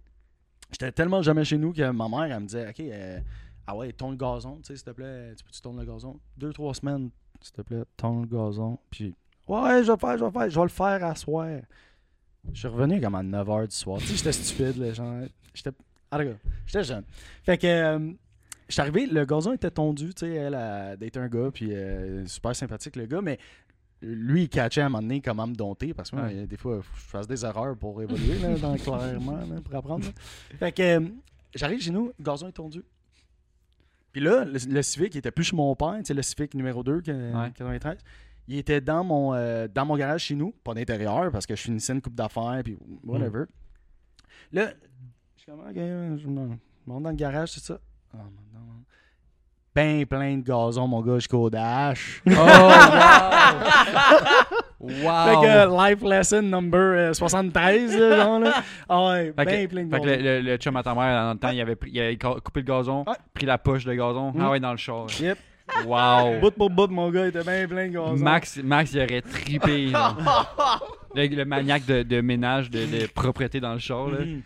[0.71, 3.19] J'étais tellement jamais chez nous que ma mère, elle me disait, OK, euh,
[3.67, 6.17] Ah ouais, tourne le gazon, tu sais, s'il te plaît, tu peux-tu tourner le gazon?
[6.37, 7.09] Deux, trois semaines,
[7.41, 8.79] s'il te plaît, tourne le gazon.
[8.89, 9.13] Puis,
[9.49, 11.47] ouais, je vais faire, je vais faire, je vais le faire à soir.
[12.53, 13.99] Je suis revenu comme à 9h du soir.
[13.99, 15.71] Tu sais, j'étais stupide, là, genre, j'étais.
[16.11, 17.03] Ah, regarde, j'étais jeune.
[17.43, 17.67] Fait que.
[17.67, 18.11] euh,
[18.67, 21.69] je suis arrivé, le gazon était tondu, tu sais, elle a daté un gars, puis
[21.73, 23.37] euh, super sympathique le gars, mais
[24.01, 26.45] lui, il catchait à un moment donné comment me dompter, parce que moi, Ouais.
[26.47, 29.75] des fois, faut que je fasse des erreurs pour évoluer, là, dans, clairement, là, pour
[29.75, 30.05] apprendre.
[30.05, 30.11] là.
[30.59, 31.07] Fait que euh,
[31.55, 32.83] j'arrive chez nous, le gazon est tondu.
[34.11, 36.53] Puis là, le, le Civic, il était plus chez mon père, tu sais, le Civic
[36.53, 37.51] numéro 2, que, Ouais.
[37.55, 37.97] 93.
[38.47, 41.61] Il était dans mon, euh, dans mon garage chez nous, pas d'intérieur, parce que je
[41.63, 43.45] finissais une coupe d'affaires, puis whatever.
[44.51, 44.71] Là,
[45.35, 46.49] je suis comme, ok, je me
[46.85, 47.79] monte dans le garage, c'est ça.
[48.17, 48.61] Non.
[49.73, 52.21] Ben plein de gazon, mon gars, jusqu'au dash.
[52.27, 52.37] Oh, wow!
[54.87, 55.41] Fait wow!
[55.41, 58.53] que life lesson number euh, 73, là, genre, là.
[58.87, 60.93] Ah ouais, Fait ben que, plein de fait que le, le, le chum à ta
[60.93, 63.15] mère, dans le temps, il avait, il avait coupé le gazon, Ouais.
[63.33, 64.31] pris la poche de gazon.
[64.31, 64.41] Mm.
[64.41, 65.07] Ah ouais, dans le char.
[65.19, 65.37] Yep.
[65.87, 66.39] Wow!
[66.41, 68.15] Bout pour bout, mon gars, il était ben plein de gazon.
[68.17, 69.87] Max, Max, il aurait trippé.
[69.89, 70.15] genre.
[71.15, 74.07] le, le maniaque de, de ménage, de, de propreté dans le char.
[74.09, 74.19] Là.
[74.19, 74.41] Mhm.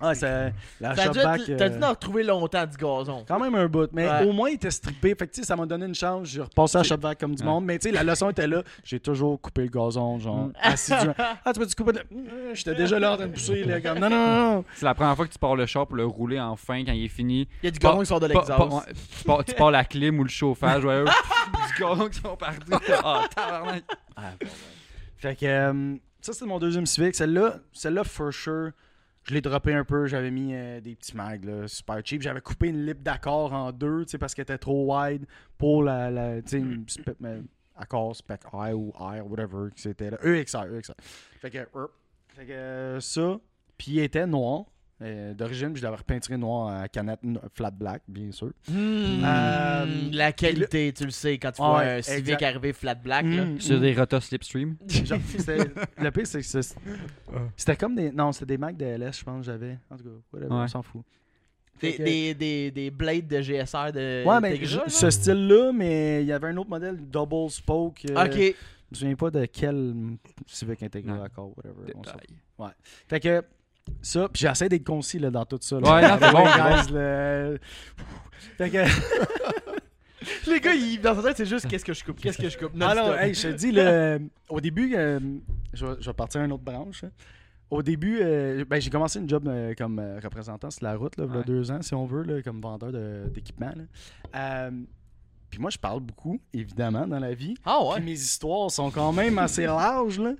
[0.00, 3.24] Ah, c'est la T'as dû, shopback, être- t'as euh, dû en retrouver longtemps du gazon.
[3.28, 4.24] Quand même un bout, mais Ouais.
[4.26, 5.14] au moins il était strippé.
[5.14, 6.28] Fait que tu sais, ça m'a donné une chance.
[6.28, 7.48] J'ai repassé à Shopvac comme du Ouais.
[7.48, 7.64] monde.
[7.66, 8.62] Mais tu sais, la leçon était là.
[8.82, 10.52] J'ai toujours coupé le gazon, genre, Mm.
[10.62, 11.14] assidument.
[11.44, 11.98] Ah, tu peux-tu couper le.
[12.00, 13.98] Euh, J'étais déjà là en train de pousser, là, comme.
[13.98, 14.64] Non, non, non.
[14.74, 17.04] C'est la première fois que tu pars le char pour le rouler enfin quand il
[17.04, 17.46] est fini.
[17.62, 18.50] Il y a du gazon qui sort de l'exhaust.
[19.18, 21.04] tu, pars, tu pars la clim ou le chauffage, ouais,
[21.76, 22.60] du gazon qui sont partis.
[23.04, 23.84] Ah, tabarnak.
[24.16, 24.50] Ah, bon, ouais.
[25.18, 27.14] Fait que euh, ça, c'était mon deuxième Civic.
[27.14, 28.70] Celle-là, celle-là, for sure,
[29.24, 30.06] je l'ai droppé un peu.
[30.06, 32.22] J'avais mis euh, des petits mags, super cheap.
[32.22, 35.26] J'avais coupé une lip d'accord en deux, parce qu'elle était trop wide
[35.58, 36.40] pour la, la
[37.20, 37.42] mais,
[37.76, 40.18] accord spec I ou I, whatever, c'était là.
[40.22, 40.94] EXR, EXR.
[41.38, 41.86] Fait que, euh,
[42.28, 43.40] fait que euh, ça,
[43.76, 44.66] puis il était noir.
[45.02, 47.20] Euh, D'origine, je l'avais repeinturé noir à canette
[47.54, 48.50] flat black, bien sûr.
[48.68, 52.42] Hmm, Euh, la qualité, tu le sais, quand tu vois Ouais, un Civic exact.
[52.42, 53.24] arriver flat black.
[53.24, 53.44] là.
[53.46, 54.76] Mm, Sur des rotas slipstream.
[54.88, 55.18] Genre,
[55.98, 56.60] le pire, c'est que
[57.56, 58.10] c'était comme des.
[58.12, 59.78] Non, c'était des Mac DLS, je pense que j'avais.
[59.90, 60.60] En tout cas, whatever, Ouais.
[60.62, 61.02] on s'en fout.
[61.80, 66.26] Des, des, des, des blades de GSR de Ouais, mais Integra, ce style-là, mais il
[66.26, 68.04] y avait un autre modèle, double spoke.
[68.10, 68.34] euh, Ok.
[68.34, 68.44] Je
[68.90, 69.94] me souviens pas de quel
[70.46, 71.20] Civic intégré Ouais.
[71.20, 71.92] encore, whatever.
[71.94, 72.00] on.
[72.02, 72.74] Détail.
[73.08, 73.42] Fait que
[74.02, 75.78] ça, puis j'essaie d'être concis là, dans tout ça.
[75.80, 75.94] là.
[75.94, 77.50] Ouais, non, c'est bon, guys, là.
[78.58, 78.84] Fait que.
[80.50, 82.58] Les gars, ils, dans sa tête, c'est juste qu'est-ce que je coupe, qu'est-ce que je
[82.58, 82.72] coupe.
[82.80, 83.20] Ah non, non-stop.
[83.20, 84.20] hey, je te dis, le,
[84.50, 85.18] au début, euh,
[85.72, 87.04] je, vais, je vais partir à une autre branche.
[87.04, 87.10] hein.
[87.70, 91.16] Au début, euh, ben, j'ai commencé une job euh, comme euh, représentant sur la route,
[91.16, 91.44] là, il y a Ouais.
[91.44, 93.72] deux ans, si on veut, là, comme vendeur de- d'équipement.
[93.74, 93.84] là.
[94.34, 94.70] Euh,
[95.48, 97.54] puis moi, je parle beaucoup, évidemment, dans la vie.
[97.64, 98.00] Ah Puis ouais.
[98.00, 100.18] mes histoires sont quand même assez larges.
[100.20, 100.32] Là.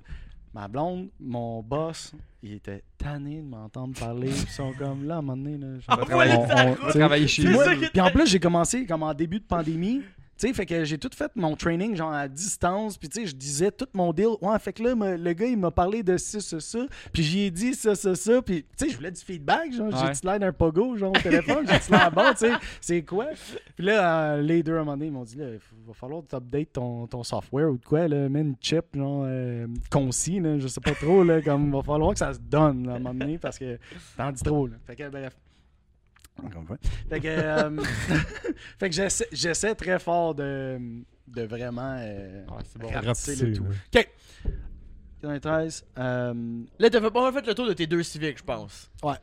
[0.53, 2.13] Ma blonde, mon boss,
[2.43, 4.27] il était tanné de m'entendre parler.
[4.27, 5.57] Ils sont comme là, à un moment donné.
[5.57, 7.59] Là, on- on- tu sais, Travailler chez C'est nous.
[7.63, 10.01] ça qui est- puis en plus, j'ai commencé comme en début de pandémie.
[10.41, 12.97] Tu sais, fait que j'ai tout fait mon training genre à distance.
[12.97, 14.29] Puis tu sais, je disais tout mon deal.
[14.41, 16.79] Ouais, fait que là, me- le gars, il m'a parlé de ça, ça, ça.
[17.13, 18.41] Puis j'y ai dit ça, ça, ça.
[18.41, 19.71] Puis tu sais, je voulais du feedback.
[19.71, 19.93] Genre, Ouais.
[20.13, 21.67] j'ai-tu l'air d'un pogo, genre, au téléphone?
[21.69, 22.51] J'ai-tu l'air bon, tu sais?
[22.81, 23.27] C'est quoi?
[23.75, 25.93] Puis là, euh, les deux, à un moment donné, ils m'ont dit, là, il va
[25.93, 30.39] falloir t'update ton, ton software ou de quoi, là, mets une chip, genre, euh, concis,
[30.39, 32.93] là, je sais pas trop, là, comme, il va falloir que ça se donne, là,
[32.93, 33.77] à un moment donné, parce que
[34.17, 34.75] t'en dis trop, là.
[34.87, 35.37] Fait que, bref.
[36.45, 36.77] Encore une fois.
[37.09, 37.77] Fait que, euh,
[38.79, 40.79] fait que j'essaie, j'essaie très fort de,
[41.27, 42.87] de vraiment euh, Ouais, c'est bon.
[42.89, 43.63] rapetisser le tout.
[43.95, 44.09] OK.
[45.21, 45.85] 93.
[45.99, 46.33] euh,
[46.79, 48.89] Là, t'as fait, pas fait le tour de tes deux Civics, je pense.
[49.03, 49.13] Ouais.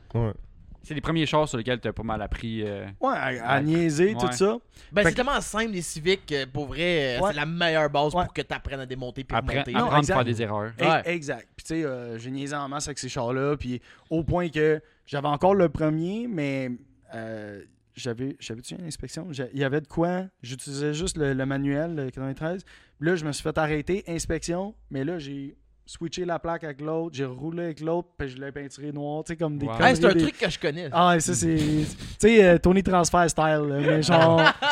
[0.81, 2.63] C'est les premiers chars sur lesquels t'as pas mal appris.
[2.63, 3.25] euh, ouais, à,
[3.55, 3.63] à Ouais.
[3.65, 4.31] niaiser, tout Ouais.
[4.31, 4.57] ça.
[4.93, 7.31] Ben, Fait c'est tellement simple, les Civics, euh, pour vrai, euh, Ouais.
[7.31, 8.23] c'est la meilleure base Ouais.
[8.23, 9.73] pour que t'apprennes à démonter puis appre- remonter.
[9.73, 10.15] Non, apprendre à exact.
[10.15, 10.71] faire des erreurs.
[10.81, 11.01] E- Ouais.
[11.13, 11.49] Exact.
[11.57, 14.81] Puis tu sais, euh, j'ai niaisé en masse avec ces chars-là, puis au point que
[15.05, 16.71] j'avais encore le premier, mais
[17.15, 17.61] euh,
[17.95, 19.27] j'avais, j'avais-tu une inspection?
[19.53, 20.23] Il y avait de quoi?
[20.41, 22.63] J'utilisais juste le, le manuel, le 93.
[22.63, 25.55] Puis là, je me suis fait arrêter, inspection, mais là, j'ai
[25.85, 29.33] switché la plaque avec l'autre, j'ai roulé avec l'autre, puis je l'ai peinturé noir, tu
[29.33, 29.81] sais, comme des Wow.
[29.81, 30.87] Hey, c'est un des- truc que je connais.
[30.91, 31.55] Ah, ça, c'est.
[31.57, 31.85] Tu
[32.19, 34.39] sais, euh, Tony Transfer style, là, mais genre.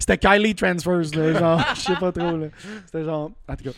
[0.00, 0.18] C'était.
[0.18, 1.64] Ky- Kylie Transfers, là, genre.
[1.76, 2.48] Je sais pas trop, là.
[2.86, 3.30] C'était genre.
[3.48, 3.70] En tout cas.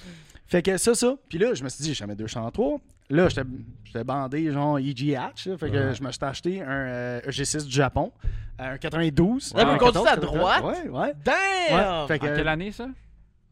[0.47, 1.15] Fait que ça, ça.
[1.29, 2.81] Puis là, je me suis dit, jamais 203.
[3.13, 5.47] Là, j'étais, bandé, genre EG Hatch.
[5.47, 5.59] là.
[5.59, 5.95] fait que Ouais.
[5.95, 8.11] je me suis acheté un euh, EG6 du Japon,
[8.59, 9.53] euh, un 92.
[9.55, 10.65] Là, un vous conduisez à 14, droite?
[10.65, 11.15] Ouais, ouais.
[11.23, 12.03] Damn!
[12.03, 12.89] Ouais, fait que, En quelle année ça?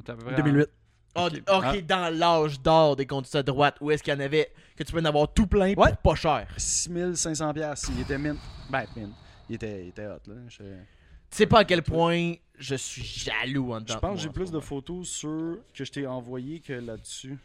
[0.05, 0.66] T'as à peu près 2008.
[1.15, 1.43] Ah, Ok.
[1.49, 4.82] ok, dans l'âge d'or des conduites à droite, où est-ce qu'il y en avait que
[4.85, 5.93] tu peux en avoir tout plein pour Ouais.
[6.03, 6.47] pas cher?
[6.57, 7.53] 6500$.
[7.53, 7.91] piastres.
[7.95, 8.37] Il était mine.
[8.70, 9.12] Ben, mine.
[9.49, 10.35] Il était, il était hot, là.
[10.49, 14.16] Je, Tu sais pas à quel point je suis jaloux en je dedans pense de
[14.16, 17.37] que j'ai plus de photos sur que je t'ai envoyé que là-dessus.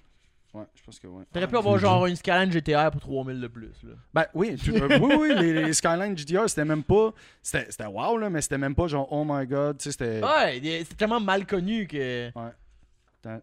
[0.55, 1.25] Ouais, je pense que ouais.
[1.33, 3.73] T'aurais pu avoir genre une Skyline GTR pour 3000 de plus.
[3.83, 3.93] Là.
[4.13, 7.13] Ben oui, tu- euh, oui, oui, les, les Skyline GTR, c'était même pas.
[7.41, 10.23] C'était c'était wow, là, mais c'était même pas genre, oh my god, tu sais, c'était.
[10.23, 12.29] Ouais, c'est tellement mal connu que.
[12.29, 13.41] Attends.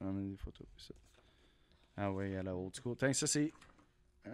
[0.00, 0.66] On a des photos.
[0.78, 0.94] ça.
[1.98, 2.96] Ah ouais, à la old school.
[2.96, 3.52] Tiens, ça c'est.
[4.24, 4.30] Ah,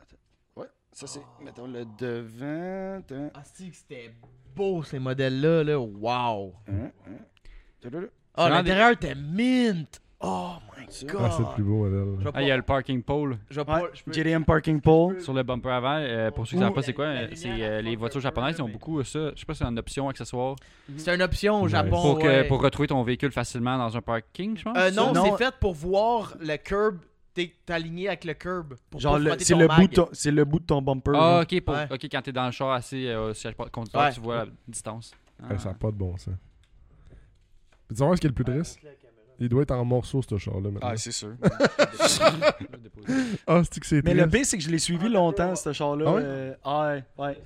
[0.00, 0.16] attends.
[0.54, 1.22] Ouais, ça c'est.
[1.42, 2.98] Mettons le devant.
[3.00, 3.30] Attends.
[3.34, 4.14] Ah, si, c'était
[4.54, 5.64] beau ces modèles-là.
[5.64, 5.80] Là.
[5.80, 6.54] Wow.
[6.68, 7.90] Hein, hein.
[8.34, 10.00] Ah, l'intérieur était mint.
[10.28, 11.20] Oh my god.
[11.24, 11.86] Ah, c'est le plus beau
[12.34, 15.20] Ah, il y a le parking pole je Ouais, JDM Parking Pole.
[15.20, 15.98] sur le bumper avant.
[15.98, 18.56] Euh, pour ceux qui ne savent pas c'est quoi, euh, c'est euh, les voitures japonaises,
[18.58, 19.30] ils ont beaucoup euh, ça.
[19.34, 20.56] Je sais pas si c'est une option accessoire.
[20.96, 21.70] C'est une option au Nice.
[21.72, 21.90] Japon.
[22.02, 22.44] Pour, que, ouais.
[22.48, 24.76] pour retrouver ton véhicule facilement dans un parking, je pense?
[24.76, 25.24] Euh, non, Non.
[25.36, 26.98] c'est fait pour voir le curb.
[27.34, 28.74] T'es aligné avec le curb.
[28.90, 29.78] Pour Genre, c'est le, mag.
[29.80, 31.12] bout de ton- c'est le bout de ton bumper.
[31.14, 31.86] Ah, ok, pour, Ouais.
[31.92, 34.12] ok, quand t'es dans le char assis euh, siège conducteur, Ouais.
[34.12, 35.12] tu vois la distance.
[35.42, 35.52] Ah.
[35.52, 36.34] Ouais, ça n'a pas de bon sens.
[37.88, 38.80] Peux-tu savoir ce qui est le plus triste?
[39.38, 40.80] Il doit être en morceaux, ce char-là, maintenant.
[40.90, 41.34] Ah, c'est sûr.
[43.46, 46.04] Ah, c'est que c'est Mais le pire, c'est que je l'ai suivi longtemps, ce char-là.
[46.08, 46.22] Ah ouais?
[46.24, 47.38] Euh, ah ouais.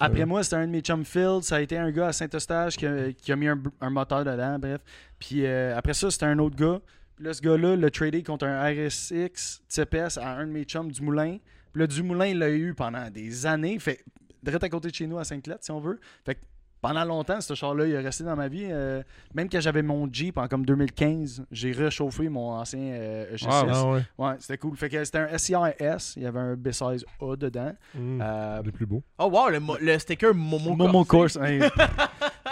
[0.00, 1.38] Après Euh, moi, c'était un de mes chum Phil.
[1.42, 4.24] Ça a été un gars à Saint-Eustache qui, a- qui a mis un, un moteur
[4.24, 4.80] dedans, bref.
[5.18, 6.80] Puis euh, après ça, c'était un autre gars.
[7.16, 10.92] Puis là, ce gars-là l'a tradé contre un RSX TPS à un de mes chums
[10.92, 11.38] du Moulin.
[11.72, 13.78] Puis là, du Moulin, il l'a eu pendant des années.
[13.80, 14.04] Fait
[14.42, 15.98] direct à côté de chez nous, à Saint-Cloud, si on veut.
[16.24, 16.40] Fait que
[16.80, 18.66] pendant longtemps, ce char-là, il est resté dans ma vie.
[18.70, 19.02] Euh,
[19.34, 23.46] même quand j'avais mon Jeep en comme 2015, j'ai réchauffé mon ancien euh, EG6.
[23.50, 24.00] Ah, ouais.
[24.18, 24.76] Ouais, c'était cool.
[24.76, 26.14] Fait que c'était un SCR-S.
[26.16, 27.72] Il y avait un B16A dedans.
[27.94, 28.20] Mm.
[28.22, 29.02] Euh, Les plus beaux.
[29.18, 31.04] Oh wow, le, le sticker Momo, Momo.
[31.04, 31.38] Course.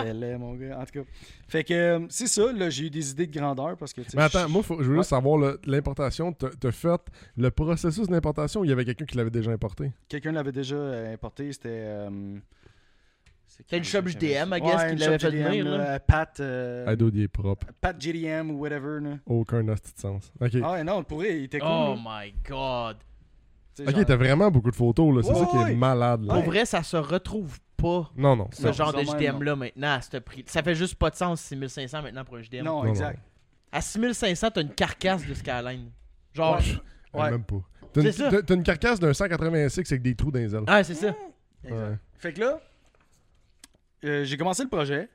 [0.05, 0.79] Laid, mon gars.
[0.79, 1.09] En tout cas.
[1.49, 2.53] Fait que euh, c'est ça.
[2.53, 4.01] Là, j'ai eu des idées de grandeur parce que.
[4.03, 4.97] tu sais, Mais attends, je- moi, faut- je veux Ouais.
[4.99, 6.33] juste savoir le- l'importation.
[6.33, 7.01] T'as fait
[7.37, 9.93] le processus d'importation ou il y avait quelqu'un qui l'avait déjà importé?
[10.09, 10.77] Quelqu'un l'avait déjà
[11.13, 11.53] importé.
[11.53, 12.07] C'était.
[13.73, 15.77] Euh, qui, shop JDM, I Ouais, guess, qui l'avait fait venir, là.
[15.79, 16.41] là, Pat.
[16.41, 17.67] euh, Ado, il est propre.
[17.81, 19.01] Pat JDM ou whatever.
[19.01, 19.17] Là.
[19.27, 20.33] Aucun hostie de sens.
[20.41, 20.51] Ok.
[20.63, 21.69] Ah ouais, non, pour vrai, il était cool.
[21.71, 22.23] Oh là.
[22.25, 22.97] my god.
[23.79, 25.23] Ok, genre- t'as vraiment beaucoup de photos, là.
[25.23, 26.35] C'est Ouais, ça qui est malade, là.
[26.35, 28.11] Pour vrai, ça se retrouve pas.
[28.17, 28.49] Non, non.
[28.53, 30.45] Ce Non, genre de ça, même, JDM là maintenant à ce prix.
[30.47, 32.65] Ça fait juste pas de sens 6500 maintenant pour un JDM.
[32.65, 32.91] Non, non.
[32.91, 33.19] exact.
[33.71, 35.91] À 6500, t'as une carcasse de Skyline.
[36.33, 36.63] Genre, Ouais.
[37.15, 37.31] Euh, Ouais.
[37.31, 37.57] Même pas.
[37.93, 38.31] T'as une, C'est ça.
[38.31, 40.65] t'as- t'as une carcasse d'un 186 avec des trous dans les ailes.
[40.67, 41.15] ah, c'est ça.
[41.65, 41.99] Exact.
[42.19, 42.61] Fait que là,
[44.05, 45.09] euh, j'ai commencé le projet.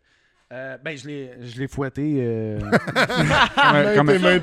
[0.54, 2.16] Euh, ben, je l'ai, je l'ai fouetté.
[2.18, 2.60] euh,
[3.74, 4.10] Ouais, comme.
[4.10, 4.42] Hey,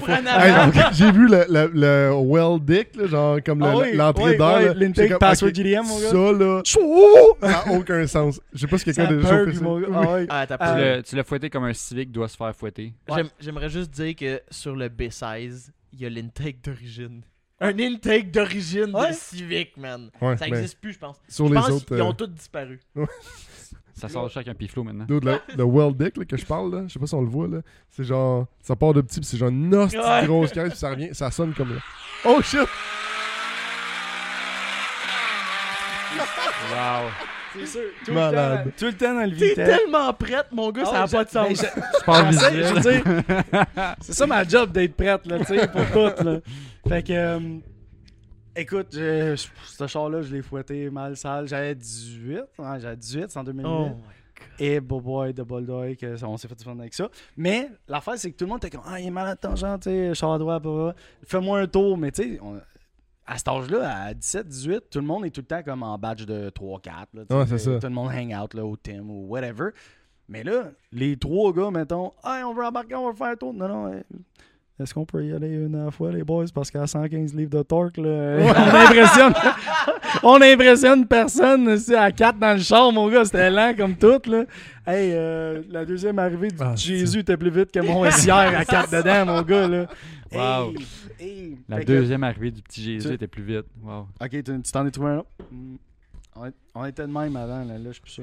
[0.93, 4.37] J'ai vu le, le, le well dick, là, genre comme le- Ah oui, l'entrée oui,
[4.39, 4.73] d'air.
[4.75, 6.09] oui, l'intake password ok, JDM, mon gars.
[6.11, 8.41] Ça, là, ça n'a aucun sens.
[8.55, 9.65] Je sais pas si quelqu'un a déjà chauffé ça.
[9.93, 10.27] Ah ouais.
[10.31, 10.79] Ah, t'as Tu pas.
[10.79, 12.95] Euh, l'as- tu l'as fouetté comme un civique doit se faire fouetter.
[13.11, 13.17] Ouais.
[13.17, 17.21] J'aime- J'aimerais juste dire que sur le B16, il y a l'intake d'origine.
[17.61, 19.09] Un intake d'origine Ouais.
[19.11, 20.11] de Civic, man.
[20.23, 21.17] Ouais, Ça mais existe plus, je pense.
[21.29, 21.87] Sur je les pense autres.
[21.87, 22.79] qu'ils euh, ont tous disparu.
[23.99, 25.05] Ça sort chacun piflo maintenant.
[25.07, 27.23] Dude, le, le well dick là, que je parle, là, je sais pas si on
[27.23, 27.59] le voit, là.
[27.91, 28.47] C'est genre.
[28.63, 30.27] Ça part de petit, puis c'est genre une hostie de Ouais.
[30.27, 31.81] grosse caisse, puis ça revient, ça sonne comme là.
[32.25, 32.61] Oh shit!
[36.71, 37.11] Wow.
[37.59, 37.81] C'est sûr.
[38.05, 38.63] Tout Malade.
[38.67, 39.69] Le temps, tout le temps dans le T'es vitesse.
[39.79, 41.49] tellement prête, mon gars, ça n'a Ah, pas de je- sens.
[41.49, 43.03] je- Sport J'essaie, je veux visuel.
[43.25, 46.39] dire, c'est ça ma job d'être prête, là, tu sais, pour tout, là.
[46.89, 47.39] Fait que, euh,
[48.61, 51.49] écoute, je- je- ce char-là, je l'ai fouetté mal sale.
[51.49, 53.69] J'avais 18, ouais, j'avais 18, c'est en 2008.
[53.71, 53.95] Oh my
[54.61, 57.09] Et Bob Boy de Boldoy, que on s'est fait fun avec ça.
[57.37, 59.91] Mais l'affaire, c'est que tout le monde était comme Ah, il est malade tangent, tu
[59.91, 60.63] sais, char à droite,
[61.27, 61.97] fais-moi un tour.
[61.99, 62.61] Mais tu sais, on-
[63.27, 65.99] à cet âge-là, à 17, 18, tout le monde est tout le temps comme en
[65.99, 67.09] badge de 3-4.
[67.15, 67.79] là, tu sais, Ouais, c'est ça.
[67.79, 69.71] Tout le monde hang out là, au Tim ou whatever.
[70.29, 73.55] Mais là, les trois gars, mettons, hey, on veut embarquer, on va faire un tour.
[73.55, 74.01] Non, non, euh,
[74.81, 76.45] est-ce qu'on peut y aller une à la fois, les boys?
[76.55, 79.33] Parce qu'à 115 livres de torque, là, on impressionne.
[80.23, 81.77] on impressionne personne.
[81.79, 83.25] C'est à 4 dans le char, mon gars.
[83.25, 84.45] C'était lent comme tout, là.
[84.87, 88.65] Hey, euh, la deuxième arrivée du Ah, Jésus était plus vite que mon SIR à
[88.65, 89.87] 4 dedans, mon gars, là.
[90.33, 90.73] Wow.
[91.19, 91.59] Hey, hey.
[91.69, 93.67] La Fait que- deuxième arrivée du petit Jésus Tu- était plus vite.
[93.83, 94.07] Wow.
[94.21, 94.43] Ok, tu
[94.73, 95.29] t'en es trouvé un autre?
[95.51, 95.77] Mm.
[96.77, 98.23] On, était de même avant, là, là je suis plus sûr.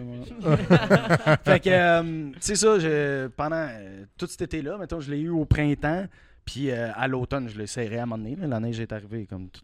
[1.44, 5.30] fait que, euh, c'est ça, je- pendant euh, tout cet été-là, mettons, je l'ai eu
[5.30, 6.06] au printemps,
[6.46, 8.36] puis euh, à l'automne, je l'ai serré à un moment donné.
[8.48, 9.64] la neige est arrivée comme tout.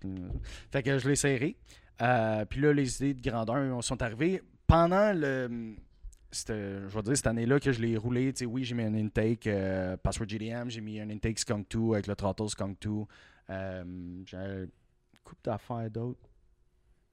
[0.71, 1.55] Fait que je l'ai serré.
[2.01, 5.75] Euh, puis là, les idées de grandeur sont arrivées pendant le.
[6.33, 8.33] Je vais dire cette année-là que je l'ai roulé.
[8.45, 12.07] Oui, j'ai mis un intake euh, Password GDM, j'ai mis un intake Skunk 2 avec
[12.07, 12.89] le throttle Skunk 2.
[13.49, 13.83] Euh,
[14.25, 14.69] j'ai une
[15.23, 16.29] couple d'affaires d'autres.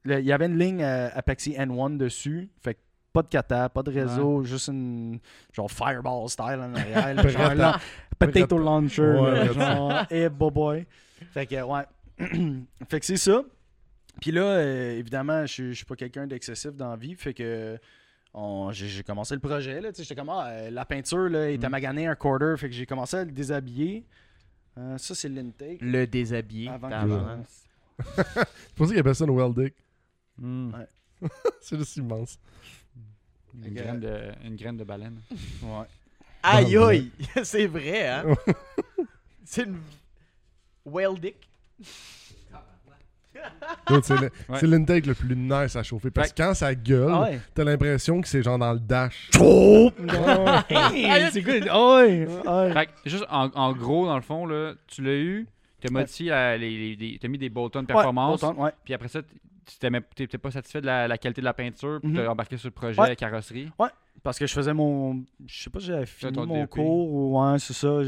[0.05, 2.49] Il y avait une ligne euh, Apexi N1 dessus.
[2.61, 2.79] Fait que
[3.13, 5.19] pas de kata, pas de réseau, juste une
[5.53, 7.13] genre fireball style en arrière.
[7.15, 7.79] là, genre, là,
[8.17, 9.01] potato launcher.
[9.01, 10.85] Ouais, là, prête genre, et boy.
[11.31, 11.83] Fait que, ouais.
[12.89, 13.41] fait que c'est ça.
[14.21, 17.15] Puis là, euh, évidemment, je suis- je suis pas quelqu'un d'excessif dans la vie.
[17.15, 17.77] Fait que
[18.71, 19.79] j'ai commencé le projet.
[19.81, 21.71] là, J'étais comme, ah, euh, la peinture là, était Mm.
[21.71, 22.55] maganée un quarter.
[22.57, 24.05] Fait que j'ai commencé à le déshabiller.
[24.77, 25.79] Euh, ça, c'est l'intake.
[25.81, 26.69] Le déshabillé.
[26.69, 27.39] Avant que tabarnak.
[27.99, 29.73] C'est pour ça qu'il appelle ça une well dick.
[30.37, 30.71] Hmm.
[30.73, 31.29] Ouais.
[31.61, 32.39] C'est juste immense.
[33.55, 35.19] Une, graine de, une graine de baleine.
[35.63, 35.85] Ouais.
[36.43, 37.11] Aïe aïe!
[37.43, 38.23] C'est vrai, hein?
[39.43, 39.79] C'est une.
[40.85, 41.35] Whale dick.
[44.03, 44.61] C'est le- Ouais.
[44.67, 46.11] l'intake le plus nice à chauffer.
[46.11, 47.39] Parce que quand ça gueule, Ah ouais.
[47.53, 49.29] t'as l'impression que c'est genre dans le dash.
[50.69, 51.67] Hey, c'est good.
[51.69, 52.27] Ah ouais.
[52.45, 52.73] Ah ouais.
[52.73, 55.47] Fait que, juste en, en gros, dans le fond, là, tu l'as eu,
[55.81, 58.71] t'as modifié, la- les, les- mis des Bolton performance, Ouais, ouais.
[58.83, 59.21] puis après ça,
[59.69, 62.17] tu t'étais pas satisfait de la, la qualité de la peinture, puis Mhm.
[62.17, 63.15] t'as embarqué sur le projet Ouais.
[63.15, 63.71] carrosserie?
[64.23, 65.23] Parce que je faisais mon.
[65.45, 66.69] Je sais pas si j'avais fini ton mon DP.
[66.69, 67.39] cours ou.
[67.41, 67.99] Ouais, c'est ça.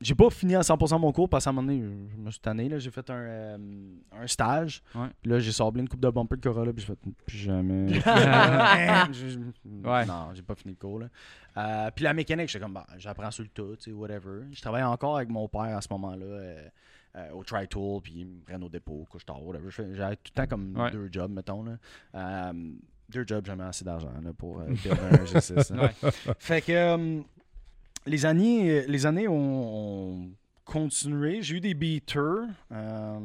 [0.00, 1.82] J'ai pas fini à 100% mon cours parce qu'à un moment donné,
[2.12, 2.68] je me suis tanné.
[2.68, 2.78] là.
[2.78, 3.58] J'ai fait un, euh,
[4.12, 4.80] un stage.
[4.94, 5.08] Ouais.
[5.20, 6.72] Puis là, j'ai sablé une coupe de bumper de Corolla.
[6.72, 7.88] Puis j'ai fait plus jamais.
[9.84, 10.06] Ouais.
[10.06, 11.00] Non, j'ai pas fini le cours.
[11.00, 11.06] Là.
[11.56, 14.42] Euh, puis la mécanique, j'étais comme, bah, j'apprends sur le tas, tu sais, whatever.
[14.52, 16.24] Je travaillais encore avec mon père à ce moment-là.
[16.26, 16.68] euh,
[17.16, 19.68] euh, au Tri-Tool, puis il me prenne au dépôt, couche tard, whatever.
[19.70, 20.90] J'avais tout le temps comme Ouais.
[20.90, 21.62] deux jobs, mettons.
[21.64, 21.72] Là.
[22.14, 22.52] Euh,
[23.08, 24.66] deux jobs, jamais assez d'argent là, pour euh,
[25.12, 25.74] un G6.
[25.74, 25.82] là.
[26.02, 26.10] Ouais.
[26.38, 27.20] Fait que euh,
[28.06, 29.34] les années, les années ont,
[30.14, 30.30] ont
[30.64, 31.42] continué.
[31.42, 32.46] J'ai eu des beaters.
[32.72, 33.18] euh,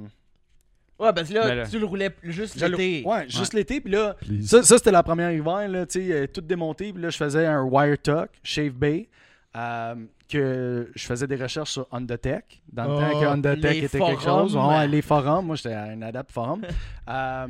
[1.00, 3.04] Ouais, parce que là, là- tu le roulais juste l'été.
[3.06, 3.82] Ouais, juste l'été.
[3.82, 4.44] Puis là, Please.
[4.48, 6.94] ça, ça, c'était la première hiver, là, tu sais, euh, tout démonté.
[6.94, 9.10] Puis là, je faisais un wire tuck, Shave Bay,
[9.56, 9.96] euh,
[10.30, 14.00] que je faisais des recherches sur Undertech, dans le Oh, temps que Undertech les était
[14.00, 14.56] quelque chose.
[14.56, 15.46] Ouais, les forums.
[15.46, 16.62] Moi, j'étais un adepte forum.
[17.10, 17.46] Euh,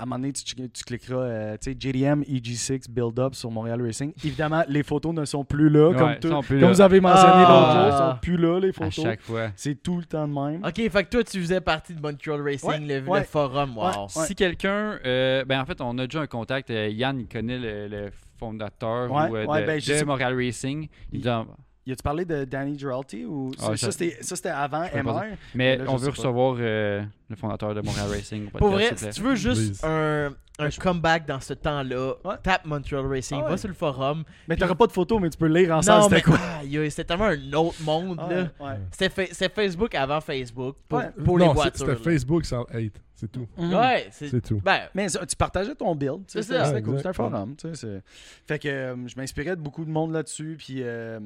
[0.00, 3.50] à un moment donné, tu, tu cliqueras, euh, tu sais, JDM EG6 Build Up sur
[3.50, 4.12] Montréal Racing.
[4.24, 6.72] Évidemment, les photos ne sont plus là, comme, Ouais, tout- sont plus comme là.
[6.74, 7.48] vous avez mentionné Ah.
[7.48, 7.86] l'autre jour.
[7.88, 8.94] Ils sont plus là, les À photos.
[9.04, 9.48] chaque fois.
[9.56, 10.64] C'est tout le temps de même.
[10.64, 13.76] Ok, fait que toi, tu faisais partie de Montreal Racing, Ouais, le, forum.
[13.76, 13.84] Wow.
[13.84, 14.24] Ouais.
[14.26, 16.70] Si quelqu'un, euh, ben en fait, on a déjà un contact.
[16.70, 19.98] euh, Yann, il connaît le, le fondateur Ouais, ou, euh, ouais, de, ben, je de
[19.98, 20.88] sais- Montréal Racing.
[21.12, 21.44] Il dit, ah,
[21.86, 25.22] Y a-tu parlé de Danny Giralty ou Ah, ça, c'était avant MR?
[25.54, 28.50] mais Là, je on veut recevoir euh, le fondateur de Montréal Racing.
[28.50, 30.28] Pour vrai, si tu veux juste un,
[30.58, 32.34] un comeback dans ce temps-là, Ouais.
[32.42, 33.50] tape Montreal Racing, Ah ouais.
[33.52, 34.22] va sur le forum.
[34.48, 36.02] Mais t'auras pas de photos, mais tu peux lire ensemble.
[36.02, 36.38] non, mais c'était quoi?
[36.60, 38.20] aïe, c'était tellement un autre monde.
[38.28, 38.42] Ouais, là.
[38.60, 38.78] ouais.
[38.90, 41.10] C'était fa- c'était Facebook avant Facebook pour, Ouais.
[41.24, 41.86] pour les non, c'est- voitures.
[41.86, 42.02] c'était.
[42.02, 43.00] Facebook sans hate.
[43.20, 43.48] C'est tout.
[43.58, 44.40] Ouais, c'est.
[44.40, 44.60] Tout.
[44.64, 46.24] Ben, Mais ça, tu partageais ton build.
[46.26, 46.64] tu sais, C'est C'était ça.
[46.66, 46.96] c'était cool.
[46.98, 47.56] C'était un forum.
[47.56, 48.02] tu sais, c'est-
[48.46, 50.54] Fait que euh, je m'inspirais de beaucoup de monde là-dessus.
[50.56, 51.18] Puis euh,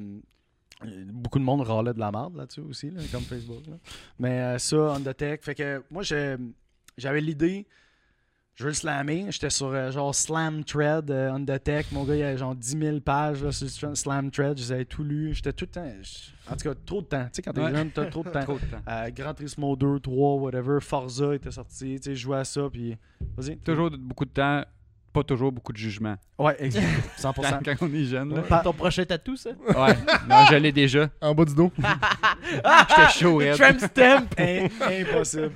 [0.83, 3.61] euh, beaucoup de monde râlait de la merde là-dessus aussi, là, comme Facebook.
[3.67, 3.75] là.
[4.17, 5.43] Mais euh, ça, Undertech.
[5.43, 6.01] Fait que moi,
[6.97, 7.67] j'avais l'idée.
[8.55, 9.25] Je veux le slammer.
[9.31, 11.91] J'étais sur euh, genre Slam Thread, euh, Undertech.
[11.91, 14.57] Mon gars, il y avait genre 10 000 pages là, sur Slam- Thread.
[14.59, 15.33] Je les avais tout lu.
[15.33, 15.91] J'étais tout le temps.
[16.51, 17.23] En tout cas, trop de temps.
[17.23, 17.71] Tu sais, quand t'es Ouais.
[17.75, 18.43] jeune, t'as trop de temps.
[18.43, 18.77] Trop de temps.
[18.87, 20.77] Euh, Gran Turismo 2, 3, whatever.
[20.81, 21.95] Forza était sorti.
[21.95, 22.61] Tu sais, je jouais à ça.
[22.71, 22.95] Puis.
[23.35, 23.57] Vas-y.
[23.57, 24.63] Toujours beaucoup de temps,
[25.11, 26.15] pas toujours beaucoup de jugement.
[26.37, 26.85] Ouais, exact.
[27.17, 27.33] 100%.
[27.35, 28.41] Quand, quand on est jeune, là.
[28.43, 29.49] Pas- ton prochain tatou, ça?
[29.49, 29.95] Ouais.
[30.29, 31.09] Non, je l'ai déjà.
[31.21, 31.71] En bas du dos.
[32.51, 33.41] J'étais chaud.
[33.57, 34.27] Tramp stamp!
[34.37, 34.67] Im-
[35.01, 35.51] impossible.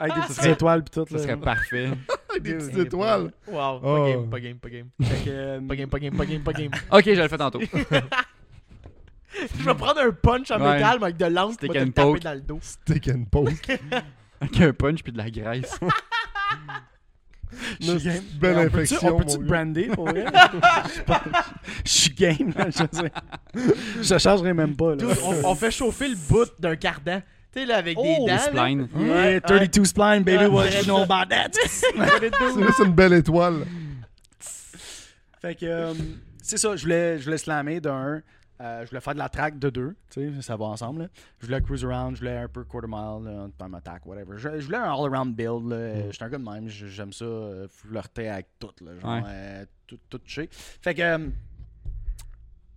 [0.00, 1.06] Avec des petites étoiles pis tout.
[1.08, 1.22] Ça Là.
[1.22, 1.90] serait parfait.
[2.30, 3.32] Avec des petites étoiles.
[3.48, 4.06] Wow, pas Oh.
[4.06, 4.88] game, pas game, pas game.
[5.02, 6.70] Fait que, euh, Pas game, pas game, pas game, pas game.
[6.92, 7.60] Ok, je le fais tantôt.
[9.58, 10.74] Je vais prendre un punch en Ouais.
[10.74, 12.20] métal mais avec de l'encre Stick pour te and taper poke.
[12.22, 12.58] dans le dos.
[12.60, 13.78] Stick and poke.
[14.40, 15.78] Avec un punch puis de la graisse.
[17.80, 18.22] je suis game.
[18.40, 19.46] Belle On peut-tu- infection, On peut-tu mon te gars.
[19.46, 20.24] brander pour vrai?
[21.84, 22.52] Je suis game.
[22.56, 23.12] là, Je sais.
[24.02, 24.90] Je changerai même pas.
[24.90, 24.96] Là.
[24.96, 27.22] Dude, on, on fait chauffer le bout d'un cardan.
[27.52, 28.52] Tu sais, là, avec des Oh, dents.
[28.52, 28.68] là.
[29.30, 30.44] Yeah, 32 spline, baby.
[30.44, 30.78] Ouais, What ouais.
[30.78, 31.50] you know about that?
[32.76, 33.64] C'est une belle étoile.
[35.40, 35.94] Fait que euh,
[36.42, 38.20] c'est ça, je voulais, je voulais slammer d'un.
[38.60, 41.02] euh, je voulais faire de la track de deux, tu sais, ça va ensemble.
[41.02, 41.08] là.
[41.40, 44.34] Je voulais cruise around, je voulais un peu quarter mile, là, time attack, whatever.
[44.36, 45.72] Je, je voulais un all-around build.
[45.72, 49.22] Euh, J'étais un gars de même, j'aime ça euh, flirter avec tout, là, genre, Ouais.
[49.26, 50.20] euh, tout, tout.
[50.82, 51.18] Fait que euh,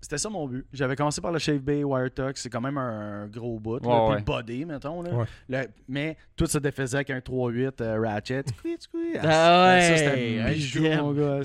[0.03, 0.65] c'était ça mon but.
[0.71, 3.79] J'avais commencé par le Shave Bay Wire Tuck, c'est quand même un gros bout.
[3.79, 4.17] là, Ouais, puis ouais.
[4.19, 5.01] le body, mettons.
[5.01, 5.13] Là.
[5.15, 5.25] Ouais.
[5.49, 8.43] Le- mais tout se défaisait avec un 3.8 euh, ratchet.
[9.23, 11.41] Ah ouais, ça c'était un bijou, mon gars.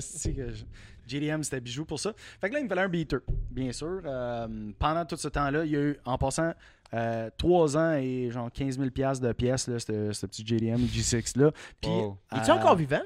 [1.07, 2.13] JDM, c'était bijou pour ça.
[2.39, 4.01] Fait que là, il me fallait un beater, bien sûr.
[4.05, 6.53] Euh, pendant tout ce temps-là, il y a eu, en passant,
[6.93, 10.77] euh, 3 ans et genre 15 000 piastres de pièces, là, ce ce petit JDM
[10.85, 11.51] G6-là.
[11.81, 12.17] Puis, Wow.
[12.35, 13.01] Es-tu euh, encore vivant?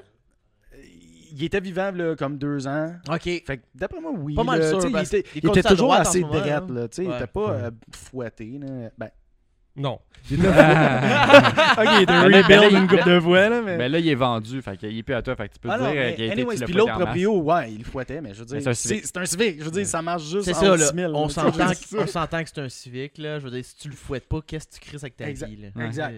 [1.36, 2.94] Il était vivant là, comme 2 ans.
[3.10, 3.22] Ok.
[3.24, 4.34] Fait que d'après moi, oui.
[4.34, 6.86] Pas mal là, sûr, Il était, il toujours assez drette, là.
[6.88, 7.16] Tu sais, il Ouais.
[7.16, 7.62] était pas Ouais.
[7.64, 8.58] euh, fouetté.
[8.60, 8.90] Là.
[8.96, 9.10] Ben,
[9.76, 9.98] Non.
[10.30, 13.76] ok, il était là, rebuild une coupe de voix, là, mais...
[13.76, 14.62] Mais là, il est vendu.
[14.62, 15.34] Fait qu'il est plus à toi.
[15.36, 17.72] Fait que tu peux Ah dire euh, qu'il a été anyways, puis l'autre proprio, ouais,
[17.72, 19.56] il le fouettait, mais je veux dire, c'est un civique.
[19.58, 20.86] Je veux dire, ça marche juste C'est en ça, là.
[20.86, 21.12] 6 000.
[21.16, 23.38] On s'entend que c'est un civique, là.
[23.40, 25.48] Je veux dire, si tu le fouettes pas, qu'est-ce que tu cries avec ta Exact.
[25.48, 25.84] vie, là?
[25.86, 26.14] Exact.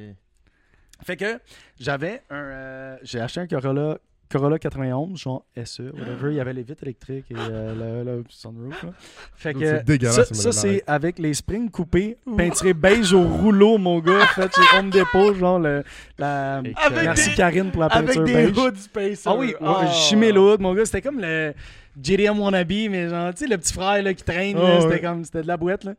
[1.04, 1.40] Fait que
[1.80, 2.36] j'avais un.
[2.36, 3.98] euh, j'ai acheté un Corolla
[4.30, 6.30] Corolla 91, genre SE, whatever.
[6.32, 8.82] Il y avait les vitres électriques et euh, le, le sunroof.
[8.82, 8.90] là.
[9.34, 14.00] Fait C'est que dégueulasse, ça, c'est avec les springs coupés, peinturé beige au rouleau, mon
[14.00, 14.26] gars.
[14.34, 15.84] Fait chez Home Depot, genre le,
[16.18, 16.56] la.
[16.56, 16.74] Avec
[17.04, 18.58] Merci des- Karine pour la Avec peinture des beige.
[18.58, 19.22] hoods spacer.
[19.26, 19.86] Ah oui, ouais, Ah.
[19.92, 20.84] chimé le hood, mon gars.
[20.84, 21.54] C'était comme le
[22.02, 24.80] JDM Wannabe, mais genre, tu sais, le petit frère là, qui traîne, Ah là, ouais.
[24.82, 25.94] c'était comme, c'était de la boîte, là.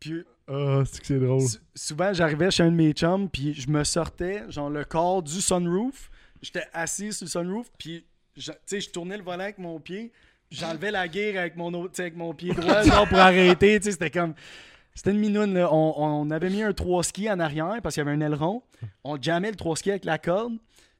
[0.00, 1.40] Puis Ah, c'est que c'est drôle.
[1.42, 5.22] sou- souvent, j'arrivais chez un de mes chums, puis je me sortais, genre, le corps
[5.22, 6.10] du sunroof.
[6.44, 8.04] J'étais assis sur le sunroof, puis,
[8.36, 10.12] je- je tournais le volant avec mon pied,
[10.50, 14.34] j'enlevais la guerre avec mon, autre, avec mon pied droit, genre, pour arrêter, c'était comme...
[14.96, 15.72] C'était une minoune, là.
[15.72, 18.62] On, on avait mis un 3 ski en arrière, parce qu'il y avait un aileron.
[19.02, 20.52] On jammait le 3 ski avec la corde.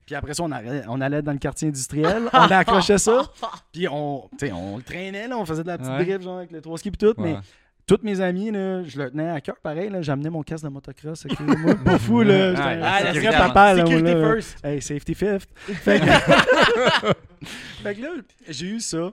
[0.04, 3.22] Puis après ça, on allait, on allait dans le quartier industriel, on accrochait ça,
[3.72, 6.04] puis on, on le traînait, là, on faisait de la petite Ouais.
[6.04, 7.36] drift, genre, avec le 3 ski puis tout, mais.
[7.86, 10.68] Toutes mes amies, là, je le tenais à cœur, pareil, là, j'amenais mon casque de
[10.70, 14.34] motocross, ok, moi, pas fou, là, Ah, sacré sécurité papa, là, là.
[14.34, 14.64] first.
[14.64, 15.48] Hey, safety fifth.
[15.56, 16.06] Fait que,
[17.82, 18.08] Fait que là,
[18.48, 19.10] j'ai eu ça.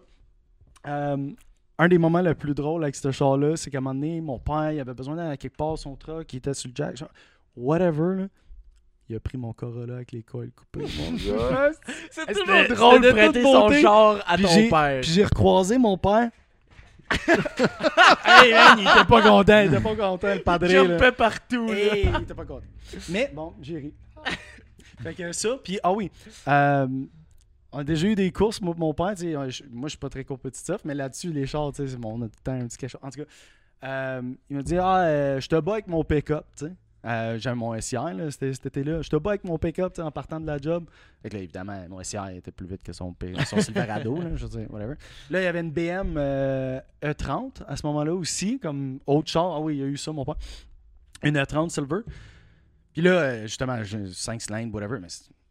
[0.87, 1.29] Euh,
[1.77, 4.39] un des moments les plus drôles avec ce char-là, c'est qu'à un moment donné, mon
[4.39, 6.97] père, il avait besoin d'aller à quelque part, son truck, il était sur le jack,
[6.97, 7.09] genre,
[7.55, 8.27] whatever, là.
[9.09, 11.71] Il a pris mon Corolla avec les coils coupés, mon gars.
[12.11, 15.01] C'est C'était- toujours drôle de prêter son char à ton père.
[15.01, 16.29] Puis j'ai recroisé mon père.
[18.25, 20.73] hey man, il était pas content, il était pas content, le padré.
[20.73, 20.83] là.
[20.85, 21.67] Jumpait partout.
[21.69, 22.65] Hey, il était pas content.
[23.09, 23.93] Mais bon, j'ai ri.
[25.03, 26.11] fait que ça, puis ah oui,
[26.47, 26.87] euh,
[27.71, 29.97] on a déjà eu des courses, moi, mon père, tu sais, je- moi je suis
[29.97, 32.43] pas très compétitif, mais là-dessus, les chars, tu sais, c'est bon, on a tout le
[32.43, 32.99] temps un petit chose.
[33.01, 33.27] En tout cas,
[33.83, 36.71] euh, il m'a dit, ah, euh, je te bats avec mon pick-up, tu sais.
[37.05, 39.01] Euh, J'avais mon SIR, là, c'était cet été-là.
[39.01, 40.85] Te bats avec mon pick-up, en partant de la job.
[41.21, 43.15] Fait que là, évidemment, mon SIR était plus vite que son,
[43.47, 44.95] son Silverado, là, je veux dire, whatever.
[45.29, 49.55] Là, il y avait une BM euh, E30 à ce moment-là aussi, comme autre char.
[49.55, 50.35] Ah oui, il y a eu ça, mon père.
[51.23, 52.01] Une E30 Silver.
[52.93, 55.07] Puis là, euh, justement, j'ai 5 cylindres, whatever, mais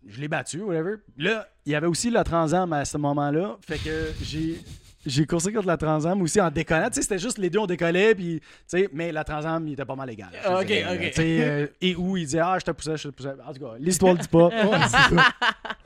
[0.07, 0.97] je l'ai battu, whatever.
[1.17, 3.57] Là, il y avait aussi la Transam à ce moment-là.
[3.67, 4.61] Fait que j'ai.
[5.07, 6.89] J'ai coursé contre la Transam aussi en déconnant.
[6.89, 9.73] Tu sais, c'était juste les deux, on décollait, puis, tu sais, mais la Transam, il
[9.73, 10.29] était pas mal égal.
[10.45, 11.01] Ah, ok, ok.
[11.01, 13.31] Tu sais, euh, et où il disait, ah, je te poussais, je te poussais.
[13.47, 14.51] En tout cas, l'histoire le dit pas.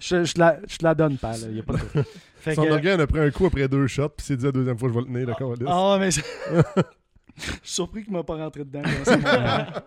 [0.01, 1.47] je, je, te la, je te la donne pas, là.
[1.49, 1.78] Il y a pas de.
[2.41, 4.53] Fait Son que- organe a pris un coup après deux shots, puis s'est dit la
[4.53, 5.66] deuxième fois, je vais le tenir, d'accord, Alice?
[5.69, 6.11] ah, mais.
[7.36, 8.82] Je suis surpris qu'il m'a pas rentré dedans.
[8.82, 9.81] comme ça, mon-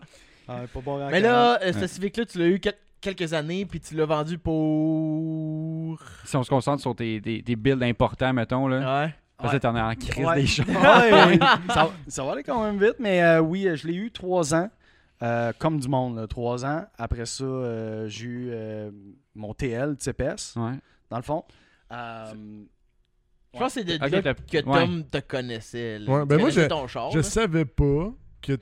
[0.50, 3.80] Ah, pas bon Mais là, euh, ce Civic-là, tu l'as eu quel- quelques années, puis
[3.80, 6.00] tu l'as vendu pour.
[6.26, 9.04] Si on se concentre sur tes, tes, tes builds importants, mettons, là.
[9.06, 9.16] Ouais.
[9.38, 10.42] Parce que t'en es en crise Ouais.
[10.42, 10.66] des chars.
[10.68, 11.38] Ouais,
[11.70, 14.68] ça, ça va aller quand même vite, mais euh, oui, je l'ai eu trois ans,
[15.22, 16.86] euh, comme du monde, là, trois ans.
[16.98, 18.90] Après ça, euh, j'ai eu euh,
[19.36, 20.74] mon TL TPS, Ouais.
[21.12, 21.44] dans le fond.
[21.92, 22.34] Euh,
[23.54, 25.04] Je pense que c'est de Ok, là t'as- que Tom ouais.
[25.04, 26.00] te connaissait.
[26.00, 26.26] Là.
[26.26, 27.12] Ben moi, je- ton char.
[27.12, 28.12] Je savais pas
[28.42, 28.58] que,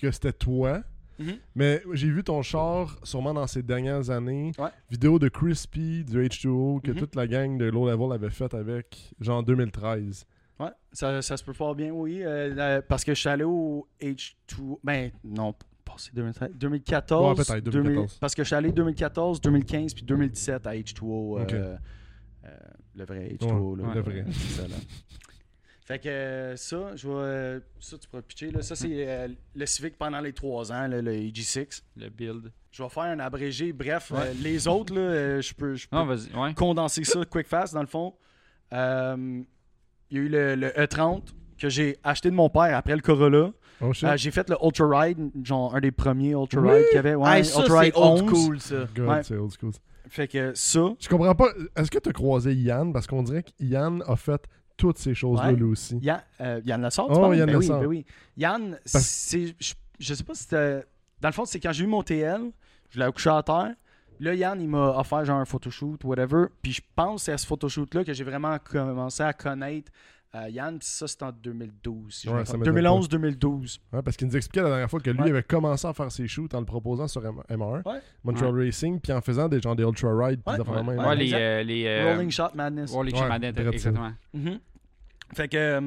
[0.00, 0.80] que c'était toi,
[1.18, 1.36] Mhm.
[1.54, 4.52] mais j'ai vu ton char sûrement dans ces dernières années.
[4.58, 4.70] Ouais.
[4.90, 6.96] Vidéo de Crispy, du H2O, que Mhm.
[6.98, 10.26] toute la gang de Low Level avait fait avec, genre 2013.
[10.60, 12.20] Ouais, ça, ça se peut fort bien, oui.
[12.22, 14.78] euh, parce que je suis allé au H2.
[14.84, 15.54] Ben, non,
[16.12, 17.38] 2013, 2014.
[17.38, 18.18] Ouais, peut-être, 2000 2014.
[18.18, 21.40] parce que je suis allé 2014, 2015 puis 2017 à H2O.
[21.42, 21.52] Ok.
[21.52, 21.76] euh,
[22.44, 22.50] euh,
[22.96, 23.76] le vrai H2O.
[23.76, 24.24] là, le vrai.
[24.30, 24.74] c'est ça, là.
[25.86, 27.14] Fait que euh, ça, je vais.
[27.14, 28.50] euh, ça, tu pourras pitcher.
[28.50, 28.62] Là.
[28.62, 31.82] Ça, c'est euh, le Civic pendant les trois ans, là, le EG6.
[31.96, 32.50] Le build.
[32.70, 33.72] Je vais faire un abrégé.
[33.74, 34.18] Bref, Ouais.
[34.20, 36.34] euh, les autres, là, euh, je peux, je peux Non, vas-y.
[36.34, 36.54] Ouais.
[36.54, 38.14] condenser ça quick fast dans le fond.
[38.72, 39.42] Euh,
[40.10, 41.22] Il y a eu le, le E30
[41.58, 43.50] que j'ai acheté de mon père après le Corolla.
[43.80, 43.92] Oh.
[44.04, 46.70] Euh, j'ai fait le Ultra Ride, genre un des premiers Ultra Oui?
[46.72, 47.14] Ride qu'il y avait.
[47.14, 48.30] Ouais, Hey, ça, Ultra c'est Ride old 11.
[48.30, 48.74] school, ça.
[48.94, 49.22] God, ouais.
[49.22, 49.72] c'est old school.
[50.08, 51.48] Fait que ça, Je comprends pas.
[51.76, 52.92] Est-ce que tu as croisé Yann?
[52.92, 54.40] Parce qu'on dirait que Yann a fait
[54.76, 55.52] toutes ces choses-là Ouais.
[55.56, 55.98] lui aussi.
[56.02, 57.36] Yann, euh, Yann Lassard, tu Oh, parles?
[57.36, 58.04] Yann ben oui, ben oui.
[58.36, 59.30] Yann, Parce-
[59.60, 60.84] je, je sais pas si c'était...
[61.20, 62.50] Dans le fond, c'est quand j'ai eu mon TL,
[62.90, 63.74] je l'ai couché à terre.
[64.20, 66.46] Là, Yann, il m'a offert genre un photoshoot, whatever.
[66.62, 69.90] Puis je pense que c'est à ce photoshoot-là que j'ai vraiment commencé à connaître
[70.34, 70.78] euh, Yann.
[70.80, 72.12] Ça, c'était en 2012.
[72.14, 72.66] si je Ouais, me ça trompe.
[72.66, 73.78] m'étonne 2011-2012.
[73.92, 75.30] Ouais, parce qu'il nous expliquait la dernière fois que lui Ouais.
[75.30, 78.00] avait commencé à faire ses shoots en le proposant sur M- MR, Ouais.
[78.24, 80.58] Montreal Racing, puis en faisant des gens des Ultra Ride, puis Ouais.
[80.58, 80.98] des de.
[81.06, 82.90] Ouais, les, euh, les, euh, Rolling Shot Madness.
[82.92, 84.12] Rolling Ouais, Shot Madness, exactement.
[84.32, 84.58] Mhm.
[85.34, 85.80] Fait que euh,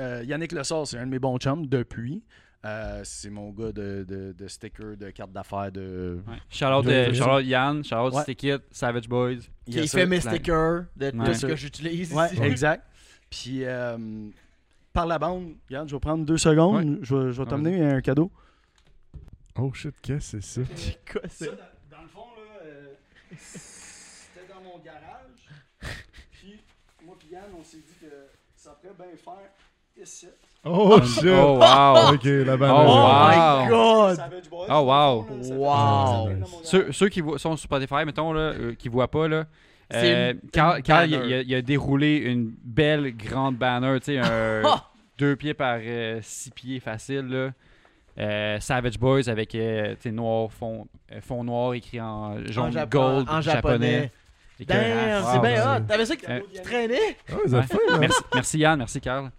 [0.00, 2.22] euh, Yannick Lessard, c'est un de mes bons chums depuis.
[2.64, 6.20] Euh, c'est mon gars de, de, de sticker, de carte d'affaires, de.
[6.28, 6.34] Ouais.
[6.34, 8.22] Euh, shout out Yann, shout out Ouais.
[8.22, 9.38] Stickit, Savage Boys.
[9.66, 10.08] Qui Yes, fait sir.
[10.08, 11.34] mes stickers de, de Ouais.
[11.34, 12.86] ce que j'utilise Ouais, exact.
[13.32, 13.96] Puis euh,
[14.92, 16.98] par la bande, regarde, je vais prendre deux secondes.
[17.00, 18.30] Je vais, je vais Ah, t'amener un cadeau.
[19.58, 20.70] Oh shit, qu'est-ce que c'est ça?
[20.76, 21.46] C'est quoi, ça?
[21.46, 22.94] dans, dans le fond, là, euh,
[23.38, 25.48] c'était dans mon garage.
[26.32, 26.60] Puis
[27.06, 28.06] moi et Yann, on s'est dit que
[28.54, 29.50] ça pourrait bien faire
[30.02, 30.26] ici.
[30.64, 31.24] Oh shit!
[31.26, 32.12] Oh, wow!
[32.14, 32.86] Ok, la Oh, banane.
[32.86, 33.62] Oh wow.
[33.64, 34.16] my god!
[34.16, 35.24] Savage Boys, Oh, wow.
[35.24, 36.60] fond, là, Wow.
[36.64, 39.46] Ceux, ceux qui sont sur Spotify, mettons, là, euh, qui voient pas, là,
[39.94, 44.88] Euh, Carl, il, a, il a déroulé une belle grande banner, tu sais, un Ah!
[45.18, 47.50] deux pieds par euh, six pieds facile, là.
[48.18, 50.86] Euh, Savage Boys avec euh, tu sais, noir, fond,
[51.20, 54.10] fond noir écrit en jaune En gold, en japonais.
[54.60, 55.80] Wow, c'est bien hot.
[55.88, 56.26] T'avais ça qui
[56.62, 57.16] traînait?
[57.32, 58.08] Ouais.
[58.34, 59.30] merci Yann, merci Carl.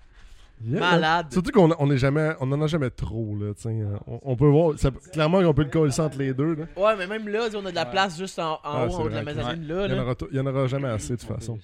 [0.61, 1.27] Yeah, Malade.
[1.31, 3.53] Surtout qu'on on est jamais, on en a jamais trop là.
[3.53, 3.83] tu sais.
[4.07, 6.55] On, on peut voir, ça- clairement on peut le coller entre les deux.
[6.55, 6.65] Là.
[6.77, 7.91] Ouais, mais même là, on a de la Ouais.
[7.91, 9.85] place juste en, en Ah, haut, de la mezzanine là.
[9.87, 10.03] Il y, en là.
[10.03, 11.59] aura, il y en aura jamais assez de toute façon.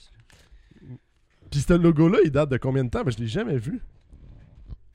[1.49, 3.03] Puis ce logo-là, il date de combien de temps?
[3.03, 3.81] Ben, Je l'ai jamais vu.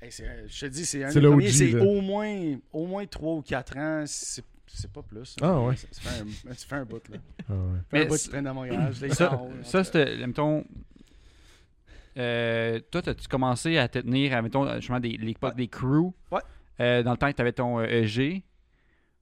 [0.01, 1.31] Hey, un- je te dis, c'est un C'est là.
[1.31, 5.37] au moins, au moins 3 ou 4 ans, c'est c'est pas plus.
[5.41, 5.77] Ah, ouais.
[5.77, 6.11] Ça, ça
[6.67, 7.19] fait un, bout, là.
[7.49, 7.59] Ah, ouais.
[7.93, 9.01] Mais un bout, tu traînes dans mon garage.
[9.01, 10.65] là, Ça, ça c'était, mettons,
[12.17, 16.41] euh, toi, as-tu commencé à te tenir à, mettons, justement, des, l'époque des crews Ouais.
[16.81, 18.43] Euh, dans le temps que tu avais ton euh, EG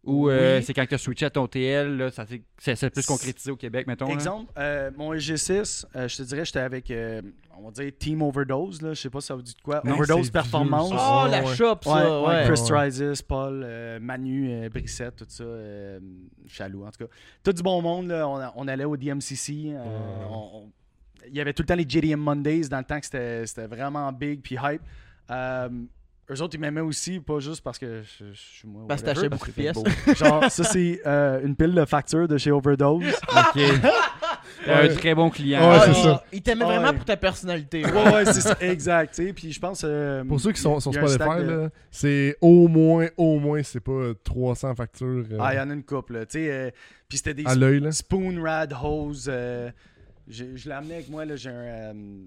[0.04, 0.62] Ou euh, Oui.
[0.64, 3.86] c'est quand tu as switché à ton TL, là, ça s'est- plus concrétisé au Québec,
[3.86, 4.08] mettons?
[4.08, 7.22] Exemple, euh, mon EG6, euh, je te dirais, j'étais avec, euh,
[7.56, 8.82] on va dire, Team Overdose.
[8.82, 8.94] Là.
[8.94, 9.80] Je sais pas si ça vous dit de quoi.
[9.84, 10.90] Non, Overdose Performance.
[10.90, 10.98] vieux.
[11.00, 11.54] Oh, la ouais.
[11.54, 12.20] shop, ça.
[12.22, 12.44] ouais, Ouais.
[12.52, 12.64] Chris.
[12.66, 16.00] Trisis, Paul, euh, Manu, euh, Brissette, tout ça, euh,
[16.48, 17.10] Chaloux, en tout cas.
[17.44, 18.26] Tout du bon monde, là.
[18.28, 19.74] On, a- on allait au DMCC.
[21.28, 23.66] Il y avait tout le temps les JDM Mondays dans le temps que c'était c'était
[23.66, 24.82] vraiment big puis hype.
[25.30, 25.68] Euh,
[26.30, 28.84] eux autres, ils m'aimaient aussi, pas juste parce que je, je suis moi.
[28.88, 29.76] Parce que t'achetais beaucoup de pièces.
[30.16, 33.02] Genre, ça, c'est euh, une pile de facture de chez Overdose.
[33.28, 33.62] Ok.
[34.68, 34.94] Un Ouais.
[34.94, 35.60] très bon client.
[35.60, 36.24] Ouais, Ah, c'est il- ça.
[36.32, 36.76] Il t'aimait Ouais.
[36.78, 37.84] vraiment pour ta personnalité.
[37.84, 39.14] ouais, ouais, c'est ça, exact.
[39.14, 39.82] tu sais, Puis je pense.
[39.84, 43.80] euh, Pour ceux qui sont un Spotify, de- là, c'est au moins, au moins, c'est
[43.80, 46.26] pas euh, 300 factures euh, Ah, il y en a une couple, là.
[46.26, 46.70] Tu sais, euh,
[47.08, 47.80] puis c'était des à l'œil.
[47.80, 47.90] là.
[47.90, 49.28] Spoon Rad Hose.
[50.32, 52.24] Je l'ai amené avec moi, là, j'ai un, euh,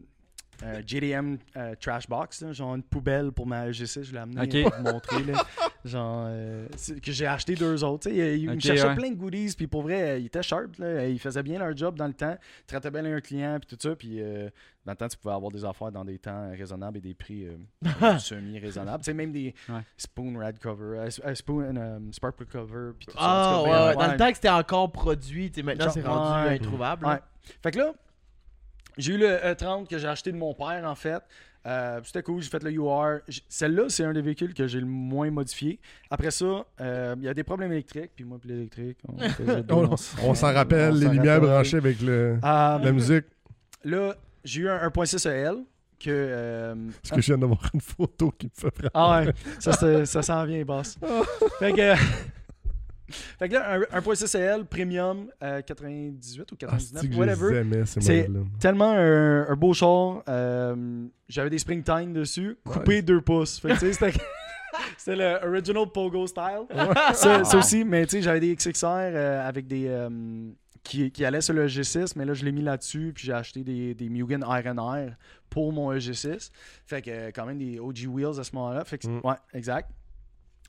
[0.64, 4.41] un JDM euh, Trash Box, là, genre une poubelle pour ma G6, je l'ai amené
[4.41, 4.56] Ok.
[4.56, 5.23] euh, pour vous montrer.
[5.23, 5.44] Là,
[5.86, 6.68] genre, euh,
[7.03, 8.10] que j'ai acheté deux autres.
[8.10, 8.95] sais, Il, il me Ok, cherchait ouais.
[8.95, 10.77] plein de goodies, puis pour vrai, euh, il était sharp.
[10.77, 13.76] Là, il faisait bien leur job dans le temps, il traitait bien un client, puis
[13.76, 13.95] tout ça.
[13.95, 14.49] Puis euh,
[14.86, 17.45] dans le temps, tu pouvais avoir des affaires dans des temps raisonnables et des prix
[17.48, 19.03] euh, semi-raisonnables.
[19.03, 19.82] Tu sais, même des Ouais.
[19.98, 23.19] Spoon Rad Cover, euh, euh, Spoon euh, Sparkle Cover, puis tout ça.
[23.22, 23.95] Ah, En tout ouais, cas, ouais.
[23.95, 27.22] Dans le temps que c'était encore produit, maintenant c'est rendu introuvable.
[27.64, 27.94] Fait que là,
[28.98, 31.22] j'ai eu le E30 que j'ai acheté de mon père, en fait.
[31.68, 33.22] Euh, C'était cool, j'ai fait le UR.
[33.50, 35.80] Celle-là, c'est un des véhicules que j'ai le moins modifié.
[36.12, 38.12] Après ça, euh, il y a des problèmes électriques.
[38.16, 39.16] Puis moi, puis l'électrique, on,
[40.24, 41.50] On, s'en rappelle, on les lumières rappelle.
[41.50, 43.26] branchées avec le, Euh, la musique.
[43.84, 44.14] Là,
[44.44, 45.56] j'ai eu un 1.6 EL
[46.00, 46.10] que.
[46.12, 48.92] euh, Parce que je viens d'avoir une photo qui me fait vraiment.
[48.94, 50.98] Ah ouais, ça, ça s'en vient, boss.
[51.60, 51.96] fait que.
[53.40, 57.19] fait que là, un, 1.6 EL premium, euh, 98 ou Ah, 99, c'est-tu que je
[57.19, 57.84] whatever.
[57.86, 58.30] C'est-
[58.60, 60.23] tellement un, un beau char.
[60.27, 63.60] euh, J'avais des springtime dessus, coupé 2 pouces.
[63.60, 64.14] Fait que, tu sais, c'était
[64.98, 66.65] c'était le original Pogo style.
[67.14, 69.86] Ça, ça aussi, mais tu sais, j'avais des XXR euh, avec des.
[69.88, 70.10] euh,
[70.84, 73.64] qui, qui allaient sur le G6, mais là, je l'ai mis là-dessus, puis j'ai acheté
[73.64, 75.15] des, des Mugen Iron Air
[75.49, 76.52] pour mon EG6.
[76.86, 78.86] Fait que, euh, quand même, des OG Wheels à ce moment-là.
[78.86, 79.22] Fait que, Mm.
[79.23, 79.90] ouais, exact.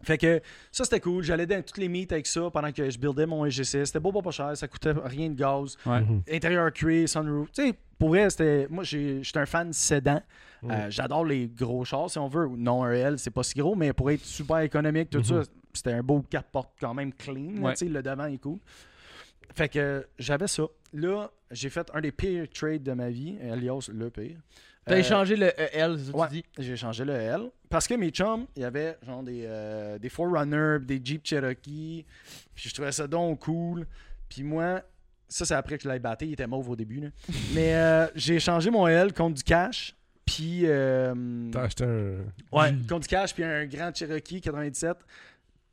[0.02, 0.40] Fait que
[0.70, 1.22] ça, c'était cool.
[1.24, 3.86] J'allais dans toutes les meets avec ça pendant que je buildais mon EG6.
[3.86, 4.56] C'était beau, pas, pas cher.
[4.56, 5.76] Ça coûtait rien de gaz.
[5.86, 6.00] Ouais.
[6.00, 6.22] Mhm.
[6.30, 7.50] Intérieur cuir, sunroof.
[7.52, 8.66] Tu sais, pour vrai, c'était.
[8.68, 10.20] Moi, j'ai- j'étais un fan sédan.
[10.62, 10.70] Mm.
[10.70, 12.46] Euh, J'adore les gros chars, si on veut.
[12.56, 15.24] Non, un L, c'est pas si gros, mais pour être super économique, tout Mhm.
[15.24, 15.42] ça,
[15.72, 17.62] c'était un beau 4 portes quand même clean.
[17.62, 17.72] Ouais.
[17.72, 18.58] tu sais, Le devant est cool.
[19.54, 20.64] Fait que j'avais ça.
[20.92, 24.36] Là, j'ai fait un des pires trades de ma vie, alias le pire.
[24.86, 26.28] T'as Euh, échangé le EL, c'est ça que ouais.
[26.28, 26.44] tu dis?
[26.58, 27.40] j'ai changé le L.
[27.68, 32.04] Parce que mes chums, il y avait genre des, euh, des 4Runner, des Jeep Cherokee.
[32.54, 33.86] Puis je trouvais ça donc cool.
[34.28, 34.82] Puis moi,
[35.28, 36.26] ça c'est après que je l'ai battu.
[36.26, 37.00] Il était mauve au début.
[37.00, 37.08] là.
[37.54, 39.94] Mais euh, j'ai changé mon L contre du cash.
[40.24, 40.62] Puis.
[40.64, 42.18] euh, T'as acheté un.
[42.52, 43.34] ouais, contre du cash.
[43.34, 44.96] Puis un grand Cherokee 97.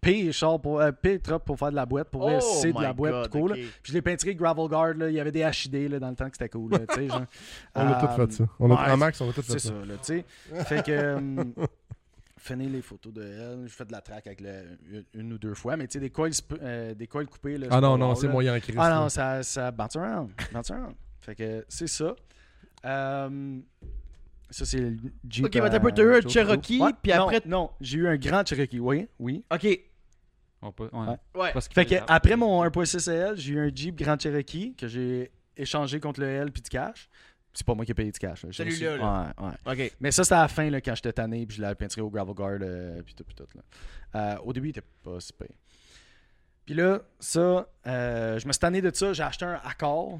[0.04, 0.80] Pire char pour.
[0.82, 2.10] Euh, pire truck pour faire de la boîte.
[2.10, 3.14] Pour Oh c'est de la boîte.
[3.14, 3.54] God, cool.
[3.54, 4.94] Puis je l'ai peinturé Gravel Guard.
[4.96, 5.10] Là.
[5.10, 6.72] Il y avait des HID là, dans le temps que c'était cool.
[6.72, 7.26] là, genre.
[7.76, 8.46] On a Euh, tout fait ça.
[8.60, 9.74] On a ouais, en max, on a tout c'est fait ça, ça.
[9.86, 10.26] là, tu sais.
[10.66, 10.92] Fait que.
[10.92, 11.44] euh,
[12.38, 13.64] finir les photos de elle.
[13.68, 16.10] Je fais de la track avec le- une, ou deux fois, mais tu sais, des
[16.10, 17.58] coils, euh, des coils coupés.
[17.58, 18.74] Là, Ah c'est non, non, c'est moyen Chris.
[18.78, 20.30] Ah non, ça, ça bounce around.
[20.52, 20.96] Bounce around.
[21.22, 22.14] Fait que c'est ça.
[22.86, 23.60] Euh,
[24.50, 24.98] ça, c'est le
[25.30, 25.46] Jeep.
[25.46, 28.80] Ok, mais t'as eu un Cherokee, puis non, après- Non, j'ai eu un grand Cherokee,
[28.82, 29.44] oui, oui.
[29.50, 29.66] Ok.
[30.64, 31.18] On peut- ouais.
[31.73, 35.99] Fait que après mon 1.6 L, j'ai eu un Jeep Grand Cherokee que j'ai échangé
[35.99, 37.10] contre le L puis du cash.
[37.53, 38.45] C'est pas moi qui ai payé du cash.
[38.52, 39.34] Celui-là, là.
[39.68, 39.73] Ouais.
[39.99, 42.10] Mais ça, c'était à la fin là, quand j'étais tanné puis je l'avais peinturé au
[42.10, 43.45] gravel guard euh, puis tout, puis tout.
[43.53, 43.61] Là.
[44.15, 45.48] Euh, au début, il était pas si pire.
[46.65, 49.14] Puis là, ça, euh, je me suis tanné de ça.
[49.14, 50.19] J'ai acheté un Accord.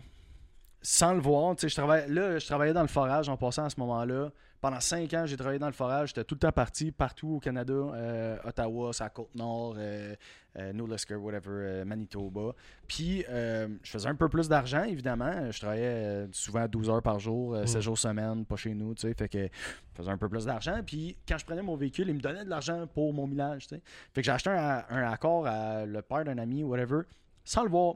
[0.86, 3.64] Sans le voir, tu sais, je travaillais, là, je travaillais dans le forage en passant
[3.64, 4.30] à ce moment-là.
[4.60, 6.10] Pendant cinq ans, j'ai travaillé dans le forage.
[6.10, 10.16] J'étais tout le temps parti partout au Canada, euh, Ottawa, sa côte nord, euh,
[10.58, 12.54] euh, New Lusker, whatever, euh, Manitoba.
[12.88, 15.52] Puis, euh, je faisais un peu plus d'argent, évidemment.
[15.52, 19.02] Je travaillais souvent 12 heures par jour, euh, 7 jours semaine, pas chez nous, tu
[19.08, 19.14] sais.
[19.14, 20.80] Fait que je faisais un peu plus d'argent.
[20.86, 23.76] Puis, quand je prenais mon véhicule, il me donnait de l'argent pour mon millage, tu
[23.76, 23.82] sais.
[24.14, 27.02] Fait que j'ai acheté un, un accord à le père d'un ami, whatever,
[27.44, 27.96] sans le voir.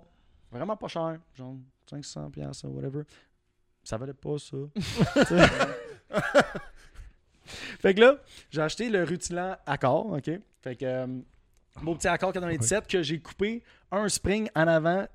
[0.51, 1.55] Vraiment pas cher, genre
[1.89, 3.03] 500 pièces whatever.
[3.83, 4.57] Ça valait pas ça.
[7.45, 8.17] fait que là,
[8.49, 10.29] j'ai acheté le rutilant Accord, OK?
[10.61, 11.07] Fait que euh,
[11.81, 15.07] mon petit Accord 97 que j'ai coupé un spring en avant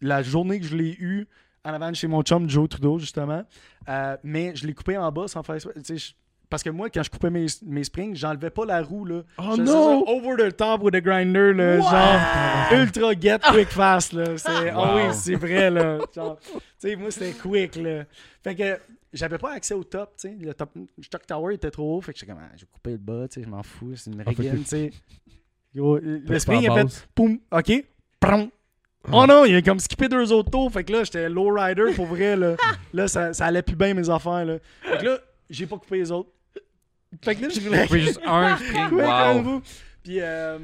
[0.00, 1.26] la journée que je l'ai eu
[1.64, 3.44] en avant de chez mon chum Joe Trudeau justement.
[3.88, 5.56] Euh, mais je l'ai coupé en bas sans faire.
[5.56, 6.14] Tu sais,
[6.54, 9.22] parce que moi, quand je coupais mes, mes springs, j'enlevais pas la roue, là.
[9.38, 10.04] Oh non!
[10.06, 11.80] Over the top with a grinder, là.
[11.80, 14.36] Genre, ultra get quick fast, là.
[14.36, 14.94] C'est, Wow.
[14.94, 15.98] oui, c'est vrai, là.
[16.14, 18.04] Genre, tu sais, moi, c'était quick, là.
[18.44, 18.78] Fait que
[19.12, 20.36] j'avais pas accès au top, tu sais.
[20.40, 20.70] Le top,
[21.02, 22.00] stock tower était trop haut.
[22.00, 23.96] Fait que j'étais comme, ah, j'ai coupé le bas, tu sais, je m'en fous.
[23.96, 24.90] C'est une Ah, régine, tu sais.
[25.74, 27.84] Le spring, il a fait, poum, ok,
[28.20, 28.48] prom.
[29.10, 30.70] Oh non, il a comme skippé deux autres tours.
[30.70, 32.36] Fait que là, j'étais low rider pour vrai.
[32.36, 32.54] Là,
[32.92, 34.44] là ça, ça allait plus bien mes affaires.
[34.44, 34.58] Là.
[34.82, 35.18] Fait que là,
[35.50, 36.30] j'ai pas coupé les autres.
[37.22, 37.86] Fait que là, je voulais.
[37.86, 39.62] Coupé juste un spring, Ouais, wow.
[40.02, 40.58] Puis, euh,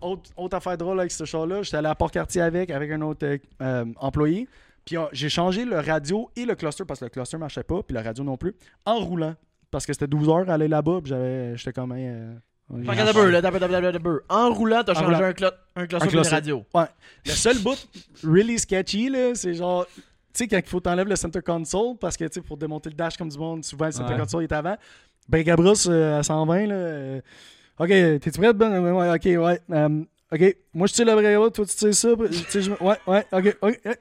[0.00, 3.24] autre, autre affaire drôle avec ce char-là, j'étais allé à Port-Cartier avec, avec un autre
[3.26, 4.46] euh, euh, employé.
[4.84, 7.82] Puis, euh, j'ai changé le radio et le cluster parce que le cluster marchait pas,
[7.82, 8.54] puis le radio non plus,
[8.84, 9.34] en roulant.
[9.70, 11.92] Parce que c'était 12 heures à aller là-bas, puis j'avais, j'étais comme.
[11.96, 12.34] euh.
[14.28, 16.64] En roulant, t'as changé un, cluster pour radio.
[17.26, 17.88] Le seul bout
[18.22, 19.86] really sketchy, là, c'est genre.
[19.86, 19.94] Tu
[20.32, 22.96] sais, quand il faut t'enlèves le center console, parce que, tu sais, pour démonter le
[22.96, 24.18] dash comme du monde, souvent le center Ouais.
[24.20, 24.76] console est avant.
[25.28, 26.74] Ben, Gabros euh, à 120, là.
[26.74, 27.20] euh,
[27.78, 28.78] ok, t'es-tu prête, Ben?
[28.80, 29.60] Ouais, ouais, ok, ouais.
[29.72, 30.02] euh,
[30.32, 32.08] ok, moi, je tire le bras, toi, tu tires ça.
[32.16, 33.80] tu sais, je- Ouais, ouais, ok, ok.
[33.86, 33.98] ok.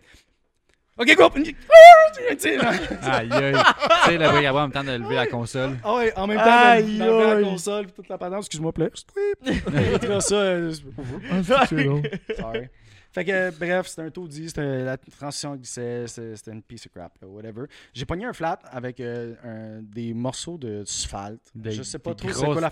[0.99, 1.27] Ok, go!
[1.35, 2.69] Tu sais, là.
[3.01, 3.53] Aïe, aïe.
[3.55, 5.71] tu sais, le bruit en même temps de lever la console.
[5.83, 8.91] Ah ouais, en même temps, Aïe, dans la console, puis toute la patente, excuse-moi, plaît.
[9.11, 10.21] Tweep.
[10.21, 12.01] ça, euh, c'est drôle.
[12.37, 12.69] Sorry.
[13.13, 16.85] Fait que, euh, bref, c'était un taudis, c'était la transition glissait, c'était c'était une piece
[16.87, 17.65] of crap, là, whatever.
[17.93, 21.41] J'ai pogné un flat avec euh, un- des morceaux d'asphalte.
[21.63, 22.69] Je sais pas trop c'est quoi la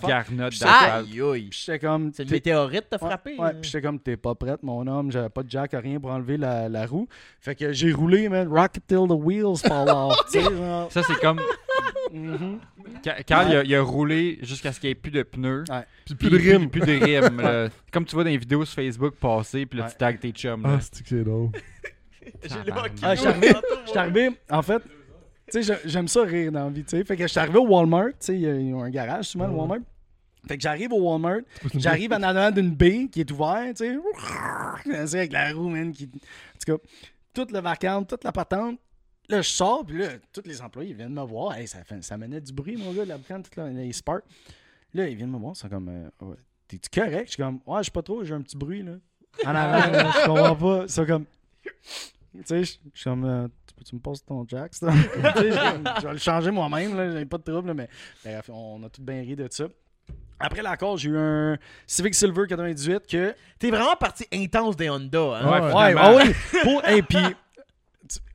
[1.52, 2.12] j'étais comme.
[2.14, 3.36] C'est le t'es- météorite t'a frappé?
[3.38, 3.54] Ouais, euh?
[3.62, 6.38] puis j'étais comme, t'es pas prête, mon homme, j'avais pas de jack, rien pour enlever
[6.38, 7.08] la, la roue.
[7.40, 10.18] Fait que j'ai roulé, man, rocket till the wheels fall off.
[10.92, 11.40] Ça, c'est comme
[13.26, 15.64] Carl, il, a, il a roulé jusqu'à ce qu'il n'y ait plus de pneus.
[16.06, 16.70] Puis plus de rimes.
[16.70, 17.42] Plus, de rimes.
[17.42, 17.70] là.
[17.92, 19.92] Comme tu vois dans les vidéos sur Facebook passer, puis là, Ouais.
[19.92, 20.64] tu tags tes chums.
[20.64, 20.78] là.
[20.78, 21.50] Ah, c'est que c'est drôle?
[22.44, 22.92] J'ai le Tabarnak.
[23.02, 26.84] Ah, je suis arrivé, en fait, tu sais, j'ai- j'aime ça rire dans la vie,
[26.84, 27.04] tu sais.
[27.04, 29.54] Fait que je suis arrivé au Walmart, tu sais, ils ont un garage souvent, le.
[29.54, 29.80] Walmart.
[30.48, 31.42] Fait que j'arrive au Walmart,
[31.76, 35.08] j'arrive en avant d'une baie qui est ouverte, tu sais.
[35.08, 36.06] C'est avec la roue, man, qui...
[36.06, 36.18] En
[36.66, 36.84] tout cas,
[37.34, 38.80] toute le vacarme, toute la patente.
[39.32, 41.56] Là, je sors, puis là, tous les employés viennent me voir.
[41.56, 44.26] Hey, ça, fait- ça menait du bruit, mon gars, la toute la- les sparks.
[44.94, 46.36] Là, ils viennent me voir, ils sont comme, euh, Ouais,
[46.68, 47.28] t'es-tu correct?
[47.28, 48.94] Je suis comme, ouais, je suis pas trop, j'ai un petit bruit, là.
[49.46, 50.84] En avant, là, je comprends pas.
[50.84, 51.26] Ils sont comme,
[51.64, 53.48] tu sais, je suis comme, euh,
[53.86, 54.92] tu me passer ton jack, ça?
[55.36, 55.52] Sais,
[56.02, 57.90] je vais le changer moi-même, là, j'ai pas de trouble, là, mais
[58.24, 59.66] bref, on a tout bien ri de ça.
[60.40, 63.34] Après l'accord, j'ai eu un Civic Silver 98 que.
[63.60, 65.52] T'es vraiment parti intense des Honda, hein?
[65.52, 66.34] Ouais, Ouais, ah oui.
[66.64, 67.18] Pour, et puis,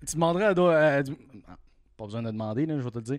[0.07, 1.01] tu, demanderais à, do- à-
[1.49, 1.57] ah,
[1.97, 3.19] Pas besoin de demander, là, je vais te le dire.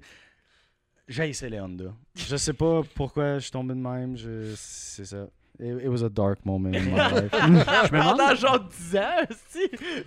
[1.08, 1.94] J'ai essayé les Honda.
[2.16, 4.18] Je sais pas pourquoi je suis tombé de même.
[4.18, 5.28] je- C'est ça.
[5.60, 7.32] It, it was a dark moment in my life.
[7.34, 9.60] Je me demande, Pendant genre 10 ans, si.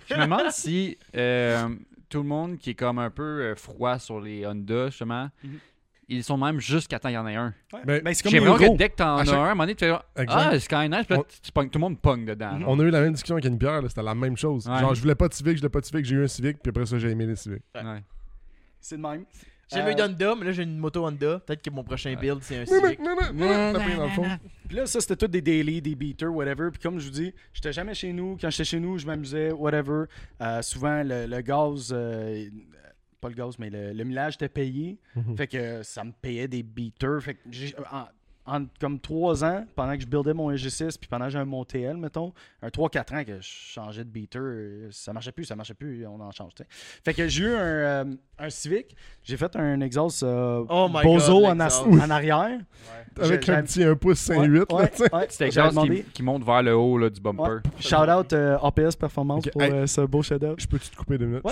[0.07, 1.67] je me demande si euh,
[2.07, 5.59] tout le monde qui est comme un peu euh, froid sur les Honda, justement, Mhm.
[6.15, 7.53] Ils sont même jusqu'à temps qu'il y en ait un.
[7.73, 7.79] Ouais.
[7.85, 9.45] Ben, Ben, c'est comme J'ai l'impression que dès que t'en À as chaque- un, à
[9.45, 9.95] un moment donné, tu fais.
[10.27, 12.57] Ah, Skyline, puis là, On- tu- tu pognes- tout le monde pogne dedans.
[12.57, 12.65] Là.
[12.67, 14.67] On a eu la même discussion avec une bière, là, c'était la même chose.
[14.67, 14.79] Ouais.
[14.79, 16.57] Genre, je voulais pas de Civic, je voulais pas de Civic, j'ai eu un Civic,
[16.61, 17.61] puis après ça, j'ai aimé les Civic.
[17.75, 18.03] Ouais.
[18.79, 19.25] C'est le même.
[19.73, 21.39] J'ai Euh, eu d'Honda, mais là j'ai une moto Honda.
[21.39, 22.99] Peut-être que mon prochain build c'est un Civic.
[22.99, 24.25] non, non, non, tapé dans le fond.
[24.67, 26.71] Puis là, ça, c'était tout des daily, des beaters, whatever.
[26.71, 28.37] Puis comme je vous dis, j'étais jamais chez nous.
[28.41, 30.05] Quand j'étais chez nous, je m'amusais, whatever.
[30.41, 32.49] Euh, souvent, le, le gaz, euh,
[33.21, 34.99] pas le gaz, mais le, le millage était payé.
[35.15, 35.37] Mhm.
[35.37, 37.21] Fait que ça me payait des beaters.
[37.21, 37.39] Fait que
[38.45, 41.45] en, comme trois ans, pendant que je buildais mon EG6, puis pendant que j'ai un
[41.45, 45.45] mon TL, mettons, un 3-4 ans que je changeais de beater, euh, ça marchait plus,
[45.45, 46.69] ça marchait plus, on en change, tu sais.
[47.05, 48.05] Fait que j'ai eu un, euh,
[48.39, 52.59] un Civic, j'ai fait un exhaust euh, Oh Bozo God, en, arrière.
[53.19, 55.15] Avec un petit 1 pouce 5.8, Ouais, là, tu sais.
[55.15, 56.03] ouais, C'était j'avais demandé.
[56.03, 57.43] qui, qui monte vers le haut là, du bumper.
[57.43, 57.59] Ouais.
[57.79, 59.71] Shout out euh, APS Performance Ok, pour hey.
[59.71, 60.55] euh, ce beau chef-d'œuvre.
[60.57, 61.45] Je peux-tu te couper deux minutes?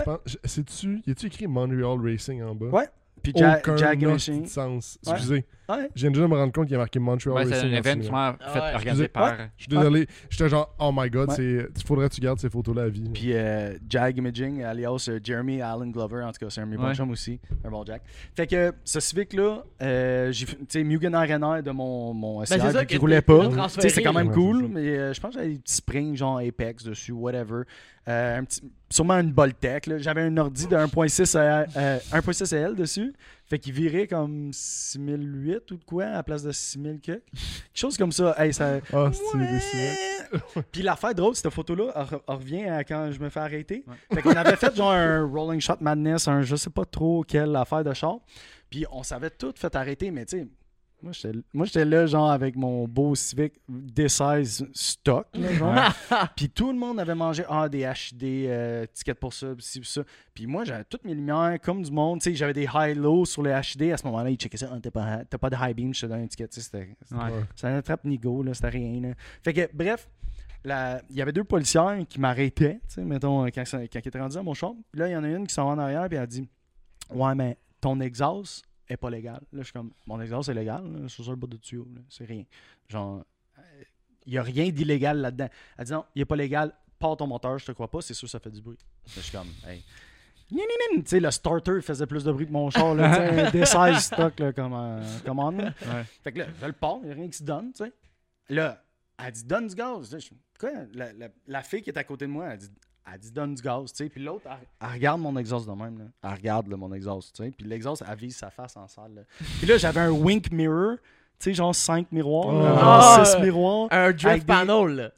[0.43, 2.67] C'est-tu, y a-tu écrit Montreal Racing en bas?
[2.67, 2.87] Ouais.
[3.21, 4.45] Puis Ja- Aucun Machine.
[4.47, 4.97] sens.
[5.05, 5.11] Ouais.
[5.13, 5.45] Excusez.
[5.69, 5.89] Ouais.
[5.95, 7.75] Je viens déjà de me rendre compte qu'il y a marqué Montreal Ouais, c'est Racing.
[7.75, 8.73] un dessous, sûrement Ah fait, ouais.
[8.73, 9.35] organisé par.
[9.57, 10.07] Je suis désolé.
[10.29, 11.35] J'étais genre, oh my god, Ouais.
[11.35, 11.67] c'est.
[11.77, 13.09] Il faudrait que tu gardes ces photos-là à vie.
[13.13, 16.71] Puis euh, Jack Imaging, alias euh, Jeremy Allen Glover, en tout cas, c'est un de
[16.71, 18.01] mes bons chums aussi, un bon Jack.
[18.35, 22.45] Fait que ce Civic-là, euh, j'ai fait- tu sais, Mugen Arena de mon, mon Ben,
[22.45, 23.49] c'est vu qu'il que roulait pas.
[23.77, 26.39] c'est quand même cool, c'est mais euh, je pense que j'avais des petits springs, genre
[26.39, 27.61] Apex dessus, whatever.
[28.07, 29.85] Euh, un petit, sûrement une Boltec.
[29.85, 29.99] là.
[29.99, 33.13] J'avais un ordi de 1.6 à- euh, 1.6 L dessus.
[33.49, 37.23] Fait qu'il virait comme 6008 ou de quoi à la place de 6000 quelque.
[37.31, 37.43] Quelque
[37.73, 38.35] chose comme ça.
[38.37, 38.79] Hey, ça...
[38.79, 40.63] C'est Ouais.
[40.71, 43.83] Puis l'affaire drôle, cette photo-là, elle revient à quand je me fais arrêter.
[44.13, 47.55] Fait qu'on avait fait genre un Rolling Shot Madness, un je sais pas trop quelle
[47.55, 48.19] affaire de char.
[48.69, 50.47] Puis on s'avait tout fait arrêter, mais tu sais,
[51.01, 56.29] moi j'étais là genre avec mon beau Civic D16 stock, là, genre.
[56.35, 60.01] Puis tout le monde avait mangé ah, des HD, euh, tickets pour ça, pis ça.
[60.33, 62.19] Puis moi j'avais toutes mes lumières comme du monde.
[62.21, 63.91] Tu sais, j'avais des high-low sur les HD.
[63.91, 64.69] À ce moment-là, ils checkaient ça.
[64.71, 66.47] Ah, t'as pas, pas de high beam, je te donne un ticket.
[66.51, 67.43] C'était Ouais.
[67.55, 69.01] Ça n'attrape ni go, là, c'était rien.
[69.01, 69.13] Là.
[69.43, 70.07] Fait que, bref,
[70.65, 74.19] il y avait deux policières qui m'arrêtaient, tu sais, mettons, quand, ça- quand ils étaient
[74.19, 74.75] rendus à mon champ.
[74.91, 76.47] Puis là, il y en a une qui s'en va en arrière, puis elle dit
[77.11, 79.39] Ouais, mais ton exhaust est pas légal.
[79.53, 81.87] Là, je suis comme Mon exhaust est légal, là, c'est sur le bout de tuyau,
[82.09, 82.43] c'est rien.
[82.87, 83.23] Genre,
[84.25, 85.49] il y a rien d'illégal là-dedans.
[85.77, 88.13] Elle dit Non, il est pas légal, pars ton moteur, je te crois pas, c'est
[88.13, 88.77] sûr, ça fait du bruit.
[89.07, 89.83] Je suis comme Hey.
[90.51, 90.57] Tu
[91.05, 94.51] sais, le starter faisait plus de bruit que mon char, là, un D16 stock, là,
[94.51, 95.61] comme, euh, commande.
[95.61, 96.03] Ouais.
[96.23, 97.93] Fait que là, je le pars, il n'y a rien qui se donne, tu sais.
[98.49, 98.83] Là,
[99.23, 100.11] elle dit donne du gaz.
[100.11, 100.29] Là, je,
[100.59, 100.71] quoi?
[100.93, 102.71] La, la- la fille qui est à côté de moi, elle dit,
[103.13, 104.09] elle dit donne du gaz, tu sais.
[104.09, 106.05] Puis l'autre, elle, elle regarde mon exhaust de même, là.
[106.23, 107.51] Elle regarde là, mon exhaust, tu sais.
[107.51, 109.13] Puis l'exhaust, elle vise sa face en salle.
[109.15, 109.21] là.
[109.59, 110.95] Puis là, j'avais un wink mirror,
[111.39, 113.15] tu sais, genre 5 miroirs, là, Ah!
[113.17, 113.87] genre 6 miroirs.
[113.91, 115.09] Un drift des- panel, là.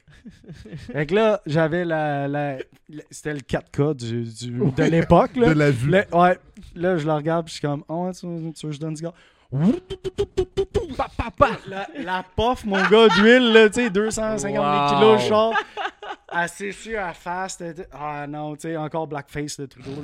[0.92, 2.28] Fait que là, j'avais la.
[2.28, 2.58] la-
[2.88, 5.48] la- C'était le 4K du, du- de l'époque, là.
[5.48, 5.90] De la vue.
[5.90, 6.38] Ouais,
[6.76, 8.80] là, je le regarde, puis je suis comme, oh, tu, veux- tu veux que je
[8.80, 9.12] donne du gaz?
[11.68, 14.98] La, la pof, mon gars, d'huile, là, tu sais, 250 Wow.
[14.98, 15.54] kilos, genre.
[16.48, 17.62] S'est sur la face.
[17.92, 20.02] Ah non, tu sais, encore blackface, le Trudeau.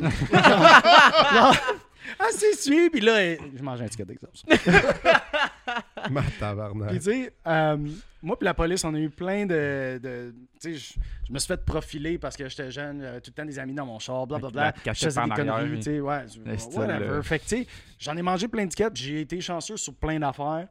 [2.20, 4.46] Elle s'est suivie, puis là, elle- je mange un ticket d'exhaust.
[6.10, 6.88] Ma tabarnak.
[6.90, 7.76] Puis tu sais, euh,
[8.22, 10.00] moi puis la police, on a eu plein de...
[10.02, 10.94] de- tu sais,
[11.28, 13.74] je, me suis fait profiler parce que j'étais jeune, j'avais tout le temps des amis
[13.74, 14.72] dans mon char, blablabla.
[14.84, 16.24] La Je faisais en des conneries, tu sais, ouais,
[16.78, 17.22] whatever.
[17.22, 17.66] Fait que tu sais,
[17.98, 20.66] j'en ai mangé plein de tickets, j'ai été chanceux sur plein d'affaires.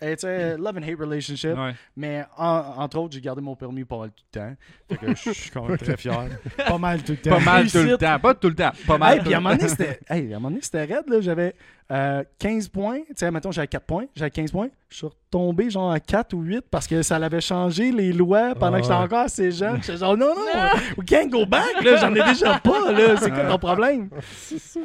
[0.00, 1.56] Et tu sais, love and hate relationship.
[1.56, 1.74] Ouais.
[1.96, 4.56] Mais en- entre autres, j'ai gardé mon permis pas mal tout le temps.
[4.88, 6.28] Fait que je suis quand même très fier.
[6.56, 7.30] pas mal tout le temps.
[7.30, 8.18] Pas mal tout le temps.
[8.18, 8.72] Pas tout le temps.
[8.86, 9.16] Pas mal.
[9.18, 11.08] Hey, puis à un moment donné, c'était hey, à un moment donné, c'était raide.
[11.08, 11.20] là.
[11.20, 11.54] J'avais
[11.92, 12.98] euh, 15 points.
[13.08, 14.06] Tu sais, mettons, j'avais 4 points.
[14.16, 14.68] J'avais 15 points.
[14.88, 18.54] Je suis retombé genre à 4 ou 8 parce que ça l'avait changé les lois
[18.54, 19.02] pendant Ah que j'étais ouais.
[19.02, 19.82] encore assez jeune.
[19.82, 21.82] J'étais genre, non, non, we can't go back.
[21.84, 21.96] là.
[21.96, 22.92] J'en ai déjà pas.
[22.92, 23.16] là.
[23.16, 24.08] C'est quoi ton problème?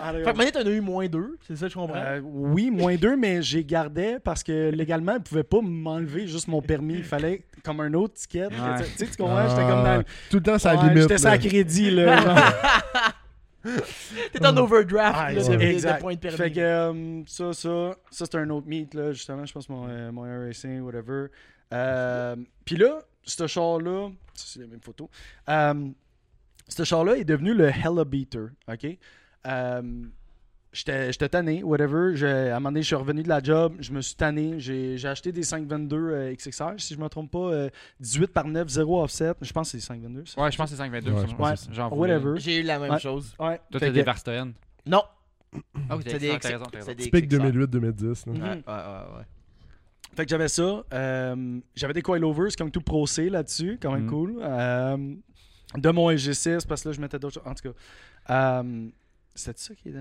[0.01, 1.95] Ah, Fait que maintenant, t'en as eu moins deux, c'est ça que je comprends.
[1.97, 6.47] euh, oui, moins 2, mais j'ai gardé parce que légalement, ils pouvaient pas m'enlever juste
[6.47, 6.95] mon permis.
[6.95, 8.47] Il fallait comme un autre ticket.
[8.49, 8.55] Tu
[8.97, 9.47] sais, tu comprends?
[9.49, 11.01] J'étais comme dans le- Tout le temps, ça Ouais, limite.
[11.03, 11.91] J'étais ça à crédit.
[11.91, 12.35] Là, genre.
[14.33, 15.95] T'es en overdraft, Ah, là, de, de- exact.
[15.97, 16.37] de points de permis.
[16.37, 19.87] Fait que euh, ça, ça, ça c'est un autre meet, là, justement, je pense mon,
[19.87, 21.27] euh, mon Racing, whatever.
[21.73, 22.35] Euh,
[22.65, 25.09] Puis là, ce char-là, c'est la même photo.
[25.49, 25.87] Euh,
[26.67, 28.97] ce char-là est devenu le Hella Beater, ok?
[30.71, 32.15] Euh, J'étais j'étais tanné, whatever.
[32.15, 34.57] Je- à un moment donné, je suis revenu de la job, je me suis tanné.
[34.59, 37.69] J'ai j'ai acheté des 522 euh, XXR, si je me trompe pas, euh,
[37.99, 39.33] 18 par 9, 0 offset.
[39.41, 40.23] Je pense que c'est 522.
[40.25, 40.41] ça.
[40.41, 41.11] Ouais, je pense que c'est 522.
[41.11, 41.27] Ouais, ça.
[41.27, 41.89] je pense Ouais, j'en.
[41.89, 42.39] Whatever.
[42.39, 42.99] J'ai eu la même Ouais.
[42.99, 43.35] chose.
[43.37, 43.59] Ouais.
[43.69, 44.53] Toi, t'as des Verstoen.
[44.85, 45.03] Non,
[45.89, 46.39] Ah, oui, c'est t'as des
[46.95, 47.37] Typique XXR.
[47.51, 48.25] 2008-2010.
[48.27, 48.31] là.
[48.33, 48.41] Mhm.
[48.41, 49.25] Ouais, ouais, ouais, ouais.
[50.15, 50.83] Fait que j'avais ça.
[50.93, 54.09] euh, j'avais des coilovers comme tout Pro C là-dessus, quand même Mhm.
[54.09, 54.39] cool.
[54.41, 55.15] Euh,
[55.75, 57.43] de mon LG6, parce que là, je mettais d'autres choses.
[57.45, 58.87] En tout cas, euh,
[59.35, 59.93] c'était ça qui est.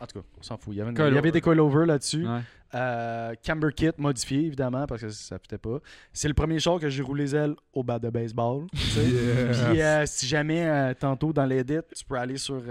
[0.00, 0.74] En tout cas, on s'en fout.
[0.74, 1.18] Il y avait, une- il y Coilover.
[1.18, 2.26] avait des coilovers là-dessus.
[2.26, 2.40] Ouais.
[2.74, 5.78] Euh, camber kit modifié, évidemment, parce que ça fitait pas.
[6.12, 8.66] C'est le premier char que j'ai roulé les ailes au bas de baseball.
[8.74, 9.62] Yes.
[9.70, 12.62] Puis euh, si jamais, euh, tantôt dans l'edit, tu peux aller sur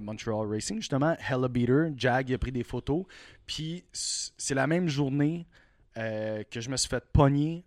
[0.00, 1.90] Montreal Racing, justement, Hella Beater.
[1.96, 3.04] Jag il a pris des photos.
[3.46, 5.46] Puis c'est la même journée
[5.94, 7.64] que je me suis fait pogner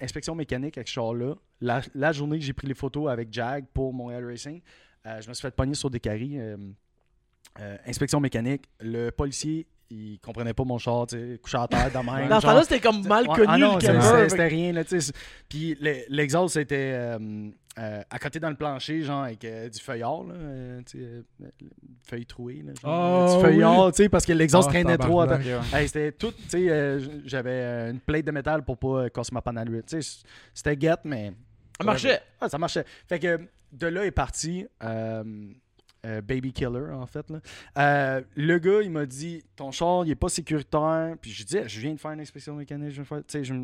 [0.00, 1.34] inspection mécanique avec ce char-là.
[1.60, 4.60] La, la journée que j'ai pris les photos avec Jag pour Montreal Racing,
[5.04, 6.38] je me suis fait pogner sur des caries.
[7.60, 8.64] Euh, inspection mécanique.
[8.80, 12.28] Le policier, il comprenait pas mon char, tu sais, couché à terre de même.
[12.28, 15.12] Dans ce temps-là, c'était comme mal connu ah non, le c'était rien, là, tu sais.
[15.50, 19.78] Puis le- l'exhaust, c'était euh, euh, à côté dans le plancher, genre, avec euh, du
[19.78, 20.34] feuillard, là,
[20.90, 21.22] tu sais, euh,
[22.08, 25.26] feuille trouée, là, genre, Ah, du feuillard, tu sais, parce que l'exhaust Ah, traînait trop.
[25.74, 29.42] Hey, c'était tout, tu sais, euh, j'avais une plate de métal pour pas casser ma
[29.42, 30.22] panne à l'huile, tu sais,
[30.54, 31.32] c'était get, mais...
[31.78, 32.20] Ça marchait.
[32.40, 32.84] Ah, ça marchait.
[33.08, 33.40] Fait que
[33.72, 34.66] de là est parti.
[36.04, 37.30] Euh, Baby Killer, en fait.
[37.30, 37.40] là.
[37.78, 41.16] Euh, le gars, il m'a dit Ton char, il est pas sécuritaire.
[41.20, 42.90] Puis je dis Je viens de faire une inspection mécanique.
[42.90, 43.54] Je viens je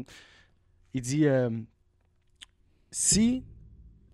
[0.95, 1.51] Il dit euh,
[2.91, 3.45] Si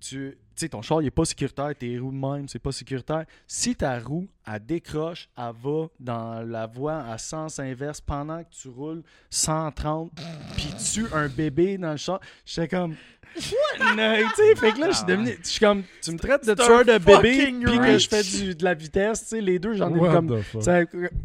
[0.00, 0.38] tu.
[0.56, 3.24] Tu sais, ton char, il est pas sécuritaire, tes roues de même, c'est pas sécuritaire.
[3.46, 8.50] Si ta roue, elle décroche, elle va dans la voie à sens inverse pendant que
[8.50, 10.12] tu roules 130,
[10.56, 12.92] puis tue un bébé dans le char, j'étais comme.
[13.36, 13.94] What?
[13.96, 15.36] No, tu sais, fait que là, je suis devenu.
[15.42, 15.82] Je suis comme.
[16.00, 19.22] Tu me traites de tueur de bébé, puis que je fais du- de la vitesse,
[19.22, 20.38] tu sais, les deux, j'en ai What comme.
[20.38, 20.62] the fuck?
[20.62, 20.80] ça-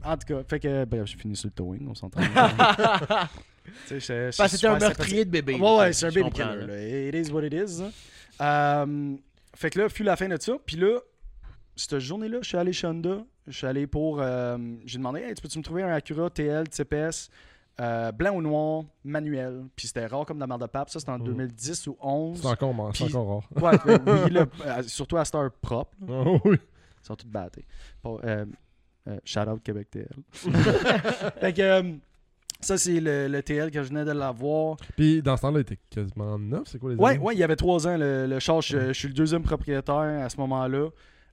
[0.05, 2.19] en tout cas, fait que, bref, j'ai fini sur le towing, on s'entend.
[3.87, 5.53] Tu Parce que c'était un meurtrier de bébé.
[5.55, 7.09] Ouais, ouais, c'est un là.
[7.09, 7.83] It is what it is.
[8.41, 9.15] Euh,
[9.55, 10.53] fait que là, fut la fin de ça.
[10.65, 10.99] Puis là,
[11.75, 13.23] cette journée-là, je suis allé chez Honda.
[13.47, 14.19] Je suis allé pour.
[14.21, 17.29] euh, J'ai demandé, hey, tu peux-tu me trouver un Acura TL TPS
[17.81, 19.63] euh, blanc ou noir, manuel.
[19.75, 20.89] Puis c'était rare comme la merde de pape.
[20.89, 21.25] Ça, c'était en Mhm.
[21.25, 22.39] 2010 ou 11.
[22.41, 23.63] C'est encore, man- encore rare.
[23.85, 25.95] Ouais, ouais, oui, là, surtout à Star propre.
[26.05, 26.23] là.
[26.25, 26.57] Oh, oui.
[27.01, 27.65] Ils sont tous battés.
[28.05, 28.45] Euh,
[29.23, 30.09] shout out Québec TL.
[31.39, 31.95] fait que
[32.61, 34.77] ça, c'est le, le TL que je venais de l'avoir.
[34.97, 37.19] Puis dans ce temps-là, il était quasiment neuf, c'est quoi les Ouais, années?
[37.19, 38.61] ouais, il y avait trois ans le, le char.
[38.61, 40.89] Je, je suis le deuxième propriétaire à ce moment-là.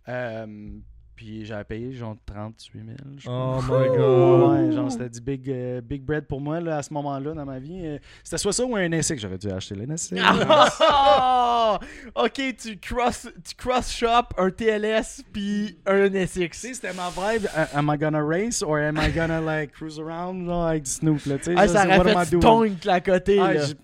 [0.08, 0.68] Euh,
[1.16, 2.96] puis j'avais payé genre 38 000.
[3.16, 3.80] je Oh crois.
[3.88, 4.66] my god.
[4.66, 7.44] Ouais, genre c'était du big, euh, big bread pour moi là, à ce moment-là dans
[7.46, 7.80] ma vie.
[7.84, 9.16] Euh, C'était soit ça ou un NSX.
[9.18, 10.20] J'aurais dû acheter le NSX.
[10.22, 11.80] Ah!
[12.14, 16.52] ok, tu cross, tu cross shop un TLS puis un Tu NSX.
[16.58, 17.44] sais, c'était ma vibe.
[17.46, 20.90] Uh, Am I gonna race or am I gonna like cruise around genre, avec du
[20.90, 22.40] Snoop là, tu sais, Ah, je ça aurait am I fait doing?
[22.76, 23.38] tonk à côté.
[23.40, 23.66] Ah, là.
[23.66, 23.74] Tu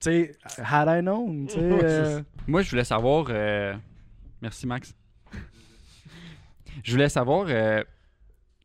[0.00, 0.32] sais,
[0.62, 1.60] had I known, tu sais.
[1.62, 3.26] euh, Moi, je voulais savoir.
[3.30, 3.74] euh,
[4.40, 4.94] Merci, Max.
[6.82, 7.82] Je voulais savoir euh,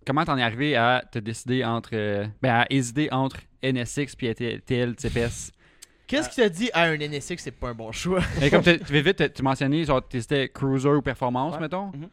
[0.05, 1.91] comment t'en es arrivé à te décider entre.
[1.93, 5.51] euh, Ben, à hésiter entre NSX puis TL TPS.
[6.07, 8.21] Qu'est-ce qui t'a dit Ah, un NSX, c'est pas un bon choix?
[8.41, 11.61] Et comme tu vite, tu mentionnais, genre, t'hésitais cruiser ou performance, Ouais.
[11.61, 11.87] mettons.
[11.87, 12.09] Mhm.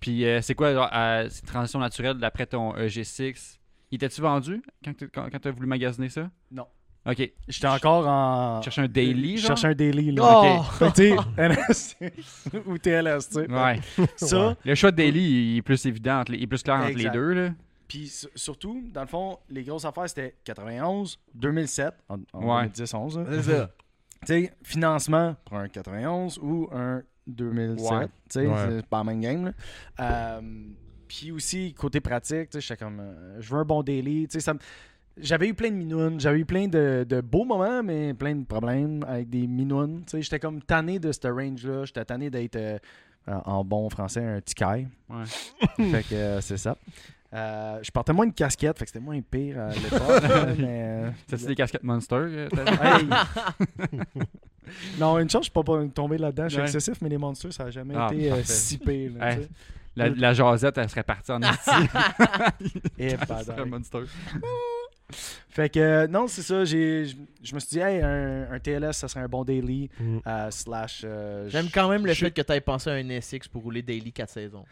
[0.00, 3.58] Puis euh, c'est quoi, genre, euh, transition naturelle d'après ton EG6
[3.92, 6.28] Il était-tu vendu quand tu quand, quand t'as voulu magasiner ça?
[6.50, 6.66] Non.
[7.06, 7.30] Ok.
[7.48, 8.60] J'étais encore en.
[8.60, 9.48] Tu cherchais un daily, Je genre?
[9.56, 10.22] cherchais un daily, là.
[10.24, 10.62] Oh!
[10.78, 12.12] Que, tu sais,
[12.66, 13.50] ou TLS, tu sais.
[13.50, 13.80] Ouais.
[14.16, 15.20] Ça, Le choix de daily,
[15.52, 17.50] il est plus évident, il est plus clair entre les deux, là.
[17.86, 22.66] puis su- surtout, dans le fond, les grosses affaires, c'était 91, 2007, en, en Ouais.
[22.68, 23.24] 2010-11.
[23.30, 23.70] C'est ça.
[24.26, 27.90] Tu sais, financement pour un 91 ou un 2007.
[27.92, 28.06] Ouais.
[28.06, 28.54] Tu sais, Ouais.
[28.70, 29.44] c'est pas la même game.
[29.44, 29.52] là.
[30.00, 30.40] Euh,
[31.06, 34.26] puis aussi, côté pratique, tu sais, j'étais comme, euh, je veux un bon daily.
[34.26, 34.58] Tu sais, ça me-
[35.18, 38.44] J'avais eu plein de minounes, j'avais eu plein de, de beaux moments, mais plein de
[38.44, 40.02] problèmes avec des minounes.
[40.06, 41.86] Tu sais, j'étais comme tanné de ce range-là.
[41.86, 42.78] J'étais tanné d'être, euh,
[43.26, 44.88] en bon français, un ticaille.
[45.08, 45.24] Ouais.
[45.90, 46.76] fait que euh, c'est ça.
[47.32, 50.56] Euh, je portais moins une casquette, fait que c'était moins pire à l'époque.
[50.58, 52.48] mais, T'as-tu des casquettes Monster
[54.98, 56.44] non, une chance, je suis pas pas tombé là-dedans.
[56.44, 56.64] Je suis Ouais.
[56.64, 59.12] excessif, mais les monsters, ça a jamais Ah, été euh, si pire.
[59.16, 59.48] là, Hey.
[59.96, 61.70] la, la jasette, elle serait partie en esti.
[62.98, 64.02] Et serait Monster.
[65.48, 66.64] Fait que, euh, non, c'est ça.
[66.64, 67.06] j'ai-
[67.42, 69.88] Je me suis dit, hey, un, un TLS, ça serait un bon daily.
[70.00, 70.18] Mm.
[70.26, 71.02] euh, slash.
[71.04, 73.82] euh, J'aime quand même le je- fait que t'aies pensé à un NSX pour rouler
[73.82, 74.64] daily 4 saisons.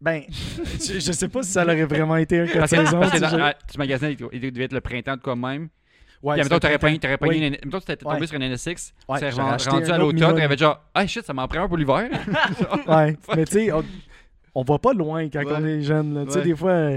[0.00, 3.00] Ben, je, je sais pas si ça aurait vraiment été un 4 Parce que, saisons.
[3.00, 5.36] parce que tu sais, dans- ah, tu magasinais, il devait être le printemps de quoi
[5.36, 5.68] même.
[6.22, 7.46] Ouais, Puis, mettons, t'aurais pogné, t'aurais pogné Oui.
[7.46, 8.26] une- mettons, tu t'étais tombé Ouais.
[8.26, 11.46] sur une NSX, Ouais, acheté rendu un à l'automne, t'avais genre, ah shit, ça m'en
[11.46, 12.08] prend un pour l'hiver.
[12.88, 13.84] Ouais, mais tu sais, on,
[14.54, 15.52] on va pas loin quand Ouais.
[15.56, 16.24] on est jeune.
[16.26, 16.90] Tu sais, des fois,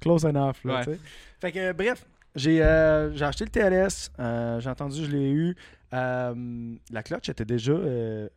[0.00, 0.56] close enough.
[0.64, 0.84] Là, Ouais.
[0.84, 0.98] tu sais.
[1.40, 4.10] Fait que, bref, j'ai euh, acheté le TLS.
[4.18, 5.56] euh, j'ai entendu, je l'ai eu.
[5.92, 8.28] Euh, la clutch était déjà euh,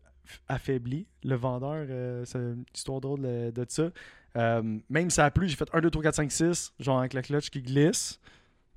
[0.48, 1.06] affaiblie.
[1.24, 3.90] Le vendeur, euh, c'est une histoire drôle de, de ça.
[4.36, 7.14] Euh, même ça a plu, j'ai fait 1, 2, 3, 4, 5, 6, genre avec
[7.14, 8.20] la clutch qui glisse.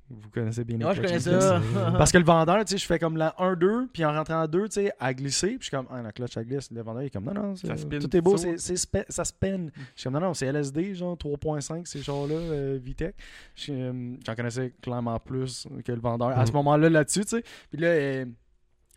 [0.09, 1.61] Vous connaissez bien les Moi, je connais ça.
[1.97, 4.47] Parce que le vendeur, tu sais, je fais comme la 1-2, puis en rentrant en
[4.47, 6.71] 2, tu sais, à glisser, puis je suis comme, ah, la clutch à glisse.
[6.71, 8.75] Le vendeur, il est comme, non, non, c'est- Ça spin tout est beau, c'est, c'est
[8.75, 9.67] spe- ça spin.
[9.75, 13.15] Je suis comme, non, non, c'est LSD, genre 3.5, ces genres-là, euh, Vitec.
[13.55, 16.57] Je suis, euh, J'en connaissais clairement plus que le vendeur à ce Mhm.
[16.57, 17.43] moment-là là-dessus, tu sais.
[17.69, 18.25] Puis là, euh,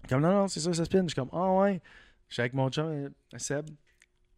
[0.09, 1.03] comme, non, non, c'est ça, ça spin.
[1.03, 1.81] Je suis comme, ah ouais.
[2.29, 3.67] Je suis avec mon chum, euh, Seb.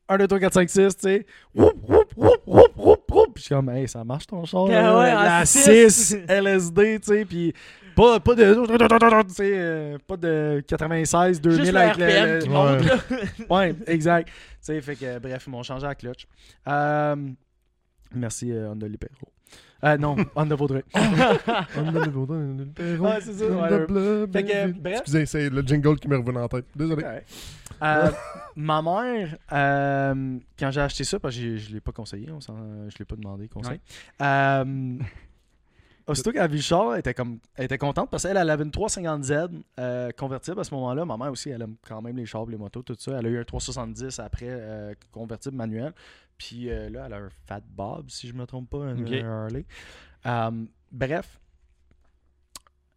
[0.09, 1.27] 1, 2, 3, 4, 5, 6, tu sais.
[1.55, 3.22] Whoop, whoop, whoop, whoop, whoop, whoop.
[3.43, 4.66] Je suis comme, hey, ça marche ton char.
[4.69, 4.98] Ah là.
[5.01, 5.90] ouais, en la six.
[5.90, 7.24] 6 LSD, tu sais.
[7.24, 7.52] Puis
[7.97, 9.24] pas, pas de.
[9.27, 12.55] Tu sais, euh, pas de 96, 2000 Juste le avec le- RPM le- qui Ouais.
[12.55, 12.97] monte, là.
[13.51, 14.28] Ouais, exact.
[14.28, 16.27] Tu sais, fait que, bref, ils m'ont changé la clutch.
[16.69, 17.16] Euh,
[18.14, 19.10] merci, euh, Honda Libero.
[19.84, 20.84] Euh, non, Honda Vaudreuil.
[23.00, 23.44] Ouais, c'est ça.
[24.32, 24.98] Fait que, bref.
[25.00, 26.66] Excusez, c'est le jingle qui me revient en tête.
[26.74, 27.02] Désolé.
[27.04, 27.24] Ouais.
[27.82, 28.10] Euh,
[28.56, 32.40] ma mère, euh, quand j'ai acheté ça, parce que je ne l'ai pas conseillé, on
[32.40, 33.80] je ne l'ai pas demandé conseil.
[34.20, 34.98] Euh,
[36.06, 38.50] aussitôt qu'elle a vu le char, elle était, comme, elle était contente parce qu'elle elle
[38.50, 41.04] avait une 350Z euh, convertible à ce moment-là.
[41.04, 43.18] Ma mère aussi, elle aime quand même les chars, les motos, tout ça.
[43.18, 45.92] Elle a eu un 370 après euh, convertible manuel.
[46.38, 49.12] Puis euh, là, elle a un Fat Bob, si je me trompe pas, un, Ok.
[49.12, 49.64] un Harley.
[50.24, 51.40] Um, bref,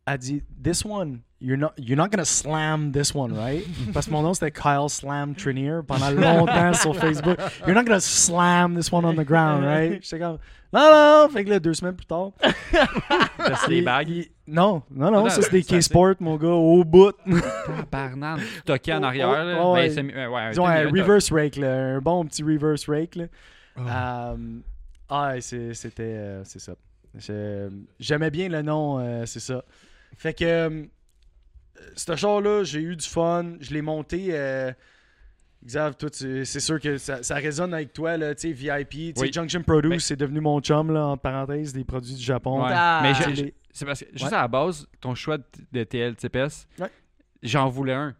[0.05, 3.65] elle dit This one, you're not, you're not gonna slam this one, right?
[3.93, 7.37] Parce que mon nom c'était Kyle Slam Trinier pendant longtemps sur Facebook.
[7.65, 10.01] You're not gonna slam this one on the ground, right?
[10.03, 10.37] J'étais comme
[10.73, 12.31] Non, non, fait que là, deux semaines plus tard.
[13.61, 14.09] C'est les il- bagues.
[14.09, 17.13] il- Non, non, non, Ah, ça c'est des ça, K-Sport, mon gars, au bout.
[17.65, 18.41] Tabarnak.
[18.65, 19.29] Toqué en Oh, arrière.
[19.29, 19.57] oh, là.
[19.63, 20.13] oh, Ben, ouais.
[20.13, 23.15] ouais, ouais, Disons un reverse rake, là, un bon petit reverse rake.
[23.15, 23.25] Là.
[23.77, 24.31] Ah.
[24.31, 24.35] Euh,
[25.09, 26.03] ah, c'est- c'était.
[26.03, 26.73] euh, c'est ça.
[27.99, 29.63] J'aimais bien le nom, euh, c'est ça.
[30.17, 30.45] Fait que.
[30.45, 30.83] euh,
[31.95, 33.55] ce char-là, j'ai eu du fun.
[33.59, 34.27] Je l'ai monté.
[34.31, 34.71] Euh,
[35.65, 38.89] Xav, toi, tu- c'est sûr que ça, ça résonne avec toi, là, tu sais, VIP.
[38.89, 39.33] Tu sais, Oui.
[39.33, 42.63] Junction Produce, Ben- c'est devenu mon chum, là, en parenthèse, des produits du Japon.
[42.63, 42.71] Ouais.
[42.73, 42.99] Ah.
[43.01, 43.13] Mais
[43.71, 44.33] c'est parce que juste Ouais.
[44.37, 46.89] à la base, ton choix de, de TLTPS, Ouais.
[47.41, 48.15] j'en voulais un.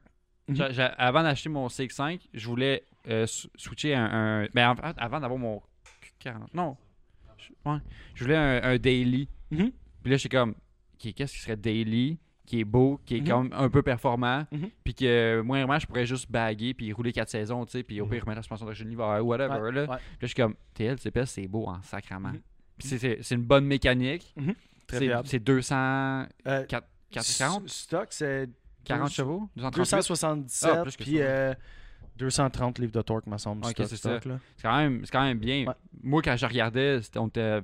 [0.47, 0.55] Mhm.
[0.55, 3.25] J'a- j'a- avant d'acheter mon CX5, je voulais euh,
[3.55, 4.05] switcher un.
[4.43, 5.61] un- ben, en avant d'avoir mon
[6.19, 6.47] Q40.
[6.53, 6.75] Non.
[7.37, 7.77] Je, ouais.
[8.15, 9.29] je voulais un, un daily.
[9.51, 9.71] Mhm.
[10.01, 10.55] Puis là, j'étais comme,
[10.95, 13.27] OK, qu'est-ce qui serait daily, qui est beau, qui est Mhm.
[13.27, 14.69] quand même un peu performant, Mhm.
[14.83, 17.99] puis que moi, vraiment, je pourrais juste baguer, puis rouler 4 saisons, tu sais, puis
[18.01, 18.11] au Mhm.
[18.11, 19.59] pire, remettre la suspension d'origine l'hiver, whatever.
[19.61, 19.81] Ouais, là.
[19.81, 19.87] ouais.
[19.87, 22.29] Puis là, je suis comme, TLTPS, c'est beau en sacrament.
[22.33, 22.41] Mhm.
[22.79, 24.33] C'est- c'est c'est une bonne mécanique.
[24.89, 25.27] C'est- fiable.
[25.27, 26.25] C'est 200.
[26.47, 28.49] Euh, 4, 440 s- Stock, c'est
[28.83, 29.49] 40 deux- chevaux?
[29.55, 29.77] 238?
[29.77, 31.21] 277 Ah, puis ça, ouais.
[31.21, 31.53] euh,
[32.17, 33.65] 230 livres de torque, me semble.
[33.65, 34.39] C'est stock, là.
[34.57, 35.65] C'est quand, même- c'est quand même bien.
[35.67, 35.73] Ouais.
[36.03, 37.61] Moi, quand je regardais, c'était, on était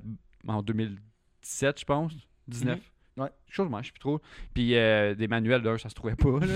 [0.47, 2.13] en 2017, je pense.
[2.47, 2.79] 19.
[3.21, 3.29] Ouais.
[3.49, 4.21] Chose, moi, je sais plus trop.
[4.53, 6.39] Puis euh, des manuels, d'un, ça se trouvait pas.
[6.39, 6.47] là.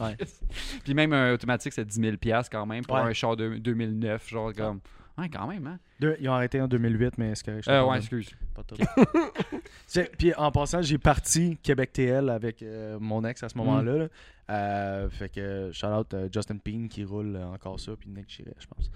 [0.00, 0.16] Ouais.
[0.84, 3.02] Puis même un automatique, c'est 10 000 piastres quand même pour Ouais.
[3.02, 4.28] un char de 2009.
[4.28, 4.80] Genre comme.
[5.16, 5.78] Ouais, quand même, hein.
[6.00, 7.64] Deux- ils ont arrêté en 2008, mais c'est correct.
[7.66, 8.30] je Euh, ouais, excuse.
[8.54, 8.62] Pas.
[9.86, 13.96] C'est- Puis en passant, j'ai parti Québec TL avec euh, mon ex à ce moment-là.
[13.96, 14.08] là.
[14.50, 18.54] Euh, fait que shout out euh, Justin Peen qui roule encore ça, puis Nick Chiret,
[18.58, 18.90] je pense.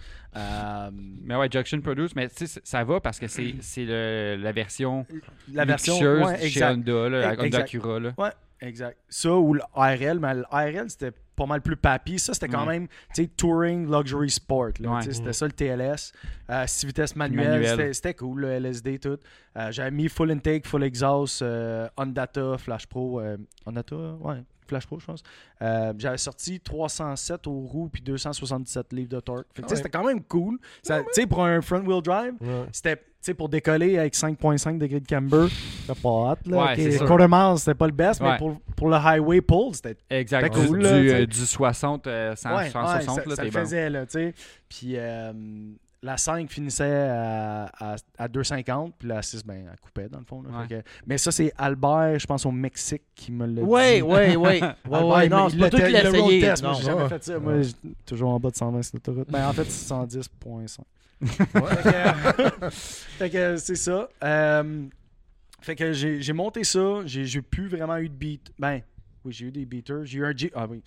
[1.25, 4.53] Mais ouais, Junction Produce, mais tu sais, ça va parce que c'est, c'est le- la
[4.53, 5.07] version
[5.53, 7.59] la version ouais, chez Honda, là, la Honda.
[7.61, 8.01] Acura.
[8.01, 8.13] Là.
[8.61, 8.99] exact.
[9.09, 12.19] Ça ou l'ARL, mais l'ARL c'était pas mal plus papy.
[12.19, 12.81] Ça c'était quand Ouais.
[12.81, 14.73] même, tu sais, touring luxury sport.
[14.81, 15.03] Ouais.
[15.11, 16.13] C'était ça le TLS.
[16.51, 17.95] Euh, 6 vitesses manuelles, Manuel.
[17.95, 19.17] c'était- cool, le LSD tout.
[19.57, 23.21] Euh, J'avais mis full intake, full exhaust, euh, Ondata, Flash Pro.
[23.21, 23.37] euh,
[23.67, 24.43] Ondata, ouais.
[24.67, 25.23] Flash Pro, je pense.
[25.63, 29.47] Euh, J'avais sorti 307 aux roues puis 277 livres de torque.
[29.55, 29.77] Fait que, Ouais.
[29.77, 30.59] C'était quand même cool.
[30.83, 32.67] Ça- Tu sais, pour un front-wheel drive, Ouais.
[32.73, 35.47] c'était sais, pour décoller avec 5.5 degrés de camber,
[35.87, 36.37] c'était pas hot.
[36.47, 36.57] Là.
[36.57, 37.07] Ouais, Ok, c'est sûr.
[37.07, 40.55] quarter mile, c'était pas le best, mais pour, pour le highway pull, c'était Exact.
[40.55, 41.27] Cool, du, là, tu euh, sais.
[41.27, 43.59] du 60, euh, 100, Ouais, 160, ouais, ça, là, ça t'es le bon.
[43.61, 44.35] faisait, là, tu sais.
[44.69, 45.33] Puis euh,
[46.01, 50.25] la 5 finissait à, à, à 2,50, puis la 6, ben, elle coupait, dans le
[50.25, 50.43] fond.
[50.43, 50.51] là.
[50.61, 50.69] Ouais.
[50.69, 54.03] Fait que- mais ça, c'est Albert, je pense, au Mexique, qui me l'a Ouais, dit.
[54.13, 56.41] Albert, ouais, il non, c'est pas toi qui l'as essayé.
[56.41, 57.39] test, Moi, j'ai jamais fait ça.
[57.41, 57.73] Moi, j'ai
[58.07, 59.29] toujours en bas de 120 sur l'autoroute.
[59.29, 60.79] Ben, en fait, c'est 110.5.
[61.21, 62.71] Ouais.
[62.71, 64.09] Fait que, c'est ça.
[64.23, 64.83] Euh,
[65.61, 67.01] fait que j'ai monté ça.
[67.05, 68.53] J'ai plus vraiment eu de beat.
[68.59, 68.81] Ben,
[69.25, 70.05] oui, j'ai eu des beaters.
[70.05, 70.53] J'ai eu un Jeep.
[70.55, 70.83] Ah oui.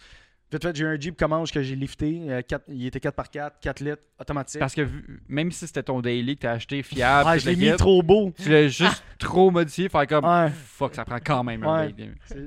[0.53, 2.23] Vite fait, j'ai eu un Jeep Comanche que j'ai lifté.
[2.27, 4.59] euh, quatre- il était 4x4, 4 litres, automatique.
[4.59, 4.85] Parce que
[5.29, 7.77] même si c'était ton daily que t'as acheté fiable, ah, toute je l'ai la mis
[7.77, 8.33] trop beau.
[8.37, 10.49] tu l'as juste trop modifié, faire comme Ouais.
[10.49, 11.95] fuck, ça prend quand même un Ouais.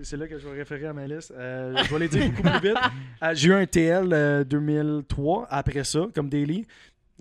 [0.03, 1.33] C'est là que je vais référer à ma liste.
[1.35, 2.79] Euh, je vais les dire beaucoup plus vite.
[3.23, 6.67] Euh, j'ai eu un TL euh, 2003 après ça, comme daily.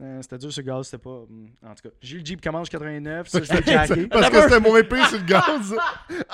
[0.01, 1.09] Euh, c'était dur ce gaz, c'était pas.
[1.11, 4.07] hum, En tout cas, j'ai eu le Jeep Comanche 89, ça je l'ai jacké.
[4.07, 5.75] Parce que c'était moins épais sur le gaz.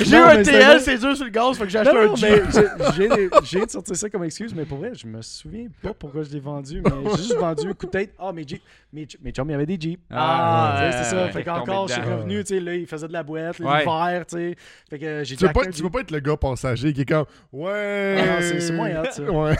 [0.00, 3.34] J'ai eu un TL, c'est dur sur le gaz, fait que j'ai acheté un Jeep.
[3.44, 6.30] j'ai- de sortir ça comme excuse, mais pour vrai, je me souviens pas pourquoi je
[6.30, 8.14] l'ai vendu, mais j'ai juste vendu un coup de tête.
[8.18, 8.62] Ah, mes Jeeps,
[8.92, 10.00] mes, mes chums, il y avait des Jeeps.
[10.10, 11.24] Ah, Tu sais, c'est ça.
[11.26, 13.80] ouais, fait qu'encore, je suis revenu, tu sais, là, il faisait de la boîte, Ouais.
[13.80, 14.56] l'hiver, tu sais.
[14.88, 17.26] Fait que j'ai Tu veux, jacké pas, tu être le gars passager qui est comme
[17.52, 18.16] Ouais.
[18.20, 19.22] Ah non, c'est- moins hot, ça.
[19.22, 19.56] Ouais.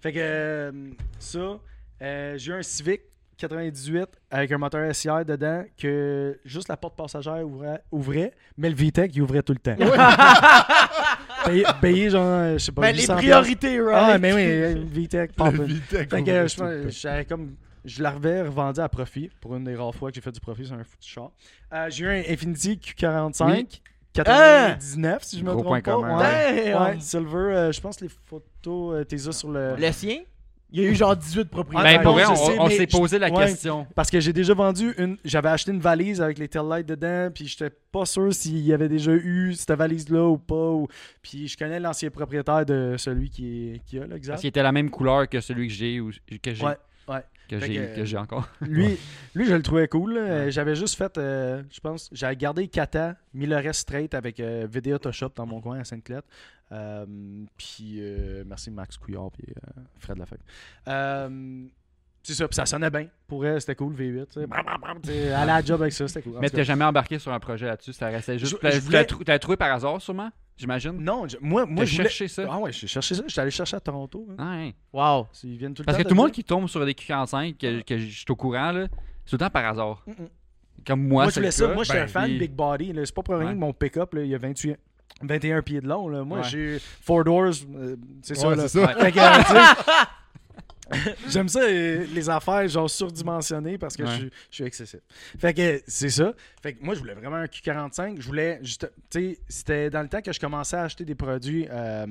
[0.00, 0.72] Fait que euh,
[1.18, 1.58] ça,
[2.02, 3.02] euh, j'ai eu un Civic
[3.36, 8.76] 98 avec un moteur SCR dedans que juste la porte passagère ouvrait, ouvrait mais le
[8.76, 9.76] VTEC, il ouvrait tout le temps.
[11.44, 13.98] payé, payé genre, euh, je sais pas, Ben, les 800 priorités, right?
[14.14, 17.54] Ah, mais oui, VTEC, Le Fait que je, comme
[17.84, 20.66] je l'avais revendu à profit pour une des rares fois que j'ai fait du profit
[20.66, 21.30] sur un foutu char.
[21.72, 23.68] Euh, j'ai eu un Infinity Q45 Oui.
[24.12, 25.98] 99 si je me trompe pas.
[25.98, 26.96] Ouais.
[27.00, 30.18] Silver, euh, je pense les photos euh, t'es as sur le Le sien?
[30.72, 31.98] Il y a eu genre 18 propriétaires.
[31.98, 33.46] Ben, pour vrai, on, s'est posé la ouais.
[33.46, 33.88] question.
[33.96, 37.48] parce que j'ai déjà vendu une j'avais acheté une valise avec les taillights dedans puis
[37.48, 40.86] j'étais pas sûr s'il y avait déjà eu cette valise là ou pas ou...
[41.22, 44.36] puis je connais l'ancien propriétaire de celui qui est qui a là Parce exact.
[44.38, 46.10] qu'il était la même couleur que celui que j'ai ou
[46.40, 46.64] que j'ai.
[46.64, 46.76] Ouais.
[47.58, 48.48] Que j'ai encore.
[48.60, 48.98] Lui,
[49.34, 50.18] lui, je le trouvais cool.
[50.48, 54.66] J'avais juste fait, euh, je pense, j'avais gardé Kata, mis le reste straight avec euh,
[54.70, 56.24] Video Shop dans mon coin à Sainte-Clette.
[56.72, 57.04] Euh,
[57.56, 59.52] puis, euh, merci Max Couillard puis
[59.98, 60.18] Fred.
[60.88, 61.64] Euh,
[62.22, 63.06] c'est ça, puis ça sonnait bien.
[63.26, 64.26] Pour elle, c'était cool, V8.
[64.26, 64.46] tu sais.
[64.46, 66.38] Bram, bram, bram, tu sais, Aller à la job avec ça, c'était cool.
[66.40, 68.56] Mais t'as jamais embarqué sur un projet là-dessus, ça restait juste.
[68.62, 70.92] Je- je voulais- T'as trouvé par hasard, sûrement, j'imagine.
[70.92, 72.08] non, je- moi, moi T'as je voulais...
[72.08, 72.42] cherché ça?
[72.50, 73.22] Ah ouais, j'ai cherché ça.
[73.26, 74.26] J'étais allé chercher à Toronto.
[74.30, 74.34] hein.
[74.38, 74.74] Ah, ouais.
[74.92, 75.26] Wow.
[75.44, 76.92] Ils viennent tout le Parce que temps tout le de monde qui tombe sur des
[76.94, 78.86] Q45, que, que je suis au courant, là,
[79.24, 80.02] c'est tout le temps par hasard.
[80.08, 80.28] Mm-mm.
[80.86, 81.66] Comme moi, Moi, je c'est voulais le ça.
[81.66, 81.74] cas.
[81.74, 82.92] Moi, j'étais Ben, un fan puis- de Big Body.
[82.92, 83.04] là.
[83.04, 83.54] C'est pas pour rien Ouais.
[83.54, 84.76] que mon pick-up, là, il y a 28
[85.22, 86.08] 21 pieds de long.
[86.08, 86.24] Là.
[86.24, 86.44] Moi, Ouais.
[86.48, 87.52] j'ai Four Doors.
[87.74, 88.48] euh, c'est ça.
[88.48, 88.68] Ouais, là.
[88.68, 88.88] c'est ça.
[88.94, 89.58] Fait que, euh, tu sais,
[91.28, 94.10] J'aime ça, euh, les affaires genre surdimensionnées parce que Ouais.
[94.10, 95.00] je, suis- je suis excessif.
[95.38, 96.32] Fait que c'est ça.
[96.62, 98.20] Fait que moi, je voulais vraiment un Q45.
[98.20, 98.90] Je voulais juste.
[99.10, 102.06] Tu sais, c'était dans le temps que je commençais à acheter des produits euh,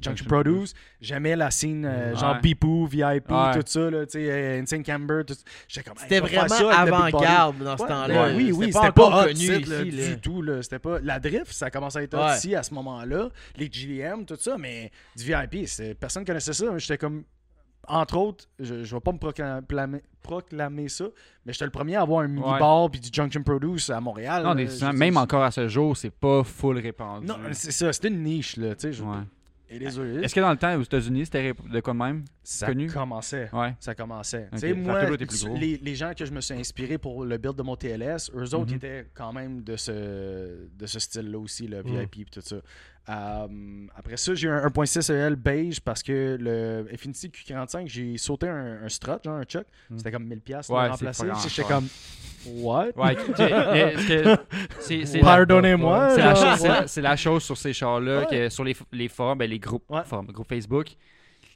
[0.00, 0.74] Junction Produce.
[1.00, 2.40] J'aimais la scène euh, genre Ouais.
[2.42, 3.54] Beepoo, VIP, Ouais.
[3.54, 3.90] tout ça.
[3.90, 5.22] Là, tu sais, euh, Insane Camber.
[5.26, 5.34] tout-
[5.68, 5.98] J'étais comme.
[5.98, 8.26] hey, C'était vraiment avant-garde dans ce Ouais, temps-là.
[8.28, 9.90] ouais, oui, oui, C'était pas connu site, là, ici.
[9.96, 10.06] là.
[10.08, 10.42] du tout.
[10.42, 10.62] Là.
[10.62, 10.98] C'était pas...
[11.00, 13.30] La drift, ça commençait à être ici à ce moment-là.
[13.56, 15.94] Les GDM, tout ça, mais du VIP, c'est...
[15.94, 16.76] personne connaissait ça.
[16.78, 17.24] J'étais comme...
[17.88, 21.06] Entre autres, je, je vais pas me proclamer, proclamer ça,
[21.44, 24.42] mais j'étais le premier à avoir un mini-bar puis du Junction Produce à Montréal.
[24.44, 24.92] Non, là.
[24.92, 27.26] même encore à ce jour, c'est pas full répandu.
[27.26, 29.02] Non, c'est ça, c'était une niche, là, tu sais.
[29.02, 29.16] Ouais.
[29.70, 32.24] Est-ce que dans le temps aux États-Unis, c'était de quoi de même?
[32.42, 32.86] Ça connu?
[32.90, 33.50] commençait.
[33.52, 33.74] Ouais.
[33.80, 34.44] Ça commençait.
[34.50, 34.74] Ok, Tu sais, ça a
[35.50, 38.30] moi, les, les gens que je me suis inspiré pour le build de mon TLS,
[38.34, 38.76] eux autres Mhm.
[38.76, 41.98] étaient quand même de ce, de ce style-là aussi, le Mhm.
[42.00, 42.56] VIP et tout ça.
[43.08, 43.46] Euh,
[43.96, 48.80] après ça, j'ai un 1.6 EL beige parce que le Infinity Q45, j'ai sauté un,
[48.84, 49.64] un strut, genre un chuck.
[49.90, 49.98] Mhm.
[49.98, 51.26] C'était comme 1000$ pièces Ouais, de c'est remplacer.
[51.26, 51.88] pas grand J'étais comme,
[52.62, 52.86] what?
[52.96, 53.16] Ouais,
[55.20, 56.10] Pardonnez-moi.
[56.10, 57.02] c'est la chose- ouais.
[57.02, 58.26] la sur ces chars-là, Ouais.
[58.26, 60.02] que sur les, les forums, ben, les groupes, Ouais.
[60.04, 60.88] forums, groupes Facebook,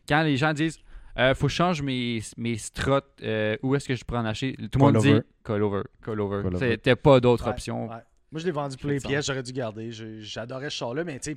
[0.08, 0.78] quand les gens disent
[1.18, 2.92] euh, faut que je change mes, mes struts,
[3.22, 4.56] euh, où est-ce que je pourrais en acheter?
[4.70, 5.20] Tout le monde Call over.
[5.20, 5.82] dit call over.
[6.02, 6.58] Call over.
[6.58, 7.90] C'était pas d'autre Ouais, option.
[8.32, 9.90] Moi, je l'ai vendu pour les pièces, j'aurais dû garder.
[9.92, 11.36] J'adorais ce char-là, mais tu sais,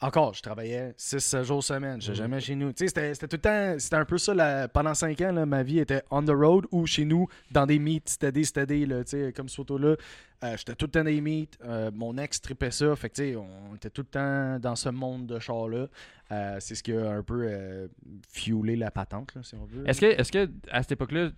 [0.00, 2.02] encore, je travaillais 6 jours semaine.
[2.02, 2.16] Je Mhm.
[2.16, 2.70] jamais chez nous.
[2.72, 4.34] Tu sais, c'était c'était tout le temps, c'était un peu ça.
[4.34, 7.64] la- pendant 5 ans, là, ma vie était on the road ou chez nous, dans
[7.66, 9.96] des meets, steady, steady, là, tu sais, comme ce photo-là.
[10.44, 11.56] Euh, J'étais tout le temps dans des meets.
[11.64, 12.94] Euh, mon ex tripait ça.
[12.94, 15.86] Fait que, tu sais, on était tout le temps dans ce monde de chars-là.
[16.30, 17.88] Euh, C'est ce qui a un peu
[18.30, 19.88] fuelé la patente, là, si on veut.
[19.88, 21.30] Est-ce que, est que à cette époque-là,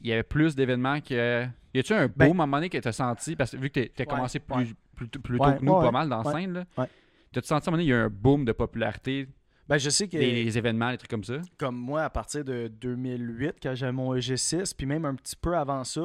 [0.00, 1.44] il y avait plus d'événements que.
[1.74, 3.36] Y a-tu un beau Ben- moment donné que t'as senti?
[3.36, 4.66] Parce que vu que t'as t'as Ouais, commencé plus, ouais.
[4.96, 6.64] plus, tôt- plus tôt Ouais, que nous, ouais, pas mal dans la ouais, scène, là.
[6.78, 6.86] ouais.
[7.32, 9.28] T'as-tu senti à un moment donné, il y a un boom de popularité,
[9.68, 10.16] Ben, je sais que.
[10.18, 11.34] des, des événements, des trucs comme ça?
[11.58, 15.56] Comme moi, à partir de 2008, quand j'avais mon EG6, puis même un petit peu
[15.56, 16.02] avant ça,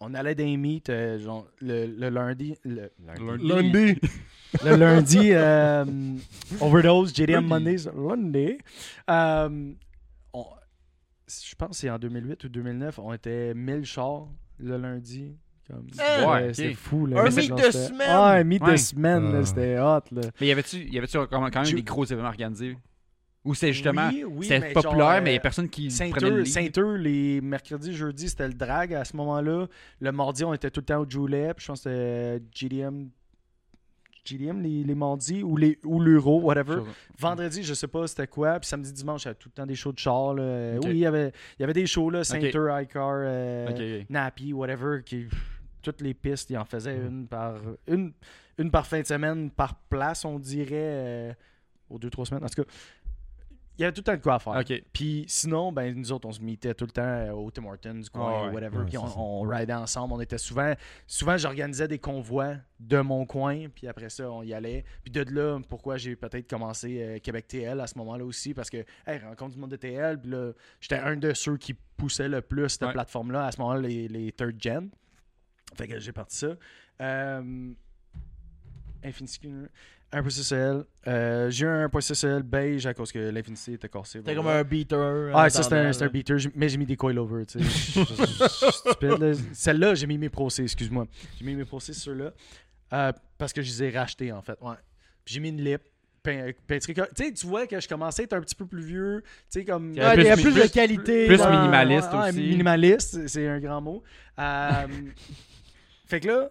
[0.00, 2.56] on allait dans les meets, euh, genre, le, le lundi.
[2.64, 3.46] Le, lundi.
[3.48, 4.00] Lundi.
[4.64, 5.84] Le lundi, euh,
[6.60, 7.48] Overdose, JDM Lundi.
[7.48, 8.58] Mondays, lundi.
[9.10, 9.72] Euh,
[11.28, 14.28] je pense que c'est en 2008 ou 2009, on était 1000 chars
[14.58, 15.34] le lundi.
[15.68, 15.86] Comme?
[16.28, 16.76] Ouais, c'était ok.
[16.76, 17.06] fou.
[17.06, 18.06] Là, Un meet genre, de c'était- semaine.
[18.08, 18.72] Ah, un meet Ouais.
[18.72, 19.44] de semaine, Ah.
[19.44, 20.00] c'était hot.
[20.12, 20.20] Là.
[20.40, 22.76] Mais y avait-tu, y avait-tu quand même, Je- des gros événements organisés?
[23.44, 24.08] Ou c'est justement.
[24.12, 26.44] Oui, oui, c'était mais populaire, genre, mais il y euh, a personne qui le Saint-Eux.
[26.44, 29.66] Saint-Eux, les mercredis, jeudis, c'était le drag à ce moment-là.
[30.00, 31.52] Le mardi, on était tout le temps au Joulet.
[31.54, 33.08] Puis je pense que c'était GDM.
[34.26, 36.80] GDM les, les mardis ou les ou l'Euro, whatever.
[37.18, 38.58] Vendredi, je sais pas c'était quoi.
[38.60, 40.34] Puis samedi, dimanche, il y avait tout le temps des shows de char.
[40.34, 40.76] là.
[40.76, 40.84] Ok.
[40.84, 44.02] Oui, il y avait, il y avait des shows, là, Saint-Eux, iCar, euh.
[44.10, 45.02] Nappy, whatever.
[45.04, 45.26] Qui,
[45.82, 47.06] toutes les pistes, ils en faisaient Mm.
[47.08, 47.54] une par
[47.86, 48.12] une,
[48.58, 51.32] une par fin de semaine, par place, on dirait, euh,
[51.90, 52.42] aux deux, trois semaines.
[52.42, 52.68] En tout cas,
[53.78, 54.80] il y avait tout le temps de quoi à faire.
[54.92, 57.94] Puis sinon, ben, nous autres, on se mettait tout le temps euh, au Tim Hortons,
[57.94, 58.54] du coin, Ah ouais.
[58.54, 58.78] whatever.
[58.78, 60.14] Ouais, puis on, ridait ensemble.
[60.14, 60.72] On était souvent.
[61.06, 63.68] Souvent, j'organisais des convois de mon coin.
[63.74, 64.84] Puis après ça, on y allait.
[65.04, 68.54] Puis de là, pourquoi j'ai peut-être commencé euh, Québec TL à ce moment-là aussi.
[68.54, 70.20] Parce que, hey, rencontre du monde de TL.
[70.20, 72.92] Puis là, j'étais un de ceux qui poussait le plus cette Ouais.
[72.92, 73.46] plateforme-là.
[73.46, 74.90] À ce moment-là, les, les third gen.
[75.76, 76.56] Fait que j'ai parti ça.
[77.02, 77.72] Euh,
[79.04, 79.40] Infinity.
[80.12, 80.84] Un peu CCL.
[81.08, 84.18] Euh, j'ai eu un point CCL beige à cause que l'Infinity était cassé.
[84.18, 85.30] C'était comme un beater.
[85.34, 86.12] Ah, ça, c'était un, attendant, c'était un là.
[86.12, 87.64] beater, j'ai- mais j'ai mis des coilovers, tu sais.
[87.64, 89.32] Je- je- je- je suis stupide, là.
[89.52, 91.06] Celle-là, j'ai mis mes procès, excuse-moi.
[91.38, 92.14] J'ai mis mes procès sur
[92.92, 94.56] euh, parce que je les ai rachetés, en fait.
[94.62, 94.76] Ouais.
[95.24, 95.82] Puis J'ai mis une lip.
[96.22, 98.82] pein- peinture- Tu sais, tu vois que je commençais à être un petit peu plus
[98.82, 99.22] vieux.
[99.50, 99.90] Tu sais, comme.
[99.92, 101.26] Il y a Ouais, plus il y a mi- plus de plus- qualité.
[101.26, 102.40] plus minimaliste aussi.
[102.40, 104.02] Minimaliste, c'est- c'est un grand mot.
[104.38, 104.86] Euh,
[106.06, 106.50] fait que là,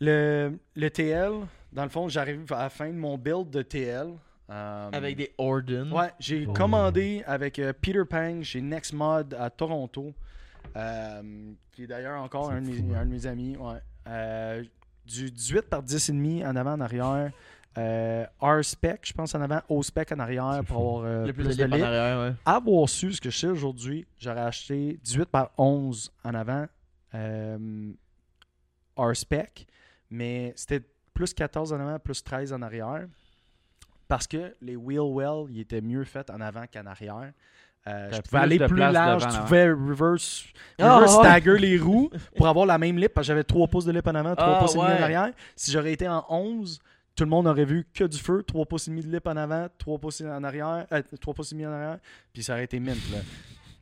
[0.00, 1.32] le, le TL,
[1.72, 4.08] dans le fond, j'arrive à la fin de mon build de TL.
[4.50, 5.92] euh, Avec des Orden.
[5.92, 6.52] Ouais, j'ai Oh.
[6.52, 10.12] commandé avec euh, Peter Pang chez Next Mod à Toronto,
[10.76, 12.98] euh, qui est d'ailleurs encore C'est un, de mes- fou, hein.
[13.00, 13.56] un de mes amis.
[13.56, 13.78] Ouais.
[14.08, 14.64] Euh,
[15.06, 17.30] du 18 par 10,5 en avant, en arrière.
[17.78, 20.96] euh, R-Spec, je pense, en avant, O-Spec en arrière pour fou.
[20.98, 22.34] avoir euh, Le plus, plus de ouais.
[22.44, 26.66] Avoir su ce que je sais aujourd'hui, j'aurais acheté 18 par 11 en avant
[27.14, 27.92] euh,
[28.96, 29.66] R-Spec,
[30.10, 30.82] mais c'était
[31.20, 33.06] plus 14 en avant, plus 13 en arrière.
[34.08, 37.32] Parce que les wheel well, ils étaient mieux faits en avant qu'en arrière.
[37.86, 40.44] Euh, je pouvais aller plus large, devant, tu pouvais reverse,
[40.78, 43.84] Ah, reverse stagger les roues pour avoir la même lip parce que j'avais 3 pouces
[43.84, 45.32] de lip en avant, 3 Ah, pouces et demi en arrière.
[45.56, 46.78] Si j'aurais été en 11,
[47.14, 49.36] tout le monde aurait vu que du feu, 3 pouces et demi de lip en
[49.36, 51.98] avant, 3 pouces en arrière, euh, 3 pouces et demi en arrière,
[52.32, 53.18] puis ça aurait été mint là.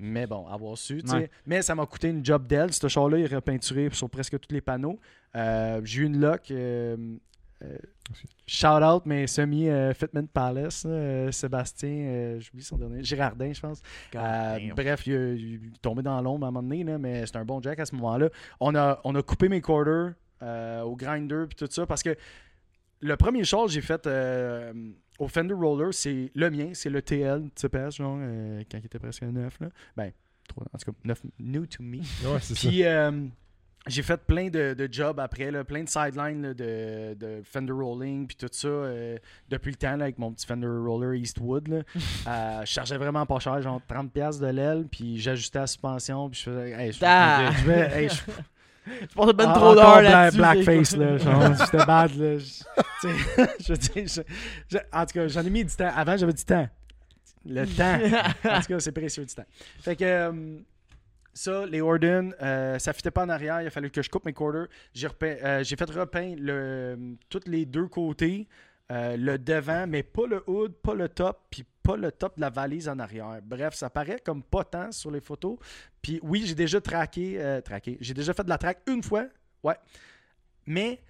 [0.01, 1.17] Mais bon, avoir su, tu sais.
[1.17, 1.31] Ouais.
[1.45, 2.73] Mais ça m'a coûté une job d'elle.
[2.73, 4.99] Ce char-là, il est repeinturé sur presque tous les panneaux.
[5.35, 6.51] Euh, J'ai eu une lock.
[6.53, 7.17] euh, euh,
[8.47, 10.85] shout out, mais semi euh, Fitment Palace.
[10.87, 13.03] euh, Sébastien, euh, j'oublie son dernier.
[13.03, 13.83] Girardin, je pense.
[14.15, 17.45] Euh, bref, il, est tombé dans l'ombre à un moment donné, là, mais c'est un
[17.45, 18.31] bon jack à ce moment-là.
[18.61, 22.17] On a, on a coupé mes quarters euh, au grinder puis tout ça parce que
[23.01, 24.73] le premier que j'ai fait euh,
[25.19, 28.99] au Fender Roller, c'est le mien, c'est le TL TPS, genre, euh, quand il était
[28.99, 29.59] presque neuf.
[29.61, 29.69] Là.
[29.97, 30.13] Ben,
[30.57, 31.99] en tout cas, neuf, new to me.
[31.99, 32.69] Ouais, c'est ça.
[32.69, 33.27] Puis euh,
[33.87, 37.73] j'ai fait plein de, de jobs après, là, plein de sidelines là, de, de Fender
[37.73, 39.17] Rolling, puis tout ça, euh,
[39.49, 41.69] depuis le temps là, avec mon petit Fender Roller Eastwood.
[41.69, 41.79] Là.
[42.27, 46.41] Euh, je chargeais vraiment pas cher, genre 30$ de l'aile, puis j'ajustais la suspension, puis
[46.41, 46.71] je faisais.
[46.73, 47.51] Hey, je, Ah!
[47.65, 48.15] je hey, je-
[49.03, 50.39] Je pense ben en- trop d'heures là-dessus.
[50.39, 51.19] Blackface, là.
[51.19, 52.39] Genre, j'étais bad, là.
[53.69, 55.91] Je- en tout cas, j'en ai mis du temps.
[55.95, 56.69] Avant, j'avais du temps.
[57.47, 57.99] Le temps.
[58.51, 59.47] En tout cas, c'est précieux du temps.
[59.81, 60.59] Fait que euh,
[61.39, 63.63] ça, les Orden, euh, ça fitait pas en arrière.
[63.63, 64.67] Il a fallu que je coupe mes quarters.
[64.93, 68.49] J'ai euh, fait repeindre le, tous les deux côtés,
[68.91, 72.41] euh, le devant, mais pas le hood, pas le top, puis pas le top de
[72.41, 73.39] la valise en arrière.
[73.45, 75.59] Bref, ça paraît comme pas tant sur les photos.
[76.03, 77.99] Puis oui, j'ai déjà traqué, euh, traqué.
[78.01, 79.27] J'ai déjà fait de la track une fois.
[79.63, 79.77] Ouais.
[80.67, 81.01] Mais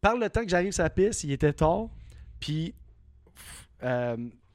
[0.00, 1.88] par le temps que j'arrive sur la piste, il était tard.
[2.40, 2.74] Puis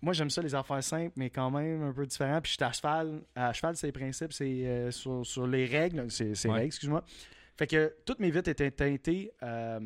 [0.01, 2.39] moi, j'aime ça, les affaires simples, mais quand même un peu différent.
[2.41, 3.21] Puis j'étais à cheval.
[3.35, 6.05] À cheval, c'est les principes, c'est euh, sur, sur les règles.
[6.09, 6.55] C'est c'est Ouais.
[6.55, 7.03] règles, excuse-moi.
[7.57, 9.79] Fait que toutes mes vitres étaient teintées euh,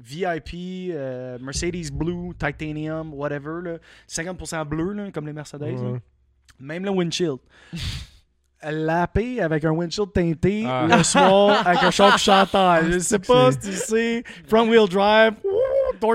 [0.00, 3.60] VIP, euh, Mercedes Blue, Titanium, whatever.
[3.62, 3.78] là.
[4.08, 5.60] 50% bleu, là, comme les Mercedes.
[5.80, 5.98] là.
[6.58, 7.38] Même le windshield.
[8.62, 10.86] Lappé avec un windshield teinté Ah.
[10.90, 12.84] le soir avec un choc chanteur.
[12.90, 14.22] Je sais pas si tu sais.
[14.48, 15.32] Front wheel drive.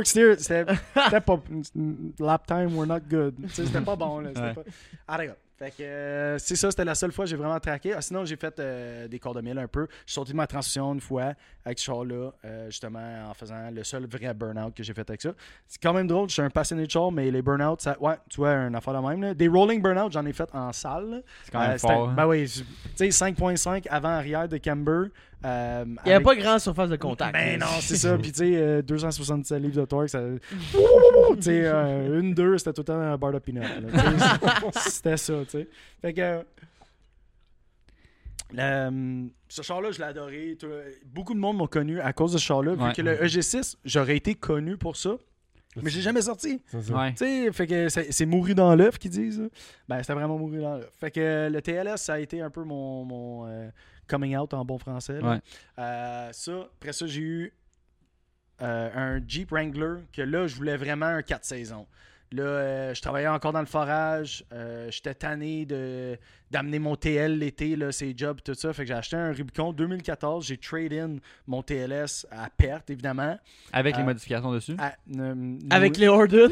[0.04, 0.36] Steer.
[0.40, 1.40] C'était pas.
[2.20, 3.36] Lap time were not good.
[3.50, 4.20] C'était pas bon.
[4.20, 4.30] Là.
[4.30, 4.54] C'était Ouais.
[5.08, 5.36] pas- d'accord.
[5.58, 7.94] Fait que euh, c'est ça, c'était la seule fois que j'ai vraiment traqué.
[7.94, 9.88] Ah, sinon, j'ai fait euh, des corps de mille un peu.
[10.06, 11.32] J'ai sorti de ma transition une fois
[11.64, 15.22] avec ce char-là, euh, justement, en faisant le seul vrai burn-out que j'ai fait avec
[15.22, 15.30] ça.
[15.66, 18.16] C'est quand même drôle, je suis un passionné de char, mais les burn-out, ça, ouais,
[18.30, 19.22] tu vois, une affaire de même.
[19.22, 19.34] là.
[19.34, 21.10] Des rolling burn-out, j'en ai fait en salle.
[21.10, 21.18] là.
[21.46, 22.10] C'est quand même c'était- fort.
[22.10, 22.14] hein.
[22.18, 25.08] Ben oui, je- tu sais, 5.5 avant-arrière de Camber.
[25.46, 27.34] Euh, Il n'y avait avec- pas grande surface de contact.
[27.34, 28.18] Ben non, c'est ça.
[28.18, 30.22] Puis tu sais, euh, 277 livres de torque, ça.
[30.74, 33.62] Ouh, Tu sais, euh, une, deux, c'était tout le temps un bar de peanut.
[34.86, 35.68] C'était ça, tu sais.
[36.02, 36.44] Fait que.
[38.58, 40.58] euh, ce char-là, je l'ai adoré.
[41.06, 42.76] Beaucoup de monde m'ont connu à cause de ce char-là.
[42.76, 42.94] Vu Ouais.
[42.94, 45.18] que le EG6, j'aurais été connu pour ça.
[45.82, 46.62] Mais j'ai jamais sorti.
[46.74, 47.12] Ouais.
[47.12, 49.50] Tu sais, fait que c'est c'est mouru dans l'œuf qu'ils disent.
[49.88, 50.92] Ben, c'était vraiment mouru dans l'œuf.
[51.00, 53.70] Fait que euh, le TLS, ça a été un peu mon, mon, euh,
[54.08, 55.20] coming out en bon français.
[55.20, 55.40] Ouais.
[55.80, 57.54] Euh, ça, après ça, j'ai eu
[58.62, 61.88] euh, un Jeep Wrangler que là, je voulais vraiment un 4 saisons.
[62.36, 64.44] Là, euh, je travaillais encore dans le forage.
[64.52, 66.18] euh, J'étais tanné de-
[66.52, 68.72] d'amener mon TL l'été, là, ses jobs, tout ça.
[68.74, 70.46] Fait que j'ai acheté un Rubicon 2014.
[70.46, 71.18] J'ai trade-in
[71.48, 73.38] mon TLS à perte, évidemment.
[73.72, 74.76] Avec les Euh, modifications dessus?
[74.78, 76.52] À- euh, Avec les Orden.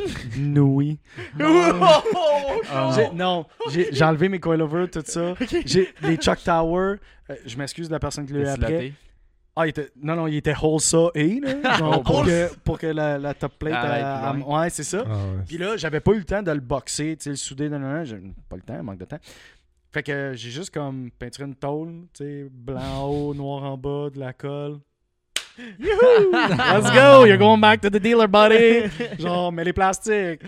[1.39, 5.34] Ah, J'ai- non, j'ai j'ai enlevé mes coilovers, tout ça.
[5.65, 6.95] J'ai les Chuck Tower.
[7.30, 8.43] euh, je m'excuse de la personne qui l'a.
[8.55, 8.93] Destillaté.
[9.56, 12.80] Ah, il était, non, non, il était whole saw et là, genre, pour, que, pour
[12.80, 13.74] que la, la top plate.
[13.76, 15.04] Ah, ouais, c'est ça.
[15.06, 15.44] Ah ouais.
[15.48, 17.78] Puis là, j'avais pas eu le temps de le boxer, tu sais, le souder, non,
[17.78, 18.20] non, non, j'ai
[18.50, 19.20] pas le temps, manque de temps.
[19.92, 23.78] Fait que j'ai juste comme peinturé une tôle, tu sais, blanc en haut, noir en
[23.78, 24.80] bas, de la colle.
[25.58, 26.32] Youhou!
[26.32, 27.26] Let's go!
[27.26, 28.88] You're going back to the dealer, buddy!
[29.20, 30.42] Genre, mais les plastiques.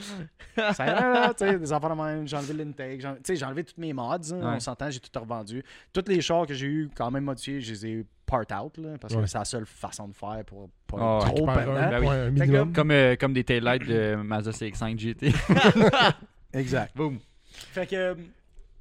[0.55, 2.27] Ça y est, là, tu sais, des affaires de même.
[2.27, 3.01] J'ai enlevé l'intake.
[3.01, 4.03] j'ai- Tu sais, j'ai enlevé toutes mes mods.
[4.03, 4.53] hein, Ouais.
[4.55, 5.61] On s'entend, j'ai tout revendu.
[5.91, 8.97] Tous les chars que j'ai eu quand même modifiés, je les ai part out, là,
[8.99, 11.89] parce que c'est la seule façon de faire pour pas Ah, être trop perdant.
[11.89, 12.71] Ben oui.
[12.73, 15.33] Comme, euh, comme des taillights de Mazda CX-5 GT.
[16.53, 16.95] Exact.
[16.95, 17.19] Boom.
[17.51, 18.15] Fait que euh,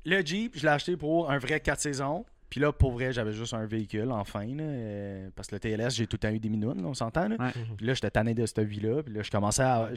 [0.04, 2.24] le Jeep, je l'ai acheté pour un vrai 4 saisons.
[2.50, 4.44] Puis là, pour vrai, j'avais juste un véhicule, enfin.
[4.46, 6.94] là, euh, parce que le TLS, j'ai tout le temps eu des minounes, là, on
[6.94, 7.28] s'entend.
[7.28, 7.36] Là.
[7.38, 7.52] Ouais.
[7.76, 9.02] Puis là, j'étais tanné de cette vie-là.
[9.02, 9.90] Puis là, je commençais à.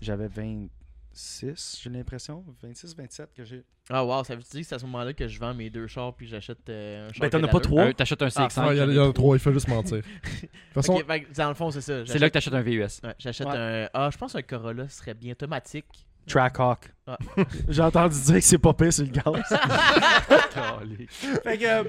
[0.00, 0.66] J'avais 20.
[1.12, 2.44] 26, j'ai l'impression.
[2.62, 3.64] 26, 27 que j'ai.
[3.88, 5.88] Ah, wow, ça veut dire que c'est à ce moment-là que je vends mes deux
[5.88, 7.22] chars puis j'achète euh, un char.
[7.22, 7.82] Ben, t'en as pas trois.
[7.86, 8.52] Euh, T'achètes un CX5.
[8.58, 9.96] Ah, il y, en a- y trois, il fait juste mentir.
[10.02, 11.00] De toute façon,
[11.36, 12.06] dans le fond, c'est ça.
[12.06, 13.00] C'est là que t'achètes un VUS.
[13.02, 13.56] Ouais, j'achète Ouais.
[13.56, 13.88] un.
[13.92, 16.06] Ah, je pense qu'un Corolla serait bien automatique.
[16.26, 16.92] Trackhawk.
[17.06, 17.16] Ah.
[17.68, 19.24] j'ai entendu dire que c'est pas pire sur le gaz.
[21.42, 21.64] fait que.
[21.66, 21.84] euh,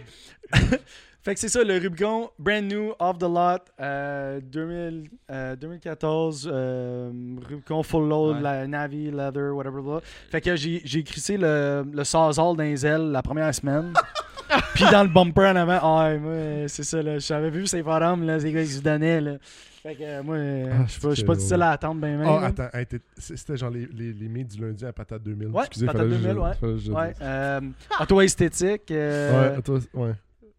[1.24, 6.50] fait que c'est ça, le Rubicon, brand new, off the lot, euh, 2000, euh, 2014,
[6.52, 7.12] euh,
[7.48, 8.42] Rubicon full load, Ouais.
[8.42, 9.82] la Navy, leather, whatever.
[9.84, 10.00] Blah.
[10.32, 13.94] Fait que j'ai j'ai crissé le, le Sawzall dans les ailes la première semaine.
[14.74, 17.20] Puis dans le bumper en avant, ah, ouais, moi, c'est ça, là.
[17.20, 19.34] J'avais vu ces forums, là, ces gars qui se donnaient, là.
[19.82, 21.72] Fait que euh, moi, euh, Ah, je suis pas- je suis c'est pas seul à
[21.72, 22.28] attendre ben ben.
[22.28, 22.48] Ah, là.
[22.48, 22.86] attends, hey,
[23.18, 25.48] c'était genre les, les, les mai du lundi à Patate 2000.
[25.48, 26.96] Ouais, Excusez, Patate fallait que je- 2000, ouais.
[27.02, 27.62] Ouais, euh,
[28.00, 28.92] auto-esthétique.
[28.92, 30.12] euh, Ouais, toi, ouais.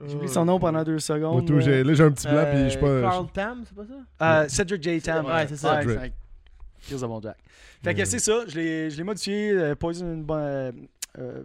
[0.05, 1.49] J'ai oublié son nom pendant deux secondes.
[1.49, 1.61] Là.
[1.61, 2.87] j'ai- là, j'ai un petit blanc, puis je suis pas.
[2.89, 4.43] Euh, Carl Tam, c'est pas ça?
[4.43, 5.01] Euh, Cedric J.
[5.01, 5.27] Tam.
[5.27, 5.81] Ouais, c'est ça.
[5.81, 6.01] Cedric.
[6.01, 6.13] fait-
[6.81, 7.37] Kills the Bon Jack.
[7.85, 9.53] Fait que c'est ça, je l'ai je l'ai modifié.
[9.53, 10.73] euh, Poison, euh,
[11.21, 11.45] euh,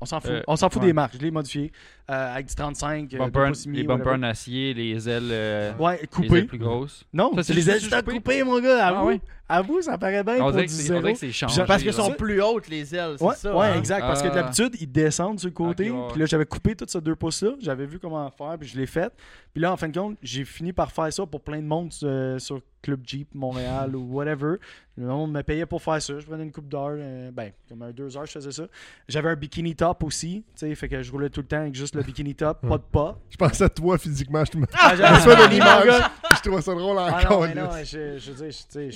[0.00, 0.30] on s'en fout.
[0.30, 0.88] Euh, on s'en fout ouais.
[0.88, 1.14] des marques.
[1.16, 1.70] Je l'ai modifié
[2.10, 3.12] euh, avec du 35.
[3.14, 7.04] euh, Bumper- les bumpers en acier, les ailes, euh, Ouais, les ailes plus grosses.
[7.12, 8.12] Non, Ça, c'est les ailes juste coupé?
[8.14, 8.86] coupées, mon gars.
[8.86, 9.20] À Ah vous, ouais?
[9.48, 11.00] à vous, ça paraît bien On pour dirait du que c'est- on zéro.
[11.00, 11.62] dirait que c'est changé.
[11.66, 13.78] Parce qu'elles sont plus hautes, les ailes, c'est Ouais, ça ouais, hein?
[13.78, 14.00] exact.
[14.02, 14.34] Parce que Ah.
[14.34, 15.92] d'habitude, ils descendent sur le côté.
[16.10, 17.52] Puis là, j'avais coupé tout ce deux pouces-là.
[17.60, 19.12] J'avais vu comment faire, puis je l'ai fait.
[19.52, 21.90] Puis là, en fin de compte, j'ai fini par faire ça pour plein de monde
[22.02, 24.56] euh, sur Club Jeep Montréal ou whatever.
[24.96, 26.18] Le monde me payait pour faire ça.
[26.20, 26.94] Je prenais une coupe d'heure.
[26.96, 28.64] euh, ben, comme un deux heures, je faisais ça.
[29.08, 30.44] J'avais un bikini top aussi.
[30.54, 32.78] Tu sais, fait que je roulais tout le temps avec juste le bikini top, pas
[32.78, 33.18] de pas.
[33.30, 34.44] Je pensais à toi physiquement.
[34.44, 36.02] Je te mets Ah, de l'image.
[36.36, 37.40] Je trouvais ça drôle Ah encore.
[37.42, 38.90] non, mais non, je, je veux dire,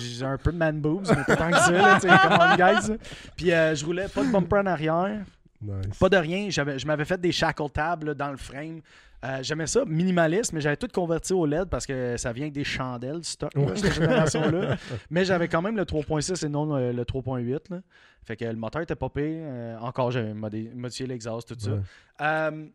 [0.00, 2.98] j'ai un peu de man boobs, mais pas tant que ça, là, come on, guys.
[3.36, 5.20] Puis euh, je roulais pas de bumper en arrière.
[5.60, 5.98] Nice.
[5.98, 6.48] Pas de rien.
[6.50, 8.80] Je m'avais fait des shackle tabs là, dans le frame.
[9.24, 12.52] Euh, J'aimais ça, minimaliste, mais j'avais tout converti au LED parce que ça vient avec
[12.54, 13.74] des chandelles du stock, Ouais.
[13.76, 14.76] cette génération-là.
[15.10, 17.70] mais j'avais quand même le 3.6 et non le, le 3.8.
[17.70, 17.80] là.
[18.24, 19.24] Fait que le moteur était pas pire.
[19.24, 21.72] Euh, encore, j'avais modé- modifié l'exhaust, tout ça.
[21.72, 21.80] Ouais.
[22.20, 22.66] Euh,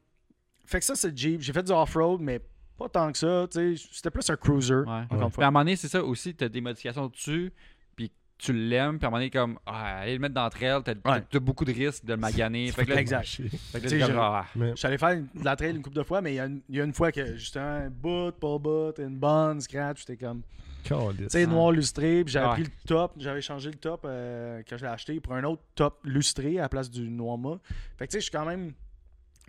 [0.65, 1.41] fait que ça, c'est le Jeep.
[1.41, 2.41] J'ai fait du off-road, mais
[2.77, 3.47] pas tant que ça.
[3.49, 3.87] tu sais.
[3.91, 4.73] C'était plus un cruiser.
[4.73, 5.03] Ouais.
[5.09, 7.53] Encore une Puis à un moment donné, c'est ça aussi, t'as des modifications dessus,
[8.43, 10.81] tu l'aimes, puis à un moment donné, comme, ah, aller le mettre dans le trail,
[10.83, 11.23] t'as Ouais.
[11.29, 12.71] t'as beaucoup de risques de le maganer.
[12.71, 13.23] Fait que là, Exact.
[13.25, 13.49] Chier.
[13.49, 15.45] fait que là, Tu sais, t'es je- comme, ah, Mais Je suis allé faire de
[15.45, 16.93] la trail une couple de fois, mais il y, a une- il y a une
[16.93, 20.41] fois que justement, un bout, pas bout, une bonne scratch, j'étais comme,
[20.83, 20.93] tu
[21.29, 22.53] sais, noir lustré, puis j'avais Ouais.
[22.53, 25.61] pris le top, j'avais changé le top euh, quand je l'ai acheté pour un autre
[25.75, 27.59] top lustré à la place du noir mat.
[27.97, 28.73] Fait que tu sais, je suis quand même.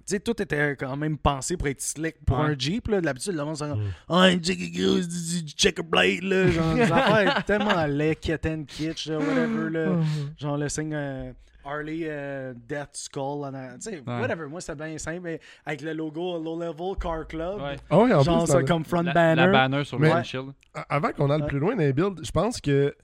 [0.07, 2.47] Tu sais, tout était quand même pensé pour être slick pour Ouais.
[2.47, 2.89] un Jeep.
[2.89, 3.01] Là.
[3.01, 3.81] D'habitude, le monde s'en Mm.
[4.09, 6.47] Ah, un Jeep gros, du, du- du checker blade, là.
[6.49, 9.97] Genre, des affaires tellement laid, kitten, kitsch, là, whatever, là.
[10.39, 11.33] Genre le signe euh,
[11.65, 13.51] Harley euh, Death Skull.
[13.77, 14.21] Tu sais, Ouais.
[14.21, 14.47] whatever.
[14.47, 15.21] Moi, c'était bien simple.
[15.23, 17.61] mais avec le logo Low Level Car Club.
[17.63, 17.77] ouais.
[17.89, 19.47] En Genre plus, ça comme front La, banner.
[19.47, 20.51] la banner sur le windshield.
[20.91, 21.47] Avant qu'on aille Ouais.
[21.49, 22.95] plus loin dans les builds, je pense que.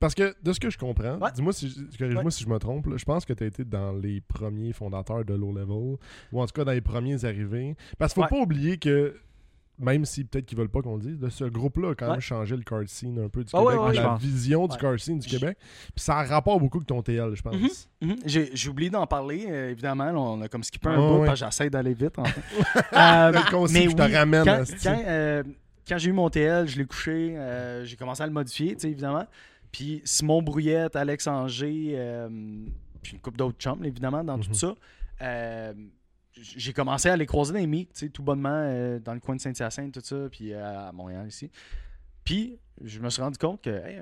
[0.00, 1.30] Parce que de ce que je comprends, Ouais.
[1.34, 2.30] dis-moi si, corrige-moi Ouais.
[2.30, 5.24] si je me trompe, là, je pense que tu as été dans les premiers fondateurs
[5.24, 5.96] de Low Level,
[6.32, 7.76] ou en tout cas dans les premiers arrivés.
[7.98, 8.38] Parce qu'il faut Ouais.
[8.38, 9.16] pas oublier que,
[9.80, 12.20] même si peut-être qu'ils veulent pas qu'on le dise, de ce groupe-là a quand même
[12.20, 14.80] changé le car scene un peu du Ah Québec, la vision du Ouais.
[14.80, 15.56] car scene du Québec.
[15.94, 17.88] Puis ça a rapport beaucoup avec ton TL, je pense.
[18.00, 18.08] Mhm.
[18.10, 18.16] Mhm.
[18.24, 20.06] J'ai j'ai oublié d'en parler, euh, évidemment.
[20.12, 22.18] là, on a comme skippé un bout parce que j'essaie d'aller vite.
[22.18, 22.40] En fait.
[22.92, 23.32] Euh,
[23.72, 24.64] mais je te ramène, Quand,
[25.06, 25.42] euh,
[25.88, 27.36] quand j'ai eu mon TL, je l'ai couché.
[27.84, 29.26] j'ai commencé à le modifier, tu sais, évidemment.
[29.72, 32.28] Puis Simon Brouillette, Alex Anger, euh,
[33.02, 34.54] puis une couple d'autres chums, évidemment, dans tout Mhm.
[34.54, 34.74] ça.
[35.22, 35.72] euh,
[36.40, 39.40] j'ai commencé à les croiser dans les meets, tout bonnement, euh, dans le coin de
[39.40, 41.50] Saint-Hyacinthe, tout ça, puis à Montréal ici.
[42.24, 43.98] Puis, je me suis rendu compte que hey,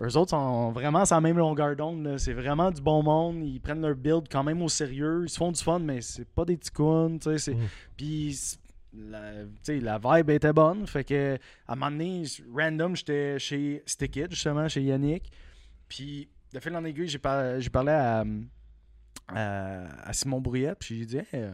[0.00, 2.16] eux autres sont vraiment sur la même longueur d'onde.
[2.16, 3.42] C'est vraiment du bon monde.
[3.44, 5.24] Ils prennent leur build quand même au sérieux.
[5.24, 7.52] Ils se font du fun, mais c'est pas des ticounes, Mm.
[7.98, 8.38] Puis,
[9.10, 10.86] la, tu sais, la vibe était bonne.
[10.86, 15.30] Fait que, à un moment donné, random, j'étais chez Stick It, justement, chez Yannick.
[15.88, 18.24] Puis, de fil en aiguille, j'ai par- j'ai parlé à,
[19.28, 20.78] à, à Simon Brouillette.
[20.80, 21.50] Puis, j'ai dit, Hey,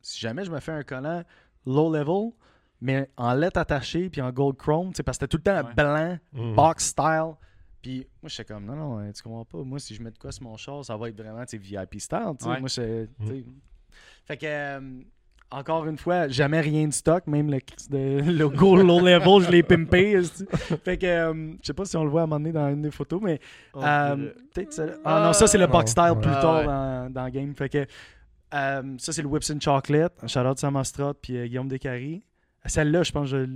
[0.00, 1.22] si jamais je me fais un collant
[1.66, 2.32] low level,
[2.80, 5.42] mais en lettres attachées, puis en gold chrome, tu sais, parce que c'était tout le
[5.62, 5.74] temps Ouais.
[5.74, 6.54] blanc, Mhm.
[6.54, 7.32] box style.
[7.82, 9.58] Puis moi, j'étais comme, non, non, euh, tu comprends pas.
[9.64, 12.18] Moi, si je mets de quoi sur mon char, ça va être vraiment, VIP style,
[12.38, 12.50] tu sais.
[12.50, 12.60] Ouais.
[12.60, 13.44] Moi, c'est, tu sais.
[14.24, 15.00] Fait que, euh,
[15.50, 17.58] encore une fois, jamais rien de stock, même le
[17.90, 20.20] de logo low level, je l'ai pimpé.
[20.84, 22.68] Fait que, euh, je sais pas si on le voit à un moment donné dans
[22.68, 23.40] une des photos, mais
[23.74, 26.64] Oh, euh, peut-être ça- Ah non, ça c'est le box style plus Ah, tard ouais.
[26.66, 27.54] dans, dans le game.
[27.54, 27.86] Fait que
[28.54, 30.12] euh, ça c'est le Whips and Chocolate.
[30.26, 32.22] Shout out Sam Astrot puis euh, Guillaume Descaries.
[32.66, 33.46] Celle-là, je pense que je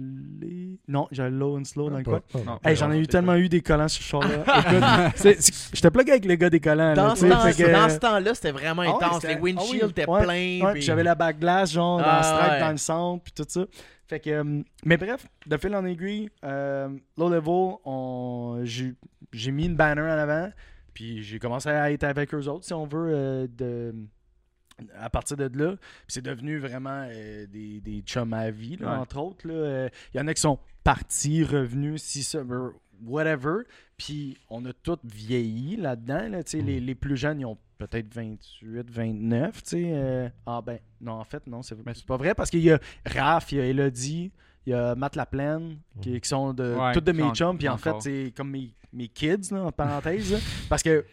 [0.41, 0.79] l'ai.
[0.89, 2.23] Non, j'ai le low and slow dans le coin.
[2.65, 5.11] Hey, j'en ai eu tellement eu des collants sur ce char-là.
[5.73, 6.89] J'étais plug avec les gars des collants.
[6.89, 9.25] là, Dans, tu ce temps, fait que- dans ce temps-là, c'était vraiment Ah intense.
[9.25, 10.17] les windshields ah oui, étaient pleins.
[10.17, 12.61] Ouais, puis- puis j'avais la back glace, genre, dans Ah, le stripe, ouais.
[12.61, 13.65] dans le centre, puis tout ça.
[14.07, 19.67] Fait que, euh, mais bref, de fil en aiguille, euh, low level, on, j'ai mis
[19.67, 20.51] une banner en avant,
[20.95, 23.95] puis j'ai commencé à être avec eux autres, si on veut, euh, de,
[24.99, 25.75] à partir de là.
[26.09, 28.99] C'est devenu vraiment euh, des, des chums à vie, là, Ouais.
[28.99, 29.47] entre autres.
[29.47, 29.55] là.
[29.55, 32.73] Euh, Il y en a qui sont partis, revenus, si ça, ben,
[33.05, 33.63] whatever.
[33.97, 36.29] Puis on a tous vieilli là-dedans.
[36.29, 39.63] Là, tu sais, les, les plus jeunes, ils ont peut-être 28, 29.
[39.63, 42.61] tu sais, euh, ah ben, non, en fait, non, c'est c'est pas vrai parce qu'il
[42.63, 44.31] y a Raph, il y a Elodie,
[44.67, 47.59] il y a Matt Laplaine, qui, qui sont de, Ouais, toutes de mes chums.
[47.59, 50.41] Puis en fait, c'est comme mes, mes kids, là, en parenthèse.
[50.69, 51.05] parce que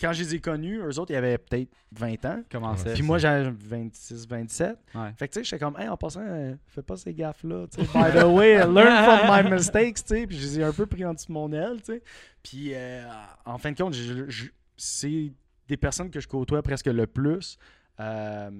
[0.00, 2.42] quand je les ai connus, eux autres, ils avaient peut-être 20 ans.
[2.50, 2.92] Comment Ouais.
[2.94, 4.78] Puis moi, j'avais 26, 27.
[4.94, 5.12] Ouais.
[5.16, 7.66] Fait que tu sais, j'étais comme, hey, en passant, euh, fais pas ces gaffes-là.
[7.76, 10.04] By the way, learn from my mistakes.
[10.04, 10.26] tu sais.
[10.26, 11.78] Puis je les ai un peu pris en dessous de mon aile.
[11.78, 12.02] tu sais.
[12.42, 13.02] Puis euh,
[13.44, 13.94] en fin de compte,
[14.76, 15.32] c'est
[15.66, 17.58] des personnes que je côtoie presque le plus.
[18.00, 18.50] Euh,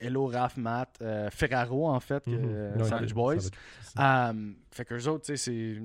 [0.00, 2.30] Hello, Raph, Matt, Ferraro, en fait, que,
[2.76, 2.84] Mhm.
[2.84, 3.38] Savage Boys.
[4.70, 5.80] fait qu'eux autres, tu sais, c'est.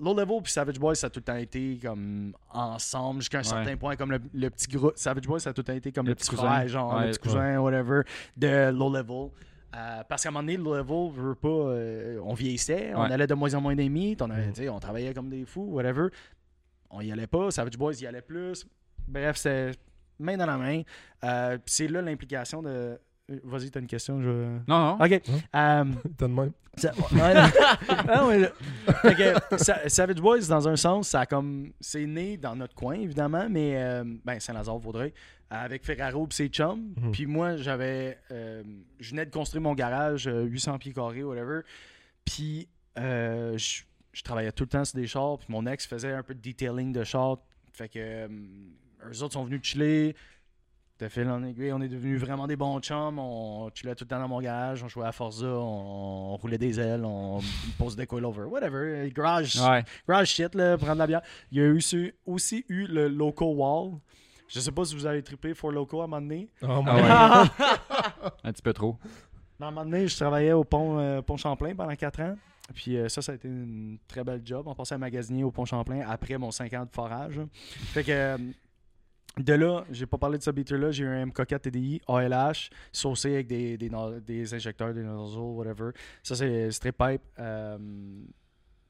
[0.00, 3.42] Low Level puis Savage Boys, ça a tout le temps été comme ensemble jusqu'à un
[3.42, 3.46] Ouais.
[3.48, 4.92] certain point, comme le, le petit groupe.
[4.96, 6.42] Savage Boys, ça a tout le temps été comme Le le, petit cousin.
[6.48, 8.02] frère, genre, Ouais, le petit cousin, whatever,
[8.36, 9.30] de Low Level.
[9.76, 13.26] Euh, parce qu'à un moment donné, Low Level, veut pas, euh, on vieillissait, on allait
[13.26, 16.08] de moins en moins d'amis, on, sais, on travaillait comme des fous, whatever.
[16.90, 18.66] On y allait pas, Savage Boys y allait plus.
[19.08, 19.72] Bref, c'est
[20.18, 20.82] main dans la main.
[21.24, 22.98] Euh, c'est là l'implication de.
[23.42, 24.28] Vas-y, t'as une question, je.
[24.68, 24.98] Non, non.
[25.00, 25.12] Ok.
[25.12, 25.18] Euh,
[26.18, 26.52] T'as de même.
[26.76, 27.34] ça- ouais,
[28.40, 28.48] non.
[28.86, 31.72] Ah, Savage Boys, dans un sens, ça a comme.
[31.80, 33.76] C'est né dans notre coin, évidemment, mais.
[33.82, 35.14] euh, ben, Saint-Lazare, Vaudreuil,
[35.48, 36.92] avec Ferraro et ses chums.
[37.00, 37.12] Mhm.
[37.12, 38.18] Puis moi, j'avais.
[38.30, 38.62] euh,
[39.00, 41.60] je venais de construire mon garage, euh, 800 pieds carrés, whatever.
[42.26, 42.68] Puis
[42.98, 43.82] euh, je,
[44.12, 45.38] je travaillais tout le temps sur des chars.
[45.38, 47.38] Puis mon ex faisait un peu de detailing de chars.
[47.72, 47.98] Fait que.
[47.98, 48.28] euh,
[49.10, 50.14] eux autres sont venus chiller.
[51.00, 53.18] De fil en aiguille, on est devenus vraiment des bons chums.
[53.18, 56.56] On chillait tout le temps dans mon garage, on jouait à Forza, on, on roulait
[56.56, 57.40] des ailes, on
[57.78, 59.10] posait des coilovers, whatever.
[59.12, 59.82] Garage, Ouais.
[60.08, 61.22] garage shit, là, prendre de la bière.
[61.50, 61.80] Il y a eu,
[62.26, 63.98] aussi eu le Loco Wall.
[64.46, 66.48] Je sais pas si vous avez trippé for Loco à un moment donné.
[66.62, 68.30] Oh my Ah ouais.
[68.44, 68.96] Un petit peu trop.
[69.58, 72.36] Mais à un moment donné, je travaillais au pont, euh, pont Champlain pendant 4 ans.
[72.72, 74.64] Puis euh, ça, ça a été une très belle job.
[74.68, 77.40] On passait à magasiner au pont Champlain après mon 5 ans de forage.
[77.52, 78.38] Fait que euh,
[79.36, 80.90] de là, j'ai pas parlé de ce beater-là.
[80.92, 83.90] J'ai eu un MK4 TDI ALH saucé avec des, des,
[84.24, 85.90] des injecteurs, des nozzles, whatever.
[86.22, 87.22] Ça, c'est strip pipe.
[87.38, 87.78] Euh,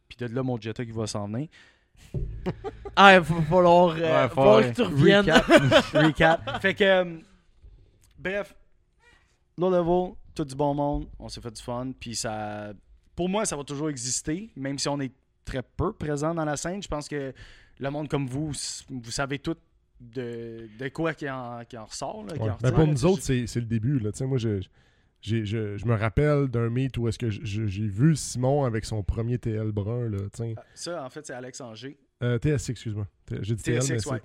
[0.09, 1.49] puis de là, mon Jetta qui va s'en venir.
[2.97, 5.25] Ah, il va falloir, euh, Ouais, falloir que tu reviennes.
[5.29, 5.47] Recap.
[5.95, 6.63] Recap.
[6.63, 7.19] Fait que, euh,
[8.17, 8.55] bref,
[9.59, 12.73] low level, tout du bon monde, on s'est fait du fun, puis ça,
[13.17, 15.13] pour moi, ça va toujours exister, même si on est
[15.45, 16.81] très peu présent dans la scène.
[16.81, 17.35] Je pense que
[17.81, 18.53] le monde comme vous,
[18.89, 19.57] vous savez tout
[20.01, 22.25] de, de quoi qui en, qui en ressort.
[22.27, 22.51] Là, qui Ouais.
[22.51, 22.87] en Ben, pour là.
[22.93, 23.99] nous autres, c'est c'est le début.
[23.99, 24.11] Là.
[24.27, 24.61] Moi, je,
[25.21, 29.03] j'ai- je, je me rappelle d'un meet où est-ce que j'ai vu Simon avec son
[29.03, 30.09] premier TL brun.
[30.11, 30.55] Là, sais.
[30.75, 31.97] Ça, en fait, c'est Alex Anger.
[32.23, 33.07] euh, TSC, excuse-moi.
[33.27, 34.23] T- J'ai dit TL, mais TSX, c'est- ouais.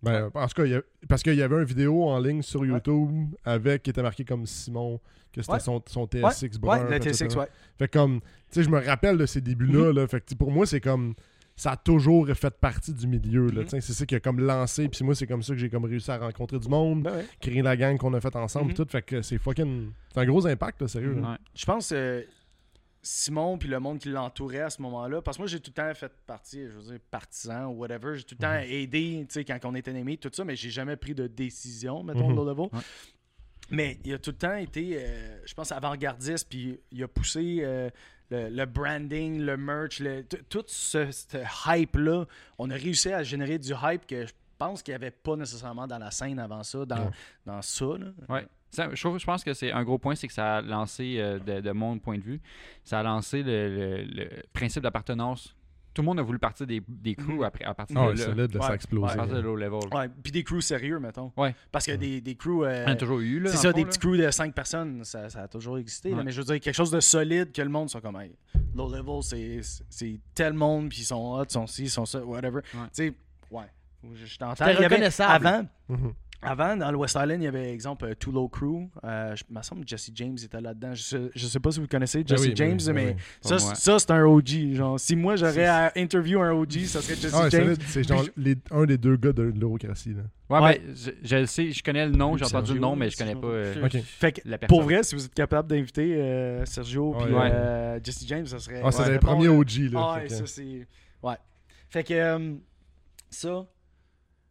[0.00, 2.42] Ben, en tout cas, il y a- parce qu'il y avait une vidéo en ligne
[2.42, 5.00] sur YouTube avec qui était marqué comme Simon,
[5.32, 5.60] que c'était Ouais.
[5.60, 6.84] son, son TSX brun.
[6.84, 7.10] Ouais, le etc.
[7.26, 7.48] TSX, ouais.
[7.78, 9.92] Fait comme, tu sais, je me rappelle de ces débuts-là.
[9.92, 10.06] là.
[10.06, 11.14] Fait que pour moi, c'est comme,
[11.58, 13.46] ça a toujours fait partie du milieu.
[13.48, 13.60] là.
[13.60, 13.64] Mhm.
[13.64, 14.88] Tu sais, C'est ça qui a comme lancé.
[14.88, 17.26] Puis moi, c'est comme ça que j'ai comme réussi à rencontrer du monde, Ben ouais.
[17.40, 18.68] créer la gang qu'on a fait ensemble.
[18.70, 18.74] Mhm.
[18.74, 18.86] tout.
[18.88, 19.90] Fait que c'est fucking.
[20.14, 21.14] C'est un gros impact, là, sérieux.
[21.20, 21.36] Ouais.
[21.54, 22.22] Je pense euh,
[23.02, 25.82] Simon puis le monde qui l'entourait à ce moment-là, parce que moi j'ai tout le
[25.82, 29.34] temps fait partie, je veux dire, partisan ou whatever, j'ai tout le temps aidé, tu
[29.34, 32.32] sais, quand on était ennemis, tout ça, mais j'ai jamais pris de décision, mettons, Mhm.
[32.32, 32.68] de low level.
[32.72, 32.80] Ouais.
[33.70, 37.58] Mais il a tout le temps été, euh, je pense, avant-gardiste, puis il a poussé
[37.62, 37.88] euh,
[38.30, 42.24] le, le branding, le merch, le- t- tout ce, ce hype-là.
[42.58, 45.86] On a réussi à générer du hype que je pense qu'il n'y avait pas nécessairement
[45.86, 47.10] dans la scène avant ça, dans, Ouais.
[47.46, 47.84] dans ça.
[47.98, 48.06] là.
[48.28, 48.46] Ouais.
[48.70, 51.16] Ça, je, trouve- je pense que c'est un gros point, c'est que ça a lancé,
[51.18, 52.40] euh, de, de mon point de vue,
[52.84, 55.54] ça a lancé le, le- le principe d'appartenance.
[55.94, 57.42] Tout le monde a voulu partir des, des crews Mhm.
[57.42, 58.24] après, à partir Ah, de là.
[58.24, 59.12] solide, là, ça a explosé.
[59.12, 59.80] À partir de low level.
[59.92, 61.32] Ouais, puis des crews sérieux, mettons.
[61.36, 61.54] Ouais.
[61.72, 62.64] Parce que des, des crews.
[62.64, 63.50] euh, On a toujours eu, là.
[63.50, 63.88] c'est ça, fond, des là.
[63.88, 66.10] petits crews de 5 personnes, ça, ça a toujours existé.
[66.10, 66.22] là.
[66.22, 68.36] Mais je veux dire, quelque chose de solide que le monde soit comme, hey,
[68.76, 72.06] low level, c'est, c'est tel monde, puis ils sont hot, ils sont ci, ils sont
[72.06, 72.60] ça, whatever.
[72.62, 73.14] Tu sais,
[73.50, 73.64] ouais.
[74.14, 74.54] Je, t'entends.
[74.54, 75.46] C'était Il y avait- reconnaissable.
[75.46, 76.12] Avant, Mhm.
[76.40, 78.88] Avant, dans le West Island, il y avait, exemple, euh, Too Low Crew.
[79.02, 80.94] Euh, je me semble que Jesse James était là-dedans.
[80.94, 82.92] Je sais, je sais pas si vous connaissez Ben Jesse oui, ben James, oui, ben
[82.94, 83.20] mais oui.
[83.40, 84.74] ça, ça c'est un OG.
[84.74, 87.74] Genre, si moi, j'aurais à interview un OG, ça serait Jesse Ah ouais, James.
[87.88, 90.14] c'est genre les- un des deux gars de l'eurocratie.
[90.48, 90.78] Ouais, Ouais.
[90.78, 93.16] ben, je, je le sais, je connais le nom, j'ai entendu le nom, mais je
[93.18, 94.00] connais pas euh, Ok.
[94.02, 94.76] Fait que, la personne.
[94.78, 97.50] pour vrai, si vous êtes capable d'inviter euh, Sergio puis Ouais.
[97.52, 98.80] euh, Jesse James, ça serait.
[98.84, 99.52] Ah, c'est ouais, les bon, premiers là.
[99.54, 99.78] OG.
[99.92, 100.86] Là, Ah, fait ouais, que- ça c'est.
[101.22, 101.34] Ouais.
[101.90, 102.54] Fait que euh,
[103.28, 103.66] ça.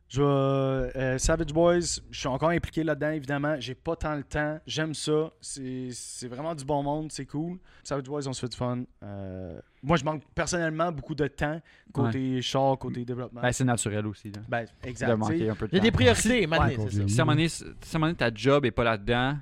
[0.09, 1.79] Je euh, Savage Boys,
[2.09, 3.55] je suis encore impliqué là-dedans, évidemment.
[3.59, 4.57] J'ai pas tant le temps.
[4.65, 5.31] J'aime ça.
[5.41, 7.11] C'est c'est vraiment du bon monde.
[7.11, 7.57] C'est cool.
[7.83, 8.83] Savage Boys, on se fait du fun.
[9.03, 11.59] Euh, moi, je manque personnellement beaucoup de temps
[11.91, 13.41] côté char, côté développement.
[13.41, 14.31] Ben, c'est naturel aussi.
[14.31, 14.39] Là.
[14.47, 15.07] Ben, de exact.
[15.57, 16.57] peu de Il y a des priorités, Ouais.
[16.69, 16.75] c'est.
[16.75, 17.07] Conviens.
[17.07, 19.35] Si à un moment ta job est pas là-dedans,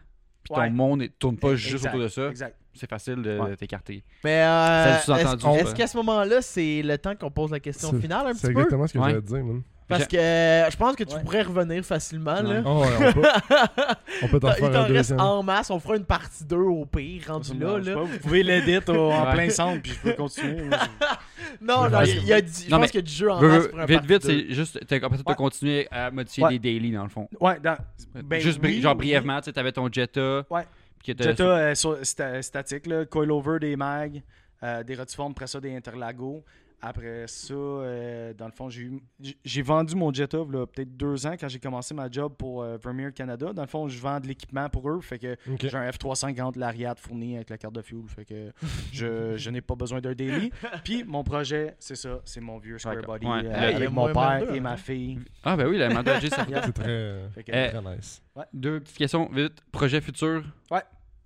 [0.43, 0.69] puis ton Ouais.
[0.71, 2.55] monde ne tourne pas juste Exact, autour de ça, Exact.
[2.73, 3.55] c'est facile de Ouais.
[3.55, 4.03] t'écarter.
[4.23, 7.99] Mais euh, C'est est-ce qu'à ce moment-là, c'est le temps qu'on pose la question C'est-
[7.99, 8.59] finale un C'est petit peu?
[8.61, 9.09] exactement ce que Ouais.
[9.11, 9.61] j'allais te dire, man.
[9.87, 11.21] Parce que euh, je pense que tu Ouais.
[11.21, 12.41] pourrais revenir facilement.
[12.41, 12.63] Là.
[12.65, 13.21] Oh, ouais, on peut,
[14.23, 15.19] on peut t'en Il faire t'en un reste deuxième.
[15.19, 15.69] en masse.
[15.69, 17.77] On fera une partie 2 au pire, rendu là.
[17.77, 17.93] là.
[17.93, 18.01] pas.
[18.03, 19.33] Vous pouvez l'edit en Ouais.
[19.33, 20.69] plein centre, puis je peux continuer.
[21.61, 23.63] Non, non, il y a, du- je pense qu'il y a du jeu en masse
[23.63, 24.79] veux- pour un vite, vite, c'est juste.
[24.87, 25.35] T'as Ouais.
[25.35, 26.49] continué à modifier Ouais.
[26.57, 27.29] des daily dans le fond.
[27.39, 27.77] Ouais, dans,
[28.23, 28.97] ben juste bri- oui, genre oui.
[29.05, 30.43] brièvement, tu sais, t'avais ton Jetta.
[30.49, 30.63] Ouais.
[31.05, 34.21] Jetta euh, sur- sta- statique, là, coilover des mags,
[34.63, 36.43] euh, des rotiformes, après ça des interlagos.
[36.81, 41.25] Après ça, euh, dans le fond, j'ai eu- j'ai- j'ai vendu mon Jetta peut-être deux
[41.25, 43.53] ans quand j'ai commencé ma job pour euh, Vermeer Canada.
[43.53, 44.99] Dans le fond, je vends de l'équipement pour eux.
[45.01, 48.03] Fait que j'ai un F350 Lariat fourni avec la carte de fuel.
[48.07, 48.51] Fait que
[48.91, 50.51] je, je n'ai pas besoin d'un daily.
[50.83, 52.97] Puis mon projet, c'est ça, c'est mon vieux Square.
[53.05, 53.31] Body Ouais.
[53.37, 54.61] euh, Le- il y a avec mon père et hein.
[54.61, 55.19] ma fille.
[55.43, 58.21] Ah, ben oui, la Mazda G, ça C'est très, Fait que, Eh, très nice.
[58.53, 59.61] Deux petites questions, vite.
[59.71, 60.43] Projet futur?
[60.69, 60.81] Ouais.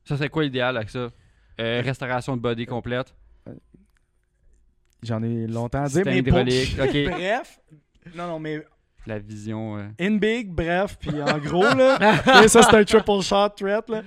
[0.06, 1.10] Ça, c'est quoi l'idéal avec ça?
[1.60, 3.14] Euh, restauration de body complète?
[5.04, 6.78] J'en ai longtemps à dire, mais pour- hydraulique.
[6.80, 7.14] OK.
[7.16, 7.60] Bref,
[8.16, 8.64] non, non, mais
[9.08, 9.78] La vision.
[9.78, 11.98] euh, In big, bref, puis en gros, là,
[12.48, 13.90] ça c'est un triple shot threat.
[13.90, 14.02] Là.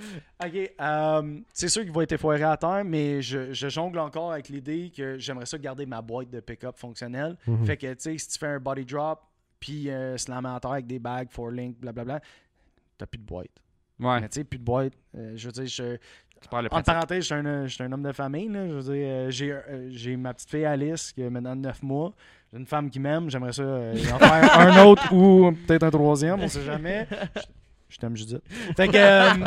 [0.45, 4.33] Ok, euh, c'est sûr qu'il va être foiré à terre, mais je, je jongle encore
[4.33, 7.37] avec l'idée que j'aimerais ça garder ma boîte de pick-up fonctionnelle.
[7.47, 7.65] Mhm.
[7.65, 9.21] Fait que, tu sais, si tu fais un body drop,
[9.59, 12.21] puis euh, slam à terre avec des bags, four link, blablabla,
[12.99, 13.51] t'as plus de boîte.
[14.01, 14.93] Ouais, Mais tu sais, plus de boîte.
[15.17, 15.97] euh, je veux dire, je,
[16.43, 18.49] tu parles de en parenthèse, je suis un, je suis un homme de famille.
[18.49, 18.69] Là.
[18.69, 21.83] Je veux dire, euh, j'ai, euh, j'ai ma petite fille Alice qui a maintenant 9
[21.83, 22.13] mois.
[22.53, 23.31] J'ai une femme qui m'aime.
[23.31, 27.07] J'aimerais ça euh, en faire un autre ou peut-être un troisième, on sait jamais.
[27.89, 28.43] Je, t'aime, Judith.
[28.77, 29.31] Fait que, euh,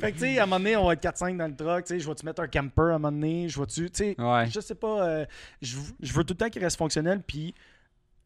[0.00, 1.84] fait que tu sais, à un moment donné, on va être 4-5 dans le truck.
[1.84, 3.48] Tu sais, je vais-tu mettre un camper à un moment donné?
[3.48, 4.46] Je vais-tu, tu sais, Ouais.
[4.46, 5.02] je sais pas.
[5.06, 5.24] euh,
[5.60, 7.20] je, je veux tout le temps qu'il reste fonctionnel.
[7.26, 7.54] Puis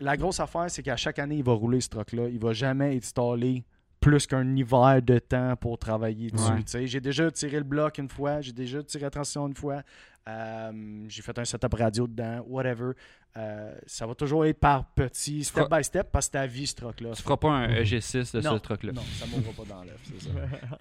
[0.01, 2.28] la grosse affaire, c'est qu'à chaque année, il va rouler ce truck-là.
[2.28, 3.64] Il va jamais être installé
[4.05, 6.76] plus qu'un hiver de temps pour travailler dessus.
[6.76, 6.86] Ouais.
[6.86, 9.82] J'ai déjà tiré le bloc une fois, j'ai déjà tiré la transition une fois,
[10.28, 12.93] euh, j'ai fait un setup radio dedans, whatever.
[13.36, 16.66] Euh, ça va toujours être par petit, step by step, parce que c'est ta vie,
[16.66, 17.12] ce truck-là.
[17.14, 18.52] Tu feras pas un EG6 de Non.
[18.56, 18.93] ce truc-là.
[18.93, 20.31] Non, ça mourra pas dans l'œuf, c'est ça.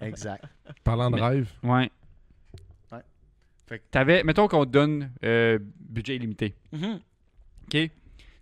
[0.06, 0.44] exact.
[0.84, 1.90] Parlant de Mais- rêve, Ouais.
[2.92, 2.98] Ouais.
[3.66, 6.54] Fait que- T'avais, mettons qu'on te donne euh, budget illimité.
[6.72, 7.00] Mhm.
[7.64, 7.70] OK?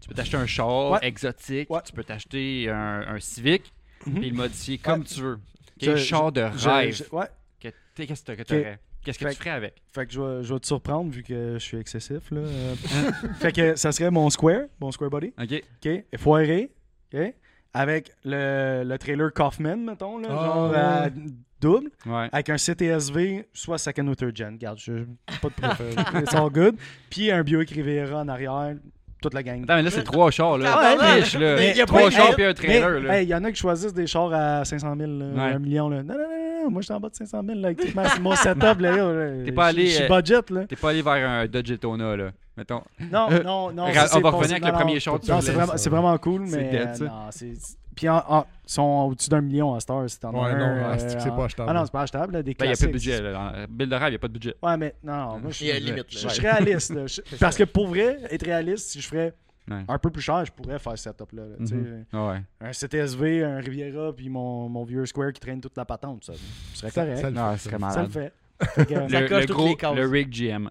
[0.01, 0.99] Tu peux t'acheter un char Ouais.
[1.03, 1.81] exotique, Ouais.
[1.85, 3.73] tu peux t'acheter un, un Civic,
[4.07, 4.21] Mhm.
[4.21, 5.07] puis le modifier comme Ouais.
[5.07, 5.39] tu veux.
[5.81, 6.95] Je- char de Je- rêve.
[6.95, 7.27] je- ouais.
[7.61, 8.79] Que- t'sais, Qu'est-ce que t'aurais?
[9.05, 9.83] Qu'est-ce que Fait tu ferais avec?
[9.93, 12.31] Fait que je vais, je vais te surprendre vu que je suis excessif.
[12.31, 12.43] Là.
[13.41, 15.33] Fait que ça serait mon Square, mon Square Body.
[15.41, 15.63] OK?
[15.85, 16.19] OK?
[16.19, 16.71] Foiré.
[17.13, 17.35] OK?
[17.75, 21.13] Avec le, le trailer Kaufman, mettons, là, Ah, genre ouais.
[21.61, 21.91] double.
[22.07, 22.29] Ouais.
[22.31, 24.53] Avec un CTSV, soit second ou third gen.
[24.55, 25.05] Regarde, je
[25.41, 25.95] pas de préféré.
[26.23, 26.77] It's all good.
[27.11, 28.77] Puis un Buick Riviera en arrière.
[29.23, 29.63] Toute la gang.
[29.63, 30.71] Attends, mais là, c'est trois chars, là.
[30.75, 31.55] Ah, ouais, Riche, là.
[31.57, 33.57] mais y a Trois pas- chars puis un trailer, hey, il y en a qui
[33.61, 35.53] choisissent des chars à 500 000, là, Ouais.
[35.55, 35.89] un million.
[35.89, 36.03] Là.
[36.03, 37.59] Non, non, non, non, moi, je suis en bas de 500 000.
[37.61, 38.81] Là, avec mon- mon setup.
[38.81, 40.41] Là, là, T'es pas je- allé, Je suis euh, budget.
[40.51, 40.65] Là.
[40.69, 42.31] T'es pas allé vers un Dodge Daytona, là.
[42.57, 42.83] Mettons.
[43.11, 43.93] Non, non, non.
[43.95, 44.79] Ça, on va revenir avec non, le non.
[44.81, 46.71] premier char Non, c'est vraiment, cool, C'est mais.
[47.01, 47.53] euh, non, c'est.
[47.95, 50.05] Puis en- sont au-dessus d'un million à Star.
[50.09, 51.71] C'est en Ouais, un, non, euh, c'est en- pas achetable.
[51.71, 52.33] Ah non, c'est pas achetable.
[52.35, 53.67] Là, des Ben, il n'y a pas de budget, là.
[53.69, 54.55] Bill de rêve, il n'y a pas de budget.
[54.63, 55.85] Ouais, mais non, non, moi, je Il y a suis.
[55.85, 56.07] limite.
[56.09, 56.95] Je je suis réaliste.
[56.95, 57.07] là.
[57.07, 59.35] Je- Parce que pour vrai, être réaliste, si je ferais
[59.71, 59.85] Ouais.
[59.87, 61.43] un peu plus cher, je pourrais faire ce setup-là.
[61.43, 61.75] là, tu sais.
[61.77, 62.05] Mhm.
[62.13, 62.43] Ah ouais.
[62.61, 66.25] Un CTSV, un Riviera, puis mon, mon vieux Square qui traîne toute la patente.
[66.25, 66.33] Ça,
[66.73, 67.19] ce serait correct.
[67.19, 68.11] Ça le Ah, fait, ce ça serait le Ça le malade.
[68.11, 68.33] fait.
[68.75, 70.69] Fait que, Ça Le, coche le gros, rig GM.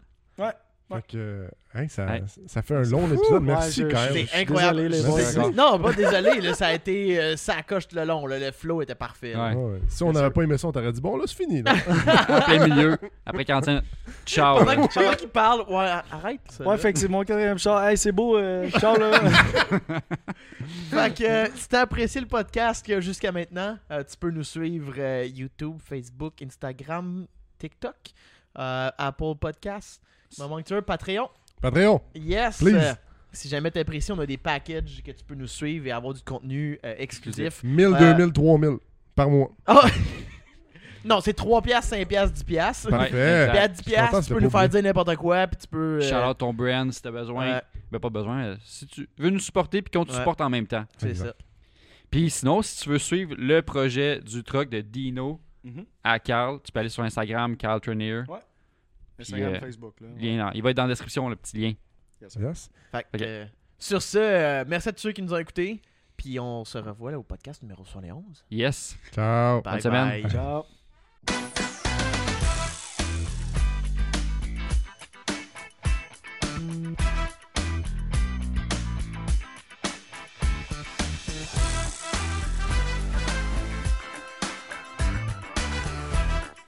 [0.96, 2.24] Fait que, hein, ça, Hey.
[2.48, 3.32] ça fait un long épisode.
[3.44, 4.26] Ouais, Merci je- quand même.
[4.28, 4.78] C'est incroyable.
[4.90, 5.22] désolé, les boys.
[5.22, 6.42] C'est- Non, pas désolé.
[6.42, 7.20] Là, ça a été.
[7.20, 8.26] euh, ça coche tout le long.
[8.28, 9.34] là, le flow était parfait.
[9.34, 9.50] là.
[9.50, 9.56] Ouais.
[9.56, 11.62] Ouais, Si on n'avait pas aimé ça, on t'aurait dit bon, là, c'est fini.
[11.64, 11.74] Là.
[12.30, 12.98] En plein milieu.
[13.26, 13.84] Après 45
[14.26, 14.64] ciao.
[14.66, 16.42] Pendant qu'il parle, ouais, arrête.
[16.50, 16.78] Ça, Ouais, là.
[16.78, 17.84] fait que c'est mon quatrième char.
[17.88, 19.12] Hey, c'est beau, euh, char là.
[20.90, 24.94] Fait que euh, si t'as apprécié le podcast jusqu'à maintenant, euh, tu peux nous suivre
[24.98, 27.26] euh, YouTube, Facebook, Instagram,
[27.58, 27.96] TikTok,
[28.60, 30.02] euh, Apple Podcast.
[30.40, 31.30] Moment que tu veux, Patreon?
[31.62, 32.58] Patreon, Yes!
[32.60, 32.76] Please.
[32.76, 32.94] Euh,
[33.34, 36.14] si jamais t'es apprécié, on a des packages que tu peux nous suivre et avoir
[36.14, 37.64] du contenu euh, exclusif.
[37.64, 38.78] 1000, Euh, 2000, 3000
[39.16, 39.52] par mois.
[39.68, 39.86] Ah!
[41.06, 42.86] non, c'est 3 piastres, 5 piastres, 10 piastres.
[42.92, 43.48] Ouais, Parfait.
[43.52, 43.72] Puis à exact.
[43.74, 46.00] 10 Je suis content, piastres, tu peux nous faire dire n'importe quoi, puis tu peux...
[46.00, 47.54] euh, Shout out ton brand si t'as besoin.
[47.56, 47.62] ouais,
[47.92, 48.44] Ben, pas besoin.
[48.44, 50.18] euh, Si tu veux nous supporter puis qu'on te Ouais.
[50.18, 50.86] supporte en même temps.
[50.98, 51.34] c'est ça.
[52.10, 55.86] Puis sinon, si tu veux suivre le projet du truck de Dino Mhm.
[56.04, 58.24] à Carl, tu peux aller sur Instagram, Carl Trenier.
[59.22, 60.00] Instagram, euh, Facebook.
[60.02, 60.08] Là.
[60.20, 61.74] Lien dans- il va être dans la description, le petit lien.
[62.22, 62.70] Yes.
[62.92, 63.46] Fait que, euh,
[63.80, 65.82] sur ce, euh, merci à tous ceux qui nous ont écoutés.
[66.18, 68.46] Puis on se revoit là, au podcast numéro 71.
[68.52, 68.96] Yes.
[69.12, 69.62] Ciao.
[69.62, 70.30] Bye bye.
[70.30, 70.66] Ciao.